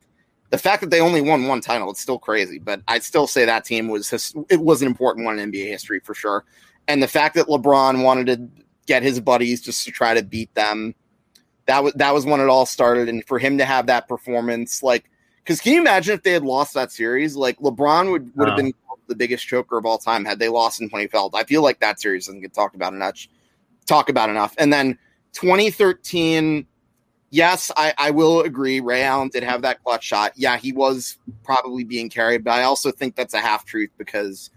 the 0.50 0.58
fact 0.58 0.82
that 0.82 0.90
they 0.90 1.02
only 1.02 1.22
won 1.22 1.48
one 1.48 1.62
title, 1.62 1.90
it's 1.90 2.02
still 2.02 2.20
crazy. 2.20 2.60
But 2.60 2.82
I'd 2.88 3.04
still 3.04 3.28
say 3.28 3.46
that 3.46 3.66
team 3.66 3.88
was 3.88 4.10
his, 4.10 4.34
it 4.50 4.62
was 4.62 4.82
an 4.82 4.88
important 4.88 5.26
one 5.26 5.40
in 5.40 5.52
NBA 5.52 5.68
history 5.68 6.00
for 6.00 6.14
sure. 6.14 6.46
And 6.88 7.02
the 7.02 7.08
fact 7.08 7.36
that 7.36 7.48
LeBron 7.48 8.04
wanted 8.04 8.28
to 8.28 8.64
get 8.86 9.04
his 9.04 9.20
buddies 9.20 9.62
just 9.62 9.86
to 9.86 9.92
try 9.92 10.14
to 10.14 10.24
beat 10.24 10.54
them, 10.54 10.94
that 11.66 11.84
was 11.84 11.94
that 11.94 12.14
was 12.14 12.26
when 12.26 12.40
it 12.40 12.48
all 12.48 12.66
started. 12.66 13.10
And 13.10 13.26
for 13.26 13.40
him 13.40 13.58
to 13.58 13.66
have 13.66 13.88
that 13.88 14.08
performance, 14.08 14.84
like 14.84 15.10
because 15.46 15.62
can 15.62 15.74
you 15.74 15.82
imagine 15.82 16.16
if 16.16 16.24
they 16.24 16.32
had 16.32 16.44
lost 16.44 16.74
that 16.74 16.92
series? 16.92 17.36
Like 17.36 17.60
LeBron 17.60 18.10
would 18.12 18.36
would 18.36 18.50
have 18.50 18.58
uh. 18.58 18.64
been 18.64 18.74
the 19.08 19.16
biggest 19.16 19.48
choker 19.48 19.78
of 19.78 19.86
all 19.86 20.00
time 20.00 20.26
had 20.26 20.40
they 20.40 20.50
lost 20.50 20.82
in 20.82 20.88
2012. 20.88 21.36
I 21.36 21.44
feel 21.44 21.62
like 21.62 21.80
that 21.80 22.00
series 22.00 22.26
doesn't 22.26 22.42
get 22.42 22.54
talked 22.54 22.76
about 22.76 22.94
enough. 22.94 23.28
Talk 23.86 24.10
about 24.10 24.32
enough. 24.32 24.56
And 24.58 24.74
then 24.74 24.98
2013, 25.34 26.66
yes, 27.30 27.72
I, 27.78 27.94
I 28.00 28.12
will 28.12 28.42
agree. 28.42 28.80
Ray 28.80 29.04
Allen 29.04 29.30
did 29.30 29.44
have 29.44 29.62
that 29.62 29.84
clutch 29.84 30.04
shot. 30.04 30.32
Yeah, 30.36 30.58
he 30.58 30.72
was 30.72 31.20
probably 31.44 31.84
being 31.84 32.10
carried, 32.10 32.44
but 32.44 32.52
I 32.52 32.64
also 32.64 32.92
think 32.92 33.16
that's 33.16 33.36
a 33.36 33.42
half 33.42 33.66
truth 33.66 33.92
because 33.98 34.50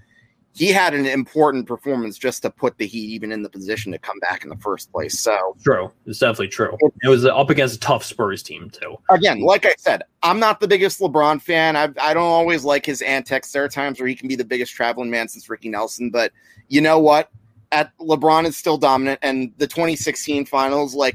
he 0.59 0.73
had 0.73 0.93
an 0.93 1.07
important 1.07 1.67
performance 1.67 2.19
just 2.19 2.43
to 2.43 2.51
put 2.51 2.77
the 2.79 2.87
Heat 2.87 3.11
even 3.11 3.31
in 3.31 3.43
the 3.43 3.49
position 3.49 3.93
to 3.93 3.99
come 3.99 4.19
back 4.19 4.43
in 4.43 4.51
the 4.51 4.57
first 4.57 4.91
place. 4.91 5.21
So 5.21 5.57
true, 5.63 5.93
it's 6.05 6.19
definitely 6.19 6.49
true. 6.49 6.77
It 7.03 7.09
was 7.09 7.25
up 7.25 7.51
against 7.51 7.77
a 7.77 7.81
tough 7.81 8.05
Spurs 8.05 8.43
team 8.43 8.69
too. 8.69 8.97
Again, 9.09 9.41
like 9.41 9.65
I 9.67 9.75
said, 9.79 10.03
I'm 10.23 10.41
not 10.41 10.59
the 10.59 10.67
biggest 10.67 10.99
LeBron 11.01 11.41
fan. 11.41 11.77
I 11.77 11.89
I 12.01 12.13
don't 12.13 12.25
always 12.25 12.65
like 12.65 12.85
his 12.85 13.03
antics. 13.03 13.53
There 13.53 13.63
are 13.63 13.69
times 13.69 14.01
where 14.01 14.09
he 14.09 14.17
can 14.17 14.29
be 14.29 14.35
the 14.35 14.45
biggest 14.45 14.73
traveling 14.73 15.11
man 15.11 15.29
since 15.29 15.49
Ricky 15.49 15.69
Nelson, 15.69 16.11
but 16.11 16.33
you 16.67 16.81
know 16.81 16.99
what? 16.99 17.31
At 17.71 17.97
LeBron 17.99 18.45
is 18.47 18.57
still 18.57 18.79
dominant, 18.79 19.21
and 19.23 19.53
the 19.59 19.67
2016 19.67 20.47
finals, 20.47 20.95
like 20.95 21.15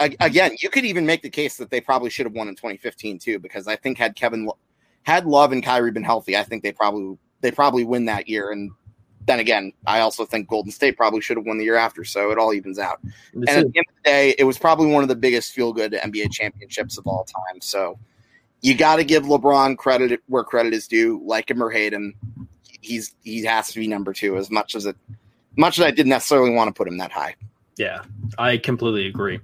again, 0.00 0.56
you 0.60 0.68
could 0.68 0.84
even 0.84 1.06
make 1.06 1.22
the 1.22 1.30
case 1.30 1.56
that 1.56 1.70
they 1.70 1.80
probably 1.80 2.10
should 2.10 2.26
have 2.26 2.34
won 2.34 2.48
in 2.48 2.56
2015 2.56 3.18
too, 3.18 3.38
because 3.38 3.66
I 3.66 3.76
think 3.76 3.98
had 3.98 4.16
Kevin 4.16 4.50
had 5.02 5.26
Love 5.26 5.52
and 5.52 5.62
Kyrie 5.62 5.92
been 5.92 6.04
healthy, 6.04 6.36
I 6.36 6.42
think 6.42 6.62
they 6.62 6.72
probably 6.72 7.16
they 7.40 7.50
probably 7.50 7.84
win 7.84 8.04
that 8.06 8.28
year. 8.28 8.50
And 8.50 8.70
then 9.26 9.40
again, 9.40 9.72
I 9.86 10.00
also 10.00 10.24
think 10.24 10.48
Golden 10.48 10.72
State 10.72 10.96
probably 10.96 11.20
should 11.20 11.36
have 11.36 11.46
won 11.46 11.58
the 11.58 11.64
year 11.64 11.76
after. 11.76 12.04
So 12.04 12.30
it 12.30 12.38
all 12.38 12.52
evens 12.52 12.78
out. 12.78 13.00
And 13.32 13.48
at 13.48 13.54
the 13.54 13.78
end 13.78 13.86
of 13.88 13.94
the 14.02 14.02
day, 14.04 14.34
it 14.38 14.44
was 14.44 14.58
probably 14.58 14.86
one 14.86 15.02
of 15.02 15.08
the 15.08 15.16
biggest 15.16 15.52
feel 15.52 15.72
good 15.72 15.92
NBA 15.92 16.32
championships 16.32 16.98
of 16.98 17.06
all 17.06 17.24
time. 17.24 17.60
So 17.60 17.98
you 18.62 18.74
got 18.74 18.96
to 18.96 19.04
give 19.04 19.24
LeBron 19.24 19.76
credit 19.78 20.20
where 20.26 20.44
credit 20.44 20.74
is 20.74 20.86
due. 20.86 21.20
Like 21.24 21.50
him 21.50 21.62
or 21.62 21.70
hate 21.70 21.92
him, 21.92 22.14
he's 22.80 23.14
he 23.22 23.44
has 23.44 23.72
to 23.72 23.78
be 23.78 23.86
number 23.86 24.12
two. 24.12 24.36
As 24.36 24.50
much 24.50 24.74
as 24.74 24.86
it, 24.86 24.96
much 25.56 25.78
as 25.78 25.84
I 25.84 25.90
didn't 25.90 26.10
necessarily 26.10 26.50
want 26.50 26.68
to 26.68 26.74
put 26.74 26.88
him 26.88 26.98
that 26.98 27.12
high. 27.12 27.36
Yeah, 27.76 28.02
I 28.38 28.58
completely 28.58 29.06
agree. 29.06 29.40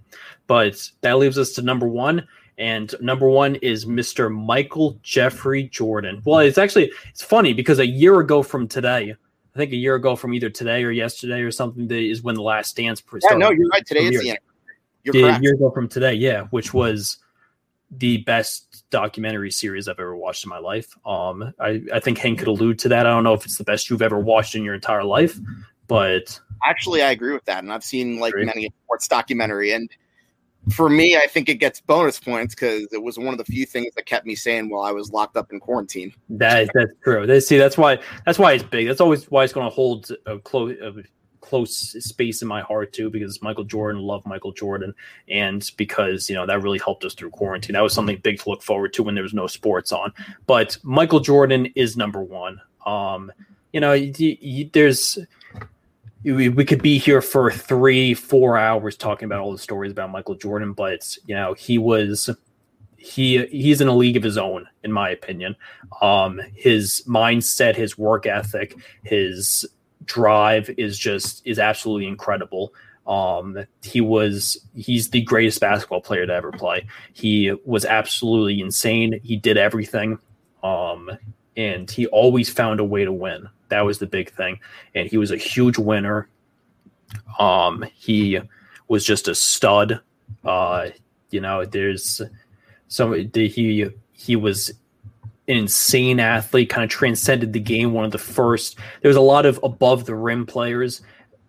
But 0.47 0.90
that 1.01 1.18
leaves 1.18 1.38
us 1.38 1.53
to 1.53 1.62
number 1.62 1.88
one, 1.88 2.26
and 2.59 2.95
number 3.01 3.29
one 3.29 3.57
is 3.57 3.85
Mr. 3.85 4.33
Michael 4.35 4.99
Jeffrey 5.03 5.65
Jordan. 5.65 6.23
Well, 6.25 6.41
it's 6.41 6.59
actually 6.59 6.93
it's 7.11 7.23
funny 7.23 7.53
because 7.53 7.79
a 7.79 7.87
year 7.87 8.21
ago 8.21 8.43
from 8.43 8.67
today, 8.67 9.15
I 9.55 9.59
think 9.59 9.73
a 9.73 9.77
year 9.77 9.95
ago 9.95 10.17
from 10.17 10.35
either 10.35 10.51
today 10.51 10.85
or 10.85 10.91
yesterday 10.91 11.41
or 11.41 11.51
something, 11.51 11.89
that 11.89 11.99
is 11.99 12.23
when 12.23 12.35
the 12.35 12.43
Last 12.43 12.77
Dance. 12.77 13.03
Yeah, 13.31 13.37
no, 13.37 13.51
you're 13.51 13.69
right. 13.69 13.85
Today 13.87 14.05
is 14.05 14.21
the 14.21 14.31
end. 14.31 14.39
You're. 15.03 15.29
A 15.29 15.41
year 15.41 15.55
ago 15.55 15.71
from 15.71 15.89
today, 15.89 16.15
yeah, 16.15 16.45
which 16.51 16.75
was 16.75 17.19
the 17.91 18.19
best 18.19 18.85
documentary 18.91 19.51
series 19.51 19.89
I've 19.89 20.01
ever 20.01 20.17
watched 20.17 20.45
in 20.45 20.51
my 20.51 20.59
life. 20.59 20.97
Um, 21.07 21.55
I, 21.61 21.83
I 21.93 22.01
think 22.01 22.19
Hank 22.19 22.41
could 22.41 22.49
allude 22.49 22.79
to 22.81 22.89
that. 22.89 23.07
I 23.07 23.11
don't 23.11 23.23
know 23.23 23.35
if 23.35 23.45
it's 23.45 23.59
the 23.59 23.65
best 23.65 23.89
you've 23.89 24.03
ever 24.03 24.19
watched 24.19 24.55
in 24.55 24.65
your 24.65 24.75
entire 24.75 25.05
life, 25.05 25.39
but 25.87 26.41
actually, 26.67 27.03
I 27.03 27.11
agree 27.11 27.33
with 27.33 27.45
that. 27.45 27.63
And 27.63 27.73
I've 27.73 27.85
seen 27.85 28.19
like 28.19 28.35
many 28.37 28.73
sports 28.85 29.07
documentary, 29.09 29.73
and 29.73 29.89
for 30.73 30.89
me, 30.89 31.17
I 31.17 31.27
think 31.27 31.49
it 31.49 31.57
gets 31.57 31.81
bonus 31.81 32.19
points 32.19 32.55
because 32.55 32.89
it 32.93 33.03
was 33.03 33.19
one 33.19 33.29
of 33.29 33.39
the 33.39 33.45
few 33.45 33.67
things 33.67 33.95
that 33.95 34.07
kept 34.07 34.27
me 34.27 34.35
sane 34.35 34.69
while 34.69 34.83
I 34.83 34.93
was 34.93 35.12
locked 35.12 35.37
up 35.37 35.53
in 35.53 35.61
quarantine. 35.61 36.12
That 36.29 36.69
that's 36.75 36.93
true. 37.05 37.27
They, 37.27 37.41
see, 37.41 37.57
that's 37.57 37.79
why 37.79 37.99
that's 38.25 38.39
why 38.39 38.53
it's 38.53 38.64
big. 38.64 38.89
That's 38.89 39.01
always 39.01 39.31
why 39.31 39.45
it's 39.45 39.53
going 39.53 39.69
to 39.69 39.75
hold 39.75 40.11
a 40.27 40.39
close 40.39 40.77
a 40.83 40.93
close 41.41 41.95
space 42.05 42.43
in 42.43 42.49
my 42.49 42.61
heart 42.61 42.93
too, 42.93 43.09
because 43.09 43.41
Michael 43.41 43.64
Jordan, 43.64 44.03
love 44.03 44.27
Michael 44.27 44.53
Jordan, 44.53 44.93
and 45.29 45.71
because 45.77 46.29
you 46.29 46.35
know 46.35 46.47
that 46.47 46.62
really 46.62 46.81
helped 46.81 47.05
us 47.05 47.14
through 47.14 47.31
quarantine. 47.31 47.75
That 47.75 47.83
was 47.83 47.95
something 47.95 48.19
big 48.19 48.41
to 48.41 48.51
look 48.51 48.62
forward 48.62 48.93
to 48.95 49.05
when 49.05 49.14
there 49.14 49.23
was 49.23 49.35
no 49.35 49.47
sports 49.47 49.93
on. 49.93 50.12
But 50.47 50.77
Michael 50.83 51.21
Jordan 51.21 51.67
is 51.77 51.97
number 51.97 52.23
one. 52.23 52.61
Um, 52.85 53.33
you 53.73 53.81
know, 53.81 53.97
there's 54.73 55.19
we, 56.35 56.49
we 56.49 56.64
could 56.64 56.83
be 56.83 56.99
here 56.99 57.22
for 57.22 57.51
three, 57.51 58.12
four 58.12 58.59
hours 58.59 58.97
talking 58.97 59.27
about 59.27 59.41
all 59.41 59.53
the 59.53 59.59
stories 59.59 59.93
about 59.93 60.11
Michael 60.11 60.35
Jordan, 60.35 60.72
but 60.72 61.16
you 61.27 61.35
know, 61.35 61.55
he 61.55 61.79
was 61.79 62.29
he 62.97 63.47
he's 63.47 63.81
in 63.81 63.89
a 63.89 63.95
league 63.95 64.16
of 64.16 64.22
his 64.22 64.37
own, 64.37 64.66
in 64.83 64.91
my 64.91 65.09
opinion. 65.11 65.55
Um, 66.03 66.41
his 66.55 67.05
mindset, 67.07 67.77
his 67.77 67.97
work 67.97 68.27
ethic, 68.27 68.74
his 69.05 69.64
drive 70.05 70.68
is 70.77 70.99
just 70.99 71.47
is 71.47 71.59
absolutely 71.59 72.09
incredible. 72.09 72.74
Um, 73.07 73.64
he 73.83 74.01
was 74.01 74.59
he's 74.74 75.11
the 75.11 75.22
greatest 75.22 75.61
basketball 75.61 76.01
player 76.01 76.27
to 76.27 76.33
ever 76.33 76.51
play. 76.51 76.89
He 77.12 77.53
was 77.64 77.85
absolutely 77.85 78.61
insane. 78.61 79.20
He 79.22 79.37
did 79.37 79.57
everything. 79.57 80.18
Um, 80.64 81.11
and 81.57 81.91
he 81.91 82.07
always 82.09 82.51
found 82.51 82.81
a 82.81 82.85
way 82.85 83.05
to 83.05 83.13
win. 83.13 83.49
That 83.69 83.83
was 83.83 83.99
the 83.99 84.07
big 84.07 84.31
thing. 84.33 84.61
And 84.95 85.09
he 85.09 85.17
was 85.17 85.31
a 85.31 85.37
huge 85.37 85.79
winner. 85.79 86.29
Um, 87.39 87.85
he 87.95 88.39
was 88.89 89.05
just 89.05 89.29
a 89.29 89.35
stud. 89.35 90.01
Uh, 90.45 90.89
you 91.31 91.41
know, 91.41 91.65
there's 91.65 92.23
some 92.89 93.13
he 93.13 93.87
he 94.13 94.37
was 94.37 94.71
an 95.49 95.57
insane 95.57 96.21
athlete, 96.21 96.69
kind 96.69 96.85
of 96.85 96.91
transcended 96.91 97.53
the 97.53 97.61
game. 97.61 97.93
One 97.93 98.05
of 98.05 98.13
the 98.13 98.19
first. 98.19 98.79
There 99.01 99.09
was 99.09 99.17
a 99.17 99.21
lot 99.21 99.47
of 99.47 99.59
above 99.63 100.05
the 100.05 100.15
rim 100.15 100.47
players 100.47 101.03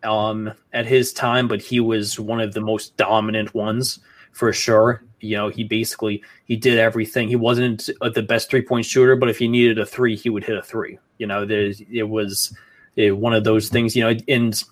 um, 0.03 0.51
at 0.73 0.85
his 0.85 1.13
time, 1.13 1.47
but 1.47 1.61
he 1.61 1.79
was 1.79 2.19
one 2.19 2.39
of 2.39 2.53
the 2.53 2.61
most 2.61 2.95
dominant 2.97 3.53
ones 3.53 3.99
for 4.37 4.53
sure. 4.53 5.03
You 5.19 5.35
know, 5.35 5.49
he 5.49 5.63
basically 5.63 6.21
he 6.45 6.55
did 6.55 6.77
everything. 6.77 7.27
He 7.27 7.35
wasn't 7.35 7.89
the 8.13 8.21
best 8.21 8.51
three 8.51 8.61
point 8.61 8.85
shooter, 8.85 9.15
but 9.15 9.29
if 9.29 9.39
he 9.39 9.47
needed 9.47 9.79
a 9.79 9.85
three, 9.85 10.15
he 10.15 10.29
would 10.29 10.43
hit 10.43 10.55
a 10.55 10.61
three. 10.61 10.99
You 11.17 11.25
know, 11.25 11.43
there's 11.43 11.81
it 11.91 12.03
was 12.03 12.55
it, 12.95 13.17
one 13.17 13.33
of 13.33 13.43
those 13.43 13.69
things. 13.69 13.95
You 13.95 14.03
know, 14.03 14.19
and 14.27 14.63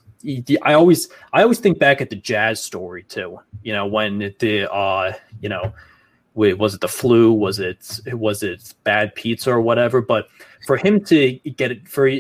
I 0.61 0.73
always 0.73 1.09
I 1.33 1.41
always 1.41 1.57
think 1.57 1.79
back 1.79 1.99
at 1.99 2.11
the 2.11 2.15
Jazz 2.15 2.61
story 2.61 3.03
too. 3.03 3.39
You 3.63 3.73
know, 3.73 3.87
when 3.87 4.35
the 4.39 4.71
uh 4.71 5.13
you 5.41 5.49
know 5.49 5.73
was 6.35 6.75
it 6.75 6.81
the 6.81 6.87
flu 6.87 7.31
was 7.33 7.59
it 7.59 7.97
was 8.13 8.43
it 8.43 8.73
bad 8.83 9.15
pizza 9.15 9.49
or 9.49 9.61
whatever 9.61 10.01
but 10.01 10.27
for 10.67 10.75
him 10.75 11.01
to 11.01 11.31
get 11.55 11.71
it 11.71 11.87
for 11.87 12.11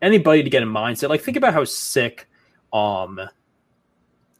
anybody 0.00 0.44
to 0.44 0.48
get 0.48 0.62
a 0.62 0.66
mindset 0.66 1.08
like 1.08 1.20
think 1.20 1.36
about 1.36 1.52
how 1.52 1.64
sick 1.64 2.28
um 2.72 3.20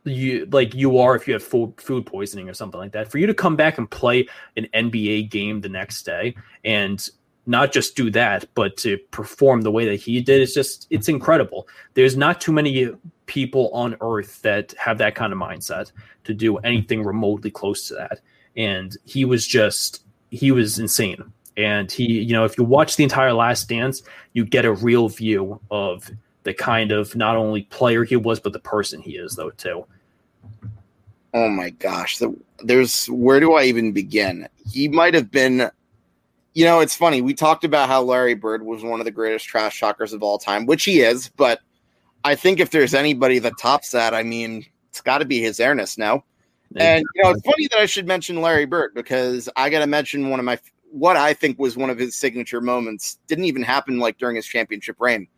you 0.06 0.46
like 0.46 0.74
you 0.74 0.98
are 0.98 1.16
if 1.16 1.26
you 1.26 1.34
have 1.34 1.42
food 1.42 1.74
food 1.80 2.06
poisoning 2.06 2.48
or 2.48 2.54
something 2.54 2.78
like 2.78 2.92
that 2.92 3.10
for 3.10 3.18
you 3.18 3.26
to 3.26 3.34
come 3.34 3.56
back 3.56 3.76
and 3.78 3.90
play 3.90 4.28
an 4.56 4.68
nba 4.72 5.28
game 5.28 5.60
the 5.60 5.68
next 5.68 6.04
day 6.04 6.34
and 6.64 7.10
not 7.46 7.72
just 7.72 7.96
do 7.96 8.10
that, 8.10 8.44
but 8.54 8.76
to 8.78 8.98
perform 9.12 9.62
the 9.62 9.70
way 9.70 9.86
that 9.86 9.96
he 9.96 10.20
did, 10.20 10.42
it's 10.42 10.52
just 10.52 10.86
it's 10.90 11.08
incredible. 11.08 11.68
There's 11.94 12.16
not 12.16 12.40
too 12.40 12.52
many 12.52 12.90
people 13.26 13.70
on 13.72 13.96
earth 14.00 14.42
that 14.42 14.74
have 14.78 14.98
that 14.98 15.14
kind 15.14 15.32
of 15.32 15.38
mindset 15.38 15.92
to 16.24 16.34
do 16.34 16.56
anything 16.58 17.04
remotely 17.04 17.50
close 17.50 17.86
to 17.88 17.94
that. 17.94 18.20
And 18.56 18.96
he 19.04 19.24
was 19.24 19.46
just 19.46 20.04
he 20.30 20.50
was 20.50 20.78
insane. 20.78 21.32
And 21.56 21.90
he, 21.90 22.04
you 22.04 22.32
know, 22.32 22.44
if 22.44 22.58
you 22.58 22.64
watch 22.64 22.96
the 22.96 23.04
entire 23.04 23.32
Last 23.32 23.68
Dance, 23.68 24.02
you 24.34 24.44
get 24.44 24.66
a 24.66 24.72
real 24.74 25.08
view 25.08 25.60
of 25.70 26.10
the 26.42 26.52
kind 26.52 26.92
of 26.92 27.16
not 27.16 27.36
only 27.36 27.62
player 27.62 28.04
he 28.04 28.16
was, 28.16 28.40
but 28.40 28.52
the 28.52 28.58
person 28.58 29.00
he 29.00 29.12
is, 29.12 29.36
though, 29.36 29.50
too. 29.50 29.86
Oh 31.34 31.48
my 31.48 31.70
gosh, 31.70 32.20
there's 32.62 33.06
where 33.06 33.40
do 33.40 33.54
I 33.54 33.64
even 33.64 33.92
begin? 33.92 34.48
He 34.70 34.88
might 34.88 35.14
have 35.14 35.30
been 35.30 35.70
you 36.56 36.64
know, 36.64 36.80
it's 36.80 36.96
funny. 36.96 37.20
We 37.20 37.34
talked 37.34 37.64
about 37.64 37.90
how 37.90 38.00
Larry 38.00 38.32
Bird 38.32 38.64
was 38.64 38.82
one 38.82 38.98
of 38.98 39.04
the 39.04 39.10
greatest 39.10 39.44
trash 39.44 39.78
talkers 39.78 40.14
of 40.14 40.22
all 40.22 40.38
time, 40.38 40.64
which 40.64 40.84
he 40.84 41.02
is, 41.02 41.28
but 41.28 41.60
I 42.24 42.34
think 42.34 42.60
if 42.60 42.70
there's 42.70 42.94
anybody 42.94 43.38
that 43.40 43.52
tops 43.60 43.90
that, 43.90 44.14
I 44.14 44.22
mean, 44.22 44.64
it's 44.88 45.02
got 45.02 45.18
to 45.18 45.26
be 45.26 45.38
his 45.42 45.60
Airness 45.60 45.98
now. 45.98 46.24
And 46.74 47.04
you 47.14 47.22
know, 47.22 47.30
it's 47.30 47.42
funny 47.42 47.68
that 47.70 47.78
I 47.78 47.84
should 47.84 48.06
mention 48.06 48.40
Larry 48.40 48.64
Bird 48.64 48.92
because 48.94 49.50
I 49.54 49.68
got 49.68 49.80
to 49.80 49.86
mention 49.86 50.30
one 50.30 50.40
of 50.40 50.46
my 50.46 50.58
what 50.90 51.16
I 51.16 51.34
think 51.34 51.58
was 51.58 51.76
one 51.76 51.90
of 51.90 51.98
his 51.98 52.16
signature 52.16 52.62
moments. 52.62 53.18
Didn't 53.26 53.44
even 53.44 53.62
happen 53.62 53.98
like 53.98 54.16
during 54.16 54.36
his 54.36 54.46
championship 54.46 54.96
reign. 54.98 55.28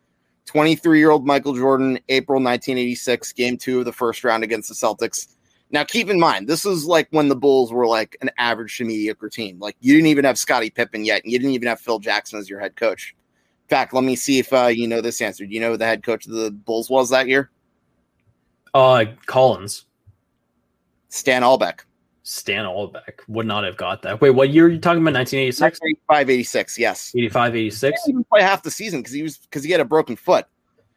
23 0.49 0.97
year 0.97 1.11
old 1.11 1.27
Michael 1.27 1.53
Jordan, 1.53 1.99
April 2.09 2.37
1986, 2.37 3.33
game 3.33 3.55
two 3.55 3.77
of 3.77 3.85
the 3.85 3.93
first 3.93 4.23
round 4.23 4.43
against 4.43 4.67
the 4.67 4.73
Celtics. 4.73 5.35
Now, 5.69 5.83
keep 5.83 6.09
in 6.09 6.19
mind, 6.19 6.47
this 6.47 6.65
is 6.65 6.85
like 6.85 7.07
when 7.11 7.29
the 7.29 7.35
Bulls 7.35 7.71
were 7.71 7.85
like 7.85 8.17
an 8.21 8.31
average 8.39 8.75
to 8.79 8.83
mediocre 8.83 9.29
team. 9.29 9.59
Like 9.59 9.75
you 9.79 9.93
didn't 9.93 10.07
even 10.07 10.25
have 10.25 10.39
Scottie 10.39 10.71
Pippen 10.71 11.05
yet, 11.05 11.23
and 11.23 11.31
you 11.31 11.37
didn't 11.37 11.53
even 11.53 11.67
have 11.67 11.79
Phil 11.79 11.99
Jackson 11.99 12.39
as 12.39 12.49
your 12.49 12.59
head 12.59 12.75
coach. 12.75 13.15
In 13.65 13.69
fact, 13.69 13.93
let 13.93 14.03
me 14.03 14.15
see 14.15 14.39
if 14.39 14.51
uh, 14.51 14.65
you 14.65 14.87
know 14.87 15.01
this 15.01 15.21
answer. 15.21 15.45
Do 15.45 15.53
you 15.53 15.59
know 15.59 15.69
who 15.69 15.77
the 15.77 15.85
head 15.85 16.01
coach 16.01 16.25
of 16.25 16.33
the 16.33 16.49
Bulls 16.49 16.89
was 16.89 17.11
that 17.11 17.27
year? 17.27 17.51
Uh, 18.73 19.05
Collins. 19.27 19.85
Stan 21.09 21.43
Albeck. 21.43 21.81
Stan 22.29 22.65
Albeck 22.65 23.21
would 23.27 23.47
not 23.47 23.63
have 23.63 23.75
got 23.75 24.03
that. 24.03 24.21
Wait, 24.21 24.29
what 24.29 24.51
year 24.51 24.67
are 24.67 24.69
you 24.69 24.77
talking 24.77 25.01
about? 25.01 25.15
1986? 25.15 25.79
85, 25.83 26.29
86, 26.29 26.77
yes. 26.77 27.11
85, 27.15 27.55
86? 27.55 28.03
He 28.05 28.11
didn't 28.11 28.29
play 28.29 28.43
half 28.43 28.61
the 28.61 28.69
season 28.69 28.99
because 28.99 29.13
he 29.13 29.23
was 29.23 29.39
because 29.39 29.63
he 29.63 29.71
had 29.71 29.81
a 29.81 29.85
broken 29.85 30.15
foot. 30.15 30.45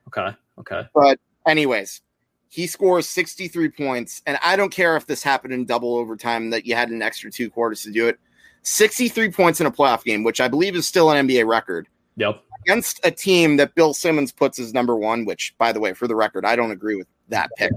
Okay, 0.08 0.36
okay. 0.58 0.82
But 0.94 1.18
anyways, 1.46 2.02
he 2.50 2.66
scores 2.66 3.08
63 3.08 3.70
points, 3.70 4.20
and 4.26 4.38
I 4.42 4.56
don't 4.56 4.68
care 4.68 4.94
if 4.94 5.06
this 5.06 5.22
happened 5.22 5.54
in 5.54 5.64
double 5.64 5.96
overtime 5.96 6.50
that 6.50 6.66
you 6.66 6.74
had 6.74 6.90
an 6.90 7.00
extra 7.00 7.30
two 7.30 7.48
quarters 7.48 7.82
to 7.84 7.90
do 7.90 8.08
it. 8.08 8.18
63 8.60 9.30
points 9.32 9.58
in 9.58 9.66
a 9.66 9.70
playoff 9.70 10.04
game, 10.04 10.24
which 10.24 10.38
I 10.38 10.48
believe 10.48 10.76
is 10.76 10.86
still 10.86 11.10
an 11.10 11.26
NBA 11.26 11.46
record. 11.46 11.88
Yep. 12.16 12.42
Against 12.66 13.00
a 13.04 13.10
team 13.10 13.56
that 13.56 13.74
Bill 13.74 13.94
Simmons 13.94 14.32
puts 14.32 14.58
as 14.58 14.74
number 14.74 14.96
one, 14.96 15.24
which, 15.24 15.54
by 15.56 15.72
the 15.72 15.80
way, 15.80 15.94
for 15.94 16.06
the 16.06 16.14
record, 16.14 16.44
I 16.44 16.56
don't 16.56 16.72
agree 16.72 16.94
with 16.94 17.06
that 17.32 17.50
pick. 17.56 17.72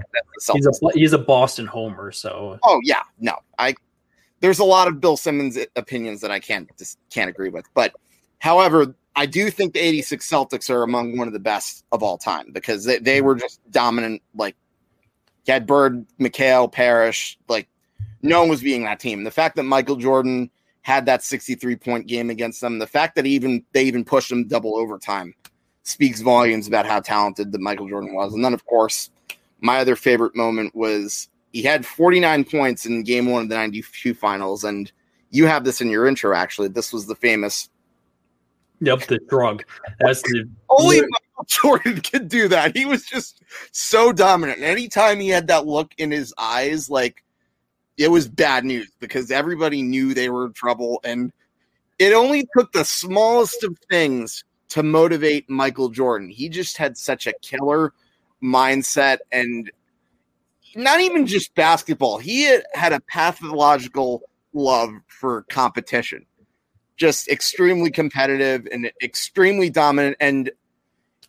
He's 0.52 0.66
a 0.66 0.72
he's 0.94 1.12
a 1.12 1.18
Boston 1.18 1.66
homer, 1.66 2.12
so. 2.12 2.58
Oh 2.62 2.80
yeah, 2.84 3.02
no, 3.18 3.36
I. 3.58 3.74
There's 4.40 4.58
a 4.58 4.64
lot 4.64 4.86
of 4.86 5.00
Bill 5.00 5.16
Simmons 5.16 5.58
opinions 5.76 6.20
that 6.20 6.30
I 6.30 6.38
can't 6.38 6.68
just 6.78 6.98
can't 7.10 7.28
agree 7.28 7.48
with, 7.48 7.64
but 7.74 7.94
however, 8.38 8.94
I 9.16 9.24
do 9.24 9.50
think 9.50 9.72
the 9.72 9.80
86 9.80 10.28
Celtics 10.28 10.68
are 10.68 10.82
among 10.82 11.16
one 11.16 11.26
of 11.26 11.32
the 11.32 11.40
best 11.40 11.84
of 11.90 12.02
all 12.02 12.18
time 12.18 12.52
because 12.52 12.84
they, 12.84 12.98
they 12.98 13.22
were 13.22 13.34
just 13.34 13.60
dominant, 13.70 14.20
like 14.34 14.54
you 15.46 15.54
had 15.54 15.66
Bird, 15.66 16.04
McHale, 16.20 16.70
Parish, 16.70 17.38
Like 17.48 17.66
no 18.20 18.40
one 18.40 18.50
was 18.50 18.60
being 18.60 18.84
that 18.84 19.00
team. 19.00 19.24
The 19.24 19.30
fact 19.30 19.56
that 19.56 19.62
Michael 19.62 19.96
Jordan 19.96 20.50
had 20.82 21.06
that 21.06 21.22
63 21.22 21.76
point 21.76 22.06
game 22.06 22.28
against 22.28 22.60
them, 22.60 22.78
the 22.78 22.86
fact 22.86 23.16
that 23.16 23.26
even 23.26 23.64
they 23.72 23.84
even 23.84 24.04
pushed 24.04 24.28
them 24.28 24.46
double 24.46 24.76
overtime 24.76 25.34
speaks 25.82 26.20
volumes 26.20 26.68
about 26.68 26.84
how 26.84 27.00
talented 27.00 27.52
that 27.52 27.60
Michael 27.60 27.88
Jordan 27.88 28.14
was. 28.14 28.34
And 28.34 28.44
then 28.44 28.52
of 28.52 28.66
course, 28.66 29.10
my 29.60 29.78
other 29.78 29.96
favorite 29.96 30.36
moment 30.36 30.74
was 30.74 31.28
he 31.52 31.62
had 31.62 31.86
49 31.86 32.44
points 32.44 32.86
in 32.86 33.02
game 33.02 33.30
one 33.30 33.42
of 33.42 33.48
the 33.48 33.54
92 33.54 34.14
finals. 34.14 34.64
And 34.64 34.90
you 35.30 35.46
have 35.46 35.64
this 35.64 35.80
in 35.80 35.90
your 35.90 36.06
intro, 36.06 36.34
actually. 36.34 36.68
This 36.68 36.92
was 36.92 37.06
the 37.06 37.14
famous 37.14 37.70
Yep, 38.80 39.06
the 39.06 39.18
drug. 39.28 39.64
That's 40.00 40.22
the 40.22 40.48
only 40.68 41.00
Michael 41.00 41.44
Jordan 41.46 42.00
could 42.00 42.28
do 42.28 42.48
that. 42.48 42.76
He 42.76 42.84
was 42.84 43.04
just 43.04 43.42
so 43.72 44.12
dominant. 44.12 44.58
And 44.58 44.66
anytime 44.66 45.18
he 45.18 45.28
had 45.28 45.46
that 45.48 45.66
look 45.66 45.92
in 45.98 46.10
his 46.10 46.34
eyes, 46.36 46.90
like 46.90 47.24
it 47.96 48.10
was 48.10 48.28
bad 48.28 48.64
news 48.64 48.90
because 49.00 49.30
everybody 49.30 49.82
knew 49.82 50.12
they 50.12 50.28
were 50.28 50.46
in 50.46 50.52
trouble. 50.52 51.00
And 51.04 51.32
it 51.98 52.12
only 52.12 52.46
took 52.56 52.72
the 52.72 52.84
smallest 52.84 53.64
of 53.64 53.78
things 53.90 54.44
to 54.68 54.82
motivate 54.82 55.48
Michael 55.48 55.88
Jordan. 55.88 56.28
He 56.28 56.48
just 56.48 56.76
had 56.76 56.98
such 56.98 57.26
a 57.26 57.32
killer 57.40 57.94
mindset 58.42 59.18
and 59.32 59.70
not 60.74 61.00
even 61.00 61.26
just 61.26 61.54
basketball. 61.54 62.18
He 62.18 62.44
had, 62.74 62.92
a 62.92 63.00
pathological 63.00 64.22
love 64.52 64.90
for 65.06 65.42
competition 65.50 66.26
just 66.96 67.28
extremely 67.28 67.90
competitive 67.90 68.66
and 68.72 68.90
extremely 69.02 69.70
dominant. 69.70 70.16
And 70.20 70.50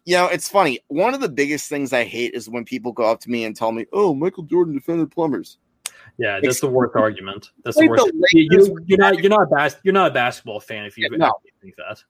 you 0.05 0.15
know, 0.15 0.27
it's 0.27 0.47
funny. 0.47 0.79
One 0.87 1.13
of 1.13 1.19
the 1.19 1.29
biggest 1.29 1.67
things 1.69 1.91
I 1.91 2.05
hate 2.05 2.33
is 2.33 2.49
when 2.49 2.63
people 2.63 2.93
go 2.93 3.11
up 3.11 3.19
to 3.21 3.29
me 3.29 3.43
and 3.43 3.55
tell 3.55 3.73
me, 3.73 3.85
"Oh, 3.91 4.13
Michael 4.13 4.43
Jordan 4.43 4.73
defended 4.73 5.11
plumbers." 5.11 5.57
Yeah, 6.17 6.39
that's 6.41 6.61
the 6.61 6.69
worst 6.69 6.95
argument. 6.95 7.51
That's 7.63 7.77
the 7.77 7.87
worst. 7.87 8.09
You, 8.31 8.95
are 8.95 8.97
not 8.97 9.19
you're 9.19 9.29
not 9.29 9.49
bas- 9.49 9.75
you're 9.83 9.93
not 9.93 10.11
a 10.11 10.13
basketball 10.13 10.61
fan 10.61 10.85
if 10.85 10.97
you 10.97 11.09
no. 11.09 11.31
think 11.61 11.75
that. 11.75 12.03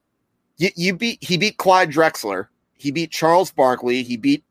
You, 0.58 0.70
you 0.76 0.94
beat 0.94 1.22
he 1.22 1.36
beat 1.36 1.56
Clyde 1.56 1.90
Drexler. 1.90 2.46
He 2.74 2.92
beat 2.92 3.10
Charles 3.10 3.50
Barkley. 3.50 4.04
He 4.04 4.16
beat 4.16 4.44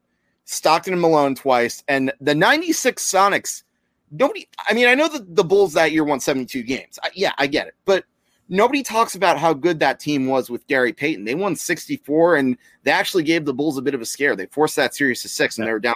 Stockton 0.47 0.93
and 0.93 1.01
Malone 1.01 1.35
twice. 1.35 1.83
And 1.87 2.11
the 2.21 2.33
'96 2.33 3.03
Sonics. 3.03 3.63
Nobody. 4.09 4.47
I 4.67 4.73
mean, 4.73 4.87
I 4.87 4.95
know 4.95 5.09
that 5.09 5.35
the 5.35 5.43
Bulls 5.43 5.73
that 5.73 5.91
year 5.91 6.05
won 6.05 6.21
72 6.21 6.63
games. 6.63 6.97
I, 7.03 7.09
yeah, 7.13 7.33
I 7.37 7.45
get 7.45 7.67
it, 7.67 7.75
but 7.83 8.05
nobody 8.47 8.81
talks 8.81 9.15
about 9.15 9.37
how 9.37 9.53
good 9.53 9.79
that 9.81 9.99
team 9.99 10.27
was 10.27 10.49
with 10.49 10.65
Gary 10.67 10.93
Payton. 10.93 11.25
They 11.25 11.35
won 11.35 11.57
64 11.57 12.37
and 12.37 12.57
they 12.83 12.91
actually 12.91 13.23
gave 13.23 13.43
the 13.43 13.53
Bulls 13.53 13.77
a 13.77 13.81
bit 13.81 13.93
of 13.93 13.99
a 13.99 14.05
scare. 14.05 14.33
They 14.33 14.45
forced 14.45 14.77
that 14.77 14.95
series 14.95 15.21
to 15.23 15.27
six 15.27 15.57
and 15.57 15.67
they 15.67 15.71
were 15.73 15.79
down 15.79 15.95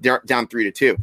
they're 0.00 0.22
down 0.24 0.46
three 0.46 0.64
to 0.64 0.70
two. 0.70 0.96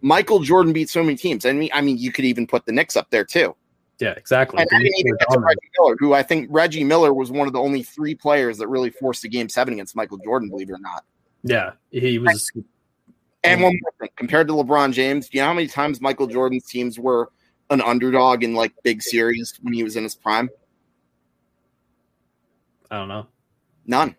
Michael 0.00 0.40
Jordan 0.40 0.72
beat 0.72 0.88
so 0.88 1.02
many 1.02 1.16
teams. 1.16 1.44
I 1.44 1.52
mean, 1.52 1.68
I 1.74 1.82
mean, 1.82 1.98
you 1.98 2.10
could 2.10 2.24
even 2.24 2.46
put 2.46 2.64
the 2.64 2.72
Knicks 2.72 2.96
up 2.96 3.10
there 3.10 3.24
too. 3.24 3.54
Yeah, 3.98 4.12
exactly. 4.12 4.60
And 4.60 4.68
I 4.72 4.78
didn't 4.78 4.98
even 4.98 5.16
get 5.16 5.28
to 5.32 5.40
Reggie 5.40 5.70
Miller, 5.78 5.96
who 5.98 6.14
I 6.14 6.22
think 6.22 6.46
Reggie 6.50 6.84
Miller 6.84 7.12
was 7.12 7.30
one 7.30 7.46
of 7.46 7.52
the 7.52 7.60
only 7.60 7.82
three 7.82 8.14
players 8.14 8.56
that 8.58 8.68
really 8.68 8.90
forced 8.90 9.24
a 9.24 9.28
game 9.28 9.48
seven 9.48 9.74
against 9.74 9.96
Michael 9.96 10.18
Jordan, 10.18 10.48
believe 10.48 10.70
it 10.70 10.72
or 10.72 10.78
not. 10.78 11.04
Yeah, 11.48 11.72
he 11.90 12.18
was. 12.18 12.50
And 13.44 13.62
one 13.62 13.78
more 13.80 13.92
thing, 14.00 14.10
compared 14.16 14.48
to 14.48 14.54
LeBron 14.54 14.92
James, 14.92 15.28
do 15.28 15.38
you 15.38 15.42
know 15.42 15.48
how 15.48 15.54
many 15.54 15.66
times 15.66 16.00
Michael 16.00 16.26
Jordan's 16.26 16.66
teams 16.66 16.98
were 16.98 17.30
an 17.70 17.80
underdog 17.80 18.42
in 18.42 18.54
like 18.54 18.72
big 18.82 19.02
series 19.02 19.58
when 19.62 19.72
he 19.72 19.82
was 19.82 19.96
in 19.96 20.02
his 20.02 20.14
prime? 20.14 20.50
I 22.90 22.98
don't 22.98 23.08
know. 23.08 23.26
None. 23.86 24.14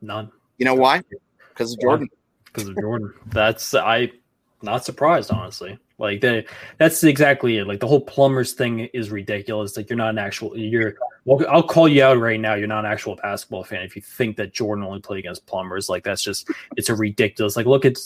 None. 0.00 0.30
You 0.58 0.64
know 0.66 0.74
why? 0.74 1.02
Because 1.50 1.72
of 1.72 1.80
Jordan. 1.80 2.08
Because 2.44 2.68
of 2.68 2.76
Jordan. 2.76 3.12
That's 3.32 3.74
I 3.74 4.12
not 4.64 4.84
surprised, 4.84 5.30
honestly. 5.30 5.78
Like 5.98 6.20
they, 6.20 6.44
that's 6.78 7.04
exactly 7.04 7.58
it. 7.58 7.66
Like 7.66 7.80
the 7.80 7.86
whole 7.86 8.00
plumbers 8.00 8.52
thing 8.52 8.80
is 8.92 9.10
ridiculous. 9.10 9.76
Like 9.76 9.88
you're 9.88 9.96
not 9.96 10.10
an 10.10 10.18
actual. 10.18 10.56
You're. 10.56 10.96
Well, 11.24 11.46
I'll 11.48 11.62
call 11.62 11.88
you 11.88 12.02
out 12.02 12.18
right 12.18 12.38
now. 12.40 12.54
You're 12.54 12.66
not 12.66 12.84
an 12.84 12.90
actual 12.90 13.16
basketball 13.16 13.64
fan 13.64 13.82
if 13.82 13.94
you 13.94 14.02
think 14.02 14.36
that 14.36 14.52
Jordan 14.52 14.84
only 14.84 15.00
played 15.00 15.20
against 15.20 15.46
plumbers. 15.46 15.88
Like 15.88 16.02
that's 16.02 16.22
just. 16.22 16.50
It's 16.76 16.88
a 16.88 16.94
ridiculous. 16.94 17.56
Like 17.56 17.66
look 17.66 17.84
at 17.84 17.96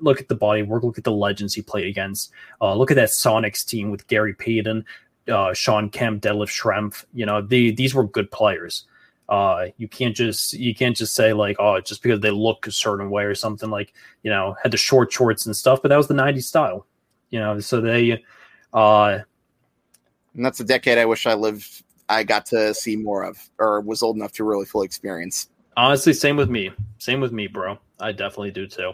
look 0.00 0.20
at 0.20 0.28
the 0.28 0.34
body 0.34 0.62
work. 0.62 0.82
Look 0.82 0.98
at 0.98 1.04
the 1.04 1.12
legends 1.12 1.54
he 1.54 1.62
played 1.62 1.86
against. 1.86 2.32
Uh, 2.60 2.74
look 2.74 2.90
at 2.90 2.96
that 2.96 3.10
Sonics 3.10 3.64
team 3.64 3.90
with 3.90 4.06
Gary 4.08 4.34
Payton, 4.34 4.84
uh, 5.28 5.54
Shawn 5.54 5.90
Kemp, 5.90 6.22
Detlef 6.22 6.48
Schrempf. 6.48 7.04
You 7.14 7.26
know, 7.26 7.40
the 7.40 7.70
these 7.70 7.94
were 7.94 8.04
good 8.04 8.30
players. 8.30 8.84
Uh, 9.28 9.66
you 9.76 9.86
can't 9.86 10.16
just 10.16 10.54
you 10.54 10.74
can't 10.74 10.96
just 10.96 11.14
say 11.14 11.34
like 11.34 11.56
oh 11.58 11.78
just 11.80 12.02
because 12.02 12.20
they 12.20 12.30
look 12.30 12.66
a 12.66 12.72
certain 12.72 13.10
way 13.10 13.24
or 13.24 13.34
something 13.34 13.68
like 13.68 13.92
you 14.22 14.30
know 14.30 14.56
had 14.62 14.72
the 14.72 14.78
short 14.78 15.12
shorts 15.12 15.44
and 15.44 15.54
stuff, 15.54 15.82
but 15.82 15.88
that 15.88 15.96
was 15.96 16.08
the 16.08 16.14
'90s 16.14 16.44
style, 16.44 16.86
you 17.30 17.38
know. 17.38 17.60
So 17.60 17.80
they, 17.80 18.24
uh, 18.72 19.18
and 20.34 20.44
that's 20.44 20.60
a 20.60 20.64
decade 20.64 20.96
I 20.96 21.04
wish 21.04 21.26
I 21.26 21.34
lived. 21.34 21.82
I 22.08 22.24
got 22.24 22.46
to 22.46 22.72
see 22.72 22.96
more 22.96 23.22
of, 23.24 23.38
or 23.58 23.82
was 23.82 24.02
old 24.02 24.16
enough 24.16 24.32
to 24.32 24.44
really 24.44 24.64
fully 24.64 24.86
experience. 24.86 25.50
Honestly, 25.76 26.14
same 26.14 26.36
with 26.36 26.48
me. 26.48 26.70
Same 26.96 27.20
with 27.20 27.32
me, 27.32 27.46
bro. 27.48 27.78
I 28.00 28.12
definitely 28.12 28.50
do 28.50 28.66
too. 28.66 28.92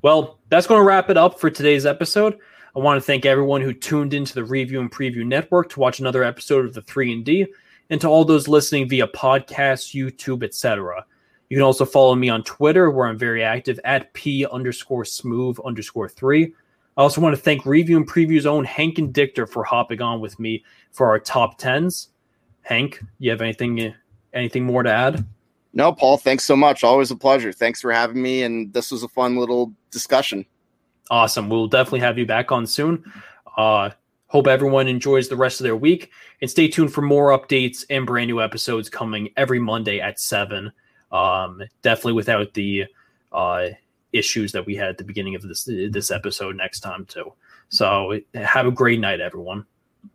Well, 0.00 0.38
that's 0.48 0.66
going 0.66 0.80
to 0.80 0.84
wrap 0.84 1.10
it 1.10 1.16
up 1.18 1.38
for 1.38 1.50
today's 1.50 1.84
episode. 1.84 2.38
I 2.74 2.80
want 2.80 2.96
to 2.96 3.06
thank 3.06 3.24
everyone 3.24 3.60
who 3.60 3.72
tuned 3.72 4.14
into 4.14 4.34
the 4.34 4.44
Review 4.44 4.80
and 4.80 4.90
Preview 4.90 5.24
Network 5.24 5.68
to 5.70 5.80
watch 5.80 6.00
another 6.00 6.24
episode 6.24 6.64
of 6.64 6.74
the 6.74 6.82
3 6.82 7.12
and 7.12 7.24
D 7.24 7.46
and 7.90 8.00
to 8.00 8.08
all 8.08 8.24
those 8.24 8.48
listening 8.48 8.88
via 8.88 9.06
podcast, 9.08 9.94
YouTube, 9.94 10.42
etc. 10.42 11.04
You 11.48 11.56
can 11.56 11.64
also 11.64 11.84
follow 11.84 12.14
me 12.14 12.28
on 12.28 12.42
Twitter, 12.44 12.90
where 12.90 13.06
I'm 13.06 13.18
very 13.18 13.42
active 13.42 13.78
at 13.84 14.12
p 14.14 14.46
underscore 14.46 15.04
smooth 15.04 15.58
underscore 15.64 16.08
three. 16.08 16.54
I 16.96 17.02
also 17.02 17.20
want 17.20 17.34
to 17.34 17.42
thank 17.42 17.66
Review 17.66 17.96
and 17.96 18.08
Preview's 18.08 18.46
own 18.46 18.64
Hank 18.64 18.98
and 18.98 19.12
Dichter 19.12 19.46
for 19.46 19.64
hopping 19.64 20.00
on 20.00 20.20
with 20.20 20.38
me 20.38 20.64
for 20.92 21.08
our 21.08 21.18
top 21.18 21.58
tens. 21.58 22.10
Hank, 22.62 23.02
you 23.18 23.30
have 23.30 23.40
anything 23.40 23.94
anything 24.32 24.64
more 24.64 24.82
to 24.82 24.90
add? 24.90 25.24
No, 25.72 25.92
Paul, 25.92 26.16
thanks 26.16 26.44
so 26.44 26.54
much. 26.54 26.84
Always 26.84 27.10
a 27.10 27.16
pleasure. 27.16 27.52
Thanks 27.52 27.80
for 27.80 27.90
having 27.90 28.22
me. 28.22 28.44
And 28.44 28.72
this 28.72 28.92
was 28.92 29.02
a 29.02 29.08
fun 29.08 29.36
little 29.36 29.72
discussion. 29.90 30.46
Awesome. 31.10 31.48
We'll 31.48 31.66
definitely 31.66 32.00
have 32.00 32.16
you 32.16 32.26
back 32.26 32.52
on 32.52 32.66
soon. 32.66 33.04
Uh, 33.56 33.90
hope 34.34 34.48
everyone 34.48 34.88
enjoys 34.88 35.28
the 35.28 35.36
rest 35.36 35.60
of 35.60 35.64
their 35.64 35.76
week 35.76 36.10
and 36.40 36.50
stay 36.50 36.66
tuned 36.66 36.92
for 36.92 37.02
more 37.02 37.30
updates 37.38 37.84
and 37.88 38.04
brand 38.04 38.26
new 38.26 38.42
episodes 38.42 38.88
coming 38.88 39.28
every 39.36 39.60
Monday 39.60 40.00
at 40.00 40.18
7. 40.18 40.72
Um, 41.12 41.62
definitely 41.82 42.14
without 42.14 42.52
the 42.54 42.86
uh, 43.30 43.68
issues 44.12 44.50
that 44.50 44.66
we 44.66 44.74
had 44.74 44.88
at 44.88 44.98
the 44.98 45.04
beginning 45.04 45.36
of 45.36 45.42
this 45.42 45.62
this 45.66 46.10
episode 46.10 46.56
next 46.56 46.80
time 46.80 47.06
too. 47.06 47.32
So 47.68 48.18
have 48.34 48.66
a 48.66 48.72
great 48.72 48.98
night, 48.98 49.20
everyone. 49.20 49.66